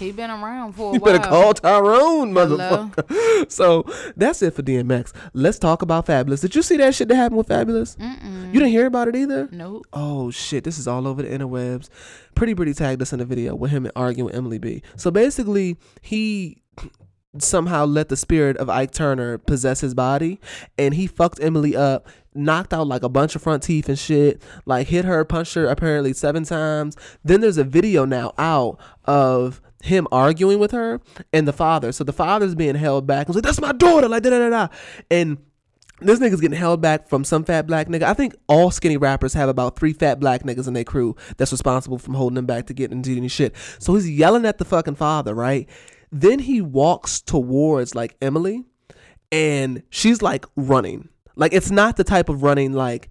He 0.01 0.11
been 0.11 0.31
around 0.31 0.73
for 0.73 0.81
a 0.81 0.85
while. 0.85 0.93
You 0.95 0.99
while. 0.99 1.13
better 1.17 1.29
call 1.29 1.53
Tyrone, 1.53 2.33
Hello? 2.33 2.57
motherfucker. 2.57 3.47
So 3.51 3.83
that's 4.15 4.41
it 4.41 4.53
for 4.53 4.61
DMX. 4.61 5.13
Let's 5.33 5.57
talk 5.59 5.81
about 5.81 6.05
Fabolous. 6.05 6.41
Did 6.41 6.55
you 6.55 6.61
see 6.61 6.77
that 6.77 6.93
shit 6.95 7.07
that 7.07 7.15
happened 7.15 7.37
with 7.37 7.47
Fabolous? 7.47 7.97
You 7.99 8.59
didn't 8.59 8.69
hear 8.69 8.85
about 8.85 9.07
it 9.07 9.15
either? 9.15 9.47
Nope. 9.51 9.85
Oh 9.93 10.29
shit, 10.31 10.63
this 10.63 10.77
is 10.77 10.87
all 10.87 11.07
over 11.07 11.21
the 11.21 11.29
interwebs. 11.29 11.89
Pretty 12.35 12.53
Pretty 12.55 12.73
tagged 12.73 13.01
us 13.01 13.13
in 13.13 13.19
a 13.19 13.25
video 13.25 13.55
with 13.55 13.71
him 13.71 13.89
arguing 13.95 14.25
with 14.25 14.35
Emily 14.35 14.57
B. 14.59 14.81
So 14.95 15.09
basically, 15.09 15.77
he 16.01 16.61
somehow 17.39 17.85
let 17.85 18.09
the 18.09 18.17
spirit 18.17 18.57
of 18.57 18.69
Ike 18.69 18.91
Turner 18.91 19.37
possess 19.37 19.79
his 19.81 19.93
body 19.93 20.39
and 20.77 20.93
he 20.93 21.07
fucked 21.07 21.39
Emily 21.41 21.75
up, 21.75 22.07
knocked 22.35 22.73
out 22.73 22.87
like 22.87 23.03
a 23.03 23.09
bunch 23.09 23.35
of 23.35 23.41
front 23.41 23.63
teeth 23.63 23.87
and 23.87 23.97
shit, 23.97 24.41
like 24.65 24.87
hit 24.87 25.05
her, 25.05 25.23
punched 25.23 25.53
her 25.55 25.65
apparently 25.67 26.13
seven 26.13 26.43
times. 26.43 26.97
Then 27.23 27.41
there's 27.41 27.57
a 27.57 27.63
video 27.63 28.05
now 28.05 28.33
out 28.37 28.79
of 29.05 29.61
him 29.83 30.07
arguing 30.11 30.59
with 30.59 30.71
her 30.71 31.01
and 31.33 31.47
the 31.47 31.53
father. 31.53 31.91
So 31.91 32.03
the 32.03 32.13
father's 32.13 32.55
being 32.55 32.75
held 32.75 33.07
back. 33.07 33.27
He's 33.27 33.35
like, 33.35 33.43
That's 33.43 33.61
my 33.61 33.71
daughter, 33.71 34.07
like 34.07 34.23
da 34.23 34.29
da 34.29 34.39
da 34.39 34.49
da. 34.49 34.67
And 35.09 35.37
this 36.01 36.19
nigga's 36.19 36.41
getting 36.41 36.57
held 36.57 36.81
back 36.81 37.07
from 37.07 37.23
some 37.23 37.43
fat 37.43 37.67
black 37.67 37.87
nigga. 37.87 38.03
I 38.03 38.13
think 38.13 38.35
all 38.47 38.71
skinny 38.71 38.97
rappers 38.97 39.33
have 39.33 39.49
about 39.49 39.77
three 39.77 39.93
fat 39.93 40.19
black 40.19 40.43
niggas 40.43 40.67
in 40.67 40.73
their 40.73 40.83
crew 40.83 41.15
that's 41.37 41.51
responsible 41.51 41.99
from 41.99 42.15
holding 42.15 42.35
them 42.35 42.45
back 42.45 42.67
to 42.67 42.73
get 42.73 42.91
into 42.91 43.15
any 43.15 43.27
shit. 43.27 43.55
So 43.79 43.93
he's 43.93 44.09
yelling 44.09 44.45
at 44.45 44.57
the 44.57 44.65
fucking 44.65 44.95
father, 44.95 45.35
right? 45.35 45.69
Then 46.11 46.39
he 46.39 46.59
walks 46.59 47.21
towards 47.21 47.95
like 47.95 48.17
Emily 48.21 48.63
and 49.31 49.83
she's 49.89 50.21
like 50.21 50.45
running. 50.55 51.09
Like 51.35 51.53
it's 51.53 51.71
not 51.71 51.97
the 51.97 52.03
type 52.03 52.29
of 52.29 52.43
running 52.43 52.73
like 52.73 53.09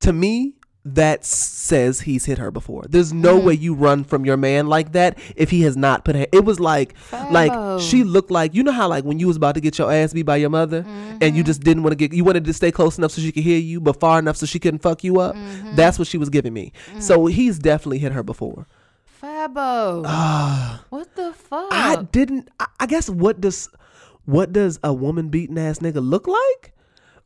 to 0.00 0.12
me 0.12 0.54
that 0.84 1.24
says 1.26 2.00
he's 2.00 2.24
hit 2.24 2.38
her 2.38 2.50
before. 2.50 2.84
There's 2.88 3.12
no 3.12 3.36
mm-hmm. 3.36 3.46
way 3.46 3.54
you 3.54 3.74
run 3.74 4.02
from 4.04 4.24
your 4.24 4.36
man 4.36 4.66
like 4.66 4.92
that 4.92 5.18
if 5.36 5.50
he 5.50 5.62
has 5.62 5.76
not 5.76 6.04
put 6.04 6.16
her. 6.16 6.26
It 6.32 6.44
was 6.44 6.58
like 6.58 6.94
like 7.30 7.80
she 7.80 8.02
looked 8.02 8.30
like 8.30 8.54
you 8.54 8.62
know 8.62 8.72
how 8.72 8.88
like 8.88 9.04
when 9.04 9.18
you 9.18 9.26
was 9.26 9.36
about 9.36 9.54
to 9.56 9.60
get 9.60 9.78
your 9.78 9.92
ass 9.92 10.12
beat 10.12 10.22
by 10.22 10.36
your 10.36 10.50
mother 10.50 10.84
and 10.86 11.22
you 11.22 11.28
mm-hmm. 11.28 11.42
just 11.42 11.62
didn't 11.62 11.82
want 11.82 11.92
to 11.92 11.96
get 11.96 12.12
you 12.12 12.24
wanted 12.24 12.44
to 12.44 12.52
stay 12.52 12.72
close 12.72 12.96
enough 12.96 13.10
so 13.10 13.20
she 13.20 13.30
could 13.32 13.42
hear 13.42 13.58
you 13.58 13.80
but 13.80 14.00
far 14.00 14.18
enough 14.18 14.36
so 14.36 14.46
she 14.46 14.58
couldn't 14.58 14.80
fuck 14.80 15.04
you 15.04 15.20
up. 15.20 15.34
Mm-hmm. 15.34 15.76
That's 15.76 15.98
what 15.98 16.08
she 16.08 16.16
was 16.16 16.30
giving 16.30 16.54
me. 16.54 16.72
So 16.98 17.26
he's 17.26 17.58
definitely 17.58 17.98
hit 17.98 18.12
her 18.12 18.22
before. 18.22 18.66
Fabo. 19.20 20.02
Ah. 20.06 20.82
what 20.88 21.14
the 21.14 21.34
fuck? 21.34 21.68
I 21.70 22.06
didn't. 22.10 22.48
I, 22.58 22.66
I 22.80 22.86
guess 22.86 23.10
what 23.10 23.40
does 23.40 23.68
what 24.24 24.52
does 24.52 24.78
a 24.82 24.94
woman 24.94 25.28
beating 25.28 25.58
ass 25.58 25.80
nigga 25.80 26.02
look 26.02 26.26
like? 26.26 26.72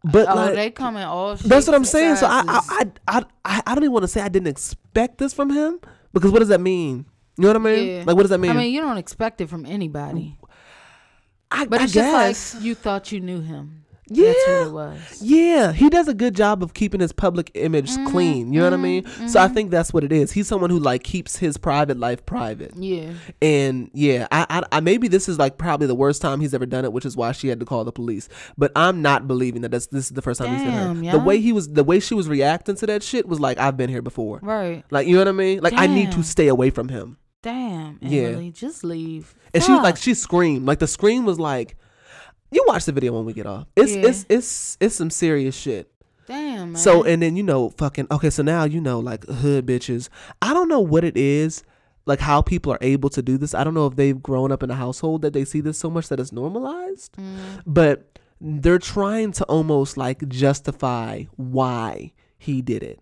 But 0.05 0.29
oh, 0.29 0.35
like 0.35 0.55
they 0.55 0.71
come 0.71 0.97
in 0.97 1.03
all. 1.05 1.35
that's 1.37 1.67
what 1.67 1.75
I'm 1.75 1.85
saying. 1.85 2.17
So 2.17 2.27
I 2.27 2.43
I. 2.47 2.91
I 3.09 3.25
I 3.45 3.63
I 3.67 3.75
don't 3.75 3.85
even 3.85 3.93
want 3.93 4.03
to 4.05 4.09
say 4.09 4.21
I 4.21 4.29
didn't 4.29 4.49
expect 4.49 5.19
this 5.19 5.33
from 5.33 5.51
him 5.51 5.81
because 6.13 6.31
what 6.31 6.41
does 6.41 6.49
that 6.49 6.61
mean? 6.61 7.07
You 7.37 7.43
know 7.43 7.49
what 7.49 7.57
I 7.57 7.59
mean? 7.61 7.89
Yeah. 7.89 8.05
Like 8.07 8.17
what 8.17 8.23
does 8.23 8.31
that 8.31 8.39
mean? 8.39 8.51
I 8.51 8.55
mean, 8.55 8.73
you 8.73 8.81
don't 8.81 8.99
expect 8.99 9.41
it 9.41 9.49
from 9.49 9.65
anybody. 9.67 10.37
I, 11.51 11.67
But 11.67 11.81
I 11.81 11.85
it's 11.85 11.95
guess. 11.95 12.55
like 12.55 12.63
you 12.65 12.75
thought 12.75 13.13
you 13.13 13.21
knew 13.21 13.41
him. 13.41 13.84
Yeah. 14.09 14.27
That's 14.27 14.47
what 14.49 14.67
it 14.67 14.73
was. 14.73 15.23
Yeah, 15.23 15.73
he 15.73 15.89
does 15.89 16.09
a 16.09 16.15
good 16.15 16.35
job 16.35 16.63
of 16.63 16.75
keeping 16.75 17.01
his 17.01 17.13
public 17.13 17.51
image 17.55 17.91
Mm-hmm, 17.91 18.07
clean. 18.09 18.53
You 18.53 18.61
know 18.61 18.67
what 18.67 18.75
I 18.75 18.77
mean? 18.77 19.07
So 19.29 19.41
I 19.41 19.49
think 19.49 19.71
that's 19.71 19.93
what 19.93 20.05
it 20.05 20.13
is. 20.13 20.33
He's 20.33 20.47
someone 20.49 20.71
who 20.71 20.79
like 20.79 21.03
keeps 21.05 21.37
his 21.37 21.57
private 21.57 21.99
life 21.99 22.25
private. 22.27 22.73
Yeah. 22.77 23.13
And 23.41 23.91
yeah, 23.95 24.27
I, 24.33 24.47
I, 24.51 24.63
I 24.73 24.81
maybe 24.81 25.09
this 25.09 25.29
is 25.29 25.39
like 25.39 25.59
probably 25.59 25.87
the 25.87 25.95
worst 25.95 26.21
time 26.23 26.41
he's 26.41 26.55
ever 26.55 26.67
done 26.67 26.85
it, 26.85 26.93
which 26.93 27.05
is 27.05 27.17
why 27.17 27.33
she 27.33 27.49
had 27.49 27.61
to 27.61 27.67
call 27.67 27.85
the 27.85 27.93
police. 27.93 28.29
But 28.59 28.73
I'm 28.77 29.01
not 29.03 29.27
believing 29.27 29.63
that 29.63 29.71
that's, 29.71 29.87
this 29.89 30.07
is 30.07 30.11
the 30.11 30.23
first 30.23 30.41
time 30.41 30.53
he's 30.53 30.63
hit 30.63 30.73
her. 30.73 30.95
Damn, 30.95 31.03
The 31.03 31.19
way 31.19 31.41
he 31.41 31.53
was, 31.53 31.69
the 31.73 31.85
way 31.85 32.01
she 32.01 32.15
was 32.15 32.29
reacting 32.29 32.77
to 32.77 32.87
that 32.87 33.03
shit 33.03 33.27
was 33.29 33.41
like, 33.41 33.59
I've 33.59 33.77
been 33.77 33.91
here 33.91 34.03
before. 34.03 34.41
Right. 34.43 34.85
Like 34.91 35.07
you 35.07 35.15
know 35.15 35.21
what 35.21 35.29
I 35.29 35.33
mean? 35.33 35.61
Like 35.61 35.75
I 35.75 35.87
need 35.87 36.13
to 36.13 36.23
stay 36.23 36.49
away 36.49 36.71
from 36.71 36.89
him. 36.89 37.19
Damn. 37.43 37.99
Yeah. 38.01 38.39
Just 38.53 38.85
leave. 38.85 39.35
And 39.53 39.63
she 39.63 39.71
was 39.71 39.83
like, 39.83 39.97
she 39.99 40.15
screamed. 40.15 40.67
Like 40.67 40.79
the 40.79 40.87
scream 40.87 41.25
was 41.25 41.39
like, 41.39 41.77
you 42.55 42.65
watch 42.69 42.85
the 42.85 42.93
video 42.93 43.13
when 43.15 43.25
we 43.25 43.33
get 43.33 43.47
off. 43.47 43.67
It's 43.77 43.93
Yeah. 43.93 44.09
it's 44.09 44.27
it's 44.29 44.77
it's 44.81 44.95
some 44.95 45.11
serious 45.11 45.55
shit. 45.57 45.91
Damn, 46.27 46.73
man. 46.73 46.77
So 46.77 47.03
and 47.03 47.21
then 47.23 47.37
you 47.37 47.43
know 47.43 47.71
fucking 47.71 48.07
okay. 48.11 48.31
So 48.31 48.43
now 48.43 48.65
you 48.65 48.81
know 48.81 49.01
like 49.01 49.25
hood 49.27 49.67
bitches. 49.67 50.09
I 50.41 50.55
don't 50.55 50.69
know 50.69 50.81
what 50.81 51.05
it 51.05 51.17
is. 51.17 51.63
Like 52.07 52.21
how 52.21 52.43
people 52.43 52.71
are 52.73 52.79
able 52.83 53.09
to 53.11 53.23
do 53.23 53.39
this. 53.39 53.55
I 53.55 53.65
don't 53.65 53.75
know 53.75 53.87
if 53.87 53.97
they've 53.97 54.23
grown 54.23 54.53
up 54.53 54.63
in 54.63 54.71
a 54.71 54.75
household 54.75 55.23
that 55.23 55.33
they 55.33 55.45
see 55.45 55.61
this 55.61 55.79
so 55.79 55.89
much 55.91 56.09
that 56.09 56.21
it's 56.21 56.33
normalized. 56.33 57.13
Mm. 57.17 57.63
But 57.67 58.19
they're 58.41 58.79
trying 58.79 59.33
to 59.33 59.45
almost 59.45 59.97
like 59.97 60.27
justify 60.29 61.25
why 61.37 62.13
he 62.37 62.61
did 62.61 62.83
it. 62.83 63.01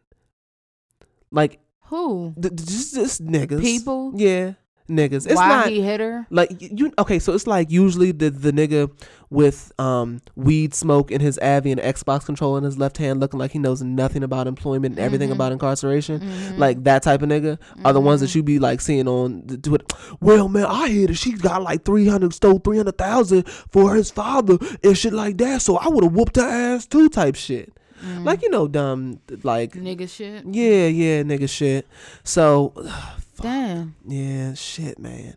Like 1.30 1.58
who? 1.86 2.34
th- 2.40 2.54
just 2.54 2.94
just 2.94 3.24
niggas. 3.24 3.60
People? 3.60 4.12
Yeah, 4.14 4.52
niggas. 4.88 5.26
It's 5.26 5.36
Why 5.36 5.48
not 5.48 5.68
he 5.68 5.80
hit 5.80 6.00
her? 6.00 6.26
like 6.30 6.50
you 6.60 6.92
okay 6.98 7.18
so 7.18 7.32
it's 7.32 7.46
like 7.46 7.70
usually 7.70 8.12
the 8.12 8.30
the 8.30 8.52
nigga 8.52 8.90
with 9.30 9.72
um 9.78 10.20
weed 10.36 10.74
smoke 10.74 11.10
in 11.10 11.20
his 11.20 11.38
Avi 11.38 11.70
and 11.72 11.80
Xbox 11.80 12.26
controller 12.26 12.58
in 12.58 12.64
his 12.64 12.76
left 12.78 12.98
hand 12.98 13.20
looking 13.20 13.38
like 13.38 13.52
he 13.52 13.58
knows 13.58 13.82
nothing 13.82 14.22
about 14.22 14.46
employment 14.46 14.96
and 14.96 15.04
everything 15.04 15.28
Mm-hmm. 15.28 15.36
about 15.36 15.52
incarceration 15.52 16.58
like 16.58 16.82
that 16.84 17.02
type 17.02 17.22
of 17.22 17.28
nigga 17.28 17.58
are 17.84 17.92
the 17.92 18.00
ones 18.00 18.20
that 18.20 18.34
you 18.34 18.42
be 18.42 18.58
like 18.58 18.80
seeing 18.80 19.08
on 19.08 19.42
the 19.46 19.56
Twitter 19.56 19.86
well 20.20 20.48
man 20.48 20.66
I 20.66 20.88
hear 20.88 21.06
that 21.06 21.14
she 21.16 21.32
got 21.32 21.62
like 21.62 21.84
300 21.84 22.34
stole 22.34 22.58
300,000 22.58 23.48
for 23.70 23.94
his 23.94 24.10
father 24.10 24.58
and 24.82 24.98
shit 24.98 25.12
like 25.12 25.38
that 25.38 25.62
so 25.62 25.76
I 25.78 25.88
would 25.88 26.04
have 26.04 26.12
whooped 26.12 26.36
her 26.36 26.42
ass 26.42 26.86
too 26.86 27.08
type 27.08 27.36
shit 27.36 27.72
Mm. 28.02 28.24
like 28.24 28.42
you 28.42 28.50
know 28.50 28.66
dumb 28.66 29.20
like 29.44 29.74
Nigga 29.74 30.10
shit. 30.10 30.44
yeah 30.50 30.88
yeah 30.88 31.22
nigga 31.22 31.48
shit 31.48 31.86
so 32.24 32.72
Damn. 33.42 33.96
yeah 34.06 34.54
shit 34.54 34.98
man 34.98 35.36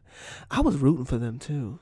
I 0.49 0.61
was 0.61 0.77
rooting 0.77 1.05
for 1.05 1.17
them 1.17 1.39
too 1.39 1.79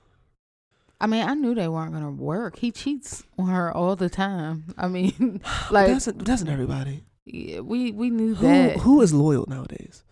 I 1.02 1.06
mean, 1.06 1.28
I 1.28 1.34
knew 1.34 1.54
they 1.54 1.68
weren't 1.68 1.92
gonna 1.92 2.12
work. 2.12 2.58
He 2.60 2.72
cheats 2.72 3.24
on 3.38 3.50
her 3.50 3.70
all 3.76 3.98
the 3.98 4.10
time. 4.10 4.74
I 4.78 4.88
mean, 4.88 5.42
like 5.70 5.88
doesn't 5.88 6.24
doesn't 6.24 6.48
everybody? 6.48 7.04
yeah, 7.26 7.60
we 7.60 7.92
we 7.92 8.10
knew 8.10 8.36
Who 8.36 8.48
that. 8.48 8.78
who 8.78 9.02
is 9.02 9.14
loyal 9.14 9.46
nowadays? 9.50 10.06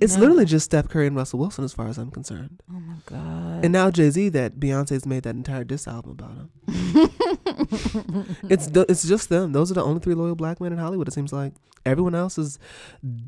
It's 0.00 0.14
No. 0.14 0.20
literally 0.20 0.44
just 0.44 0.64
Steph 0.66 0.88
Curry 0.88 1.08
and 1.08 1.16
Russell 1.16 1.38
Wilson, 1.40 1.64
as 1.64 1.72
far 1.72 1.88
as 1.88 1.98
I'm 1.98 2.10
concerned. 2.10 2.62
Oh 2.70 2.78
my 2.78 2.94
god. 3.06 3.64
And 3.64 3.72
now 3.72 3.90
Jay 3.90 4.10
Z, 4.10 4.28
that 4.30 4.60
Beyonce's 4.60 5.04
made 5.04 5.24
that 5.24 5.34
entire 5.34 5.64
diss 5.64 5.88
album 5.88 6.12
about 6.12 6.30
him. 6.36 6.50
it's 8.48 8.68
the, 8.68 8.86
it's 8.88 9.06
just 9.06 9.28
them. 9.28 9.52
Those 9.52 9.70
are 9.70 9.74
the 9.74 9.82
only 9.84 10.00
three 10.00 10.14
loyal 10.14 10.34
black 10.36 10.60
men 10.60 10.72
in 10.72 10.78
Hollywood. 10.78 11.08
It 11.08 11.12
seems 11.14 11.32
like 11.32 11.54
everyone 11.84 12.14
else 12.14 12.38
is 12.38 12.58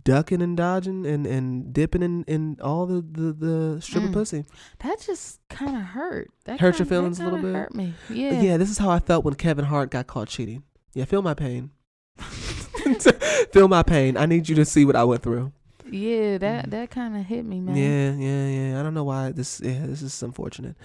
ducking 0.05 0.43
and 0.43 0.57
dodging 0.57 1.07
and, 1.07 1.27
and 1.27 1.73
dipping 1.73 2.03
in, 2.03 2.25
in 2.25 2.57
all 2.63 2.87
the 2.87 3.01
the, 3.03 3.33
the 3.33 3.81
stripper 3.81 4.09
Mm. 4.09 4.13
pussy. 4.13 4.45
that 4.81 5.01
just 5.01 5.41
kind 5.49 5.77
of 5.77 5.83
hurt. 5.83 6.31
That 6.45 6.61
Hurt 6.61 6.79
your 6.79 6.87
kinda- 6.87 6.89
feelings 6.91 7.19
that 7.19 7.25
a 7.25 7.31
little 7.31 7.43
bit? 7.43 7.55
Hurt 7.55 7.75
me. 7.75 7.95
Yeah. 8.09 8.41
yeah, 8.41 8.57
this 8.57 8.71
is 8.71 8.79
how 8.79 8.91
I 8.91 8.99
felt 9.01 9.25
when 9.25 9.35
Kevin 9.35 9.65
Hart 9.67 9.91
got 9.91 10.07
caught 10.07 10.29
cheating. 10.29 10.63
Yeah, 10.95 11.05
feel 11.05 11.23
my 11.23 11.35
pain. 11.35 11.71
feel 13.53 13.69
my 13.69 13.83
pain. 13.83 14.17
I 14.17 14.27
need 14.27 14.49
you 14.49 14.55
to 14.57 14.65
see 14.65 14.85
what 14.85 14.97
I 14.97 15.05
went 15.05 15.23
through. 15.23 15.53
Yeah, 15.93 16.39
that 16.39 16.71
that 16.71 16.91
kind 16.91 17.17
of 17.17 17.27
hit 17.27 17.45
me, 17.45 17.61
man. 17.61 17.77
Yeah, 17.77 18.13
yeah, 18.13 18.47
yeah. 18.73 18.81
I 18.81 18.83
don't 18.83 18.95
know 18.95 19.05
why 19.05 19.33
this. 19.33 19.61
Yeah, 19.63 19.87
this 19.87 20.03
is 20.03 20.23
unfortunate. 20.23 20.77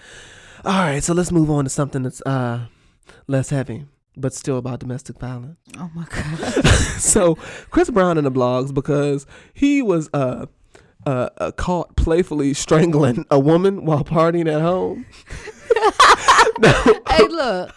All 0.64 0.72
right, 0.72 1.02
so 1.02 1.14
let's 1.14 1.30
move 1.32 1.50
on 1.50 1.64
to 1.64 1.70
something 1.70 2.02
that's 2.02 2.20
uh 2.22 2.66
less 3.26 3.50
heavy, 3.50 3.86
but 4.16 4.34
still 4.34 4.58
about 4.58 4.80
domestic 4.80 5.18
violence. 5.18 5.58
Oh 5.78 5.90
my 5.94 6.06
god. 6.10 6.64
so 6.98 7.34
Chris 7.70 7.90
Brown 7.90 8.18
in 8.18 8.24
the 8.24 8.32
blogs 8.32 8.72
because 8.72 9.26
he 9.54 9.82
was 9.82 10.08
uh, 10.12 10.46
uh, 11.06 11.28
uh 11.38 11.52
caught 11.52 11.96
playfully 11.96 12.54
strangling 12.64 13.26
a 13.30 13.38
woman 13.38 13.84
while 13.84 14.04
partying 14.04 14.52
at 14.52 14.60
home. 14.60 15.06
hey, 17.08 17.28
look. 17.28 17.74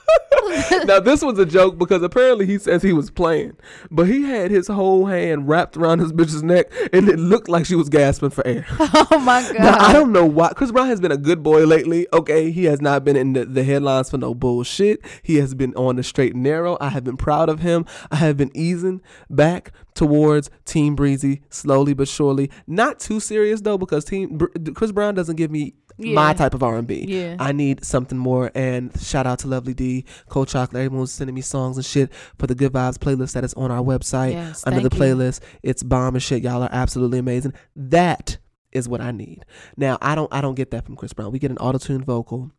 now 0.86 1.00
this 1.00 1.22
was 1.22 1.38
a 1.40 1.46
joke 1.46 1.78
because 1.78 2.02
apparently 2.02 2.46
he 2.46 2.58
says 2.58 2.82
he 2.82 2.94
was 2.94 3.10
playing, 3.12 3.56
but 3.92 4.08
he 4.08 4.24
had 4.24 4.52
his 4.52 4.68
whole 4.68 5.06
hand 5.06 5.48
wrapped 5.48 5.78
around 5.78 6.00
his 6.00 6.12
bitch's 6.12 6.44
neck, 6.44 6.72
and 6.94 7.10
it 7.10 7.20
looked 7.20 7.50
like 7.50 7.66
she 7.66 7.76
was 7.76 7.90
gasping 7.90 8.30
for 8.30 8.46
air. 8.46 8.66
Oh 9.12 9.20
my 9.20 9.42
god. 9.42 9.60
Now 9.60 9.78
I 9.80 9.94
don't 9.94 10.12
know 10.12 10.26
why. 10.26 10.54
Chris 10.54 10.72
Brown 10.72 10.88
has 10.88 11.00
been 11.00 11.12
a 11.12 11.18
good 11.18 11.42
boy 11.42 11.66
lately. 11.66 12.08
Okay, 12.14 12.52
he 12.52 12.66
has 12.66 12.82
not 12.82 13.04
been 13.04 13.16
in 13.16 13.34
the, 13.34 13.46
the 13.46 13.64
headlines 13.64 14.10
for 14.10 14.18
no 14.18 14.34
bullshit. 14.34 15.00
He 15.24 15.38
has 15.38 15.54
been 15.54 15.74
on 15.76 15.96
the 15.96 16.04
straight 16.04 16.34
and 16.34 16.44
narrow. 16.44 16.78
I 16.80 16.90
have 16.90 17.04
been 17.04 17.18
proud 17.18 17.50
of 17.50 17.60
him. 17.60 17.86
I 18.12 18.18
have 18.18 18.38
been 18.38 18.52
easing 18.54 19.02
back 19.30 19.72
towards 19.94 20.50
Team 20.66 20.96
Breezy 20.96 21.42
slowly 21.50 21.94
but 21.94 22.08
surely. 22.08 22.50
Not 22.68 23.00
too 23.00 23.20
serious 23.20 23.62
though, 23.62 23.78
because 23.78 24.06
Team 24.06 24.38
Br- 24.38 24.48
Chris 24.74 24.92
Brown 24.92 25.16
doesn't 25.16 25.36
give 25.36 25.52
me 25.52 25.74
my 26.00 26.34
type 26.34 26.54
of 26.54 26.64
R 26.64 26.78
and 26.78 26.88
B. 26.88 27.06
Yeah. 27.08 27.36
I 27.40 27.52
need 27.52 27.84
something 27.84 28.18
more. 28.18 28.52
And 28.56 28.98
shout 29.00 29.28
out 29.28 29.40
to 29.40 29.48
Lovely 29.48 29.74
D, 29.74 30.06
Cold 30.30 30.48
Chocolate. 30.48 30.84
everyone's 30.84 31.12
sending 31.12 31.36
me 31.36 31.42
songs 31.42 31.78
and 31.78 31.86
shit 31.86 32.12
for 32.38 32.48
the 32.48 32.56
Good 32.56 32.72
Vibes 32.74 32.98
playlist 32.98 33.34
that 33.34 33.44
is 33.44 33.54
on 33.56 33.70
our 33.72 33.84
website 33.84 34.32
Yes, 34.34 34.64
under 34.66 34.80
the 34.82 34.90
thank 34.90 35.02
you. 35.02 35.16
playlist. 35.16 35.42
It's 35.64 35.84
bomb 35.84 36.16
and 36.16 36.24
shit. 36.24 36.44
Y'all 36.44 36.64
are 36.64 36.70
absolutely 36.72 37.20
amazing. 37.20 37.54
That 37.76 38.38
is 38.72 38.88
what 38.88 39.02
I 39.02 39.12
need. 39.12 39.46
Now 39.78 39.98
I 40.02 40.16
don't 40.16 40.32
I 40.34 40.42
don't 40.42 40.56
get 40.56 40.72
that 40.72 40.86
from 40.86 40.96
Chris 40.96 41.14
Brown. 41.14 41.32
We 41.32 41.40
get 41.40 41.52
an 41.52 41.58
auto 41.58 41.78
tune 41.80 42.04
vocal 42.04 42.52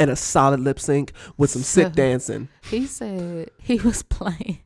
and 0.00 0.10
a 0.10 0.16
solid 0.16 0.58
lip 0.60 0.80
sync 0.80 1.12
with 1.36 1.50
some 1.50 1.62
sick 1.62 1.92
dancing. 1.92 2.48
He 2.68 2.86
said 2.86 3.50
he 3.62 3.78
was 3.78 4.02
playing, 4.02 4.58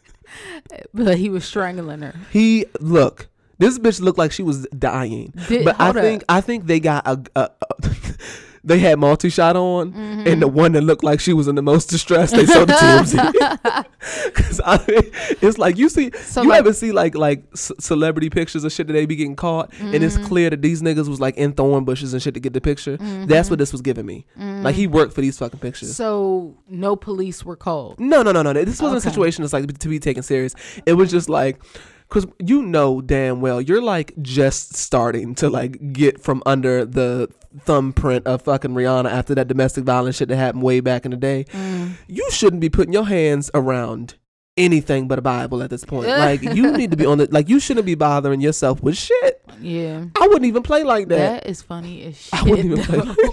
but 0.94 1.18
he 1.18 1.28
was 1.28 1.44
strangling 1.44 2.02
her. 2.02 2.14
He 2.30 2.66
look. 2.80 3.28
This 3.58 3.78
bitch 3.78 4.00
looked 4.00 4.18
like 4.18 4.32
she 4.32 4.42
was 4.42 4.66
dying. 4.78 5.32
Did- 5.48 5.64
but 5.64 5.80
I 5.80 5.88
up. 5.90 5.94
think 5.96 6.24
I 6.28 6.40
think 6.40 6.66
they 6.66 6.80
got 6.80 7.06
a, 7.06 7.22
a, 7.34 7.50
a 7.62 7.78
they 8.64 8.78
had 8.80 8.98
multi 8.98 9.28
shot 9.30 9.54
on, 9.56 9.92
Mm-hmm. 9.92 10.26
and 10.26 10.42
the 10.42 10.48
one 10.48 10.72
that 10.72 10.82
looked 10.82 11.04
like 11.04 11.20
she 11.20 11.32
was 11.32 11.46
in 11.48 11.54
the 11.54 11.62
most 11.62 11.86
distress, 11.88 12.32
they 12.32 12.44
showed 12.46 12.68
the 12.68 12.72
TMZ. 12.74 13.84
Because 14.24 14.60
I 14.64 14.78
mean, 14.88 15.10
it's 15.40 15.56
like 15.58 15.76
you 15.78 15.88
see, 15.88 16.10
So, 16.16 16.42
you 16.42 16.48
like- 16.50 16.58
ever 16.60 16.72
see 16.72 16.92
like 16.92 17.14
like 17.14 17.44
c- 17.56 17.74
celebrity 17.78 18.28
pictures 18.30 18.64
of 18.64 18.72
shit 18.72 18.86
that 18.88 18.92
they 18.92 19.06
be 19.06 19.16
getting 19.16 19.36
caught, 19.36 19.72
and 19.78 20.02
it's 20.02 20.16
Mm-hmm. 20.16 20.26
clear 20.26 20.50
that 20.50 20.62
these 20.62 20.82
niggas 20.82 21.08
was 21.08 21.20
like 21.20 21.36
in 21.36 21.52
thorn 21.52 21.84
bushes 21.84 22.12
and 22.12 22.22
shit 22.22 22.34
to 22.34 22.40
get 22.40 22.52
the 22.52 22.60
picture. 22.60 22.96
That's 22.96 23.48
what 23.50 23.58
this 23.58 23.72
was 23.72 23.82
giving 23.82 24.04
me. 24.06 24.26
Like 24.36 24.74
he 24.74 24.86
worked 24.86 25.12
for 25.14 25.20
these 25.20 25.38
fucking 25.38 25.60
pictures. 25.60 25.88
Mm-hmm. 25.90 25.96
So 25.96 26.56
no 26.68 26.96
police 26.96 27.44
were 27.44 27.56
called. 27.56 28.00
No, 28.00 28.22
no, 28.22 28.32
no, 28.32 28.42
no. 28.42 28.52
no. 28.52 28.64
This 28.64 28.80
wasn't 28.82 28.98
Okay. 29.02 29.08
a 29.08 29.12
situation 29.12 29.42
that's 29.42 29.52
like 29.52 29.78
to 29.78 29.88
be 29.88 29.98
taken 29.98 30.22
serious. 30.22 30.54
It 30.86 30.94
was 30.94 31.10
just 31.10 31.28
like, 31.28 31.60
because 32.08 32.26
you 32.38 32.62
know 32.62 33.00
damn 33.00 33.40
well 33.40 33.60
you're 33.60 33.82
like 33.82 34.12
just 34.22 34.76
starting 34.76 35.34
to 35.34 35.48
like 35.48 35.92
get 35.92 36.20
from 36.20 36.42
under 36.46 36.84
the 36.84 37.28
thumbprint 37.62 38.26
of 38.26 38.42
fucking 38.42 38.72
Rihanna 38.72 39.10
after 39.10 39.34
that 39.34 39.48
domestic 39.48 39.84
violence 39.84 40.16
shit 40.16 40.28
that 40.28 40.36
happened 40.36 40.62
way 40.62 40.80
back 40.80 41.04
in 41.04 41.10
the 41.10 41.16
day. 41.16 41.44
Mm. 41.52 41.94
You 42.06 42.28
shouldn't 42.30 42.60
be 42.60 42.68
putting 42.68 42.92
your 42.92 43.06
hands 43.06 43.50
around 43.54 44.14
anything 44.56 45.06
but 45.06 45.18
a 45.18 45.22
Bible 45.22 45.62
at 45.62 45.70
this 45.70 45.84
point. 45.84 46.06
like 46.08 46.42
you 46.42 46.72
need 46.72 46.90
to 46.90 46.96
be 46.96 47.06
on 47.06 47.18
the 47.18 47.28
like 47.30 47.48
you 47.48 47.60
shouldn't 47.60 47.86
be 47.86 47.94
bothering 47.94 48.40
yourself 48.40 48.82
with 48.82 48.96
shit. 48.96 49.42
Yeah. 49.60 50.04
I 50.20 50.26
wouldn't 50.26 50.46
even 50.46 50.62
play 50.62 50.84
like 50.84 51.08
that. 51.08 51.44
That 51.44 51.50
is 51.50 51.62
funny 51.62 52.04
as 52.04 52.20
shit. 52.20 52.34
I 52.34 52.42
wouldn't 52.42 52.72
even 52.72 52.84
play. 52.84 52.98
though. 52.98 53.32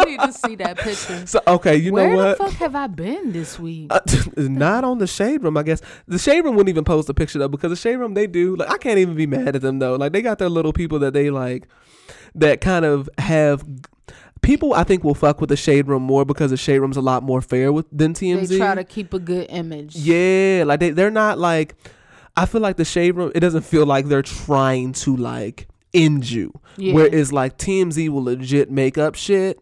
I 0.00 0.04
need 0.04 0.20
to 0.20 0.32
see 0.32 0.54
that 0.56 0.78
picture. 0.78 1.26
So 1.26 1.40
okay, 1.46 1.76
you 1.76 1.92
Where 1.92 2.10
know 2.10 2.16
what? 2.16 2.38
the 2.38 2.44
fuck 2.44 2.52
have 2.54 2.74
I 2.74 2.86
been 2.86 3.32
this 3.32 3.58
week? 3.58 3.88
Uh, 3.90 4.00
not 4.36 4.84
on 4.84 4.98
the 4.98 5.06
shade 5.06 5.42
room, 5.42 5.56
I 5.56 5.62
guess. 5.62 5.80
The 6.06 6.18
shade 6.18 6.42
room 6.44 6.54
wouldn't 6.56 6.68
even 6.70 6.84
post 6.84 7.08
a 7.08 7.14
picture 7.14 7.38
though, 7.38 7.48
because 7.48 7.70
the 7.70 7.76
shade 7.76 7.96
room 7.96 8.14
they 8.14 8.26
do. 8.26 8.56
Like, 8.56 8.70
I 8.70 8.78
can't 8.78 8.98
even 8.98 9.14
be 9.14 9.26
mad 9.26 9.56
at 9.56 9.62
them 9.62 9.78
though. 9.78 9.96
Like, 9.96 10.12
they 10.12 10.22
got 10.22 10.38
their 10.38 10.48
little 10.48 10.72
people 10.72 10.98
that 11.00 11.12
they 11.12 11.30
like, 11.30 11.68
that 12.34 12.60
kind 12.60 12.84
of 12.84 13.08
have. 13.18 13.64
People, 14.42 14.74
I 14.74 14.84
think, 14.84 15.04
will 15.04 15.14
fuck 15.14 15.40
with 15.40 15.48
the 15.48 15.56
shade 15.56 15.88
room 15.88 16.02
more 16.02 16.26
because 16.26 16.50
the 16.50 16.58
shade 16.58 16.78
room's 16.78 16.98
a 16.98 17.00
lot 17.00 17.22
more 17.22 17.40
fair 17.40 17.72
with 17.72 17.86
than 17.90 18.12
TMZ. 18.12 18.48
they 18.48 18.58
try 18.58 18.74
to 18.74 18.84
keep 18.84 19.14
a 19.14 19.18
good 19.18 19.46
image. 19.48 19.96
yeah, 19.96 20.64
like 20.66 20.80
they 20.80 20.90
they're 20.90 21.10
not 21.10 21.38
like. 21.38 21.74
I 22.36 22.46
feel 22.46 22.60
like 22.60 22.76
the 22.76 22.84
shade 22.84 23.12
room. 23.16 23.32
It 23.34 23.40
doesn't 23.40 23.62
feel 23.62 23.86
like 23.86 24.06
they're 24.06 24.20
trying 24.20 24.92
to 24.94 25.16
like 25.16 25.68
end 25.94 26.28
you. 26.30 26.52
Yeah. 26.76 26.92
Whereas 26.92 27.32
like 27.32 27.56
TMZ 27.56 28.08
will 28.10 28.24
legit 28.24 28.70
make 28.70 28.98
up 28.98 29.14
shit. 29.14 29.60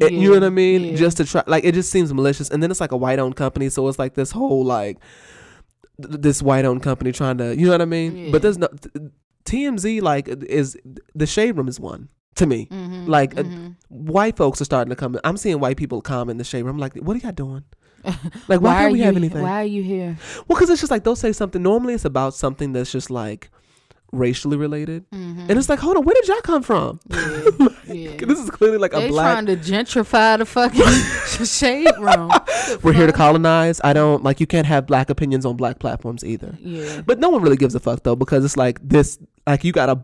Eh, 0.00 0.08
you 0.08 0.28
know 0.28 0.34
what 0.36 0.44
I 0.44 0.50
mean? 0.50 0.82
yeah. 0.84 0.96
Just 0.96 1.18
to 1.18 1.24
try, 1.24 1.42
like, 1.46 1.64
it 1.64 1.74
just 1.74 1.90
seems 1.90 2.12
malicious. 2.14 2.48
And 2.48 2.62
then 2.62 2.70
it's 2.70 2.80
like 2.80 2.92
a 2.92 2.96
white 2.96 3.18
owned 3.18 3.36
company, 3.36 3.68
so 3.68 3.86
it's 3.88 3.98
like 3.98 4.14
this 4.14 4.30
whole 4.30 4.64
like 4.64 4.98
th- 6.02 6.20
this 6.20 6.42
white 6.42 6.64
owned 6.64 6.82
company 6.82 7.12
trying 7.12 7.38
to, 7.38 7.54
you 7.56 7.66
know 7.66 7.72
what 7.72 7.82
I 7.82 7.86
mean? 7.86 8.16
Yeah. 8.16 8.30
But 8.32 8.42
there's 8.42 8.58
no 8.58 8.68
th- 8.68 9.10
TMZ 9.44 10.00
like 10.02 10.28
is 10.28 10.78
the 11.14 11.26
shade 11.26 11.56
room 11.56 11.68
is 11.68 11.78
one 11.80 12.08
to 12.36 12.46
me. 12.46 12.68
Mhm, 12.70 13.06
Like 13.08 13.36
uh, 13.38 13.42
mhm. 13.42 13.76
white 13.88 14.36
folks 14.36 14.60
are 14.60 14.64
starting 14.64 14.88
to 14.90 14.96
come. 14.96 15.18
I'm 15.24 15.36
seeing 15.36 15.58
white 15.60 15.76
people 15.76 16.00
come 16.00 16.30
in 16.30 16.38
the 16.38 16.44
shade 16.44 16.62
room. 16.62 16.76
I'm 16.76 16.78
like, 16.78 16.94
what 16.96 17.16
are 17.16 17.20
y'all 17.20 17.32
doing? 17.32 17.64
Like, 18.48 18.60
why, 18.60 18.72
why 18.74 18.74
can't 18.80 18.92
we 18.92 19.00
have 19.00 19.16
anything? 19.16 19.42
Why 19.42 19.62
are 19.62 19.64
you 19.64 19.82
here? 19.82 20.16
Well, 20.48 20.56
because 20.58 20.70
it's 20.70 20.80
just 20.80 20.90
like 20.90 21.04
they'll 21.04 21.14
say 21.16 21.32
something. 21.32 21.62
Normally, 21.62 21.94
it's 21.94 22.04
about 22.04 22.34
something 22.34 22.72
that's 22.72 22.90
just 22.90 23.10
like 23.10 23.50
racially 24.12 24.56
related, 24.56 25.04
Mhm. 25.10 25.48
and 25.48 25.52
it's 25.58 25.68
like, 25.68 25.78
hold 25.78 25.96
on, 25.96 26.04
where 26.04 26.14
did 26.14 26.26
y'all 26.28 26.40
come 26.42 26.62
from? 26.62 27.00
Yeah, 27.10 27.68
yeah. 27.94 28.16
This 28.16 28.38
is 28.38 28.50
clearly 28.50 28.78
like 28.78 28.92
a 28.94 29.00
They 29.00 29.08
black. 29.08 29.32
trying 29.32 29.46
to 29.46 29.56
gentrify 29.56 30.38
the 30.38 30.44
fucking 30.46 30.82
shade 31.46 31.88
room. 31.98 32.30
We're 32.82 32.92
here 32.92 33.06
to 33.06 33.12
colonize. 33.12 33.80
I 33.84 33.92
don't 33.92 34.22
like 34.22 34.40
you 34.40 34.46
can't 34.46 34.66
have 34.66 34.86
black 34.86 35.10
opinions 35.10 35.44
on 35.46 35.56
black 35.56 35.78
platforms 35.78 36.24
either. 36.24 36.56
Yeah. 36.60 37.02
But 37.04 37.18
no 37.18 37.28
one 37.30 37.42
really 37.42 37.56
gives 37.56 37.74
a 37.74 37.80
fuck 37.80 38.02
though 38.02 38.16
because 38.16 38.44
it's 38.44 38.56
like 38.56 38.78
this 38.86 39.18
like 39.46 39.64
you 39.64 39.72
got 39.72 39.88
a 39.88 40.00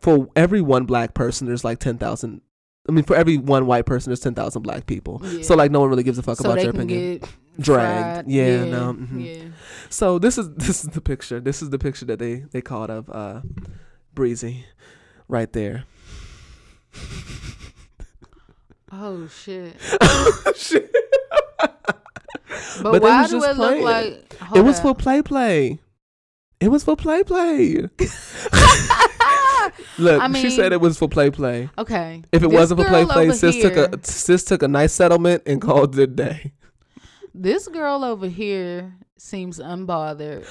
for 0.00 0.28
every 0.36 0.60
one 0.60 0.84
black 0.86 1.14
person 1.14 1.46
there's 1.46 1.64
like 1.64 1.78
10,000 1.78 2.40
I 2.88 2.92
mean 2.92 3.04
for 3.04 3.14
every 3.14 3.36
one 3.36 3.66
white 3.66 3.86
person 3.86 4.10
there's 4.10 4.20
10,000 4.20 4.62
black 4.62 4.86
people. 4.86 5.20
Yeah. 5.24 5.42
So 5.42 5.54
like 5.54 5.70
no 5.70 5.80
one 5.80 5.90
really 5.90 6.02
gives 6.02 6.18
a 6.18 6.22
fuck 6.22 6.38
so 6.38 6.50
about 6.50 6.62
your 6.62 6.70
opinion. 6.70 7.20
Dragged. 7.58 8.24
fried. 8.24 8.30
Yeah, 8.30 8.64
no, 8.64 8.94
mhm. 8.94 9.24
Yeah. 9.24 9.48
So 9.90 10.18
this 10.18 10.38
is 10.38 10.50
this 10.56 10.82
is 10.84 10.90
the 10.90 11.00
picture. 11.00 11.40
This 11.40 11.62
is 11.62 11.70
the 11.70 11.78
picture 11.78 12.06
that 12.06 12.18
they 12.18 12.44
they 12.52 12.60
called 12.62 12.90
of 12.90 13.10
uh 13.10 13.42
Breezy 14.14 14.64
right 15.28 15.52
there. 15.52 15.84
Oh 18.92 19.28
shit. 19.28 19.76
Shit. 20.56 20.92
But, 22.82 22.92
But 22.92 23.02
why 23.02 23.22
was 23.22 23.30
do 23.30 23.36
just 23.40 23.50
it 23.50 23.56
look 23.56 23.68
playing. 23.68 23.84
like? 23.84 24.06
It 24.32 24.36
hold 24.42 24.66
was 24.66 24.76
up. 24.78 24.82
for 24.82 24.94
play 24.94 25.22
play. 25.22 25.78
It 26.60 26.68
was 26.68 26.84
for 26.84 26.96
play 26.96 27.22
play. 27.22 27.76
Look, 29.98 30.20
I 30.20 30.28
mean, 30.28 30.42
she 30.42 30.50
said 30.50 30.72
it 30.72 30.80
was 30.80 30.98
for 30.98 31.08
play 31.08 31.30
play. 31.30 31.68
Okay. 31.78 32.22
If 32.32 32.42
it 32.42 32.50
wasn't 32.50 32.80
for 32.80 32.86
play 32.88 33.04
play, 33.04 33.30
sis 33.32 33.60
took 33.62 33.76
a 33.76 33.90
sis 34.02 34.44
took 34.44 34.62
a 34.62 34.68
nice 34.68 34.92
settlement 34.92 35.42
and 35.46 35.60
called 35.60 35.98
it 35.98 36.02
a 36.02 36.06
day. 36.06 36.52
This 37.34 37.68
girl 37.68 38.04
over 38.04 38.26
here 38.26 38.94
seems 39.16 39.58
unbothered 39.58 40.46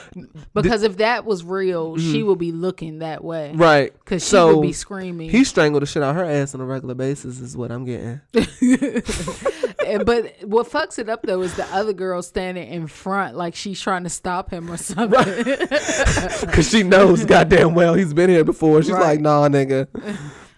because 0.54 0.84
if 0.84 0.98
that 0.98 1.26
was 1.26 1.44
real, 1.44 1.98
she 1.98 2.22
would 2.24 2.38
be 2.38 2.52
looking 2.52 3.00
that 3.00 3.24
way. 3.24 3.50
Mm-hmm. 3.52 3.62
Right. 3.62 3.94
Because 4.00 4.24
she 4.24 4.30
So 4.30 4.58
would 4.58 4.62
be 4.62 4.74
screaming. 4.74 5.30
he 5.30 5.44
strangled 5.44 5.82
the 5.82 5.88
shit 5.88 6.04
out 6.04 6.12
of 6.12 6.16
her 6.18 6.26
ass 6.26 6.54
on 6.54 6.62
a 6.62 6.66
regular 6.66 6.94
basis 6.94 7.40
is 7.40 7.58
what 7.58 7.72
I'm 7.72 7.86
getting. 7.86 8.22
But 10.06 10.36
what 10.44 10.70
fucks 10.70 11.00
it 11.00 11.10
up 11.10 11.24
though 11.24 11.42
is 11.42 11.56
the 11.56 11.66
other 11.74 11.94
girl 11.94 12.22
standing 12.22 12.72
in 12.72 12.86
front, 12.86 13.36
like 13.36 13.56
she's 13.56 13.82
trying 13.82 14.04
to 14.04 14.10
stop 14.10 14.52
him 14.52 14.70
or 14.70 14.78
something. 14.78 15.18
Cause 16.52 16.70
she 16.70 16.84
knows 16.84 17.26
goddamn 17.26 17.74
well 17.74 17.96
he's 17.96 18.14
been 18.14 18.30
here 18.30 18.44
before. 18.44 18.84
She's 18.84 18.92
Right. 18.92 19.02
like, 19.02 19.20
nah, 19.22 19.48
nigga. 19.50 19.88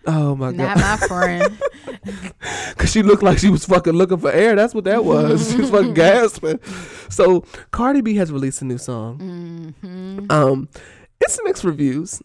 Oh 0.08 0.36
my 0.36 0.52
Not 0.52 0.78
god. 0.78 1.00
my 1.00 1.08
friend. 1.08 1.62
Cause 2.78 2.92
she 2.92 3.04
looked 3.04 3.22
like 3.24 3.38
she 3.38 3.50
was 3.50 3.66
fucking 3.66 3.94
looking 3.94 4.18
for 4.18 4.32
air. 4.32 4.56
That's 4.56 4.74
what 4.74 4.86
that 4.86 5.06
was. 5.06 5.52
she 5.52 5.58
was 5.58 5.70
fucking 5.70 5.94
gasping. 5.96 6.60
So 7.10 7.42
Cardi 7.72 8.02
B 8.02 8.16
has 8.16 8.32
released 8.32 8.62
a 8.62 8.66
new 8.66 8.78
song. 8.78 9.74
Mm-hmm. 9.84 10.32
Um, 10.32 10.70
it's 11.20 11.40
mixed 11.44 11.64
reviews. 11.64 12.22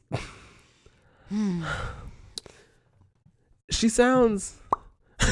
she 3.70 3.88
sounds. 3.88 4.56
so, 5.20 5.28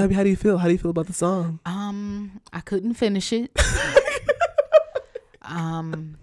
Ebby, 0.00 0.12
how 0.12 0.22
do 0.22 0.28
you 0.30 0.36
feel? 0.36 0.58
How 0.58 0.66
do 0.66 0.72
you 0.72 0.78
feel 0.78 0.90
about 0.90 1.06
the 1.06 1.12
song? 1.12 1.60
Um, 1.66 2.40
I 2.52 2.60
couldn't 2.60 2.94
finish 2.94 3.32
it. 3.32 3.50
um, 5.42 6.16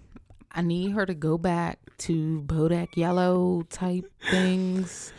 I 0.54 0.62
need 0.62 0.92
her 0.92 1.04
to 1.04 1.14
go 1.14 1.36
back 1.36 1.78
to 1.98 2.42
Bodak 2.46 2.96
Yellow 2.96 3.62
type 3.70 4.10
things. 4.30 5.12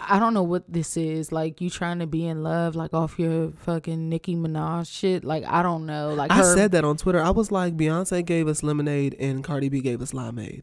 I 0.00 0.18
don't 0.18 0.34
know 0.34 0.42
what 0.42 0.64
this 0.66 0.96
is. 0.96 1.30
Like 1.30 1.60
you 1.60 1.70
trying 1.70 1.98
to 1.98 2.06
be 2.06 2.26
in 2.26 2.42
love, 2.42 2.74
like 2.74 2.94
off 2.94 3.18
your 3.18 3.52
fucking 3.52 4.08
Nicki 4.08 4.34
Minaj 4.34 4.90
shit. 4.90 5.22
Like 5.22 5.44
I 5.44 5.62
don't 5.62 5.86
know. 5.86 6.14
Like 6.14 6.32
I 6.32 6.38
her, 6.38 6.56
said 6.56 6.72
that 6.72 6.84
on 6.84 6.96
Twitter. 6.96 7.20
I 7.20 7.30
was 7.30 7.52
like, 7.52 7.76
Beyonce 7.76 8.24
gave 8.24 8.48
us 8.48 8.62
lemonade 8.62 9.14
and 9.20 9.44
Cardi 9.44 9.68
B 9.68 9.80
gave 9.80 10.00
us 10.00 10.12
limeade. 10.12 10.62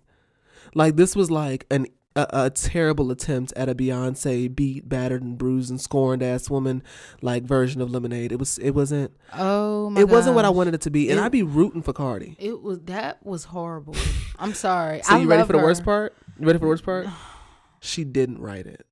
Like 0.73 0.95
this 0.95 1.15
was 1.15 1.31
like 1.31 1.65
an 1.69 1.87
a, 2.15 2.27
a 2.45 2.49
terrible 2.49 3.11
attempt 3.11 3.51
at 3.55 3.67
a 3.69 3.75
Beyonce 3.75 4.53
beat, 4.53 4.87
battered 4.87 5.21
and 5.21 5.37
bruised 5.37 5.69
and 5.69 5.79
scorned 5.81 6.23
ass 6.23 6.49
woman 6.49 6.81
like 7.21 7.43
version 7.43 7.81
of 7.81 7.91
lemonade. 7.91 8.31
It 8.31 8.39
was 8.39 8.57
it 8.59 8.71
wasn't 8.71 9.11
Oh 9.33 9.89
my 9.89 10.01
it 10.01 10.07
wasn't 10.09 10.35
what 10.35 10.45
I 10.45 10.49
wanted 10.49 10.73
it 10.75 10.81
to 10.81 10.89
be, 10.89 11.09
and 11.09 11.19
It- 11.19 11.23
I'd 11.23 11.31
be 11.31 11.43
rooting 11.43 11.81
for 11.81 11.93
Cardi. 11.93 12.35
It 12.39 12.61
was 12.61 12.79
that 12.85 13.25
was 13.25 13.45
horrible. 13.45 13.95
I'm 14.39 14.53
sorry. 14.53 15.01
So 15.03 15.15
I 15.15 15.19
you 15.19 15.27
ready 15.29 15.45
for 15.45 15.53
the 15.53 15.59
worst 15.59 15.83
part? 15.83 16.15
You 16.39 16.47
ready 16.47 16.59
for 16.59 16.65
the 16.65 16.69
worst 16.69 16.85
part? 16.85 17.07
She 17.81 18.03
didn't 18.03 18.39
write 18.39 18.65
it. 18.65 18.87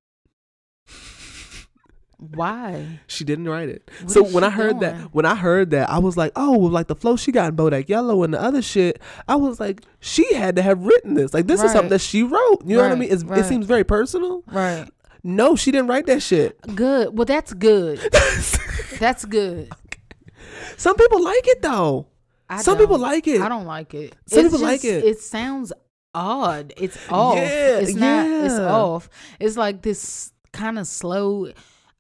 Why? 2.18 2.99
She 3.07 3.23
didn't 3.23 3.49
write 3.49 3.69
it. 3.69 3.90
What 4.02 4.11
so 4.11 4.23
when 4.23 4.44
I 4.44 4.49
heard 4.49 4.80
doing? 4.80 4.98
that, 4.98 5.14
when 5.14 5.26
I 5.26 5.35
heard 5.35 5.72
that, 5.72 5.90
I 5.90 5.99
was 5.99 6.15
like, 6.15 6.31
oh, 6.35 6.57
well, 6.57 6.72
like 6.72 6.88
the 6.88 6.95
flow 6.95 7.15
she 7.15 7.31
got 7.31 7.49
in 7.49 7.56
Bodak 7.56 7.90
Yellow 7.90 8.23
and 8.23 8.34
the 8.34 8.41
other 8.41 8.61
shit. 8.61 9.02
I 9.27 9.35
was 9.35 9.60
like, 9.60 9.81
she 9.99 10.34
had 10.34 10.56
to 10.56 10.61
have 10.61 10.85
written 10.85 11.15
this. 11.15 11.34
Like 11.34 11.48
this 11.48 11.61
is 11.61 11.72
something 11.72 11.90
that 11.90 12.02
she 12.02 12.23
wrote. 12.23 12.64
You 12.65 12.77
know 12.77 12.84
what 12.84 12.91
I 12.91 12.95
mean? 12.95 13.11
It's, 13.11 13.23
right. 13.23 13.40
It 13.40 13.45
seems 13.45 13.65
very 13.65 13.84
personal. 13.84 14.44
Right. 14.48 14.88
No, 15.23 15.56
she 15.56 15.72
didn't 15.72 15.88
write 15.88 16.06
that 16.07 16.22
shit. 16.22 16.60
Good. 16.76 17.18
Well, 17.18 17.26
that's 17.26 17.53
good. 17.53 17.98
that's 18.99 19.26
good. 19.26 19.69
Some 20.77 20.95
people 20.95 21.23
like 21.23 21.48
it 21.48 21.61
though. 21.61 22.07
I 22.49 22.61
Some 22.61 22.77
people 22.77 22.98
like 22.98 23.27
it. 23.27 23.41
I 23.41 23.49
don't 23.49 23.65
like 23.65 23.94
it. 23.94 24.15
Some 24.27 24.45
It's 24.45 24.53
people 24.53 24.65
like 24.65 24.84
it. 24.84 25.03
It 25.03 25.19
sounds 25.19 25.72
odd. 26.14 26.73
It's 26.77 26.98
off. 27.10 27.38
Yeah, 27.38 27.80
it's 27.80 27.95
not. 27.95 28.27
It's 28.27 28.60
off. 28.60 29.10
It's 29.40 29.57
like 29.57 29.81
this 29.81 30.31
kind 30.52 30.77
of 30.77 30.88
slow. 30.88 31.52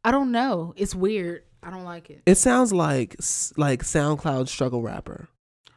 I 0.03 0.11
don't 0.11 0.31
know. 0.31 0.73
It's 0.75 0.93
weird. 0.95 1.43
I 1.61 1.69
don't 1.69 1.85
like 1.85 2.09
it. 2.09 2.21
It 2.25 2.35
sounds 2.35 2.73
like 2.73 3.15
like 3.57 3.83
SoundCloud 3.83 4.47
struggle 4.49 4.81
rapper. 4.81 5.29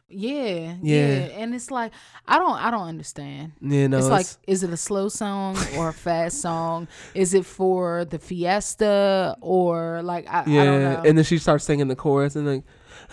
Yeah, 0.09 0.75
Yeah. 0.81 1.07
yeah, 1.07 1.19
and 1.37 1.53
it's 1.53 1.69
like 1.69 1.91
I 2.25 2.37
don't. 2.37 2.55
I 2.57 2.71
don't 2.71 2.87
understand. 2.87 3.53
You 3.61 3.89
know, 3.89 3.97
it's 3.97 4.07
like, 4.07 4.25
is 4.47 4.63
it 4.63 4.69
a 4.69 4.77
slow 4.77 5.09
song 5.09 5.57
or 5.77 5.89
a 5.89 5.93
fast 5.93 6.41
song? 6.41 6.87
Is 7.13 7.33
it 7.33 7.45
for 7.45 8.05
the 8.05 8.17
fiesta 8.17 9.35
or 9.41 10.01
like 10.03 10.25
I, 10.29 10.43
yeah. 10.47 10.61
I 10.61 10.65
don't 10.65 10.81
know. 10.81 11.03
And 11.05 11.17
then 11.17 11.25
she 11.25 11.37
starts 11.37 11.65
singing 11.65 11.89
the 11.89 11.95
chorus 11.95 12.35
and 12.37 12.47
like, 12.47 12.63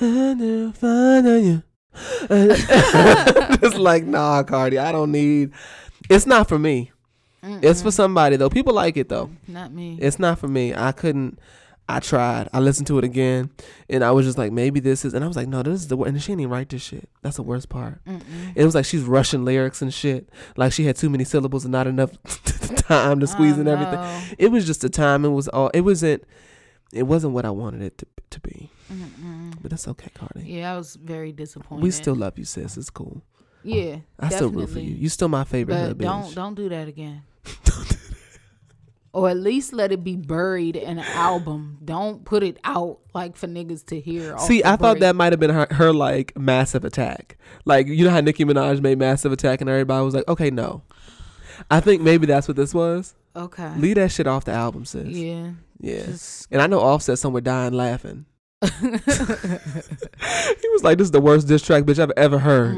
I 0.00 0.34
never 0.34 0.72
find 0.72 1.26
you. 1.44 1.62
it's 2.30 3.76
like, 3.76 4.04
nah, 4.04 4.42
Cardi, 4.44 4.78
I 4.78 4.92
don't 4.92 5.10
need. 5.12 5.50
It's 6.10 6.26
not 6.26 6.48
for 6.48 6.58
me. 6.58 6.92
It's 7.62 7.82
for 7.82 7.90
somebody 7.90 8.36
though. 8.36 8.50
People 8.50 8.74
like 8.74 8.96
it 8.96 9.08
though. 9.08 9.30
Not 9.46 9.72
me. 9.72 9.98
It's 10.00 10.18
not 10.18 10.38
for 10.38 10.48
me. 10.48 10.74
I 10.74 10.92
couldn't. 10.92 11.38
I 11.86 12.00
tried. 12.00 12.48
I 12.54 12.60
listened 12.60 12.86
to 12.86 12.96
it 12.96 13.04
again, 13.04 13.50
and 13.90 14.02
I 14.02 14.10
was 14.10 14.24
just 14.24 14.38
like, 14.38 14.50
maybe 14.52 14.80
this 14.80 15.04
is. 15.04 15.12
And 15.12 15.22
I 15.22 15.28
was 15.28 15.36
like, 15.36 15.48
no, 15.48 15.62
this 15.62 15.80
is 15.82 15.88
the. 15.88 15.98
wor- 15.98 16.06
And 16.06 16.20
she 16.22 16.28
didn't 16.32 16.40
even 16.40 16.50
write 16.52 16.70
this 16.70 16.80
shit. 16.82 17.10
That's 17.20 17.36
the 17.36 17.42
worst 17.42 17.68
part. 17.68 18.00
It 18.54 18.64
was 18.64 18.74
like 18.74 18.86
she's 18.86 19.02
rushing 19.02 19.44
lyrics 19.44 19.82
and 19.82 19.92
shit. 19.92 20.30
Like 20.56 20.72
she 20.72 20.86
had 20.86 20.96
too 20.96 21.10
many 21.10 21.24
syllables 21.24 21.66
and 21.66 21.72
not 21.72 21.86
enough 21.86 22.10
time 22.88 23.20
to 23.20 23.26
squeeze 23.26 23.58
Oh, 23.58 23.60
in 23.60 23.68
everything. 23.68 24.00
no. 24.00 24.20
It 24.38 24.48
was 24.50 24.64
just 24.66 24.80
the 24.80 24.88
time. 24.88 25.26
It 25.26 25.28
was 25.28 25.46
all. 25.48 25.68
It 25.74 25.82
wasn't. 25.82 26.24
It 26.92 27.02
wasn't 27.02 27.34
what 27.34 27.44
I 27.44 27.50
wanted 27.50 27.82
it 27.82 27.98
to 27.98 28.06
to 28.30 28.40
be. 28.40 28.70
But 29.60 29.70
that's 29.70 29.86
okay, 29.88 30.08
Cardi. 30.14 30.42
Yeah, 30.46 30.72
I 30.72 30.76
was 30.78 30.94
very 30.96 31.32
disappointed. 31.32 31.82
We 31.82 31.90
still 31.90 32.14
love 32.14 32.38
you, 32.38 32.44
sis. 32.44 32.78
It's 32.78 32.88
cool. 32.90 33.20
yeah, 33.62 33.96
I 34.18 34.28
still 34.30 34.48
root 34.50 34.70
for 34.70 34.78
you. 34.78 34.94
You 34.94 35.08
still 35.10 35.28
my 35.28 35.44
favorite 35.44 35.98
But 35.98 36.04
don't 36.04 36.22
bitch. 36.24 36.34
don't 36.34 36.54
do 36.54 36.68
that 36.70 36.88
again. 36.88 37.22
or 39.12 39.28
at 39.30 39.36
least 39.36 39.72
let 39.72 39.92
it 39.92 40.02
be 40.02 40.16
buried 40.16 40.74
in 40.76 40.98
an 40.98 41.04
album. 41.14 41.78
Don't 41.84 42.24
put 42.24 42.42
it 42.42 42.58
out 42.64 42.98
like 43.14 43.36
for 43.36 43.46
niggas 43.46 43.86
to 43.86 44.00
hear. 44.00 44.36
See, 44.38 44.64
I 44.64 44.76
thought 44.76 44.98
that 45.00 45.14
might 45.14 45.32
have 45.32 45.40
been 45.40 45.50
her, 45.50 45.66
her 45.70 45.92
like 45.92 46.36
massive 46.36 46.84
attack. 46.84 47.36
Like 47.64 47.86
you 47.86 48.04
know 48.04 48.10
how 48.10 48.20
Nicki 48.20 48.44
Minaj 48.44 48.80
made 48.82 48.98
massive 48.98 49.32
attack 49.32 49.60
and 49.60 49.70
everybody 49.70 50.04
was 50.04 50.14
like, 50.14 50.26
okay, 50.28 50.50
no. 50.50 50.82
I 51.70 51.78
think 51.80 52.02
maybe 52.02 52.26
that's 52.26 52.48
what 52.48 52.56
this 52.56 52.74
was. 52.74 53.14
Okay. 53.36 53.72
Leave 53.76 53.94
that 53.96 54.10
shit 54.10 54.26
off 54.26 54.44
the 54.44 54.52
album, 54.52 54.84
sis. 54.84 55.08
Yeah. 55.08 55.50
Yeah. 55.80 56.06
Just- 56.06 56.48
And 56.50 56.60
I 56.60 56.66
know 56.66 56.80
Offset 56.80 57.18
somewhere 57.18 57.40
dying 57.42 57.72
laughing. 57.72 58.26
he 58.80 60.68
was 60.70 60.82
like, 60.82 60.98
"This 60.98 61.06
is 61.06 61.10
the 61.10 61.20
worst 61.20 61.48
diss 61.48 61.62
track, 61.62 61.84
bitch, 61.84 61.98
I've 61.98 62.12
ever 62.16 62.38
heard." 62.38 62.74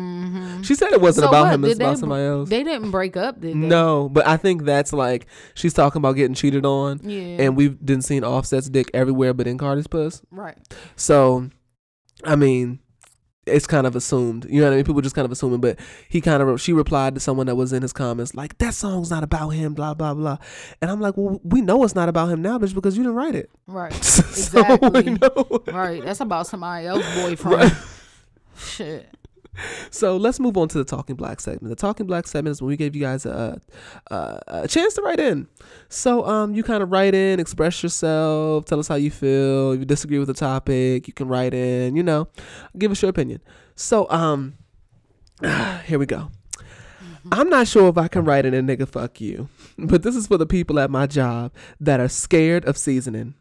She 0.65 0.75
said 0.75 0.93
it 0.93 1.01
wasn't 1.01 1.27
Mm-hmm. 1.27 1.35
So 1.35 1.39
about 1.41 1.45
what? 1.47 1.55
him; 1.55 1.65
it's 1.65 1.77
about 1.77 1.99
somebody 1.99 2.25
else. 2.25 2.49
They 2.49 2.63
didn't 2.65 2.91
break 2.91 3.17
up, 3.17 3.41
did 3.41 3.51
they? 3.55 3.59
No, 3.59 4.09
but 4.09 4.27
I 4.27 4.37
think 4.37 4.65
that's 4.65 4.93
like 4.93 5.27
she's 5.55 5.73
talking 5.73 5.99
about 6.01 6.13
getting 6.17 6.35
cheated 6.35 6.65
on, 6.67 7.01
Yeah. 7.03 7.43
and 7.45 7.57
we've 7.57 7.79
didn't 7.85 8.05
seen 8.05 8.23
Offset's 8.25 8.69
dick 8.69 8.91
everywhere, 8.95 9.35
but 9.35 9.47
in 9.47 9.59
Cardi's 9.59 9.87
puss. 9.87 10.23
right. 10.31 10.57
So, 10.97 11.51
I 12.25 12.37
mean, 12.37 12.81
it's 13.47 13.67
kind 13.67 13.87
of 13.87 13.95
assumed. 13.97 14.47
You 14.51 14.61
know 14.61 14.67
what 14.67 14.73
I 14.73 14.77
mean? 14.77 14.85
People 14.85 15.01
just 15.03 15.15
kind 15.15 15.25
of 15.25 15.33
assuming. 15.33 15.61
But 15.61 15.79
he 16.09 16.21
kind 16.21 16.43
of 16.43 16.61
she 16.61 16.73
replied 16.73 17.15
to 17.15 17.21
someone 17.21 17.47
that 17.47 17.55
was 17.57 17.73
in 17.73 17.83
his 17.83 17.93
comments 17.93 18.35
like, 18.35 18.59
"That 18.59 18.75
song's 18.75 19.11
not 19.11 19.23
about 19.23 19.51
him." 19.51 19.75
Blah 19.75 19.95
blah 19.95 20.15
blah. 20.15 20.39
And 20.83 20.91
I'm 20.91 21.01
like, 21.01 21.17
"Well, 21.17 21.41
we 21.45 21.61
know 21.61 21.83
it's 21.85 21.95
not 21.95 22.09
about 22.09 22.29
him 22.31 22.43
now, 22.43 22.59
bitch, 22.59 22.75
because 22.75 22.97
you 22.97 23.03
didn't 23.05 23.17
write 23.17 23.35
it." 23.35 23.51
Right. 23.67 23.93
So 24.03 24.63
we 24.91 24.99
Exactly. 24.99 25.73
right. 25.73 26.05
That's 26.05 26.21
about 26.21 26.47
somebody 26.47 26.87
else's 26.87 27.15
boyfriend. 27.23 27.63
Right. 27.63 27.73
Shit. 28.59 29.09
So 29.91 30.17
let's 30.17 30.39
move 30.41 30.57
on 30.57 30.69
to 30.69 30.79
the 30.79 30.85
Talking 30.85 31.17
Black 31.17 31.41
segment. 31.41 31.71
The 31.71 31.81
Talking 31.81 32.07
Black 32.07 32.27
segment 32.27 32.53
is 32.53 32.63
when 32.63 32.69
we 32.69 32.77
gave 32.77 32.95
you 32.95 33.03
guys 33.03 33.27
a, 33.27 33.61
a, 34.09 34.41
a 34.47 34.69
chance 34.69 34.95
to 34.95 35.03
write 35.03 35.21
in. 35.21 35.49
So 35.89 36.27
um, 36.27 36.55
you 36.55 36.63
kind 36.63 36.83
of 36.83 36.91
write 36.91 37.15
in, 37.15 37.41
express 37.41 37.83
yourself, 37.83 38.65
tell 38.65 38.79
us 38.79 38.89
how 38.89 38.97
you 38.97 39.11
feel. 39.11 39.73
If 39.73 39.81
you 39.81 39.85
disagree 39.87 40.19
with 40.19 40.29
the 40.29 40.35
topic, 40.35 41.07
you 41.09 41.15
can 41.15 41.29
write 41.29 41.55
in. 41.55 41.97
You 41.97 42.03
know, 42.03 42.29
give 42.77 42.91
us 42.91 43.03
your 43.03 43.11
opinion. 43.11 43.41
So 43.75 44.07
um, 44.11 44.55
here 45.85 45.99
we 45.99 46.07
go. 46.07 46.31
I'm 47.33 47.49
not 47.49 47.67
sure 47.67 47.89
if 47.89 47.99
I 47.99 48.09
can 48.09 48.25
write 48.25 48.47
in 48.47 48.55
a 48.55 48.63
nigga 48.63 48.89
fuck 48.89 49.21
you, 49.21 49.49
but 49.79 50.03
this 50.03 50.15
is 50.15 50.27
for 50.27 50.39
the 50.39 50.47
people 50.47 50.79
at 50.79 50.91
my 50.91 51.07
job 51.07 51.53
that 51.81 52.01
are 52.01 52.09
scared 52.09 52.65
of 52.65 52.77
seasoning. 52.77 53.35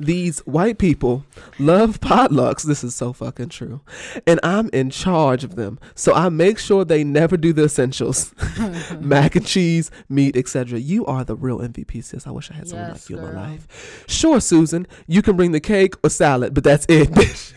These 0.00 0.40
white 0.40 0.78
people 0.78 1.24
love 1.58 2.00
potlucks. 2.00 2.62
This 2.64 2.84
is 2.84 2.94
so 2.94 3.12
fucking 3.12 3.48
true. 3.48 3.80
And 4.26 4.38
I'm 4.42 4.68
in 4.72 4.90
charge 4.90 5.44
of 5.44 5.56
them. 5.56 5.78
So 5.94 6.14
I 6.14 6.28
make 6.28 6.58
sure 6.58 6.84
they 6.84 7.02
never 7.04 7.36
do 7.36 7.52
the 7.52 7.64
essentials 7.64 8.32
mac 9.00 9.34
and 9.36 9.46
cheese, 9.46 9.90
meat, 10.08 10.36
etc. 10.36 10.78
You 10.78 11.04
are 11.06 11.24
the 11.24 11.36
real 11.36 11.58
MVP, 11.58 12.04
sis. 12.04 12.26
I 12.26 12.30
wish 12.30 12.50
I 12.50 12.54
had 12.54 12.68
someone 12.68 12.92
like 12.92 13.08
you 13.10 13.18
in 13.18 13.24
my 13.24 13.32
life. 13.32 14.04
Sure, 14.08 14.40
Susan, 14.40 14.86
you 15.06 15.22
can 15.22 15.36
bring 15.36 15.52
the 15.52 15.60
cake 15.60 15.94
or 16.04 16.10
salad, 16.10 16.54
but 16.54 16.64
that's 16.64 16.86
it, 16.88 17.08
bitch. 17.12 17.52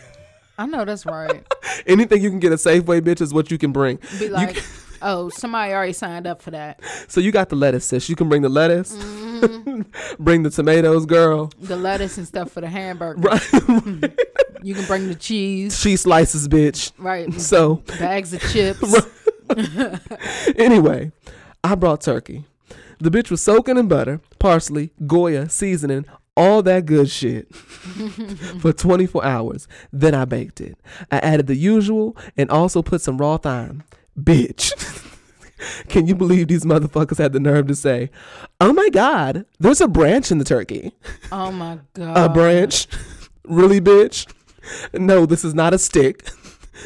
I 0.58 0.66
know 0.66 0.84
that's 0.84 1.06
right. 1.06 1.44
Anything 1.86 2.22
you 2.22 2.30
can 2.30 2.38
get 2.38 2.52
a 2.52 2.56
Safeway, 2.56 3.00
bitch, 3.00 3.20
is 3.20 3.32
what 3.32 3.50
you 3.50 3.58
can 3.58 3.72
bring. 3.72 3.98
Be 4.18 4.28
like, 4.28 4.62
oh, 5.00 5.28
somebody 5.30 5.72
already 5.72 5.92
signed 5.92 6.26
up 6.26 6.42
for 6.42 6.50
that. 6.52 6.80
so 7.08 7.20
you 7.20 7.32
got 7.32 7.48
the 7.48 7.56
lettuce, 7.56 7.86
sis. 7.86 8.08
You 8.08 8.16
can 8.16 8.28
bring 8.28 8.42
the 8.42 8.48
lettuce, 8.48 8.92
Mm-hmm. 8.96 9.31
bring 10.18 10.42
the 10.42 10.50
tomatoes, 10.50 11.06
girl. 11.06 11.50
The 11.60 11.76
lettuce 11.76 12.18
and 12.18 12.26
stuff 12.26 12.50
for 12.52 12.60
the 12.60 12.68
hamburger. 12.68 13.20
Right. 13.28 14.12
You 14.64 14.74
can 14.76 14.84
bring 14.86 15.08
the 15.08 15.16
cheese. 15.16 15.78
she 15.80 15.96
slices, 15.96 16.46
bitch. 16.46 16.92
Right. 16.96 17.32
So 17.34 17.76
Bags 17.98 18.32
of 18.32 18.40
chips. 18.52 18.94
anyway, 20.56 21.10
I 21.64 21.74
brought 21.74 22.00
turkey. 22.00 22.44
The 23.00 23.10
bitch 23.10 23.30
was 23.30 23.42
soaking 23.42 23.76
in 23.76 23.88
butter, 23.88 24.20
parsley, 24.38 24.92
Goya, 25.04 25.48
seasoning, 25.48 26.04
all 26.36 26.62
that 26.62 26.86
good 26.86 27.10
shit 27.10 27.52
for 28.60 28.72
24 28.72 29.24
hours. 29.24 29.66
Then 29.92 30.14
I 30.14 30.24
baked 30.24 30.60
it. 30.60 30.78
I 31.10 31.18
added 31.18 31.48
the 31.48 31.56
usual 31.56 32.16
and 32.36 32.48
also 32.48 32.80
put 32.82 33.00
some 33.00 33.18
raw 33.18 33.38
thyme. 33.38 33.82
Bitch. 34.18 35.08
Can 35.88 36.06
you 36.06 36.14
believe 36.14 36.48
these 36.48 36.64
motherfuckers 36.64 37.18
had 37.18 37.32
the 37.32 37.40
nerve 37.40 37.66
to 37.68 37.74
say, 37.74 38.10
oh 38.60 38.72
my 38.72 38.88
God, 38.90 39.44
there's 39.60 39.80
a 39.80 39.88
branch 39.88 40.30
in 40.30 40.38
the 40.38 40.44
turkey? 40.44 40.92
Oh 41.30 41.50
my 41.52 41.78
god. 41.94 42.16
A 42.16 42.28
branch? 42.32 42.86
really, 43.44 43.80
bitch? 43.80 44.26
No, 44.92 45.26
this 45.26 45.44
is 45.44 45.54
not 45.54 45.74
a 45.74 45.78
stick. 45.78 46.28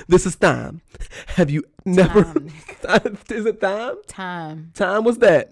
This 0.09 0.27
is 0.27 0.35
thyme. 0.35 0.81
Have 1.29 1.49
you 1.51 1.65
never. 1.85 2.25
Time. 2.83 3.19
is 3.31 3.47
it 3.47 3.61
thyme? 3.61 3.97
Time. 4.07 4.73
Time 4.75 5.05
was 5.05 5.19
that? 5.19 5.51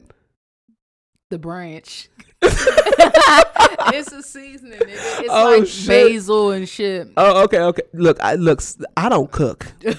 The 1.31 1.39
branch. 1.39 2.09
it's 2.43 4.13
a 4.13 4.23
seasoning. 4.23 4.81
It- 4.81 4.89
It's 4.89 5.29
Oh, 5.31 5.57
like 5.59 5.67
shit. 5.69 5.89
basil 5.89 6.51
and 6.51 6.69
shit. 6.69 7.09
Oh, 7.17 7.45
okay, 7.45 7.59
okay. 7.61 7.83
Look, 7.95 8.19
I 8.23 8.35
look. 8.35 8.61
I 8.97 9.09
don't 9.09 9.31
cook. 9.31 9.67
Okay, 9.85 9.95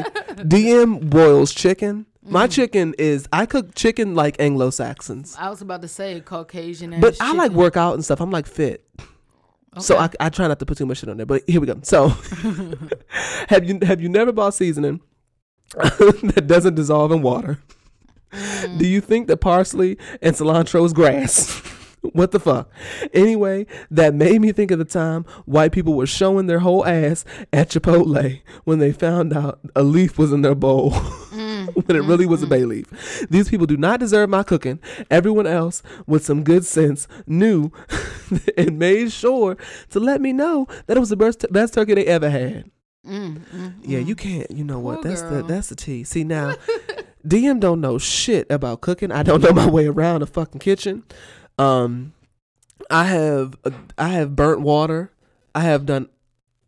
DM 0.50 1.08
boils 1.08 1.52
chicken 1.54 2.06
My 2.28 2.46
chicken 2.46 2.94
is 2.98 3.28
I 3.32 3.46
cook 3.46 3.74
chicken 3.74 4.14
like 4.14 4.36
Anglo 4.40 4.70
Saxons, 4.70 5.36
I 5.38 5.48
was 5.50 5.62
about 5.62 5.82
to 5.82 5.88
say 5.88 6.20
Caucasian. 6.20 7.00
but 7.00 7.16
I 7.20 7.32
like 7.32 7.52
work 7.52 7.76
out 7.76 7.94
and 7.94 8.04
stuff. 8.04 8.20
I'm 8.20 8.30
like 8.30 8.46
fit. 8.46 8.84
So 9.78 9.98
I, 9.98 10.08
I 10.18 10.30
try 10.30 10.48
not 10.48 10.58
to 10.60 10.66
put 10.66 10.78
too 10.78 10.86
much 10.86 10.98
shit 10.98 11.10
on 11.10 11.18
there, 11.18 11.26
but 11.26 11.42
here 11.46 11.60
we 11.60 11.66
go. 11.66 11.78
So, 11.82 12.08
have 13.48 13.64
you 13.64 13.78
have 13.82 14.00
you 14.00 14.08
never 14.08 14.32
bought 14.32 14.54
seasoning 14.54 15.00
that 15.74 16.44
doesn't 16.46 16.76
dissolve 16.76 17.12
in 17.12 17.20
water? 17.20 17.58
Mm. 18.32 18.78
Do 18.78 18.86
you 18.88 19.00
think 19.02 19.28
that 19.28 19.36
parsley 19.38 19.98
and 20.22 20.34
cilantro 20.34 20.84
is 20.86 20.94
grass? 20.94 21.58
what 22.00 22.30
the 22.30 22.40
fuck? 22.40 22.70
Anyway, 23.12 23.66
that 23.90 24.14
made 24.14 24.40
me 24.40 24.50
think 24.52 24.70
of 24.70 24.78
the 24.78 24.84
time 24.86 25.24
white 25.44 25.72
people 25.72 25.92
were 25.94 26.06
showing 26.06 26.46
their 26.46 26.60
whole 26.60 26.86
ass 26.86 27.24
at 27.52 27.68
Chipotle 27.68 28.40
when 28.64 28.78
they 28.78 28.92
found 28.92 29.36
out 29.36 29.60
a 29.74 29.82
leaf 29.82 30.16
was 30.18 30.32
in 30.32 30.40
their 30.42 30.54
bowl 30.54 30.92
Mm. 31.36 31.45
when 31.74 31.96
it 31.96 32.02
really 32.04 32.26
was 32.26 32.42
a 32.42 32.46
bay 32.46 32.64
leaf. 32.64 33.26
These 33.30 33.48
people 33.48 33.66
do 33.66 33.76
not 33.76 34.00
deserve 34.00 34.28
my 34.30 34.42
cooking. 34.42 34.80
Everyone 35.10 35.46
else 35.46 35.82
with 36.06 36.24
some 36.24 36.42
good 36.42 36.64
sense 36.64 37.06
knew 37.26 37.70
and 38.56 38.78
made 38.78 39.12
sure 39.12 39.56
to 39.90 40.00
let 40.00 40.20
me 40.20 40.32
know 40.32 40.66
that 40.86 40.96
it 40.96 41.00
was 41.00 41.10
the 41.10 41.16
best, 41.16 41.44
best 41.50 41.74
turkey 41.74 41.94
they 41.94 42.06
ever 42.06 42.30
had. 42.30 42.70
Mm, 43.06 43.38
mm, 43.38 43.74
Yeah, 43.82 44.00
you 44.00 44.16
can't. 44.16 44.50
You 44.50 44.64
know 44.64 44.80
what? 44.80 45.02
Poor 45.02 45.10
That's 45.10 45.22
the 45.22 45.42
that's 45.42 45.68
the 45.68 45.76
T. 45.76 46.02
See 46.02 46.24
now, 46.24 46.54
DM 47.26 47.60
don't 47.60 47.80
know 47.80 47.98
shit 47.98 48.50
about 48.50 48.80
cooking. 48.80 49.12
I 49.12 49.22
don't 49.22 49.42
know 49.42 49.52
my 49.52 49.68
way 49.70 49.86
around 49.86 50.22
a 50.22 50.26
fucking 50.26 50.58
kitchen. 50.58 51.04
Um, 51.56 52.14
I 52.90 53.04
have 53.04 53.54
uh, 53.64 53.70
I 53.96 54.08
have 54.08 54.34
burnt 54.34 54.60
water. 54.60 55.12
I 55.54 55.60
have 55.60 55.86
done 55.86 56.08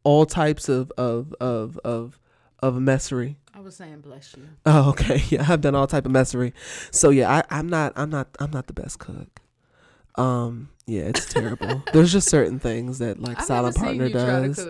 all 0.04 0.26
types 0.26 0.68
of 0.68 0.92
of 0.96 1.34
of 1.40 1.78
of 1.84 2.20
of 2.60 2.74
messery. 2.76 3.36
Was 3.68 3.76
saying 3.76 4.00
bless 4.00 4.34
you. 4.34 4.44
Oh, 4.64 4.88
okay. 4.88 5.22
Yeah, 5.28 5.44
I've 5.46 5.60
done 5.60 5.74
all 5.74 5.86
type 5.86 6.06
of 6.06 6.12
messery. 6.12 6.54
So 6.90 7.10
yeah, 7.10 7.30
I, 7.30 7.42
I'm 7.58 7.68
not 7.68 7.92
I'm 7.96 8.08
not 8.08 8.28
I'm 8.40 8.50
not 8.50 8.66
the 8.66 8.72
best 8.72 8.98
cook. 8.98 9.40
Um, 10.14 10.70
yeah, 10.86 11.02
it's 11.02 11.26
terrible. 11.34 11.82
There's 11.92 12.10
just 12.10 12.30
certain 12.30 12.58
things 12.58 12.98
that 13.00 13.20
like 13.20 13.38
I've 13.40 13.44
Silent 13.44 13.76
Partner 13.76 14.06
you 14.06 14.12
try 14.14 14.24
to 14.40 14.46
does. 14.54 14.68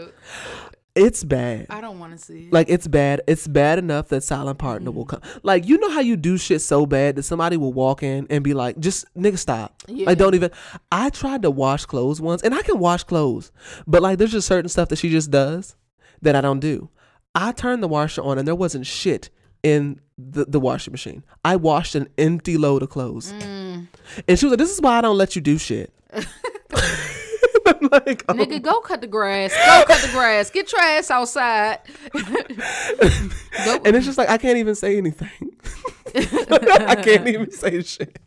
It's 0.97 1.23
bad. 1.23 1.67
I 1.71 1.81
don't 1.81 2.01
want 2.01 2.19
to 2.19 2.19
see 2.19 2.47
it. 2.49 2.53
Like 2.53 2.69
it's 2.69 2.89
bad. 2.89 3.21
It's 3.29 3.47
bad 3.47 3.79
enough 3.79 4.09
that 4.09 4.25
silent 4.25 4.59
partner 4.59 4.91
Mm. 4.91 4.95
will 4.95 5.05
come. 5.05 5.21
Like 5.45 5.69
you 5.69 5.79
know 5.79 5.91
how 5.91 6.01
you 6.01 6.17
do 6.17 6.37
shit 6.37 6.61
so 6.61 6.85
bad 6.85 7.15
that 7.15 7.23
somebody 7.23 7.57
will 7.57 7.73
walk 7.73 8.03
in 8.03 8.27
and 8.31 8.43
be 8.43 8.53
like, 8.53 8.81
"Just 8.81 9.05
nigga, 9.17 9.39
stop." 9.39 9.81
Yeah. 9.87 10.07
Like 10.07 10.19
don't 10.19 10.35
even. 10.35 10.51
I 10.91 11.11
tried 11.11 11.43
to 11.43 11.53
wash 11.53 11.85
clothes 11.87 12.21
once, 12.21 12.43
and 12.43 12.53
I 12.53 12.63
can 12.63 12.81
wash 12.81 13.05
clothes, 13.05 13.53
but 13.87 14.03
like 14.03 14.19
there's 14.19 14.33
just 14.33 14.49
certain 14.49 14.69
stuff 14.69 14.89
that 14.89 14.97
she 14.97 15.09
just 15.09 15.31
does 15.31 15.77
that 16.21 16.35
I 16.35 16.41
don't 16.41 16.59
do. 16.59 16.89
I 17.35 17.53
turned 17.53 17.83
the 17.83 17.89
washer 17.89 18.23
on, 18.23 18.39
and 18.39 18.47
there 18.49 18.55
wasn't 18.55 18.87
shit 18.87 19.31
in 19.63 20.01
the, 20.17 20.45
the 20.45 20.59
washing 20.61 20.93
machine. 20.93 21.25
I 21.45 21.57
washed 21.57 21.95
an 21.95 22.09
empty 22.19 22.57
load 22.57 22.83
of 22.83 22.91
clothes, 22.91 23.33
Mm. 23.33 23.87
and 24.27 24.39
she 24.39 24.47
was 24.47 24.51
like, 24.53 24.59
"This 24.59 24.73
is 24.73 24.81
why 24.81 24.99
I 24.99 25.01
don't 25.01 25.17
let 25.19 25.37
you 25.37 25.43
do 25.43 25.59
shit." 25.59 25.93
I'm 27.67 27.89
like, 27.93 28.25
oh. 28.29 28.35
Nigga, 28.35 28.63
go 28.63 28.81
cut 28.81 29.01
the 29.03 29.07
grass. 29.07 29.53
Go 29.53 29.85
cut 29.87 30.01
the 30.03 30.11
grass. 30.13 30.51
Get 30.51 30.73
your 30.73 30.81
ass 30.81 31.11
outside. 31.11 31.79
and 32.15 33.95
it's 33.97 34.07
just 34.07 34.19
like 34.19 34.29
I 34.31 34.39
can't 34.39 34.57
even 34.59 34.75
say 34.75 34.97
anything. 34.97 35.29
I 36.15 36.97
can't 37.05 37.29
even 37.29 37.51
say 37.51 37.83
shit. 37.83 38.19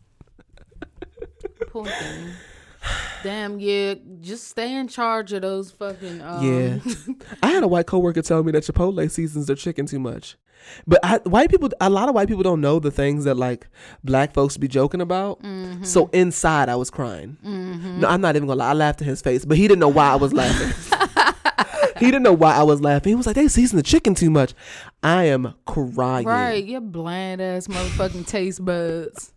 Poor 1.70 1.86
thing. 1.86 2.30
Damn, 3.24 3.60
yeah. 3.60 3.96
Just 4.20 4.48
stay 4.48 4.74
in 4.76 4.88
charge 4.88 5.34
of 5.34 5.42
those 5.42 5.72
fucking. 5.72 6.22
Um, 6.22 6.44
Yeah. 6.44 6.94
I 7.44 7.52
had 7.52 7.64
a 7.64 7.68
white 7.68 7.86
coworker 7.86 8.22
tell 8.22 8.44
me 8.44 8.52
that 8.54 8.64
Chipotle 8.64 9.10
seasons 9.10 9.48
their 9.48 9.56
chicken 9.56 9.86
too 9.86 10.00
much. 10.00 10.38
But 10.86 11.00
I, 11.04 11.18
white 11.20 11.50
people, 11.50 11.70
a 11.80 11.90
lot 11.90 12.08
of 12.10 12.16
white 12.16 12.28
people 12.28 12.44
don't 12.44 12.62
know 12.62 12.80
the 12.80 12.92
things 12.92 13.24
that 13.26 13.36
like 13.36 13.68
black 14.04 14.34
folks 14.34 14.58
be 14.58 14.68
joking 14.68 15.02
about. 15.02 15.42
Mm-hmm. 15.42 15.84
So 15.84 16.10
inside, 16.14 16.70
I 16.70 16.76
was 16.76 16.90
crying. 16.90 17.38
No, 17.44 18.08
I'm 18.08 18.22
not 18.22 18.36
even 18.36 18.48
gonna 18.48 18.60
lie. 18.60 18.70
I 18.70 18.74
laughed 18.74 19.02
in 19.02 19.08
his 19.08 19.22
face, 19.22 19.46
but 19.46 19.58
he 19.58 19.68
didn't 19.68 19.80
know 19.80 19.90
why 19.90 20.12
I 20.12 20.16
was 20.16 20.34
laughing. 20.34 20.72
he 21.98 22.06
didn't 22.06 22.24
know 22.24 22.34
why 22.34 22.56
I 22.56 22.64
was 22.64 22.82
laughing. 22.82 23.12
He 23.12 23.16
was 23.16 23.26
like, 23.26 23.36
"They 23.36 23.48
season 23.48 23.78
the 23.78 23.84
chicken 23.84 24.14
too 24.16 24.30
much." 24.30 24.54
I 25.04 25.26
am 25.26 25.56
crying. 25.66 26.28
Right, 26.28 26.64
your 26.64 26.82
bland 26.82 27.42
ass 27.42 27.68
motherfucking 27.68 28.28
taste 28.28 28.64
buds. 28.64 29.34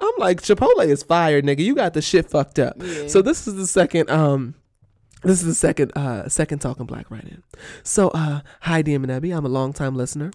I'm 0.00 0.12
like, 0.18 0.40
Chipotle 0.40 0.86
is 0.86 1.02
fire, 1.02 1.42
nigga. 1.42 1.60
You 1.60 1.74
got 1.74 1.94
the 1.94 2.02
shit 2.02 2.30
fucked 2.30 2.58
up. 2.58 2.76
Yeah. 2.78 3.08
So 3.08 3.22
this 3.22 3.46
is 3.46 3.54
the 3.54 3.66
second 3.66 4.10
um 4.10 4.54
this 5.24 5.40
is 5.40 5.46
the 5.46 5.54
second 5.54 5.90
uh 5.96 6.28
second 6.28 6.58
talking 6.58 6.84
black 6.84 7.10
write 7.10 7.24
in. 7.24 7.42
So 7.82 8.08
uh 8.08 8.40
hi 8.60 8.82
DM 8.82 8.96
and 8.96 9.06
Ebby, 9.06 9.34
I'm 9.34 9.46
a 9.46 9.48
long 9.48 9.72
time 9.72 9.94
listener. 9.94 10.30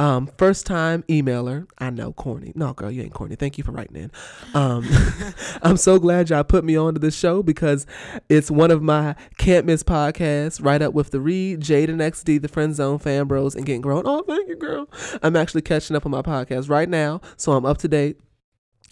Um 0.00 0.28
first 0.36 0.66
time 0.66 1.04
emailer. 1.04 1.68
I 1.78 1.90
know 1.90 2.12
corny. 2.12 2.52
No 2.56 2.72
girl, 2.72 2.90
you 2.90 3.02
ain't 3.02 3.14
corny. 3.14 3.36
Thank 3.36 3.56
you 3.56 3.62
for 3.62 3.70
writing 3.70 3.96
in. 3.96 4.10
Um 4.52 4.88
I'm 5.62 5.76
so 5.76 6.00
glad 6.00 6.30
y'all 6.30 6.42
put 6.42 6.64
me 6.64 6.76
on 6.76 6.94
to 6.94 7.00
this 7.00 7.16
show 7.16 7.42
because 7.42 7.86
it's 8.28 8.50
one 8.50 8.72
of 8.72 8.82
my 8.82 9.14
can't 9.38 9.64
miss 9.64 9.84
podcasts, 9.84 10.64
right 10.64 10.82
up 10.82 10.92
with 10.92 11.12
the 11.12 11.20
read, 11.20 11.60
Jade 11.60 11.88
and 11.88 12.00
XD, 12.00 12.42
the 12.42 12.48
friend 12.48 12.74
zone 12.74 12.98
fan 12.98 13.26
bros, 13.26 13.54
and 13.54 13.64
getting 13.64 13.80
grown. 13.80 14.02
Oh, 14.06 14.24
thank 14.26 14.48
you, 14.48 14.56
girl. 14.56 14.88
I'm 15.22 15.36
actually 15.36 15.62
catching 15.62 15.94
up 15.94 16.04
on 16.04 16.10
my 16.10 16.22
podcast 16.22 16.68
right 16.68 16.88
now, 16.88 17.20
so 17.36 17.52
I'm 17.52 17.64
up 17.64 17.78
to 17.78 17.88
date 17.88 18.18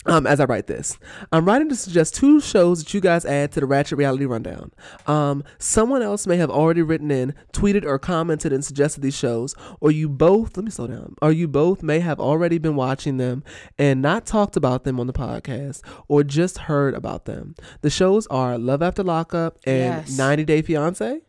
um, 0.06 0.27
as 0.27 0.40
I 0.40 0.44
write 0.44 0.66
this. 0.66 0.98
I'm 1.31 1.44
writing 1.44 1.68
to 1.68 1.77
suggest 1.77 2.14
two 2.14 2.40
shows 2.40 2.78
that 2.82 2.94
you 2.94 3.01
guys 3.01 3.24
add 3.27 3.52
to 3.52 3.60
the 3.60 3.66
Ratchet 3.66 3.98
Reality 3.98 4.24
Rundown. 4.24 4.72
Um, 5.06 5.44
someone 5.59 6.01
else 6.02 6.27
may 6.27 6.36
have 6.39 6.51
already 6.51 6.81
written 6.82 7.10
in, 7.10 7.35
tweeted, 7.52 7.85
or 7.85 7.98
commented 7.98 8.52
and 8.52 8.64
suggested 8.64 9.02
these 9.02 9.14
shows, 9.16 9.55
or 9.81 9.90
you 9.90 10.09
both, 10.09 10.56
let 10.56 10.64
me 10.64 10.70
slow 10.70 10.86
down, 10.86 11.16
or 11.20 11.32
you 11.32 11.47
both 11.48 11.82
may 11.82 12.01
have 12.01 12.18
already 12.18 12.56
been 12.59 12.77
watching 12.77 13.18
them 13.18 13.44
and 13.78 14.01
not 14.01 14.24
talked 14.24 14.56
about 14.56 14.85
them 14.85 14.98
on 14.98 15.06
the 15.06 15.12
podcast, 15.12 15.82
or 16.09 16.24
just 16.24 16.59
heard 16.59 16.94
about 16.94 17.27
them. 17.27 17.55
The 17.82 17.90
shows 17.90 18.27
are 18.28 18.56
Love 18.56 18.82
After 18.82 19.02
Lockup 19.02 19.59
and 19.64 20.06
Yes. 20.06 20.16
90 20.16 20.44
Day 20.44 20.62
Fiance. 20.62 21.20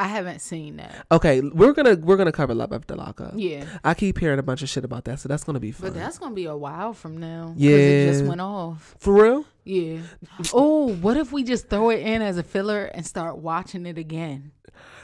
I 0.00 0.04
haven't 0.04 0.38
seen 0.38 0.78
that. 0.78 1.04
Okay, 1.12 1.42
we're 1.42 1.74
gonna 1.74 1.94
we're 1.94 2.16
gonna 2.16 2.32
cover 2.32 2.54
Love 2.54 2.72
After 2.72 2.96
Lockup. 2.96 3.34
Yeah. 3.36 3.66
I 3.84 3.92
keep 3.92 4.18
hearing 4.18 4.38
a 4.38 4.42
bunch 4.42 4.62
of 4.62 4.70
shit 4.70 4.82
about 4.82 5.04
that, 5.04 5.20
so 5.20 5.28
that's 5.28 5.44
gonna 5.44 5.60
be 5.60 5.72
fun. 5.72 5.90
But 5.90 5.94
that's 5.94 6.18
gonna 6.18 6.34
be 6.34 6.46
a 6.46 6.56
while 6.56 6.94
from 6.94 7.18
now. 7.18 7.52
Yeah. 7.54 7.76
it 7.76 8.06
just 8.12 8.24
went 8.24 8.40
off. 8.40 8.94
For 8.98 9.12
real? 9.12 9.44
Yeah. 9.64 9.98
Oh, 10.54 10.94
what 10.94 11.18
if 11.18 11.32
we 11.32 11.42
just 11.44 11.68
throw 11.68 11.90
it 11.90 12.00
in 12.00 12.22
as 12.22 12.38
a 12.38 12.42
filler 12.42 12.86
and 12.86 13.06
start 13.06 13.36
watching 13.36 13.84
it 13.84 13.98
again? 13.98 14.52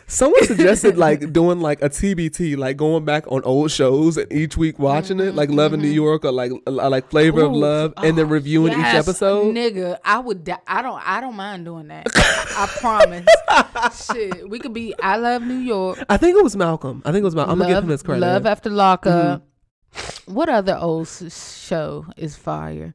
Someone 0.08 0.44
suggested 0.44 0.96
like 1.06 1.32
doing 1.32 1.60
like 1.60 1.82
a 1.82 1.88
TBT, 1.88 2.56
like 2.56 2.76
going 2.76 3.04
back 3.04 3.30
on 3.30 3.42
old 3.42 3.70
shows 3.72 4.16
and 4.16 4.32
each 4.32 4.56
week 4.56 4.78
watching 4.78 5.18
it, 5.18 5.34
like 5.34 5.50
Love 5.50 5.72
in 5.72 5.80
New 5.80 5.88
York 5.88 6.24
or 6.24 6.30
like 6.32 6.52
like 6.66 7.10
Flavor 7.10 7.42
of 7.42 7.50
Mm-hmm, 7.50 7.60
Love, 7.60 7.94
and 7.98 8.16
then 8.16 8.26
oh, 8.26 8.28
reviewing 8.28 8.72
each 8.72 8.78
episode. 8.84 9.52
Nigga, 9.54 9.98
I 10.04 10.18
would. 10.20 10.44
di- 10.44 10.56
I 10.66 10.82
don't. 10.82 11.02
I 11.08 11.20
don't 11.20 11.34
mind 11.34 11.64
doing 11.64 11.88
that. 11.88 12.06
I 12.14 12.66
promise. 12.80 13.26
Shit, 14.12 14.48
we 14.48 14.58
could 14.60 14.72
be. 14.72 14.94
I 15.02 15.16
love 15.16 15.42
New 15.42 15.58
York. 15.58 15.98
I 16.08 16.16
think 16.18 16.36
it 16.38 16.42
was 16.44 16.56
Malcolm. 16.56 17.02
I 17.04 17.10
think 17.10 17.22
it 17.22 17.24
was 17.26 17.34
Malcolm. 17.34 17.52
I'm 17.52 17.58
gonna 17.58 17.74
give 17.74 17.84
him 17.84 17.90
his 17.90 18.02
credit. 18.02 18.24
Mm-hmm. 18.24 18.32
Love 18.34 18.46
after 18.46 18.70
lockup. 18.70 19.42
What 20.26 20.48
other 20.48 20.76
old 20.76 21.06
s- 21.06 21.60
show 21.66 22.06
is 22.16 22.36
fire? 22.36 22.94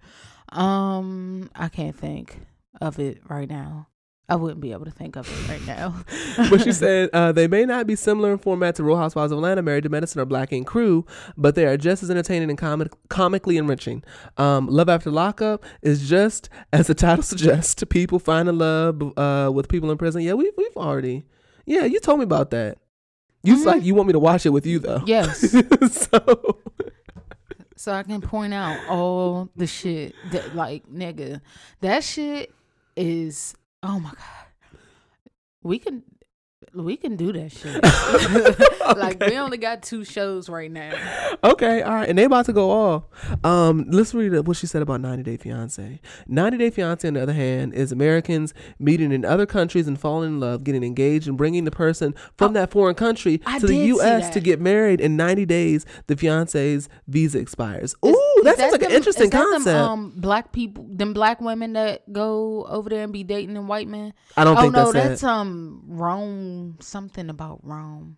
Um, 0.49 1.49
I 1.55 1.67
can't 1.69 1.95
think 1.95 2.39
of 2.79 2.99
it 2.99 3.19
right 3.29 3.49
now. 3.49 3.87
I 4.31 4.35
wouldn't 4.35 4.61
be 4.61 4.71
able 4.71 4.85
to 4.85 4.91
think 4.91 5.17
of 5.17 5.27
it 5.29 5.49
right 5.51 5.65
now. 5.67 5.93
but 6.49 6.61
she 6.61 6.71
said 6.83 7.09
uh, 7.11 7.31
they 7.33 7.47
may 7.47 7.65
not 7.65 7.85
be 7.85 7.95
similar 7.97 8.31
in 8.31 8.37
format 8.37 8.75
to 8.75 8.83
Real 8.83 8.95
Housewives 8.95 9.31
of 9.33 9.37
Atlanta, 9.39 9.61
Married 9.61 9.83
to 9.83 9.89
Medicine, 9.89 10.21
or 10.21 10.25
Black 10.25 10.53
Ink 10.53 10.65
Crew, 10.67 11.05
but 11.37 11.55
they 11.55 11.65
are 11.65 11.75
just 11.75 12.01
as 12.01 12.09
entertaining 12.09 12.49
and 12.49 12.57
comic- 12.57 12.93
comically 13.09 13.57
enriching. 13.57 14.03
Um, 14.37 14.67
love 14.67 14.87
After 14.87 15.11
Lockup 15.11 15.65
is 15.81 16.07
just 16.07 16.49
as 16.71 16.87
the 16.87 16.93
title 16.95 17.23
suggests, 17.33 17.83
people 17.89 18.19
finding 18.19 18.57
love 18.57 19.01
uh, 19.17 19.51
with 19.53 19.67
people 19.67 19.91
in 19.91 19.97
prison. 19.97 20.21
Yeah, 20.21 20.33
we've 20.33 20.53
we've 20.57 20.77
already. 20.77 21.25
Yeah, 21.65 21.83
you 21.85 21.99
told 21.99 22.19
me 22.19 22.23
about 22.23 22.51
that. 22.51 22.77
You 23.43 23.57
Mhm. 23.57 23.65
like 23.65 23.83
you 23.83 23.95
want 23.95 24.07
me 24.07 24.13
to 24.13 24.19
watch 24.19 24.45
it 24.45 24.49
with 24.51 24.65
you 24.65 24.79
though. 24.79 25.01
yes, 25.05 25.41
so 25.91 26.59
so 27.75 27.91
I 27.91 28.03
can 28.03 28.21
point 28.21 28.53
out 28.53 28.77
all 28.87 29.49
the 29.55 29.65
shit 29.67 30.13
that, 30.31 30.55
like, 30.55 30.87
nigga, 30.87 31.41
that 31.81 32.03
shit 32.03 32.53
is. 32.95 33.55
Oh 33.83 33.99
my 33.99 34.11
god, 34.11 34.77
we 35.63 35.79
can. 35.79 36.03
We 36.73 36.95
can 36.95 37.17
do 37.17 37.33
that 37.33 37.51
shit. 37.51 37.83
like 38.97 39.19
we 39.19 39.37
only 39.37 39.57
got 39.57 39.83
two 39.83 40.05
shows 40.05 40.47
right 40.47 40.71
now. 40.71 40.93
okay, 41.43 41.81
all 41.81 41.95
right, 41.95 42.07
and 42.07 42.17
they 42.17 42.23
about 42.23 42.45
to 42.45 42.53
go 42.53 42.71
off. 42.71 43.03
Um, 43.43 43.85
let's 43.89 44.13
read 44.13 44.47
what 44.47 44.55
she 44.55 44.67
said 44.67 44.81
about 44.81 45.01
90 45.01 45.23
Day 45.23 45.35
Fiance. 45.35 45.99
90 46.27 46.57
Day 46.57 46.69
Fiance, 46.69 47.05
on 47.05 47.15
the 47.15 47.21
other 47.21 47.33
hand, 47.33 47.73
is 47.73 47.91
Americans 47.91 48.53
meeting 48.79 49.11
in 49.11 49.25
other 49.25 49.45
countries 49.45 49.85
and 49.87 49.99
falling 49.99 50.35
in 50.35 50.39
love, 50.39 50.63
getting 50.63 50.83
engaged, 50.83 51.27
and 51.27 51.37
bringing 51.37 51.65
the 51.65 51.71
person 51.71 52.15
from 52.37 52.53
that 52.53 52.71
foreign 52.71 52.95
country 52.95 53.41
I 53.45 53.59
to 53.59 53.67
the 53.67 53.75
U.S. 53.75 54.29
to 54.29 54.39
get 54.39 54.61
married. 54.61 55.01
In 55.01 55.17
90 55.17 55.45
days, 55.45 55.85
the 56.07 56.15
fiance's 56.15 56.87
visa 57.07 57.37
expires. 57.39 57.95
Ooh, 58.05 58.09
Is- 58.37 58.43
that 58.43 58.53
is 58.53 58.59
sounds 58.59 58.71
like 58.71 58.83
an 58.83 58.91
interesting 58.91 59.29
that 59.29 59.37
them, 59.37 59.51
concept. 59.51 59.77
um, 59.77 60.13
black 60.15 60.53
people, 60.53 60.85
them 60.89 61.13
black 61.13 61.41
women 61.41 61.73
that 61.73 62.11
go 62.13 62.65
over 62.69 62.89
there 62.89 63.03
and 63.03 63.11
be 63.11 63.23
dating 63.23 63.55
them 63.55 63.67
white 63.67 63.89
men. 63.89 64.13
I 64.37 64.45
don't 64.45 64.57
oh 64.57 64.61
think 64.61 64.73
no, 64.73 64.91
that's, 64.91 65.07
that's 65.07 65.23
um 65.25 65.83
Rome. 65.87 66.60
Something 66.79 67.29
about 67.29 67.59
Rome. 67.63 68.17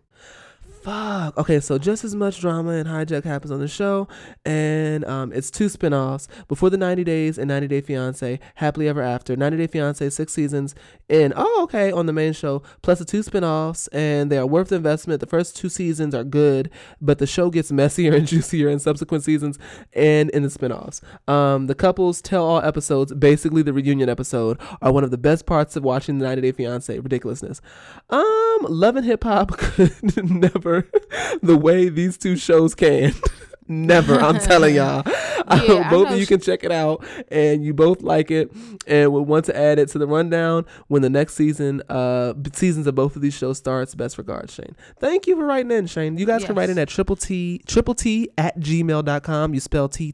Fuck. 0.84 1.38
Okay, 1.38 1.60
so 1.60 1.78
just 1.78 2.04
as 2.04 2.14
much 2.14 2.42
drama 2.42 2.72
and 2.72 2.86
hijack 2.86 3.24
happens 3.24 3.50
on 3.50 3.58
the 3.58 3.66
show, 3.66 4.06
and 4.44 5.02
um, 5.06 5.32
it's 5.32 5.50
two 5.50 5.70
spin-offs. 5.70 6.28
Before 6.46 6.68
the 6.68 6.76
90 6.76 7.04
Days 7.04 7.38
and 7.38 7.48
90 7.48 7.68
Day 7.68 7.80
Fiance, 7.80 8.38
Happily 8.56 8.86
Ever 8.86 9.00
After. 9.00 9.34
90 9.34 9.56
Day 9.56 9.66
Fiance, 9.66 10.10
six 10.10 10.34
seasons 10.34 10.74
in. 11.08 11.32
Oh, 11.34 11.62
okay, 11.62 11.90
on 11.90 12.04
the 12.04 12.12
main 12.12 12.34
show, 12.34 12.62
plus 12.82 12.98
the 12.98 13.06
two 13.06 13.22
spin-offs, 13.22 13.88
and 13.88 14.30
they 14.30 14.36
are 14.36 14.46
worth 14.46 14.68
the 14.68 14.76
investment. 14.76 15.20
The 15.20 15.26
first 15.26 15.56
two 15.56 15.70
seasons 15.70 16.14
are 16.14 16.22
good, 16.22 16.68
but 17.00 17.18
the 17.18 17.26
show 17.26 17.48
gets 17.48 17.72
messier 17.84 18.12
and 18.12 18.26
juicier 18.26 18.68
in 18.68 18.78
subsequent 18.78 19.24
seasons 19.24 19.58
and 19.94 20.28
in 20.30 20.42
the 20.42 20.50
spin-offs. 20.50 21.00
Um, 21.26 21.66
the 21.66 21.74
couples 21.74 22.20
tell 22.20 22.44
all 22.44 22.60
episodes, 22.60 23.14
basically 23.14 23.62
the 23.62 23.72
reunion 23.72 24.10
episode, 24.10 24.60
are 24.82 24.92
one 24.92 25.02
of 25.02 25.10
the 25.10 25.16
best 25.16 25.46
parts 25.46 25.76
of 25.76 25.82
watching 25.82 26.18
the 26.18 26.26
90 26.26 26.42
Day 26.42 26.52
Fiance. 26.52 26.98
Ridiculousness. 26.98 27.62
Um, 28.10 28.58
Love 28.68 28.96
and 28.96 29.06
Hip 29.06 29.24
Hop 29.24 29.48
could 29.56 29.94
never 30.30 30.73
the 31.42 31.56
way 31.56 31.88
these 31.88 32.16
two 32.16 32.36
shows 32.36 32.74
can. 32.74 33.14
Never, 33.66 34.20
I'm 34.20 34.38
telling 34.38 34.74
y'all. 34.74 35.02
I 35.46 35.88
both 35.90 36.10
of 36.10 36.18
you 36.18 36.26
can 36.26 36.40
check 36.40 36.64
it 36.64 36.72
out, 36.72 37.04
and 37.28 37.64
you 37.64 37.72
both 37.72 38.02
like 38.02 38.30
it, 38.30 38.50
and 38.86 39.12
would 39.12 39.22
want 39.22 39.46
to 39.46 39.56
add 39.56 39.78
it 39.78 39.88
to 39.90 39.98
the 39.98 40.06
rundown 40.06 40.66
when 40.88 41.02
the 41.02 41.10
next 41.10 41.34
season, 41.34 41.82
uh, 41.88 42.34
seasons 42.52 42.86
of 42.86 42.94
both 42.94 43.16
of 43.16 43.22
these 43.22 43.34
shows 43.34 43.58
starts. 43.58 43.94
Best 43.94 44.18
regards, 44.18 44.52
Shane. 44.52 44.76
Thank 44.98 45.26
you 45.26 45.36
for 45.36 45.44
writing 45.46 45.70
in, 45.70 45.86
Shane. 45.86 46.18
You 46.18 46.26
guys 46.26 46.44
can 46.44 46.54
write 46.54 46.70
in 46.70 46.78
at 46.78 46.88
triple 46.88 47.16
T 47.16 47.62
triple 47.66 47.94
T 47.94 48.28
at 48.36 48.58
gmail.com. 48.58 49.54
You 49.54 49.60
spell 49.60 49.88
T 49.88 50.12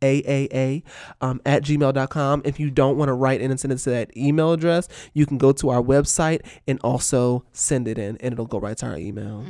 T 0.00 0.06
E 0.06 0.22
A 0.26 0.48
A 0.48 0.48
A 0.52 0.82
um, 1.20 1.40
at 1.44 1.62
gmail.com. 1.62 2.42
If 2.44 2.58
you 2.60 2.70
don't 2.70 2.96
want 2.96 3.08
to 3.08 3.14
write 3.14 3.40
in 3.40 3.50
and 3.50 3.58
send 3.58 3.72
it 3.72 3.78
to 3.78 3.90
that 3.90 4.16
email 4.16 4.52
address, 4.52 4.88
you 5.14 5.26
can 5.26 5.38
go 5.38 5.52
to 5.52 5.68
our 5.70 5.82
website 5.82 6.40
and 6.66 6.78
also 6.82 7.44
send 7.52 7.88
it 7.88 7.98
in, 7.98 8.16
and 8.18 8.32
it'll 8.32 8.46
go 8.46 8.58
right 8.58 8.76
to 8.78 8.86
our 8.86 8.96
email. 8.96 9.44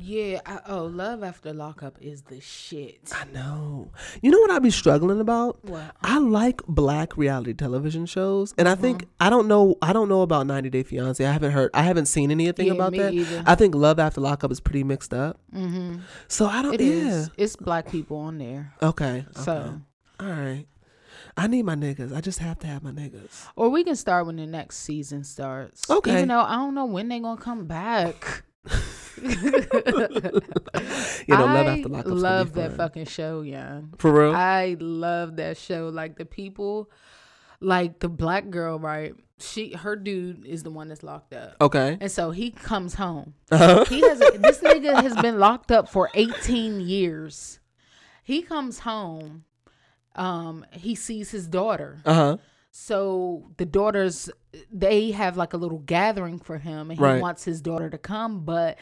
Yeah. 0.00 0.40
I, 0.46 0.60
oh, 0.68 0.84
Love 0.84 1.24
After 1.24 1.52
Lockup 1.52 1.98
is 2.00 2.22
the 2.22 2.40
shit. 2.40 3.00
I 3.12 3.24
know. 3.32 3.90
You 4.22 4.30
know 4.30 4.38
what 4.38 4.52
I 4.52 4.60
be 4.60 4.70
struggling 4.70 5.20
about? 5.20 5.58
What? 5.64 5.82
I 6.02 6.18
like 6.18 6.62
black 6.68 7.16
reality 7.16 7.52
television 7.52 8.06
shows, 8.06 8.54
and 8.56 8.68
I 8.68 8.76
think 8.76 9.06
I 9.18 9.28
don't 9.28 9.48
know. 9.48 9.74
I 9.82 9.92
don't 9.92 10.08
know 10.08 10.22
about 10.22 10.46
90 10.46 10.70
Day 10.70 10.84
Fiance. 10.84 11.24
I 11.24 11.32
haven't 11.32 11.50
heard. 11.50 11.70
I 11.74 11.82
haven't 11.82 12.06
seen 12.06 12.30
anything 12.30 12.68
Yeah, 12.68 12.74
about 12.74 12.92
that. 12.94 13.12
either. 13.12 13.42
I 13.44 13.56
think 13.56 13.74
Love 13.74 13.98
After 13.98 14.20
Lockup 14.20 14.52
is 14.52 14.60
pretty 14.60 14.84
mixed 14.84 15.12
up. 15.12 15.40
Mm-hmm. 15.52 15.96
So 16.28 16.46
I 16.46 16.62
don't. 16.62 16.74
It 16.74 16.80
is. 16.80 17.26
yeah. 17.26 17.44
It's 17.44 17.56
black 17.56 17.90
people 17.90 18.18
on 18.18 18.38
there. 18.38 18.72
Okay. 18.80 19.26
So, 19.32 19.52
okay. 19.52 19.70
all 20.20 20.28
right. 20.30 20.66
I 21.36 21.48
need 21.48 21.64
my 21.64 21.74
niggas. 21.74 22.14
I 22.14 22.20
just 22.20 22.38
have 22.38 22.58
to 22.60 22.66
have 22.68 22.82
my 22.84 22.90
niggas. 22.92 23.46
or 23.56 23.68
we 23.68 23.82
can 23.82 23.96
start 23.96 24.26
when 24.26 24.36
the 24.36 24.46
next 24.46 24.78
season 24.78 25.24
starts. 25.24 25.88
Okay. 25.90 26.12
Even 26.12 26.28
though 26.28 26.40
I 26.40 26.54
don't 26.54 26.74
know 26.74 26.86
when 26.86 27.08
they 27.08 27.18
gonna 27.18 27.40
come 27.40 27.66
back. 27.66 28.44
You 31.26 31.36
know, 31.36 31.44
Love 31.46 31.66
After 31.66 31.88
Lockup. 31.88 32.12
love 32.12 32.52
that 32.54 32.72
fucking 32.76 33.06
show, 33.06 33.42
yeah. 33.42 33.80
For 33.98 34.12
real. 34.12 34.34
I 34.34 34.76
love 34.80 35.36
that 35.36 35.56
show. 35.56 35.88
Like 35.88 36.16
the 36.16 36.24
people, 36.24 36.90
like 37.60 37.98
the 37.98 38.08
black 38.08 38.50
girl, 38.50 38.78
right? 38.78 39.14
She, 39.40 39.72
her 39.74 39.94
dude 39.94 40.44
is 40.46 40.62
the 40.62 40.70
one 40.70 40.88
that's 40.88 41.02
locked 41.02 41.32
up. 41.34 41.56
okay. 41.60 41.96
And 42.00 42.10
so 42.10 42.30
he 42.30 42.50
comes 42.50 42.94
home. 42.94 43.34
Uh-huh. 43.50 43.84
He 43.84 44.00
has 44.00 44.18
this 44.18 44.58
nigga 44.60 45.00
has 45.02 45.14
been 45.16 45.38
locked 45.38 45.70
up 45.70 45.88
for 45.88 46.10
18 46.14 46.80
years. 46.80 47.60
He 48.24 48.42
comes 48.42 48.80
home. 48.80 49.44
Um, 50.16 50.66
he 50.72 50.94
sees 50.94 51.30
his 51.30 51.46
daughter. 51.46 51.98
Uh 52.04 52.14
huh. 52.14 52.36
So 52.70 53.50
the 53.56 53.64
daughters, 53.64 54.28
they 54.72 55.12
have 55.12 55.36
like 55.36 55.52
a 55.52 55.56
little 55.56 55.78
gathering 55.78 56.38
for 56.38 56.58
him, 56.58 56.90
and 56.90 56.98
he 56.98 57.04
Right. 57.04 57.20
wants 57.20 57.44
his 57.44 57.60
daughter 57.60 57.88
to 57.90 57.98
come, 57.98 58.44
but 58.44 58.78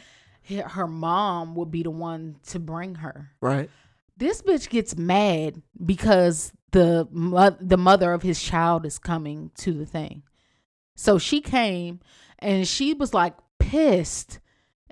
her 0.48 0.86
mom 0.86 1.54
would 1.54 1.70
be 1.70 1.82
the 1.82 1.90
one 1.90 2.36
to 2.48 2.58
bring 2.58 2.96
her. 2.96 3.30
Right. 3.40 3.70
This 4.16 4.42
bitch 4.42 4.68
gets 4.68 4.96
mad 4.96 5.60
because 5.84 6.52
the 6.72 7.06
mo- 7.10 7.56
the 7.60 7.76
mother 7.76 8.12
of 8.12 8.22
his 8.22 8.42
child 8.42 8.86
is 8.86 8.98
coming 8.98 9.50
to 9.58 9.72
the 9.72 9.86
thing. 9.86 10.22
So 10.94 11.18
she 11.18 11.40
came 11.40 12.00
and 12.38 12.66
she 12.66 12.94
was 12.94 13.12
like 13.12 13.34
pissed 13.58 14.40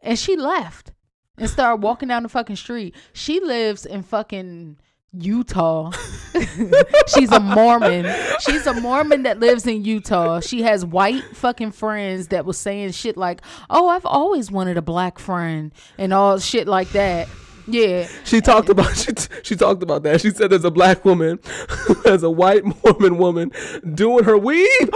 and 0.03 0.19
she 0.19 0.37
left 0.37 0.93
and 1.39 1.49
started 1.49 1.83
walking 1.83 2.09
down 2.09 2.23
the 2.23 2.29
fucking 2.29 2.57
street. 2.57 2.95
She 3.13 3.41
lives 3.41 3.87
in 3.87 4.03
fucking 4.03 4.79
Utah. 5.21 5.91
She's 7.07 7.31
a 7.31 7.41
Mormon. 7.41 8.13
She's 8.41 8.67
a 8.67 8.75
Mormon 8.75 9.23
that 9.23 9.41
lives 9.41 9.67
in 9.67 9.85
Utah. 9.85 10.41
She 10.41 10.63
has 10.63 10.85
white 10.85 11.23
fucking 11.37 11.73
friends 11.73 12.29
that 12.29 12.45
was 12.45 12.59
saying 12.59 12.93
shit 12.93 13.17
like, 13.17 13.43
"Oh, 13.71 13.89
I've 13.89 14.07
always 14.07 14.51
wanted 14.51 14.77
a 14.77 14.83
black 14.83 15.19
friend" 15.19 15.73
and 15.99 16.13
all 16.13 16.39
shit 16.39 16.67
like 16.67 16.91
that. 16.91 17.29
Yeah. 17.67 18.09
She 18.25 18.41
talked 18.41 18.69
about 18.69 18.97
she, 18.97 19.13
t- 19.13 19.29
she 19.43 19.57
talked 19.57 19.83
about 19.83 20.03
that. 20.05 20.21
She 20.21 20.31
said 20.31 20.51
there's 20.51 20.65
a 20.65 20.71
black 20.71 21.05
woman, 21.05 21.39
as 22.07 22.23
a 22.23 22.31
white 22.31 22.65
Mormon 22.65 23.19
woman, 23.19 23.53
doing 23.95 24.25
her 24.25 24.37
weave. 24.37 24.69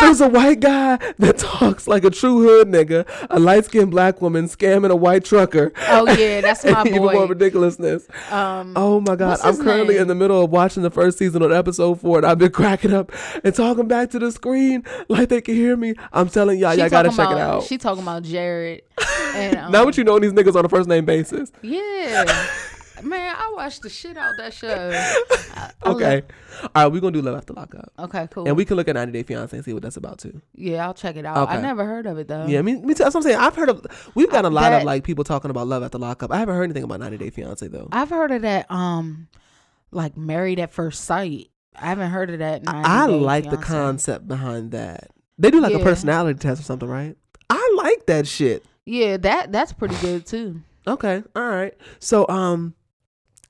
there's 0.00 0.20
a 0.20 0.28
white 0.28 0.60
guy 0.60 0.96
that 1.18 1.38
talks 1.38 1.88
like 1.88 2.04
a 2.04 2.10
true 2.10 2.42
hood 2.42 2.68
nigga, 2.68 3.06
a 3.30 3.38
light 3.38 3.64
skinned 3.64 3.90
black 3.90 4.20
woman 4.20 4.46
scamming 4.46 4.90
a 4.90 4.96
white 4.96 5.24
trucker. 5.24 5.72
Oh 5.88 6.06
yeah, 6.12 6.40
that's 6.40 6.64
my 6.64 6.82
boy. 6.84 6.88
Even 6.90 7.02
more 7.02 7.26
ridiculousness. 7.26 8.06
Um, 8.30 8.72
Oh 8.76 9.00
my 9.00 9.16
god! 9.16 9.38
I'm 9.42 9.56
currently 9.56 9.94
name? 9.94 10.02
in 10.02 10.08
the 10.08 10.14
middle 10.14 10.42
of 10.44 10.50
watching 10.50 10.82
the 10.82 10.90
first 10.90 11.18
season 11.18 11.42
on 11.42 11.52
episode 11.52 12.00
four, 12.00 12.18
and 12.18 12.26
I've 12.26 12.38
been 12.38 12.52
cracking 12.52 12.92
up 12.92 13.12
and 13.44 13.54
talking 13.54 13.88
back 13.88 14.10
to 14.10 14.18
the 14.18 14.30
screen 14.32 14.84
like 15.08 15.28
they 15.28 15.40
can 15.40 15.54
hear 15.54 15.76
me. 15.76 15.94
I'm 16.12 16.28
telling 16.28 16.58
y'all, 16.58 16.72
she 16.72 16.80
y'all 16.80 16.90
gotta 16.90 17.08
talking 17.08 17.24
check 17.24 17.32
it 17.32 17.40
out. 17.40 17.62
She 17.64 17.78
talking 17.78 18.02
about 18.02 18.22
Jared. 18.22 18.82
And, 19.36 19.56
um, 19.58 19.70
now 19.72 19.84
what 19.84 19.98
you 19.98 20.04
know 20.04 20.18
these 20.18 20.32
niggas 20.32 20.54
on 20.56 20.64
a 20.64 20.68
first 20.68 20.88
name 20.88 21.04
basis? 21.06 21.50
Yeah. 21.62 22.24
Man, 23.02 23.34
I 23.36 23.52
watched 23.54 23.82
the 23.82 23.90
shit 23.90 24.16
out 24.16 24.32
that 24.38 24.54
show. 24.54 24.90
I- 24.92 25.70
I 25.84 25.90
Okay. 25.90 26.22
All 26.62 26.68
right, 26.74 26.86
we're 26.86 27.00
gonna 27.00 27.12
do 27.12 27.20
Love 27.20 27.36
After 27.36 27.52
Lockup. 27.52 27.92
okay, 27.98 28.26
cool. 28.30 28.46
And 28.48 28.56
we 28.56 28.64
can 28.64 28.76
look 28.76 28.88
at 28.88 28.94
90 28.94 29.12
Day 29.12 29.22
Fiance 29.22 29.54
and 29.54 29.62
see 29.64 29.72
what 29.74 29.82
that's 29.82 29.98
about 29.98 30.18
too. 30.18 30.40
yeah, 30.54 30.84
I'll 30.86 30.94
check 30.94 31.16
it 31.16 31.26
out. 31.26 31.48
I 31.50 31.60
never 31.60 31.84
heard 31.84 32.06
of 32.06 32.16
it 32.18 32.26
though. 32.28 32.46
Yeah, 32.46 32.62
me, 32.62 32.76
me 32.76 32.94
too. 32.94 33.04
That's 33.04 33.14
what 33.14 33.16
I'm 33.16 33.22
saying. 33.22 33.36
I've 33.38 33.54
heard 33.54 33.68
of. 33.68 33.86
We've 34.14 34.30
got 34.30 34.44
a 34.46 34.50
lot 34.50 34.72
of 34.72 34.82
like 34.84 35.04
people 35.04 35.24
talking 35.24 35.50
about 35.50 35.66
Love 35.68 35.82
After 35.82 35.98
Lockup. 35.98 36.32
I 36.32 36.38
haven't 36.38 36.54
heard 36.56 36.64
anything 36.64 36.84
about 36.84 37.00
90 37.00 37.18
Day 37.18 37.28
Fiance 37.30 37.66
though. 37.68 37.88
I've 37.92 38.08
heard 38.10 38.30
of 38.32 38.42
that. 38.42 38.70
Um, 38.70 39.28
like 39.90 40.16
Married 40.16 40.58
at 40.58 40.72
First 40.72 41.04
Sight. 41.04 41.50
I 41.78 41.86
haven't 41.88 42.10
heard 42.10 42.30
of 42.30 42.38
that. 42.38 42.62
90 42.64 42.80
I 42.88 43.06
Day 43.08 43.20
like 43.20 43.50
the 43.50 43.58
concept 43.58 44.26
behind 44.26 44.70
that. 44.72 45.10
They 45.38 45.50
do 45.50 45.60
like 45.60 45.74
a 45.74 45.80
personality 45.80 46.38
test 46.38 46.62
or 46.62 46.64
something, 46.64 46.88
right? 46.88 47.14
I 47.50 47.74
like 47.76 48.06
that 48.06 48.26
shit. 48.26 48.64
Yeah, 48.86 49.18
that 49.18 49.52
that's 49.52 49.74
pretty 49.74 49.96
good 49.96 50.24
too. 50.24 50.62
Okay, 50.86 51.22
all 51.34 51.48
right. 51.48 51.74
So 51.98 52.26
um, 52.28 52.74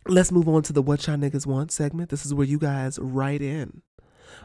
let's 0.07 0.33
move 0.33 0.49
on 0.49 0.63
to 0.65 0.73
the 0.73 0.83
What 0.83 1.07
Y'all 1.07 1.17
Niggas 1.17 1.47
Want 1.47 1.71
segment. 1.71 2.11
This 2.11 2.25
is 2.25 2.33
where 2.33 2.47
you 2.47 2.59
guys 2.59 2.99
write 2.99 3.43
in 3.43 3.83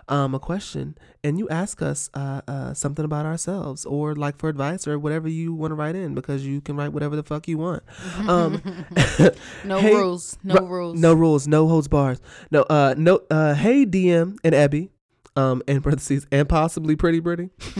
um 0.08 0.34
a 0.34 0.40
question 0.40 0.98
and 1.24 1.38
you 1.38 1.48
ask 1.50 1.82
us 1.82 2.10
uh, 2.16 2.42
uh 2.48 2.74
something 2.74 3.06
about 3.06 3.26
ourselves 3.26 3.86
or 3.86 4.16
like 4.16 4.38
for 4.38 4.50
advice 4.50 4.88
or 4.88 4.98
whatever 4.98 5.28
you 5.28 5.54
want 5.54 5.70
to 5.70 5.76
write 5.76 5.96
in 5.96 6.16
because 6.16 6.46
you 6.46 6.60
can 6.60 6.76
write 6.76 6.92
whatever 6.92 7.16
the 7.16 7.22
fuck 7.24 7.48
you 7.48 7.58
want. 7.58 7.84
Um, 8.28 8.62
No 9.64 9.80
Hey, 9.80 9.94
rules. 9.96 10.38
No 10.44 10.56
Ru- 10.56 10.66
rules. 10.68 11.00
No 11.00 11.14
rules. 11.14 11.48
No 11.48 11.68
holds 11.68 11.88
bars. 11.88 12.20
No. 12.50 12.64
Uh. 12.64 12.96
No. 12.98 13.22
Uh. 13.30 13.54
Hey, 13.54 13.86
DM 13.86 14.38
and 14.44 14.56
Ebby. 14.56 14.90
Um. 15.36 15.62
In 15.68 15.82
parentheses, 15.82 16.26
and 16.32 16.48
possibly 16.50 16.96
pretty 16.96 17.22
pretty. 17.22 17.50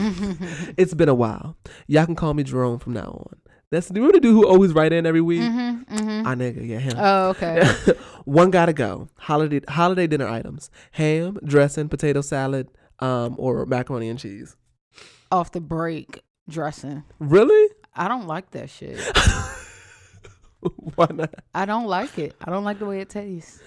it's 0.76 0.94
been 0.94 1.08
a 1.08 1.14
while. 1.14 1.56
Y'all 1.86 2.06
can 2.06 2.14
call 2.14 2.34
me 2.34 2.44
Jerome 2.44 2.78
from 2.78 2.92
now 2.94 3.26
on. 3.30 3.36
That's 3.72 3.88
the 3.88 4.00
the 4.00 4.20
dude 4.20 4.34
who 4.34 4.46
always 4.46 4.74
write 4.74 4.92
in 4.92 5.06
every 5.06 5.22
week. 5.22 5.40
Mm-hmm, 5.40 5.94
mm-hmm. 5.96 6.26
Ah, 6.26 6.34
nigga, 6.34 6.68
yeah, 6.68 6.78
him. 6.78 6.92
Oh, 6.98 7.30
okay. 7.30 7.66
One 8.26 8.50
gotta 8.50 8.74
go. 8.74 9.08
Holiday 9.16 9.62
holiday 9.66 10.06
dinner 10.06 10.28
items: 10.28 10.70
ham, 10.90 11.38
dressing, 11.42 11.88
potato 11.88 12.20
salad, 12.20 12.68
um, 12.98 13.34
or 13.38 13.64
macaroni 13.64 14.10
and 14.10 14.18
cheese. 14.18 14.56
Off 15.30 15.52
the 15.52 15.60
break 15.62 16.22
dressing. 16.50 17.02
Really? 17.18 17.70
I 17.96 18.08
don't 18.08 18.26
like 18.26 18.50
that 18.50 18.68
shit. 18.68 19.00
Why 20.94 21.06
not? 21.10 21.34
I 21.54 21.64
don't 21.64 21.86
like 21.86 22.18
it. 22.18 22.34
I 22.44 22.50
don't 22.50 22.64
like 22.64 22.78
the 22.78 22.84
way 22.84 23.00
it 23.00 23.08
tastes. 23.08 23.58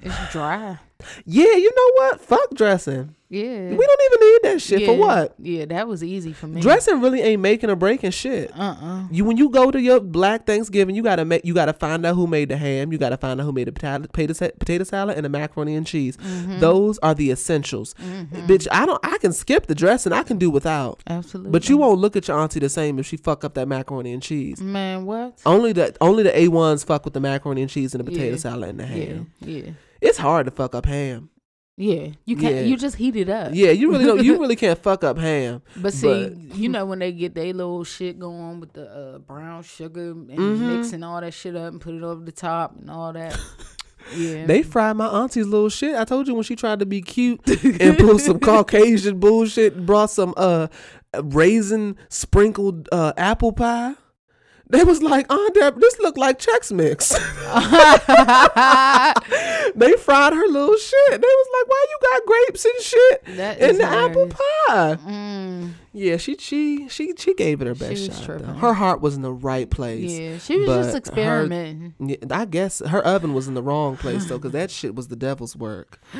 It's 0.00 0.32
dry. 0.32 0.78
Yeah, 1.24 1.52
you 1.54 1.70
know 1.76 1.92
what? 2.04 2.20
Fuck 2.20 2.54
dressing. 2.54 3.14
Yeah. 3.28 3.70
We 3.70 3.76
don't 3.76 4.00
even 4.12 4.20
need 4.20 4.38
that 4.44 4.62
shit 4.62 4.86
for 4.86 4.96
what? 4.96 5.34
Yeah, 5.40 5.64
that 5.64 5.88
was 5.88 6.04
easy 6.04 6.32
for 6.32 6.46
me. 6.46 6.60
Dressing 6.60 7.00
really 7.00 7.20
ain't 7.22 7.42
making 7.42 7.70
or 7.70 7.74
breaking 7.74 8.12
shit. 8.12 8.52
Uh 8.56 8.76
uh 8.80 9.02
You 9.10 9.24
when 9.24 9.36
you 9.36 9.48
go 9.50 9.72
to 9.72 9.80
your 9.80 9.98
Black 9.98 10.46
Thanksgiving, 10.46 10.94
you 10.94 11.02
gotta 11.02 11.24
make 11.24 11.44
you 11.44 11.52
gotta 11.52 11.72
find 11.72 12.06
out 12.06 12.14
who 12.14 12.28
made 12.28 12.50
the 12.50 12.56
ham. 12.56 12.92
You 12.92 12.98
gotta 12.98 13.16
find 13.16 13.40
out 13.40 13.44
who 13.44 13.50
made 13.52 13.66
the 13.66 13.72
potato 13.72 14.06
potato, 14.06 14.50
potato 14.56 14.84
salad 14.84 15.16
and 15.16 15.24
the 15.24 15.28
macaroni 15.28 15.74
and 15.74 15.84
cheese. 15.84 16.16
Mm-hmm. 16.18 16.60
Those 16.60 16.98
are 17.00 17.14
the 17.14 17.32
essentials. 17.32 17.94
Bitch, 18.46 18.68
I 18.70 18.86
don't. 18.86 19.04
I 19.04 19.18
can 19.18 19.32
skip 19.32 19.66
the 19.66 19.74
dressing. 19.74 20.12
I 20.12 20.22
can 20.22 20.38
do 20.38 20.48
without. 20.48 21.02
Absolutely. 21.08 21.50
But 21.50 21.68
you 21.68 21.78
won't 21.78 21.98
look 21.98 22.14
at 22.14 22.28
your 22.28 22.38
auntie 22.38 22.60
the 22.60 22.68
same 22.68 23.00
if 23.00 23.06
she 23.06 23.16
fuck 23.16 23.42
up 23.42 23.54
that 23.54 23.66
macaroni 23.66 24.12
and 24.12 24.22
cheese. 24.22 24.60
Man, 24.60 25.04
what? 25.04 25.42
Only 25.44 25.72
the 25.72 25.96
only 26.00 26.22
the 26.22 26.38
a 26.38 26.46
ones 26.46 26.84
fuck 26.84 27.04
with 27.04 27.14
the 27.14 27.20
macaroni 27.20 27.62
and 27.62 27.70
cheese 27.70 27.92
and 27.92 28.00
the 28.06 28.08
potato 28.08 28.30
Yeah. 28.30 28.36
salad 28.36 28.68
and 28.70 28.78
the 28.78 28.84
Yeah, 28.84 29.04
ham. 29.04 29.32
yeah. 29.40 29.70
It's 30.00 30.18
hard 30.18 30.46
to 30.46 30.52
fuck 30.52 30.74
up 30.74 30.86
ham. 30.86 31.30
Yeah, 31.78 32.08
you 32.24 32.36
can't. 32.36 32.54
Yeah. 32.54 32.60
You 32.62 32.76
just 32.78 32.96
heat 32.96 33.16
it 33.16 33.28
up. 33.28 33.50
Yeah, 33.52 33.70
you 33.70 33.90
really 33.92 34.06
don't. 34.06 34.24
You 34.24 34.40
really 34.40 34.56
can't 34.56 34.78
fuck 34.82 35.04
up 35.04 35.18
ham. 35.18 35.60
But 35.76 35.92
see, 35.92 36.28
But- 36.30 36.56
you 36.56 36.70
know 36.70 36.86
when 36.86 37.00
they 37.00 37.12
get 37.12 37.34
their 37.34 37.52
little 37.52 37.84
shit 37.84 38.18
going 38.18 38.60
with 38.60 38.72
the 38.72 38.86
uh, 38.90 39.18
brown 39.18 39.62
sugar 39.62 40.12
and 40.12 40.28
Mm-hmm. 40.30 40.76
mixing 40.76 41.02
all 41.02 41.20
that 41.20 41.34
shit 41.34 41.54
up 41.54 41.72
and 41.72 41.80
put 41.80 41.94
it 41.94 42.02
over 42.02 42.24
the 42.24 42.32
top 42.32 42.76
and 42.78 42.90
all 42.90 43.12
that. 43.12 43.38
Yeah, 44.16 44.46
They 44.46 44.62
fried 44.62 44.96
my 44.96 45.08
auntie's 45.08 45.48
little 45.48 45.68
shit. 45.68 45.96
I 45.96 46.04
told 46.04 46.28
you 46.28 46.34
when 46.34 46.44
she 46.44 46.54
tried 46.54 46.78
to 46.78 46.86
be 46.86 47.02
cute 47.02 47.40
and 47.80 47.98
put 47.98 48.20
some 48.20 48.38
Caucasian 48.48 49.18
bullshit, 49.18 49.74
and 49.74 49.84
brought 49.84 50.10
some 50.10 50.32
uh 50.36 50.68
raisin 51.24 51.96
sprinkled 52.08 52.88
uh 52.92 53.12
apple 53.16 53.52
pie. 53.52 53.94
They 54.68 54.82
was 54.82 55.00
like, 55.00 55.28
Deb, 55.54 55.78
this 55.80 55.96
look 56.00 56.16
like 56.18 56.40
Chex 56.40 56.72
Mix. 56.72 57.10
they 59.76 59.92
fried 59.96 60.32
her 60.32 60.46
little 60.48 60.76
shit. 60.76 61.10
They 61.10 61.18
was 61.18 61.48
like, 61.52 61.68
why 61.68 61.86
you 61.88 61.98
got 62.02 62.26
grapes 62.26 62.64
and 62.64 62.82
shit 62.82 63.24
That 63.36 63.58
in 63.60 63.78
the 63.78 63.84
apple 63.84 64.26
pie? 64.28 64.96
Mm, 65.06 65.70
Yeah, 65.92 66.16
she 66.16 66.36
she 66.38 66.88
she 66.88 67.14
she 67.16 67.34
gave 67.34 67.60
it 67.60 67.66
her 67.68 67.74
best 67.74 68.12
shot. 68.12 68.40
Her 68.40 68.72
heart 68.74 69.00
was 69.00 69.14
in 69.14 69.22
the 69.22 69.32
right 69.32 69.70
place. 69.70 70.10
yeah, 70.18 70.38
she 70.38 70.58
was 70.58 70.68
just 70.86 70.96
experimenting. 70.96 71.94
Yeah, 72.00 72.16
I 72.30 72.44
guess 72.44 72.80
her 72.84 73.02
oven 73.04 73.34
was 73.34 73.46
in 73.48 73.54
the 73.54 73.62
wrong 73.62 73.96
place 73.96 74.26
though, 74.26 74.38
because 74.38 74.52
that 74.52 74.70
shit 74.70 74.94
was 74.94 75.08
the 75.08 75.16
devil's 75.16 75.56
work. 75.56 76.00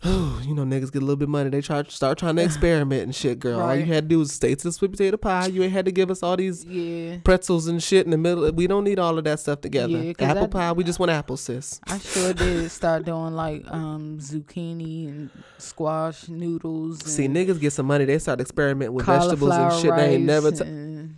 you 0.04 0.54
know, 0.54 0.62
niggas 0.64 0.90
get 0.90 1.02
a 1.02 1.04
little 1.04 1.16
bit 1.16 1.24
of 1.24 1.28
money. 1.28 1.50
They 1.50 1.60
try 1.60 1.82
start 1.82 2.16
trying 2.16 2.36
to 2.36 2.42
experiment 2.42 3.02
and 3.02 3.14
shit, 3.14 3.38
girl. 3.38 3.60
All 3.60 3.76
you 3.76 3.84
had 3.84 4.04
to 4.04 4.08
do 4.08 4.18
was 4.20 4.32
stay 4.32 4.54
to 4.54 4.64
the 4.64 4.72
sweet 4.72 4.92
potato 4.92 5.18
pie. 5.18 5.48
You 5.48 5.62
ain't 5.62 5.74
had 5.74 5.84
to 5.84 5.92
give 5.92 6.10
us 6.10 6.22
all 6.22 6.38
these 6.38 6.64
yeah, 6.64 7.18
pretzels 7.22 7.66
and 7.66 7.82
shit 7.82 8.06
in 8.06 8.10
the 8.10 8.16
middle. 8.16 8.50
We 8.52 8.66
don't 8.66 8.84
need 8.84 8.98
all 8.98 9.18
of 9.18 9.24
that 9.24 9.40
stuff 9.40 9.60
together. 9.60 9.98
Yeah, 9.98 10.12
apple 10.20 10.42
that- 10.42 10.50
pie, 10.52 10.72
we 10.72 10.84
just 10.84 10.98
want 10.98 11.10
apple, 11.10 11.36
sis. 11.36 11.82
I 11.86 11.98
sure 11.98 12.32
did 12.32 12.70
start 12.70 13.04
doing 13.04 13.34
like 13.34 13.70
um 13.70 14.18
zucchini 14.20 15.08
and 15.08 15.30
squash 15.58 16.28
noodles. 16.30 17.04
See, 17.04 17.28
niggas 17.28 17.60
get 17.60 17.74
some 17.74 17.84
money. 17.84 18.06
They 18.06 18.18
start 18.20 18.40
experimenting 18.40 18.94
with 18.94 19.04
vegetables 19.04 19.52
and 19.52 19.82
shit. 19.82 19.94
They 19.94 20.14
ain't 20.14 20.24
never. 20.24 20.50
T- 20.50 20.64
and- 20.64 21.16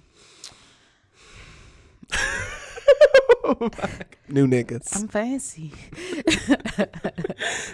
New 4.28 4.46
niggas. 4.46 4.96
I'm 4.96 5.08
fancy. 5.08 5.72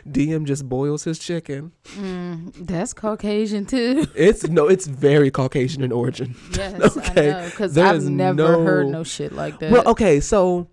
DM 0.08 0.44
just 0.44 0.68
boils 0.68 1.04
his 1.04 1.18
chicken. 1.18 1.72
Mm, 1.96 2.52
that's 2.66 2.92
Caucasian 2.92 3.66
too. 3.66 4.06
It's 4.14 4.46
no, 4.48 4.68
it's 4.68 4.86
very 4.86 5.30
Caucasian 5.30 5.82
in 5.82 5.92
origin. 5.92 6.34
Yes, 6.58 6.96
Okay. 6.96 7.30
I 7.30 7.40
know. 7.42 7.44
Because 7.50 7.78
I've 7.78 8.02
never 8.04 8.64
heard 8.64 8.86
no- 8.86 8.98
no 8.98 9.04
shit 9.04 9.32
like 9.32 9.58
that. 9.60 9.70
Well, 9.70 9.86
okay, 9.88 10.18
so 10.20 10.68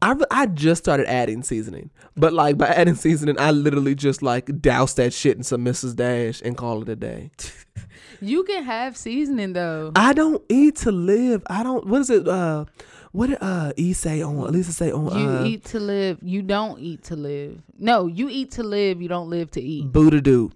I 0.00 0.14
I 0.30 0.46
just 0.46 0.82
started 0.82 1.08
adding 1.08 1.42
seasoning, 1.42 1.90
but 2.16 2.32
like 2.32 2.56
by 2.56 2.68
adding 2.68 2.94
seasoning, 2.94 3.38
I 3.38 3.50
literally 3.50 3.94
just 3.94 4.22
like 4.22 4.60
douse 4.60 4.94
that 4.94 5.12
shit 5.12 5.36
in 5.36 5.42
some 5.42 5.64
Mrs. 5.64 5.96
Dash 5.96 6.40
and 6.42 6.56
call 6.56 6.82
it 6.82 6.88
a 6.88 6.96
day. 6.96 7.30
you 8.20 8.44
can 8.44 8.62
have 8.64 8.96
seasoning 8.96 9.52
though. 9.52 9.92
I 9.96 10.12
don't 10.14 10.42
eat 10.48 10.76
to 10.76 10.92
live. 10.92 11.42
I 11.48 11.62
don't. 11.62 11.86
What 11.86 12.00
is 12.02 12.10
it? 12.10 12.26
Uh, 12.28 12.64
what 13.12 13.28
did 13.28 13.38
uh 13.40 13.72
E 13.76 13.92
say 13.92 14.22
on? 14.22 14.52
Lisa 14.52 14.72
say 14.72 14.90
on? 14.92 15.18
You 15.18 15.28
uh, 15.28 15.44
eat 15.44 15.64
to 15.66 15.80
live. 15.80 16.18
You 16.22 16.42
don't 16.42 16.78
eat 16.80 17.04
to 17.04 17.16
live. 17.16 17.62
No, 17.78 18.06
you 18.06 18.28
eat 18.28 18.52
to 18.52 18.62
live. 18.62 19.00
You 19.00 19.08
don't 19.08 19.30
live 19.30 19.50
to 19.52 19.60
eat. 19.60 19.90
Buddha 19.92 20.20
do. 20.20 20.50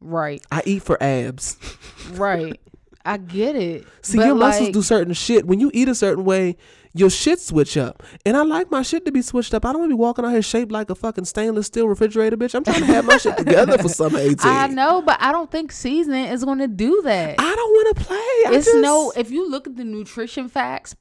Right, 0.00 0.42
I 0.52 0.62
eat 0.64 0.82
for 0.82 1.02
abs. 1.02 1.56
right. 2.12 2.58
I 3.04 3.16
get 3.16 3.56
it. 3.56 3.86
See, 4.02 4.18
your 4.18 4.34
muscles 4.34 4.66
like, 4.66 4.74
do 4.74 4.82
certain 4.82 5.14
shit. 5.14 5.46
When 5.46 5.60
you 5.60 5.70
eat 5.72 5.88
a 5.88 5.94
certain 5.94 6.26
way, 6.26 6.56
your 6.92 7.08
shit 7.08 7.40
switch 7.40 7.76
up. 7.76 8.02
And 8.26 8.36
I 8.36 8.42
like 8.42 8.70
my 8.70 8.82
shit 8.82 9.06
to 9.06 9.12
be 9.12 9.22
switched 9.22 9.54
up. 9.54 9.64
I 9.64 9.72
don't 9.72 9.80
want 9.80 9.90
to 9.90 9.96
be 9.96 10.00
walking 10.00 10.24
out 10.24 10.32
here 10.32 10.42
shaped 10.42 10.72
like 10.72 10.90
a 10.90 10.94
fucking 10.94 11.24
stainless 11.24 11.66
steel 11.66 11.88
refrigerator, 11.88 12.36
bitch. 12.36 12.54
I'm 12.54 12.64
trying 12.64 12.80
to 12.80 12.86
have 12.86 13.06
my 13.06 13.16
shit 13.16 13.36
together 13.36 13.78
for 13.78 13.88
some 13.88 14.14
18. 14.16 14.36
I 14.42 14.66
know, 14.66 15.00
but 15.00 15.16
I 15.20 15.32
don't 15.32 15.50
think 15.50 15.72
seasoning 15.72 16.26
is 16.26 16.44
going 16.44 16.58
to 16.58 16.68
do 16.68 17.00
that. 17.02 17.36
I 17.38 17.54
don't 17.54 17.70
want 17.70 17.96
to 17.96 18.04
play. 18.04 18.16
I 18.16 18.50
it's 18.52 18.66
just, 18.66 18.78
no. 18.78 19.12
If 19.16 19.30
you 19.30 19.48
look 19.48 19.66
at 19.66 19.76
the 19.76 19.84
nutrition 19.84 20.48
facts, 20.48 20.94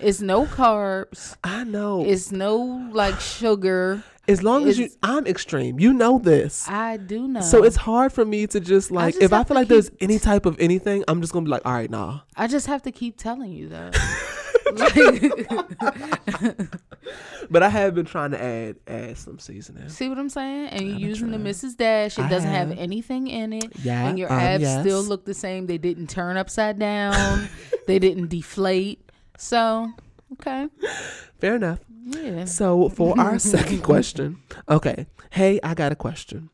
it's 0.00 0.20
no 0.20 0.46
carbs. 0.46 1.36
I 1.44 1.64
know. 1.64 2.04
It's 2.04 2.32
no 2.32 2.88
like 2.92 3.20
sugar. 3.20 4.02
as 4.28 4.42
long 4.42 4.68
as 4.68 4.78
you, 4.78 4.88
I'm 5.02 5.26
extreme. 5.26 5.78
You 5.80 5.92
know 5.92 6.18
this. 6.18 6.68
I 6.68 6.96
do 6.96 7.26
know. 7.28 7.40
so 7.40 7.64
it's 7.64 7.76
hard 7.76 8.12
for 8.12 8.24
me 8.24 8.46
to 8.48 8.60
just 8.60 8.90
like, 8.90 9.14
just 9.14 9.22
if 9.24 9.32
I 9.32 9.44
feel 9.44 9.54
like 9.56 9.68
there's 9.68 9.90
any 10.00 10.18
type 10.18 10.46
of 10.46 10.58
anything, 10.60 11.04
I'm 11.08 11.20
just 11.20 11.32
gonna 11.32 11.44
be 11.44 11.50
like, 11.50 11.62
all 11.64 11.72
right, 11.72 11.90
nah. 11.90 12.20
I 12.36 12.46
just 12.46 12.66
have 12.66 12.82
to 12.82 12.92
keep 12.92 13.16
telling 13.16 13.52
you 13.52 13.68
though. 13.68 13.90
like, 14.72 14.94
But 17.50 17.64
I 17.64 17.68
have 17.68 17.96
been 17.96 18.06
trying 18.06 18.30
to 18.30 18.40
add 18.40 18.76
add 18.86 19.18
some 19.18 19.40
seasoning. 19.40 19.88
see 19.88 20.08
what 20.08 20.18
I'm 20.18 20.28
saying? 20.28 20.68
And 20.68 20.82
you're 20.82 21.08
using 21.08 21.32
the. 21.32 21.38
Mrs. 21.38 21.76
Dash. 21.76 22.16
It 22.18 22.26
I 22.26 22.28
doesn't 22.28 22.48
have 22.48 22.68
have. 22.68 22.78
anything 22.78 23.26
in 23.26 23.52
it. 23.52 23.64
Yeah, 23.82 24.06
And 24.08 24.16
your 24.18 24.32
um, 24.32 24.38
abs 24.38 24.62
yes. 24.62 24.82
still 24.82 25.02
look 25.02 25.24
the 25.24 25.34
same. 25.34 25.66
They 25.66 25.78
didn't 25.78 26.08
turn 26.08 26.36
upside 26.36 26.78
down. 26.78 27.48
they 27.88 27.98
didn't 27.98 28.28
deflate. 28.28 29.09
So, 29.40 29.90
okay. 30.34 30.68
Fair 31.40 31.56
enough. 31.56 31.78
Yeah. 32.02 32.44
So 32.44 32.90
for 32.90 33.18
our 33.18 33.38
second 33.54 33.82
question, 33.82 34.36
okay. 34.68 35.06
Hey, 35.30 35.58
I 35.62 35.72
got 35.72 35.92
a 35.92 35.96
question 35.96 36.50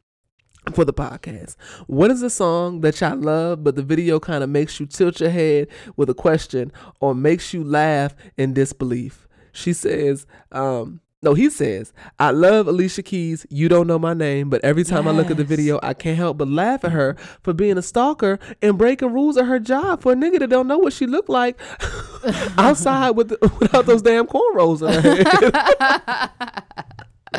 for 0.73 0.85
the 0.85 0.93
podcast. 0.93 1.57
What 1.89 2.13
is 2.13 2.23
a 2.23 2.31
song 2.31 2.83
that 2.83 3.01
y'all 3.01 3.17
love, 3.17 3.65
but 3.65 3.75
the 3.75 3.83
video 3.83 4.21
kind 4.21 4.45
of 4.45 4.51
makes 4.51 4.79
you 4.79 4.87
tilt 4.87 5.19
your 5.19 5.31
head 5.31 5.67
with 5.97 6.09
a 6.11 6.15
question 6.15 6.71
or 7.01 7.13
makes 7.13 7.53
you 7.53 7.65
laugh 7.65 8.15
in 8.37 8.55
disbelief? 8.55 9.27
She 9.51 9.73
says, 9.73 10.25
um, 10.53 11.01
no, 11.23 11.35
he 11.35 11.49
says, 11.51 11.93
I 12.19 12.31
love 12.31 12.69
Alicia 12.69 13.03
Keys. 13.03 13.47
You 13.49 13.69
don't 13.69 13.87
know 13.87 13.99
my 13.99 14.13
name, 14.15 14.51
but 14.51 14.63
every 14.63 14.85
time 14.85 15.09
I 15.09 15.13
look 15.13 15.31
at 15.31 15.39
the 15.39 15.45
video, 15.45 15.81
I 15.83 15.95
can't 15.95 16.17
help 16.17 16.39
but 16.39 16.49
laugh 16.49 16.85
at 16.85 16.93
her 16.93 17.17
for 17.43 17.53
being 17.55 17.79
a 17.79 17.83
stalker 17.83 18.39
and 18.61 18.77
breaking 18.77 19.13
rules 19.13 19.37
of 19.37 19.47
her 19.47 19.59
job 19.59 20.03
for 20.03 20.13
a 20.13 20.15
nigga 20.15 20.39
that 20.41 20.51
don't 20.51 20.69
know 20.69 20.79
what 20.79 20.93
she 20.93 21.07
looked 21.07 21.29
like 21.31 21.59
outside 22.59 23.11
with 23.11 23.31
without 23.59 23.87
those 23.87 24.03
damn 24.03 24.27
cornrows 24.27 24.87
in 24.87 25.03
her 25.03 25.25
head. 25.25 26.33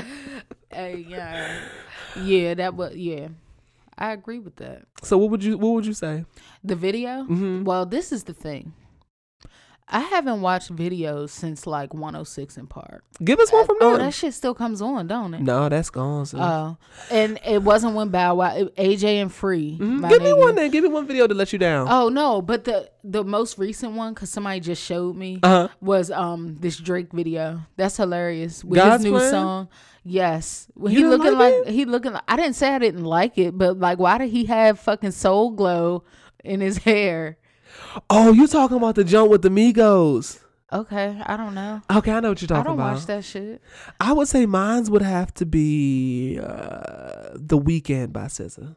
Hey, 0.69 1.05
yeah. 1.07 1.59
Yeah, 2.21 2.53
that 2.53 2.75
was 2.75 2.95
yeah. 2.95 3.29
I 3.97 4.11
agree 4.11 4.37
with 4.37 4.57
that. 4.57 4.83
So 5.01 5.17
what 5.17 5.31
would 5.31 5.43
you 5.43 5.57
what 5.57 5.69
would 5.69 5.85
you 5.87 5.93
say? 5.93 6.25
The 6.63 6.75
video? 6.75 7.23
Mm-hmm. 7.23 7.63
Well, 7.63 7.85
this 7.87 8.11
is 8.11 8.25
the 8.25 8.33
thing. 8.33 8.73
I 9.89 9.99
haven't 10.01 10.41
watched 10.41 10.75
videos 10.75 11.29
since 11.29 11.65
like 11.65 11.93
106 11.93 12.57
& 12.63 12.69
Park. 12.69 13.05
Give 13.23 13.39
us 13.39 13.53
one 13.53 13.65
from 13.65 13.77
Oh, 13.79 13.97
that 13.97 14.13
shit 14.13 14.33
still 14.33 14.53
comes 14.53 14.81
on, 14.81 15.07
don't 15.07 15.33
it? 15.33 15.41
no, 15.41 15.69
that's 15.69 15.89
gone. 15.89 16.25
Oh, 16.33 16.75
and 17.09 17.39
it 17.45 17.63
wasn't 17.63 17.95
when 17.95 18.09
Bow 18.09 18.35
Wow, 18.35 18.53
it- 18.53 18.75
AJ 18.75 19.21
and 19.21 19.31
Free. 19.31 19.77
Mhm. 19.79 20.01
my 20.01 20.09
Give 20.09 20.21
me 20.21 20.33
one 20.33 20.55
then. 20.55 20.71
Give 20.71 20.83
me 20.83 20.89
one 20.89 21.07
video 21.07 21.25
to 21.25 21.33
let 21.33 21.53
you 21.53 21.59
down. 21.59 21.87
Oh 21.89 22.09
no, 22.09 22.41
but 22.41 22.65
the 22.65 22.89
the 23.03 23.23
most 23.23 23.57
recent 23.57 23.93
one, 23.93 24.13
cause 24.13 24.29
somebody 24.29 24.59
just 24.59 24.83
showed 24.83 25.15
me, 25.15 25.39
Uh-huh. 25.41 25.69
was 25.79 26.11
um 26.11 26.57
this 26.59 26.75
Drake 26.75 27.13
video. 27.13 27.61
That's 27.77 27.95
hilarious 27.95 28.65
with 28.65 28.75
God's 28.79 29.03
his 29.05 29.11
new 29.11 29.17
Plan? 29.17 29.31
song. 29.31 29.67
Yes, 30.03 30.67
Well, 30.75 30.91
he 30.93 31.03
looking 31.05 31.33
like 31.37 31.53
like, 31.65 31.67
he 31.73 31.85
looking. 31.85 32.11
Like, 32.13 32.23
I 32.27 32.35
didn't 32.35 32.55
say 32.55 32.73
I 32.73 32.79
didn't 32.79 33.05
like 33.05 33.37
it, 33.37 33.57
but 33.57 33.79
like, 33.79 33.99
why 33.99 34.17
did 34.17 34.29
he 34.29 34.45
have 34.45 34.79
fucking 34.79 35.11
Soul 35.11 35.51
Glo 35.51 36.03
in 36.43 36.59
his 36.59 36.77
hair? 36.89 37.37
Oh, 38.09 38.31
you 38.31 38.47
talking 38.47 38.77
about 38.77 38.95
the 38.95 39.03
jump 39.03 39.29
with 39.29 39.41
the 39.41 39.49
Migos? 39.49 40.39
Okay, 40.71 41.21
I 41.25 41.37
don't 41.37 41.53
know. 41.53 41.81
Okay, 41.89 42.11
I 42.11 42.19
know 42.19 42.29
what 42.29 42.41
you're 42.41 42.47
talking 42.47 42.61
about. 42.61 42.61
I 42.61 42.63
don't 42.63 42.79
about. 42.79 42.93
watch 42.95 43.05
that 43.05 43.23
shit. 43.23 43.61
I 44.01 44.11
would 44.11 44.27
say 44.27 44.45
mine's 44.45 44.89
would 44.89 45.01
have 45.01 45.33
to 45.35 45.45
be 45.45 46.39
uh, 46.41 47.29
the 47.35 47.57
weekend 47.57 48.11
by 48.11 48.25
SZA. 48.25 48.75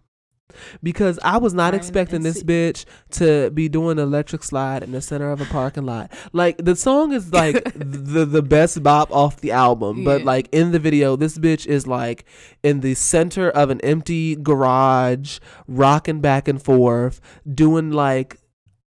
Because 0.82 1.19
I 1.23 1.39
was 1.39 1.55
not 1.55 1.74
expecting 1.74 2.23
this 2.23 2.43
bitch 2.43 2.85
to 3.12 3.51
be 3.51 3.69
doing 3.69 3.99
an 3.99 4.05
electric 4.05 4.43
slide 4.43 4.82
in 4.82 4.91
the 4.91 5.01
center 5.01 5.31
of 5.31 5.41
a 5.41 5.45
parking 5.45 5.85
lot. 5.85 6.12
Like 6.32 6.59
the 6.59 6.74
song 6.74 7.12
is 7.12 7.32
like 7.32 7.62
the 7.74 8.24
the 8.24 8.43
best 8.43 8.82
bop 8.82 9.12
off 9.12 9.41
the 9.41 9.53
album, 9.53 10.03
but 10.03 10.24
like 10.24 10.49
in 10.51 10.73
the 10.73 10.81
video, 10.81 11.15
this 11.15 11.39
bitch 11.39 11.66
is 11.66 11.87
like 11.87 12.24
in 12.65 12.81
the 12.81 12.95
center 12.95 13.49
of 13.49 13.70
an 13.70 13.81
empty 13.82 14.35
garage, 14.35 15.39
rocking 15.69 16.20
back 16.20 16.49
and 16.49 16.61
forth, 16.61 17.20
doing 17.55 17.93
like 17.93 18.37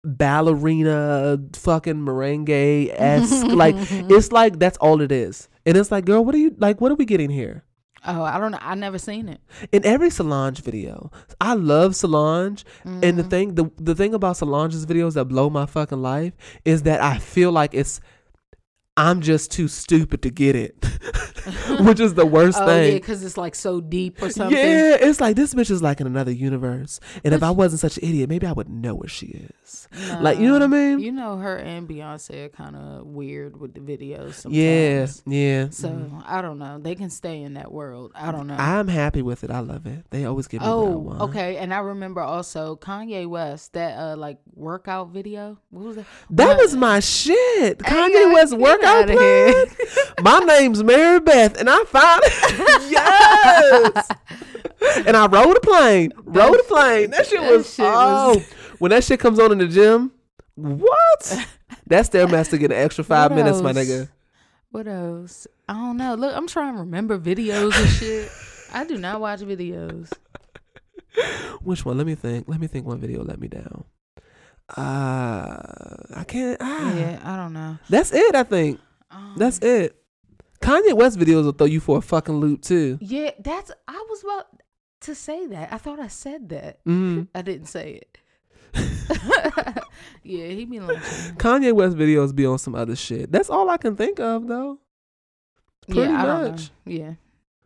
ballerina 0.06 1.40
fucking 1.54 1.96
merengue 1.96 2.94
esque. 2.94 3.48
like 3.50 3.76
it's 3.78 4.32
like 4.32 4.60
that's 4.60 4.78
all 4.78 5.02
it 5.02 5.12
is. 5.12 5.50
And 5.66 5.76
it's 5.76 5.92
like, 5.92 6.06
girl, 6.06 6.24
what 6.24 6.36
are 6.36 6.40
you 6.40 6.56
like? 6.58 6.80
What 6.80 6.92
are 6.92 6.96
we 6.96 7.06
getting 7.06 7.30
here? 7.30 7.64
Oh, 8.08 8.22
I 8.22 8.38
don't 8.38 8.52
know. 8.52 8.60
I 8.62 8.76
never 8.76 9.00
seen 9.00 9.28
it. 9.30 9.42
in 9.72 9.84
every 9.86 10.12
Solange 10.12 10.62
video, 10.62 11.12
I 11.42 11.56
love 11.56 11.96
Solange, 11.96 12.64
and 12.84 13.02
the 13.02 13.08
mm-hmm. 13.08 13.30
thing 13.30 13.56
the 13.56 13.72
the 13.78 13.96
thing 13.96 14.14
about 14.14 14.38
Solange's 14.38 14.86
videos 14.86 15.14
that 15.14 15.26
blow 15.26 15.50
my 15.50 15.66
fucking 15.66 16.02
life 16.02 16.34
is 16.64 16.84
that 16.84 17.02
I 17.02 17.18
feel 17.18 17.52
like 17.52 17.74
it's 17.74 18.00
I'm 18.98 19.22
just 19.22 19.52
too 19.52 19.68
stupid 19.68 20.22
to 20.24 20.30
get 20.30 20.56
it. 20.56 20.76
which 21.82 22.00
is 22.00 22.16
the 22.16 22.26
worst 22.26 22.58
Oh 22.60 22.66
yeah, 22.66 22.74
thing. 22.74 22.94
because 22.96 23.24
it's 23.24 23.38
like 23.38 23.54
so 23.54 23.80
deep 23.80 24.20
or 24.22 24.30
something. 24.32 24.58
Yeah, 24.58 24.96
it's 25.00 25.22
like 25.22 25.36
this 25.36 25.54
bitch 25.54 25.70
is 25.70 25.82
like 25.82 26.02
in 26.02 26.08
another 26.08 26.32
universe. 26.32 27.00
And 27.24 27.34
if 27.36 27.44
I 27.44 27.52
wasn't 27.52 27.82
such 27.82 27.98
an 27.98 28.08
idiot, 28.08 28.30
maybe 28.30 28.48
I 28.48 28.52
would 28.52 28.68
know 28.70 28.96
where 28.96 29.08
she 29.10 29.48
is. 29.62 29.88
Like, 30.22 30.40
you 30.40 30.48
know 30.48 30.54
what 30.54 30.64
I 30.64 30.68
mean? 30.68 31.00
You 31.00 31.12
know, 31.12 31.38
her 31.38 31.58
and 31.58 31.88
Beyonce 31.88 32.46
are 32.46 32.50
kind 32.50 32.76
of 32.76 33.06
weird 33.06 33.58
with 33.60 33.74
the 33.76 33.80
videos. 33.80 34.34
Sometimes. 34.36 35.24
yeah, 35.28 35.38
yeah. 35.64 35.70
So 35.70 36.24
I 36.26 36.42
don't 36.42 36.58
know. 36.58 36.80
They 36.80 36.96
can 36.96 37.10
stay 37.12 37.42
in 37.44 37.54
that 37.56 37.72
world. 37.72 38.12
I 38.16 38.32
don't 38.32 38.48
know. 38.48 38.56
I'm 38.58 38.88
happy 38.88 39.22
with 39.22 39.44
it. 39.44 39.52
I 39.52 39.60
love 39.60 39.86
it. 39.86 40.06
They 40.10 40.26
always 40.26 40.48
give 40.48 40.62
me 40.62 40.68
what 40.68 40.74
Oh, 40.74 41.18
okay. 41.26 41.58
And 41.58 41.74
I 41.74 41.80
remember 41.80 42.22
also 42.22 42.76
Kanye 42.78 43.28
West 43.28 43.74
that 43.74 43.98
uh 44.00 44.16
like 44.16 44.40
workout 44.54 45.10
video. 45.10 45.60
What 45.70 45.86
was 45.86 45.96
that? 45.98 46.06
That 46.32 46.48
One- 46.48 46.58
was 46.58 46.76
my 46.76 47.00
shit. 47.02 47.80
Kanye 47.80 48.34
West 48.34 48.58
get 48.58 48.85
workout 48.86 49.10
outta 49.10 49.20
here. 49.20 49.66
My 50.22 50.40
name's 50.40 50.84
Mary 50.84 51.20
Beth, 51.20 51.58
and 51.58 51.70
I 51.70 51.84
found 51.86 52.22
it. 52.24 52.92
yes. 52.92 54.08
and 55.06 55.18
I 55.18 55.28
rode 55.28 55.58
a 55.58 55.60
plane. 55.60 56.12
Rode 56.24 56.60
a 56.60 56.64
plane. 56.64 57.12
That 57.12 57.26
shit 57.28 57.42
that 57.42 57.52
was 57.52 57.74
shit 57.74 57.86
oh. 57.88 58.36
was- 58.36 58.46
when 58.80 58.92
that 58.92 59.04
shit 59.04 59.20
comes 59.20 59.40
on 59.40 59.52
in 59.52 59.58
the 59.58 59.68
gym, 59.68 60.12
what? 60.56 61.48
That 61.88 62.06
stairmaster 62.06 62.58
get 62.58 62.72
an 62.72 62.78
extra 62.78 63.04
five 63.04 63.30
What 63.30 63.38
minutes, 63.38 63.62
my 63.62 63.72
nigga. 63.72 64.10
What 64.72 64.88
else? 64.88 65.46
I 65.70 65.74
don't 65.74 65.98
know. 65.98 66.16
Look, 66.16 66.36
I'm 66.36 66.48
trying 66.48 66.74
to 66.74 66.80
remember 66.80 67.20
videos 67.20 67.80
and 67.80 67.90
shit. 67.90 68.32
I 68.74 68.86
do 68.86 68.98
not 68.98 69.22
watch 69.22 69.42
videos. 69.42 70.12
Which 71.62 71.86
one? 71.86 71.98
Let 71.98 72.08
me 72.08 72.16
think. 72.16 72.48
Let 72.48 72.60
me 72.60 72.66
think. 72.66 72.88
One 72.88 73.00
video 73.00 73.24
let 73.24 73.40
me 73.40 73.50
down. 73.50 73.84
Uh, 74.70 75.96
I 76.16 76.24
can't. 76.28 76.58
Ah. 76.60 76.96
Yeah, 76.96 77.20
I 77.24 77.36
don't 77.38 77.54
know. 77.54 77.78
That's 77.90 78.12
it. 78.12 78.36
I 78.36 78.44
think 78.44 78.80
Um, 79.12 79.36
that's 79.38 79.60
it. 79.60 79.96
Kanye 80.62 80.94
West 80.94 81.20
videos 81.20 81.44
will 81.46 81.52
throw 81.52 81.68
you 81.68 81.80
for 81.80 81.98
a 82.00 82.02
fucking 82.02 82.36
loop 82.36 82.62
too. 82.62 82.98
yeah. 83.02 83.32
That's. 83.40 83.72
I 83.88 84.06
was 84.10 84.24
about 84.24 84.46
to 85.02 85.14
say 85.16 85.46
that. 85.48 85.72
I 85.72 85.78
thought 85.78 86.00
I 86.00 86.08
said 86.08 86.50
that. 86.50 86.80
hmm 86.84 87.24
I 87.36 87.42
didn't 87.42 87.68
say 87.68 88.02
it. 88.02 88.18
yeah, 90.24 90.48
he 90.48 90.66
be 90.66 90.80
like, 90.80 90.98
Kanye 91.38 91.72
West 91.74 91.96
videos 91.96 92.36
be 92.36 92.46
on 92.46 92.58
some 92.58 92.76
other 92.76 92.96
shit. 92.96 93.32
That's 93.32 93.50
all 93.50 93.70
I 93.70 93.78
can 93.78 93.96
think 93.96 94.20
of 94.20 94.48
though. 94.48 94.80
Pretty 95.88 96.02
yeah, 96.12 96.22
I 96.22 96.26
don't 96.26 96.44
know. 96.46 96.52
much. 96.52 96.72
Yeah, 96.86 97.14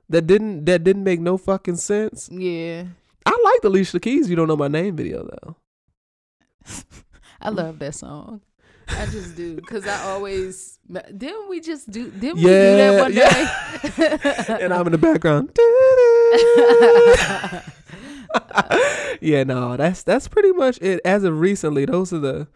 That 0.10 0.28
didn't 0.28 0.66
that 0.66 0.84
didn't 0.84 1.04
make 1.04 1.20
no 1.22 1.38
fucking 1.38 1.78
sense. 1.78 2.30
yeah. 2.32 2.84
I 3.26 3.32
like 3.44 3.62
the 3.62 3.68
Alicia 3.70 4.00
Keys. 4.00 4.30
You 4.30 4.36
don't 4.36 4.48
know 4.48 4.56
my 4.58 4.68
name 4.68 4.96
video 4.96 5.24
though. 5.24 5.56
I 7.42 7.50
love 7.50 7.80
that 7.80 7.96
song. 7.96 8.42
I 8.90 9.06
just 9.06 9.36
do 9.36 9.56
because 9.56 9.86
I 9.86 10.02
always 10.12 10.80
didn't 11.16 11.48
we 11.48 11.60
just 11.62 11.92
do 11.92 12.10
didn't 12.10 12.40
Yeah, 12.40 12.48
we 12.48 12.52
do 12.52 12.76
that 12.78 13.00
one 13.00 14.50
day? 14.50 14.58
and 14.66 14.74
I'm 14.74 14.88
in 14.88 14.92
the 14.94 14.98
background. 14.98 15.52
yeah, 19.22 19.44
no, 19.44 19.78
that's 19.78 20.04
that's 20.04 20.28
pretty 20.28 20.52
much 20.54 20.80
it. 20.82 21.02
As 21.06 21.24
of 21.24 21.40
recently, 21.40 21.86
those 21.86 22.12
are 22.14 22.20
the 22.20 22.48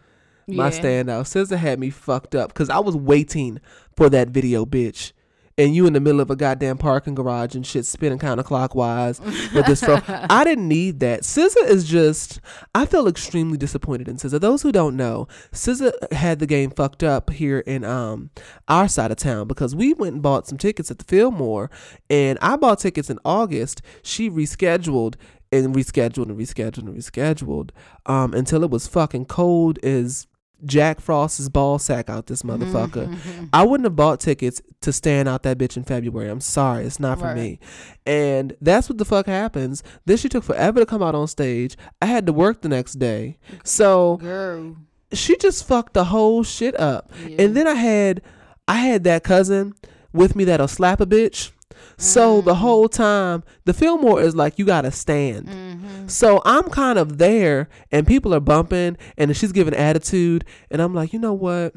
my 0.48 0.70
Yeah. 0.70 0.80
standouts. 0.80 1.34
SZA 1.46 1.56
had 1.56 1.78
me 1.78 1.90
fucked 1.90 2.34
up 2.34 2.52
because 2.52 2.68
I 2.68 2.78
was 2.78 2.96
waiting 2.96 3.60
for 3.96 4.10
that 4.10 4.28
video, 4.28 4.64
bitch. 4.66 5.12
And 5.56 5.74
you 5.74 5.86
in 5.86 5.92
the 5.92 6.00
middle 6.00 6.20
of 6.20 6.30
a 6.30 6.36
goddamn 6.36 6.78
parking 6.78 7.14
garage 7.14 7.54
and 7.54 7.64
shit 7.64 7.86
spinning 7.86 8.18
counterclockwise 8.18 9.20
with 9.54 9.66
this 9.66 9.84
fro. 9.84 10.00
I 10.08 10.42
didn't 10.42 10.66
need 10.66 10.98
that. 11.00 11.22
SZA 11.22 11.68
is 11.68 11.84
just. 11.88 12.40
I 12.74 12.86
feel 12.86 13.06
extremely 13.06 13.56
disappointed 13.56 14.08
in 14.08 14.16
SZA. 14.16 14.40
Those 14.40 14.62
who 14.62 14.72
don't 14.72 14.96
know, 14.96 15.28
SZA 15.52 16.12
had 16.12 16.40
the 16.40 16.46
game 16.46 16.70
fucked 16.70 17.04
up 17.04 17.30
here 17.30 17.60
in 17.60 17.84
um 17.84 18.30
our 18.66 18.88
side 18.88 19.12
of 19.12 19.16
town 19.16 19.46
because 19.46 19.76
we 19.76 19.92
went 19.92 20.14
and 20.14 20.22
bought 20.22 20.48
some 20.48 20.58
tickets 20.58 20.90
at 20.90 20.98
the 20.98 21.04
Fillmore, 21.04 21.70
and 22.10 22.36
I 22.42 22.56
bought 22.56 22.80
tickets 22.80 23.08
in 23.08 23.20
August. 23.24 23.80
She 24.02 24.28
rescheduled 24.28 25.14
and 25.52 25.74
rescheduled 25.74 26.30
and 26.30 26.38
rescheduled 26.38 26.78
and 26.78 26.96
rescheduled 26.96 27.70
um 28.06 28.34
until 28.34 28.64
it 28.64 28.70
was 28.70 28.88
fucking 28.88 29.26
cold 29.26 29.78
as 29.84 30.26
Jack 30.66 31.00
Frost's 31.00 31.48
ball 31.48 31.78
sack 31.78 32.08
out 32.08 32.26
this 32.26 32.42
motherfucker. 32.42 33.08
Mm-hmm. 33.08 33.44
I 33.52 33.62
wouldn't 33.64 33.84
have 33.86 33.96
bought 33.96 34.20
tickets 34.20 34.60
to 34.82 34.92
stand 34.92 35.28
out 35.28 35.42
that 35.44 35.58
bitch 35.58 35.76
in 35.76 35.84
February. 35.84 36.28
I'm 36.30 36.40
sorry, 36.40 36.84
it's 36.84 37.00
not 37.00 37.18
for 37.18 37.34
me. 37.34 37.58
And 38.06 38.56
that's 38.60 38.88
what 38.88 38.98
the 38.98 39.04
fuck 39.04 39.26
happens. 39.26 39.82
Then 40.04 40.16
she 40.16 40.28
took 40.28 40.44
forever 40.44 40.80
to 40.80 40.86
come 40.86 41.02
out 41.02 41.14
on 41.14 41.26
stage. 41.28 41.76
I 42.02 42.06
had 42.06 42.26
to 42.26 42.32
work 42.32 42.62
the 42.62 42.68
next 42.68 42.94
day. 42.94 43.38
So 43.64 44.16
Girl, 44.18 44.76
she 45.12 45.36
just 45.36 45.66
fucked 45.66 45.94
the 45.94 46.04
whole 46.04 46.42
shit 46.42 46.78
up. 46.78 47.10
Yeah. 47.26 47.42
And 47.42 47.56
then 47.56 47.66
I 47.66 47.74
had 47.74 48.20
I 48.66 48.76
had 48.76 49.04
that 49.04 49.24
cousin 49.24 49.74
with 50.12 50.34
me 50.36 50.44
that'll 50.44 50.68
slap 50.68 51.00
a 51.00 51.06
bitch. 51.06 51.50
So 51.96 52.40
Mm. 52.40 52.44
the 52.46 52.54
whole 52.56 52.88
time, 52.88 53.44
the 53.66 53.72
Fillmore 53.74 54.20
is 54.20 54.34
like 54.34 54.58
you 54.58 54.64
gotta 54.64 54.90
stand. 54.90 55.48
Mm-hmm. 55.94 56.08
So 56.08 56.42
I'm 56.44 56.64
kind 56.70 56.98
of 56.98 57.18
there, 57.18 57.68
and 57.92 58.06
people 58.06 58.34
are 58.34 58.40
bumping, 58.40 58.96
and 59.16 59.36
she's 59.36 59.52
giving 59.52 59.74
attitude, 59.74 60.44
and 60.70 60.82
I'm 60.82 60.94
like, 60.94 61.12
you 61.12 61.18
know 61.18 61.32
what? 61.34 61.74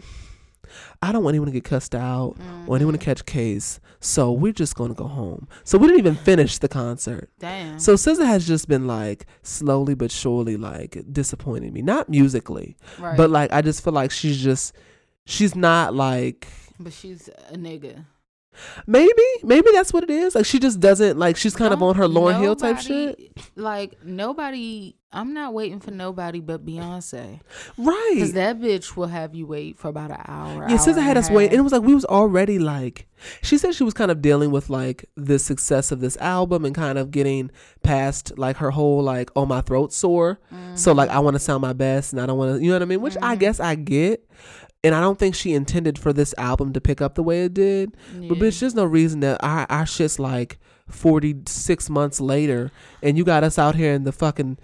I 1.01 1.11
don't 1.11 1.23
want 1.23 1.33
anyone 1.35 1.45
to 1.47 1.53
get 1.53 1.63
cussed 1.63 1.95
out 1.95 2.35
or 2.67 2.75
anyone 2.75 2.93
Mm-hmm. 2.93 2.99
to 2.99 3.05
catch 3.05 3.25
case. 3.25 3.79
So 3.99 4.31
we're 4.31 4.51
just 4.53 4.75
gonna 4.75 4.93
go 4.93 5.07
home. 5.07 5.47
So 5.63 5.77
we 5.77 5.87
didn't 5.87 5.99
even 5.99 6.15
finish 6.15 6.57
the 6.59 6.67
concert. 6.67 7.29
damn. 7.39 7.79
So 7.79 7.93
SZA 7.95 8.25
has 8.25 8.45
just 8.45 8.67
been 8.67 8.85
like 8.85 9.25
slowly 9.43 9.95
but 9.95 10.11
surely 10.11 10.57
like 10.57 11.03
disappointing 11.11 11.73
me. 11.73 11.81
Not 11.81 12.09
musically, 12.09 12.75
right. 12.99 13.15
but 13.17 13.29
like 13.29 13.51
I 13.53 13.61
just 13.61 13.83
feel 13.83 13.93
like 13.93 14.11
she's 14.11 14.41
just 14.43 14.75
she's 15.25 15.55
not 15.55 15.95
like 15.95 16.47
but 16.79 16.93
she's 16.93 17.27
a 17.49 17.55
nigga. 17.57 18.05
Maybe 18.85 19.23
maybe 19.43 19.69
that's 19.73 19.93
what 19.93 20.03
it 20.03 20.09
is. 20.09 20.35
Like 20.35 20.45
she 20.45 20.59
just 20.59 20.79
doesn't 20.79 21.17
like 21.17 21.37
she's 21.37 21.55
kind 21.55 21.73
of 21.73 21.81
on 21.81 21.95
her 21.95 22.07
Lauryn 22.07 22.39
Hill 22.39 22.55
type 22.55 22.79
shit. 22.79 23.31
Like 23.55 24.03
nobody, 24.03 24.95
I'm 25.11 25.33
not 25.33 25.53
waiting 25.53 25.79
for 25.79 25.91
nobody 25.91 26.39
but 26.39 26.65
Beyonce, 26.65 27.39
Right. 27.77 28.11
because 28.13 28.33
that 28.33 28.59
bitch 28.59 28.95
will 28.95 29.07
have 29.07 29.33
you 29.35 29.45
wait 29.45 29.77
for 29.77 29.89
about 29.89 30.11
an 30.11 30.21
hour. 30.27 30.67
Yeah, 30.69 30.77
hour 30.77 30.97
I 30.97 31.01
had 31.01 31.17
us 31.17 31.29
wait, 31.29 31.51
and 31.51 31.59
it 31.59 31.61
was 31.61 31.71
like 31.71 31.83
we 31.83 31.95
was 31.95 32.05
already 32.05 32.59
like. 32.59 33.07
She 33.41 33.57
said 33.57 33.73
she 33.73 33.83
was 33.83 33.95
kind 33.95 34.11
of 34.11 34.21
dealing 34.21 34.51
with 34.51 34.69
like 34.69 35.05
the 35.15 35.39
success 35.39 35.91
of 35.91 36.01
this 36.01 36.17
album 36.17 36.65
and 36.65 36.75
kind 36.75 36.97
of 36.97 37.09
getting 37.09 37.49
past 37.83 38.37
like 38.37 38.57
her 38.57 38.71
whole 38.71 39.01
like 39.01 39.31
oh 39.35 39.45
my 39.45 39.61
throat 39.61 39.93
sore, 39.93 40.39
so 40.75 40.91
like 40.93 41.09
I 41.09 41.15
mm-hmm. 41.15 41.23
want 41.25 41.35
to 41.35 41.39
sound 41.39 41.61
my 41.61 41.73
best 41.73 42.13
and 42.13 42.21
I 42.21 42.25
don't 42.25 42.37
want 42.37 42.57
to 42.57 42.63
you 42.63 42.69
know 42.69 42.75
what 42.75 42.81
I 42.81 42.85
mean, 42.85 43.01
which 43.01 43.17
I 43.17 43.33
mm-hmm. 43.33 43.39
guess 43.39 43.59
I 43.59 43.75
get, 43.75 44.27
and 44.87 44.95
I 44.95 45.01
don't 45.01 45.19
think 45.19 45.35
she 45.35 45.53
intended 45.53 45.99
for 45.99 46.11
this 46.13 46.33
album 46.37 46.73
to 46.73 46.81
pick 46.81 47.01
up 47.01 47.15
the 47.15 47.23
way 47.23 47.43
it 47.45 47.53
did, 47.53 47.95
but 48.13 48.21
Yeah. 48.23 48.29
bitch, 48.43 48.59
there's 48.61 48.73
no 48.75 48.85
reason 48.85 49.19
that 49.19 49.43
our 49.43 49.65
our 49.69 49.85
shit's 49.85 50.17
like 50.17 50.57
forty 50.89 51.35
six 51.45 51.89
months 51.89 52.19
later, 52.21 52.71
and 53.03 53.17
you 53.17 53.23
got 53.23 53.43
us 53.43 53.59
out 53.59 53.75
here 53.75 53.93
in 53.93 54.03
the 54.05 54.11
fucking 54.11 54.57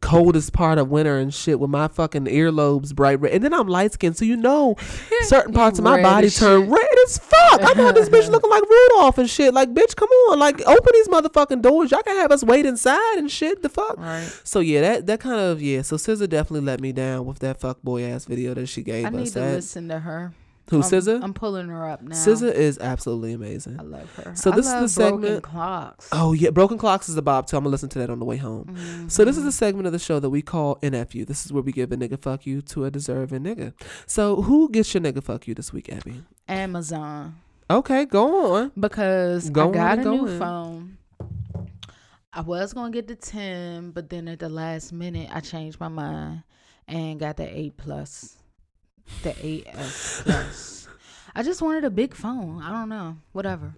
coldest 0.00 0.52
part 0.52 0.78
of 0.78 0.88
winter 0.88 1.18
and 1.18 1.32
shit 1.32 1.58
with 1.60 1.70
my 1.70 1.88
fucking 1.88 2.24
earlobes 2.26 2.94
bright 2.94 3.20
red. 3.20 3.32
And 3.32 3.44
then 3.44 3.52
I'm 3.54 3.66
light 3.68 3.92
skinned, 3.92 4.16
so 4.16 4.24
you 4.24 4.36
know 4.36 4.76
certain 5.22 5.52
parts 5.52 5.78
of 5.78 5.84
my 5.84 6.02
body 6.02 6.30
turn 6.30 6.62
shit. 6.62 6.70
red 6.70 6.88
as 7.06 7.18
fuck. 7.18 7.60
I'm 7.62 7.80
out 7.80 7.94
this 7.94 8.08
bitch 8.08 8.28
looking 8.30 8.50
like 8.50 8.62
Rudolph 8.68 9.18
and 9.18 9.28
shit. 9.28 9.52
Like, 9.54 9.72
bitch, 9.74 9.96
come 9.96 10.08
on. 10.08 10.38
Like, 10.38 10.60
open 10.62 10.90
these 10.92 11.08
motherfucking 11.08 11.62
doors. 11.62 11.90
Y'all 11.90 12.02
can 12.02 12.16
have 12.16 12.30
us 12.32 12.42
wait 12.44 12.66
inside 12.66 13.18
and 13.18 13.30
shit. 13.30 13.62
The 13.62 13.68
fuck? 13.68 13.96
Right. 13.98 14.24
So 14.44 14.60
yeah, 14.60 14.80
that 14.80 15.06
that 15.06 15.20
kind 15.20 15.40
of 15.40 15.60
yeah. 15.62 15.82
So 15.82 15.96
SZA 15.96 16.28
definitely 16.28 16.66
let 16.66 16.80
me 16.80 16.92
down 16.92 17.26
with 17.26 17.40
that 17.40 17.60
fuck 17.60 17.82
boy 17.82 18.04
ass 18.04 18.24
video 18.24 18.54
that 18.54 18.66
she 18.68 18.82
gave 18.82 19.04
I 19.04 19.08
us. 19.08 19.14
need 19.14 19.26
to 19.28 19.32
That- 19.40 19.54
listen 19.54 19.88
to 19.88 20.00
her. 20.00 20.32
Who 20.70 20.78
SZA? 20.80 21.22
I'm 21.22 21.34
pulling 21.34 21.68
her 21.68 21.88
up 21.88 22.00
now. 22.02 22.14
SZA 22.14 22.52
is 22.52 22.78
absolutely 22.78 23.32
amazing. 23.32 23.78
I 23.78 23.82
love 23.82 24.14
her. 24.16 24.34
So 24.34 24.50
this 24.52 24.66
is 24.66 24.94
the 24.94 25.00
Broken 25.02 25.22
segment- 25.22 25.42
Clocks. 25.44 26.08
Oh 26.12 26.32
yeah, 26.32 26.50
Broken 26.50 26.78
Clocks 26.78 27.08
is 27.08 27.14
the 27.16 27.22
Bob 27.22 27.46
too. 27.46 27.56
I'm 27.56 27.64
gonna 27.64 27.72
listen 27.72 27.88
to 27.90 27.98
that 27.98 28.08
on 28.10 28.18
the 28.20 28.24
way 28.24 28.36
home. 28.36 28.66
Mm-hmm. 28.66 29.08
So 29.08 29.24
this 29.24 29.36
is 29.36 29.44
a 29.44 29.52
segment 29.52 29.86
of 29.86 29.92
the 29.92 29.98
show 29.98 30.20
that 30.20 30.30
we 30.30 30.42
call 30.42 30.76
NFU. 30.76 31.26
This 31.26 31.44
is 31.44 31.52
where 31.52 31.62
we 31.62 31.72
give 31.72 31.90
a 31.92 31.96
nigga 31.96 32.20
fuck 32.20 32.46
you 32.46 32.62
to 32.62 32.84
a 32.84 32.90
deserving 32.90 33.42
nigga. 33.42 33.72
So 34.06 34.42
who 34.42 34.70
gets 34.70 34.94
your 34.94 35.02
nigga 35.02 35.22
fuck 35.22 35.46
you 35.48 35.54
this 35.54 35.72
week, 35.72 35.88
Ebby? 35.88 36.22
Amazon 36.48 37.36
Okay, 37.68 38.04
go 38.04 38.54
on. 38.56 38.72
because 38.78 39.50
Go 39.50 39.70
I 39.70 39.72
got 39.72 39.98
a 40.00 40.02
go 40.02 40.16
new 40.16 40.26
in. 40.26 40.38
phone. 40.38 40.96
I 42.32 42.42
was 42.42 42.72
gonna 42.72 42.92
get 42.92 43.08
the 43.08 43.16
ten, 43.16 43.90
but 43.90 44.08
then 44.08 44.28
at 44.28 44.38
the 44.38 44.48
last 44.48 44.92
minute 44.92 45.28
I 45.32 45.40
changed 45.40 45.80
my 45.80 45.88
mind 45.88 46.42
and 46.86 47.18
got 47.18 47.36
the 47.36 47.58
eight 47.58 47.76
plus, 47.76 48.36
the 49.22 49.34
eight 49.44 49.66
S 49.68 50.22
plus. 50.24 50.88
I 51.34 51.42
just 51.42 51.62
wanted 51.62 51.84
a 51.84 51.90
big 51.90 52.14
phone. 52.14 52.60
I 52.60 52.70
don't 52.72 52.88
know, 52.88 53.16
whatever. 53.32 53.74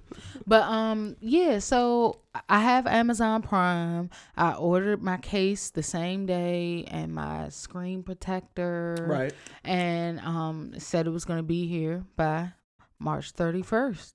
But 0.46 0.62
um, 0.62 1.16
yeah. 1.20 1.58
So 1.58 2.20
I 2.48 2.60
have 2.60 2.86
Amazon 2.86 3.42
Prime. 3.42 4.10
I 4.36 4.54
ordered 4.54 5.02
my 5.02 5.18
case 5.18 5.70
the 5.70 5.82
same 5.82 6.24
day 6.26 6.84
and 6.88 7.14
my 7.14 7.50
screen 7.50 8.02
protector. 8.02 8.96
Right. 9.08 9.34
And 9.64 10.20
um 10.20 10.72
said 10.78 11.06
it 11.06 11.10
was 11.10 11.24
going 11.24 11.38
to 11.38 11.44
be 11.44 11.66
here 11.66 12.04
by 12.16 12.52
March 12.98 13.34
31st. 13.34 14.12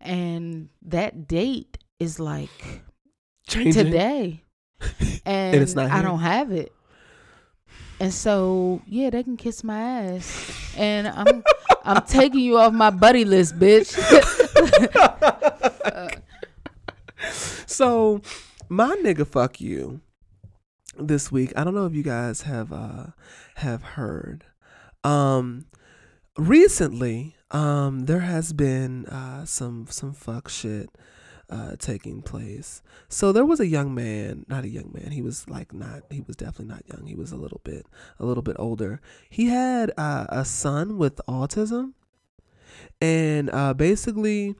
And 0.00 0.68
that 0.82 1.26
date 1.28 1.78
is 1.98 2.18
like 2.18 2.82
Changing. 3.48 3.84
today. 3.84 4.42
And, 5.24 5.56
it's 5.56 5.74
not 5.74 5.90
I 5.90 6.02
don't 6.02 6.20
have 6.20 6.52
it. 6.52 6.72
And 7.98 8.12
so, 8.12 8.82
yeah, 8.86 9.10
they 9.10 9.22
can 9.22 9.36
kiss 9.36 9.64
my 9.64 9.78
ass. 9.78 10.74
And 10.76 11.08
I'm 11.08 11.42
I'm 11.84 12.02
taking 12.04 12.40
you 12.40 12.58
off 12.58 12.72
my 12.72 12.90
buddy 12.90 13.24
list, 13.24 13.58
bitch. 13.58 13.94
so 17.66 18.20
my 18.68 18.96
nigga 18.96 19.26
fuck 19.26 19.60
you 19.60 20.00
this 20.98 21.30
week. 21.32 21.52
I 21.56 21.64
don't 21.64 21.74
know 21.74 21.86
if 21.86 21.94
you 21.94 22.02
guys 22.02 22.42
have 22.42 22.72
uh 22.72 23.06
have 23.56 23.82
heard. 23.82 24.44
Um 25.04 25.66
recently, 26.36 27.36
um 27.50 28.06
there 28.06 28.20
has 28.20 28.52
been 28.52 29.06
uh 29.06 29.44
some 29.46 29.86
some 29.88 30.12
fuck 30.12 30.48
shit 30.48 30.90
uh 31.50 31.76
taking 31.78 32.22
place. 32.22 32.82
So 33.08 33.32
there 33.32 33.44
was 33.44 33.60
a 33.60 33.66
young 33.66 33.94
man, 33.94 34.44
not 34.48 34.64
a 34.64 34.68
young 34.68 34.90
man. 34.92 35.12
He 35.12 35.22
was 35.22 35.48
like 35.48 35.72
not 35.72 36.02
he 36.10 36.20
was 36.20 36.36
definitely 36.36 36.66
not 36.66 36.82
young. 36.86 37.06
He 37.06 37.14
was 37.14 37.32
a 37.32 37.36
little 37.36 37.60
bit 37.64 37.86
a 38.18 38.26
little 38.26 38.42
bit 38.42 38.56
older. 38.58 39.00
He 39.28 39.46
had 39.46 39.92
uh, 39.96 40.26
a 40.28 40.44
son 40.44 40.98
with 40.98 41.20
autism 41.28 41.92
and 43.00 43.50
uh 43.52 43.74
basically 43.74 44.54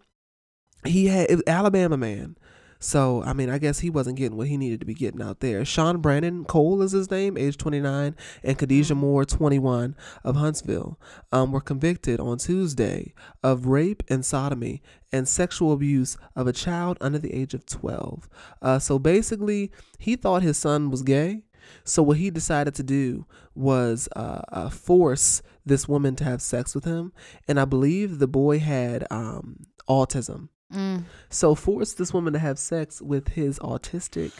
he 0.85 1.07
had 1.07 1.43
Alabama 1.47 1.97
man. 1.97 2.37
So 2.79 3.23
I 3.25 3.33
mean, 3.33 3.51
I 3.51 3.59
guess 3.59 3.81
he 3.81 3.91
wasn't 3.91 4.17
getting 4.17 4.37
what 4.37 4.49
he 4.49 4.57
needed 4.57 4.81
to 4.81 4.87
be 4.87 4.95
getting 4.95 5.23
out 5.23 5.41
there. 5.41 5.65
Sean 5.65 5.99
Brandon 5.99 6.45
Cole 6.45 6.83
is 6.83 6.93
his 6.93 7.11
name, 7.11 7.37
age 7.37 7.57
29, 7.57 8.15
and 8.43 8.59
Khadijah 8.59 8.95
Moore, 8.95 9.25
21, 9.25 9.97
of 10.25 10.37
Huntsville, 10.37 10.99
um, 11.33 11.53
were 11.53 11.61
convicted 11.61 12.21
on 12.21 12.39
Tuesday 12.39 13.15
of 13.43 13.67
rape 13.67 14.03
and 14.09 14.25
sodomy 14.25 14.83
and 15.13 15.29
sexual 15.29 15.73
abuse 15.73 16.17
of 16.35 16.47
a 16.47 16.53
child 16.53 16.99
under 17.01 17.19
the 17.19 17.35
age 17.35 17.55
of 17.55 17.65
12. 17.67 18.29
Uh, 18.61 18.79
so 18.79 18.99
basically, 18.99 19.71
he 19.99 20.17
thought 20.17 20.43
his 20.43 20.59
son 20.59 20.91
was 20.91 21.03
gay. 21.03 21.43
So 21.85 22.03
what 22.03 22.19
he 22.19 22.31
decided 22.31 22.75
to 22.77 22.83
do 22.83 23.27
was 23.55 24.09
uh, 24.15 24.43
uh, 24.53 24.69
force 24.71 25.43
this 25.65 25.89
woman 25.89 26.15
to 26.17 26.25
have 26.25 26.41
sex 26.41 26.75
with 26.75 26.85
him, 26.85 27.13
and 27.49 27.59
I 27.59 27.65
believe 27.65 28.19
the 28.19 28.29
boy 28.29 28.61
had 28.61 29.07
um, 29.11 29.67
autism. 29.89 30.49
Mm. 30.73 31.05
So 31.31 31.55
forced 31.55 31.99
this 31.99 32.13
woman 32.13 32.33
to 32.33 32.39
have 32.39 32.59
sex 32.59 33.01
with 33.01 33.29
his 33.29 33.59
autistic 33.61 34.33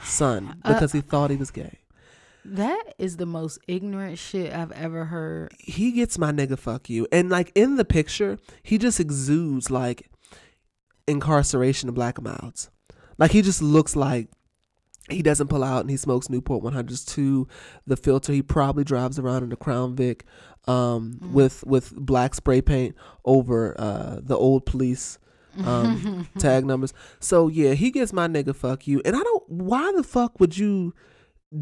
son 0.00 0.60
Uh, 0.64 0.74
because 0.74 0.92
he 0.92 1.00
thought 1.00 1.30
he 1.30 1.36
was 1.36 1.50
gay. 1.50 1.78
That 2.44 2.94
is 2.98 3.16
the 3.16 3.26
most 3.26 3.58
ignorant 3.66 4.18
shit 4.18 4.52
I've 4.52 4.70
ever 4.72 5.06
heard. 5.06 5.52
He 5.58 5.90
gets 5.90 6.16
my 6.16 6.30
nigga 6.30 6.58
fuck 6.58 6.88
you. 6.88 7.06
And 7.10 7.28
like 7.28 7.50
in 7.54 7.76
the 7.76 7.84
picture, 7.84 8.38
he 8.62 8.78
just 8.78 9.00
exudes 9.00 9.70
like 9.70 10.08
incarceration 11.08 11.88
of 11.88 11.96
black 11.96 12.20
mouths. 12.22 12.70
Like 13.18 13.32
he 13.32 13.42
just 13.42 13.62
looks 13.62 13.96
like 13.96 14.28
he 15.10 15.22
doesn't 15.22 15.48
pull 15.48 15.64
out 15.64 15.80
and 15.80 15.90
he 15.90 15.96
smokes 15.96 16.28
Newport 16.28 16.62
100s 16.62 17.06
to 17.14 17.48
the 17.86 17.96
filter. 17.96 18.32
He 18.32 18.42
probably 18.42 18.84
drives 18.84 19.18
around 19.18 19.42
in 19.42 19.52
a 19.52 19.56
Crown 19.56 19.96
Vic 19.96 20.24
um, 20.66 21.18
with 21.20 21.64
with 21.64 21.94
black 21.94 22.34
spray 22.34 22.60
paint 22.60 22.94
over 23.24 23.74
uh, 23.80 24.20
the 24.22 24.36
old 24.36 24.66
police 24.66 25.18
um, 25.64 26.28
tag 26.38 26.64
numbers. 26.64 26.92
So 27.20 27.48
yeah, 27.48 27.74
he 27.74 27.90
gets 27.90 28.12
my 28.12 28.26
nigga 28.28 28.54
fuck 28.54 28.86
you. 28.86 29.00
And 29.04 29.16
I 29.16 29.22
don't. 29.22 29.48
Why 29.48 29.92
the 29.96 30.02
fuck 30.02 30.38
would 30.40 30.56
you 30.56 30.92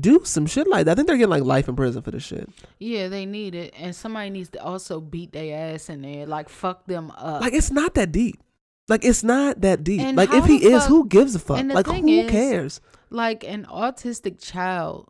do 0.00 0.20
some 0.24 0.46
shit 0.46 0.66
like 0.66 0.86
that? 0.86 0.92
I 0.92 0.94
think 0.96 1.08
they're 1.08 1.16
getting 1.16 1.30
like 1.30 1.44
life 1.44 1.68
in 1.68 1.76
prison 1.76 2.02
for 2.02 2.10
this 2.10 2.22
shit. 2.22 2.48
Yeah, 2.78 3.08
they 3.08 3.26
need 3.26 3.54
it, 3.54 3.74
and 3.76 3.94
somebody 3.94 4.30
needs 4.30 4.50
to 4.50 4.62
also 4.62 5.00
beat 5.00 5.32
their 5.32 5.74
ass 5.74 5.88
in 5.88 6.02
there, 6.02 6.26
like 6.26 6.48
fuck 6.48 6.86
them 6.86 7.10
up. 7.12 7.40
Like 7.42 7.52
it's 7.54 7.70
not 7.70 7.94
that 7.94 8.12
deep. 8.12 8.40
Like 8.88 9.04
it's 9.04 9.22
not 9.24 9.60
that 9.62 9.82
deep. 9.84 10.00
And 10.00 10.16
like 10.16 10.32
if 10.32 10.44
he 10.44 10.58
the 10.58 10.72
is, 10.72 10.86
who 10.86 11.06
gives 11.08 11.34
a 11.34 11.38
fuck? 11.38 11.64
Like 11.64 11.86
who 11.86 12.06
is- 12.08 12.30
cares? 12.30 12.80
like 13.10 13.44
an 13.44 13.64
autistic 13.70 14.42
child 14.42 15.08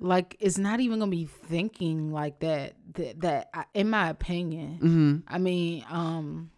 like 0.00 0.36
is 0.40 0.58
not 0.58 0.80
even 0.80 0.98
gonna 0.98 1.10
be 1.10 1.24
thinking 1.26 2.12
like 2.12 2.38
that 2.40 2.74
that, 2.94 3.20
that 3.20 3.48
I- 3.54 3.64
in 3.74 3.90
my 3.90 4.08
opinion 4.08 4.76
hmm 4.78 5.16
i 5.28 5.38
mean 5.38 5.84
um 5.90 6.50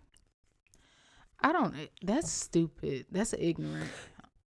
i 1.43 1.53
don't 1.53 1.75
eh, 1.75 1.87
that's 2.03 2.31
stupid 2.31 3.07
that's 3.11 3.35
ignorant 3.39 3.89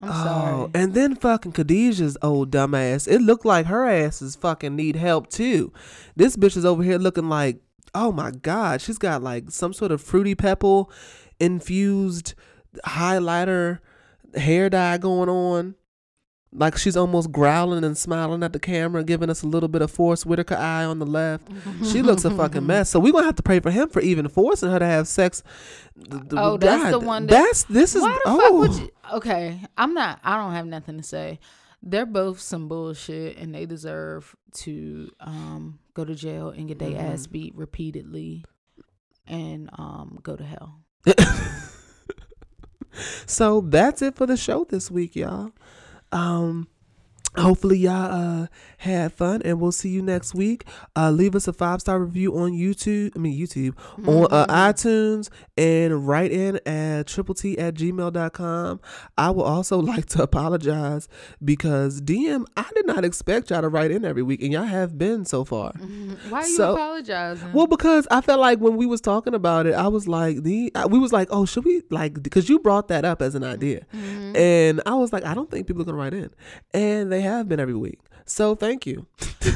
i'm 0.01 0.09
Oh, 0.09 0.23
sorry 0.23 0.71
and 0.75 0.93
then 0.93 1.15
fucking 1.15 1.53
Khadijah's 1.53 2.17
old 2.21 2.51
dumbass. 2.51 3.07
It 3.07 3.21
looked 3.21 3.45
like 3.45 3.67
her 3.67 3.85
ass 3.87 4.21
is 4.21 4.35
fucking 4.35 4.75
need 4.75 4.97
help 4.97 5.29
too. 5.29 5.71
This 6.15 6.35
bitch 6.35 6.57
is 6.57 6.65
over 6.65 6.83
here 6.83 6.97
looking 6.97 7.29
like, 7.29 7.61
oh 7.95 8.11
my 8.11 8.31
god, 8.31 8.81
she's 8.81 8.97
got 8.97 9.23
like 9.23 9.49
some 9.49 9.71
sort 9.71 9.91
of 9.93 10.01
fruity 10.01 10.35
pebble 10.35 10.91
infused 11.39 12.33
highlighter 12.85 13.79
hair 14.35 14.69
dye 14.69 14.97
going 14.97 15.29
on. 15.29 15.75
Like 16.55 16.77
she's 16.77 16.95
almost 16.95 17.31
growling 17.31 17.83
and 17.83 17.97
smiling 17.97 18.43
at 18.43 18.53
the 18.53 18.59
camera, 18.59 19.03
giving 19.03 19.29
us 19.29 19.41
a 19.41 19.47
little 19.47 19.67
bit 19.69 19.81
of 19.81 19.89
Forest 19.89 20.25
Whitaker 20.27 20.55
eye 20.55 20.83
on 20.85 20.99
the 20.99 21.05
left. 21.05 21.47
She 21.91 22.01
looks 22.03 22.23
a 22.25 22.29
fucking 22.31 22.65
mess. 22.65 22.89
So 22.91 22.99
we're 22.99 23.11
gonna 23.11 23.25
have 23.25 23.35
to 23.37 23.43
pray 23.43 23.59
for 23.59 23.71
him 23.71 23.89
for 23.89 24.01
even 24.01 24.27
forcing 24.27 24.69
her 24.69 24.77
to 24.79 24.85
have 24.85 25.07
sex. 25.07 25.41
Oh, 26.31 26.57
that's 26.57 26.91
the 26.91 26.99
one 26.99 27.25
that- 27.27 27.31
That's 27.43 27.63
this 27.63 27.95
is. 27.95 28.03
oh, 28.05 28.65
you 28.79 28.89
okay 29.13 29.59
i'm 29.77 29.93
not 29.93 30.19
i 30.23 30.37
don't 30.37 30.53
have 30.53 30.65
nothing 30.65 30.95
to 30.97 31.03
say 31.03 31.37
they're 31.83 32.05
both 32.05 32.39
some 32.39 32.67
bullshit 32.69 33.37
and 33.37 33.53
they 33.53 33.65
deserve 33.65 34.33
to 34.53 35.11
um 35.19 35.77
go 35.93 36.05
to 36.05 36.15
jail 36.15 36.49
and 36.49 36.67
get 36.69 36.79
their 36.79 36.91
Mm-hmm. 36.91 37.11
ass 37.13 37.27
beat 37.27 37.53
repeatedly 37.55 38.45
and 39.27 39.69
um 39.77 40.19
go 40.23 40.35
to 40.37 40.43
hell 40.43 40.79
So 43.25 43.61
that's 43.61 44.03
it 44.03 44.15
for 44.15 44.27
the 44.27 44.37
show 44.37 44.65
this 44.65 44.91
week, 44.91 45.15
y'all. 45.15 45.51
Um 46.13 46.67
hopefully 47.37 47.77
y'all 47.77 48.43
uh 48.43 48.47
had 48.77 49.13
fun 49.13 49.41
and 49.43 49.59
we'll 49.61 49.71
see 49.71 49.89
you 49.89 50.01
next 50.01 50.33
week. 50.35 50.65
Uh 50.95 51.09
leave 51.11 51.35
us 51.35 51.47
a 51.47 51.53
five 51.53 51.79
star 51.81 51.99
review 51.99 52.37
on 52.37 52.51
YouTube, 52.51 53.11
I 53.15 53.19
mean 53.19 53.39
YouTube, 53.39 53.75
on 54.07 54.27
uh, 54.31 54.45
iTunes 54.47 55.29
and 55.57 56.07
write 56.07 56.31
in 56.31 56.59
at 56.65 57.07
triple 57.07 57.33
T 57.35 57.57
at 57.57 57.75
gmail.com. 57.75 58.79
I 59.17 59.29
will 59.31 59.43
also 59.43 59.79
like 59.93 60.05
to 60.07 60.23
apologize 60.23 61.07
because 61.43 62.01
DM 62.01 62.45
I 62.57 62.65
did 62.75 62.85
not 62.85 63.05
expect 63.05 63.49
y'all 63.49 63.61
to 63.61 63.69
write 63.69 63.91
in 63.91 64.05
every 64.05 64.23
week 64.23 64.41
and 64.41 64.51
y'all 64.51 64.63
have 64.63 64.97
been 64.97 65.25
so 65.25 65.43
far. 65.45 65.71
why 66.29 66.39
are 66.41 66.47
you 66.47 66.55
So- 66.55 66.73
apologizing 66.73 67.53
Well, 67.53 67.67
because 67.67 68.07
I 68.11 68.21
felt 68.21 68.39
like 68.39 68.59
when 68.59 68.75
we 68.75 68.85
was 68.85 69.01
talking 69.01 69.33
about 69.33 69.65
it, 69.65 69.73
I 69.73 69.87
was 69.87 70.07
like, 70.07 70.43
the 70.43 70.71
we 70.89 70.99
was 70.99 71.13
like, 71.13 71.27
oh, 71.31 71.45
should 71.45 71.65
we 71.65 71.81
like? 71.89 72.21
Because 72.21 72.49
you 72.49 72.59
brought 72.59 72.87
that 72.89 73.05
up 73.05 73.21
as 73.21 73.35
an 73.35 73.43
idea, 73.43 73.85
Mm-hmm. 73.93 74.35
and 74.35 74.81
I 74.85 74.95
was 74.95 75.13
like, 75.13 75.23
I 75.25 75.33
don't 75.33 75.49
think 75.49 75.67
people 75.67 75.81
are 75.81 75.85
gonna 75.85 75.97
write 75.97 76.13
in, 76.13 76.29
and 76.73 77.11
they 77.11 77.21
have 77.23 77.49
been 77.49 77.59
every 77.59 77.75
week. 77.75 77.99
So 78.25 78.55
thank 78.55 78.85
you. 78.85 79.05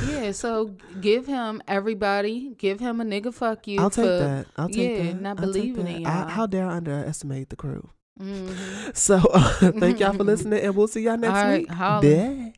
yeah, 0.10 0.32
so 0.34 0.76
give 1.00 1.26
him 1.26 1.62
everybody, 1.68 2.54
give 2.58 2.80
him 2.82 3.00
a 3.00 3.06
nigga 3.06 3.34
fuck 3.34 3.66
you. 3.68 3.80
I'll 3.80 3.90
take 3.90 4.06
for, 4.06 4.18
that. 4.20 4.46
I'll 4.58 4.68
take 4.68 4.98
yeah, 4.98 5.04
that. 5.04 5.22
not 5.22 5.40
I'll 5.40 5.46
believing 5.46 5.88
in 5.88 6.02
y'all. 6.02 6.28
how 6.28 6.46
dare 6.48 6.68
I 6.68 6.76
underestimate 6.76 7.50
the 7.50 7.56
crew? 7.56 7.90
Mhm. 8.20 8.96
So 8.96 9.18
uh, 9.34 9.72
thank 9.80 10.00
y'all 10.00 10.14
for 10.14 10.24
listening, 10.32 10.60
and 10.62 10.76
we'll 10.76 10.88
see 10.88 11.02
y'all 11.02 11.18
next 11.18 11.38
All 11.38 11.46
right, 11.46 11.60
week. 11.60 11.70
holla. 11.70 12.02
Bye. 12.02 12.54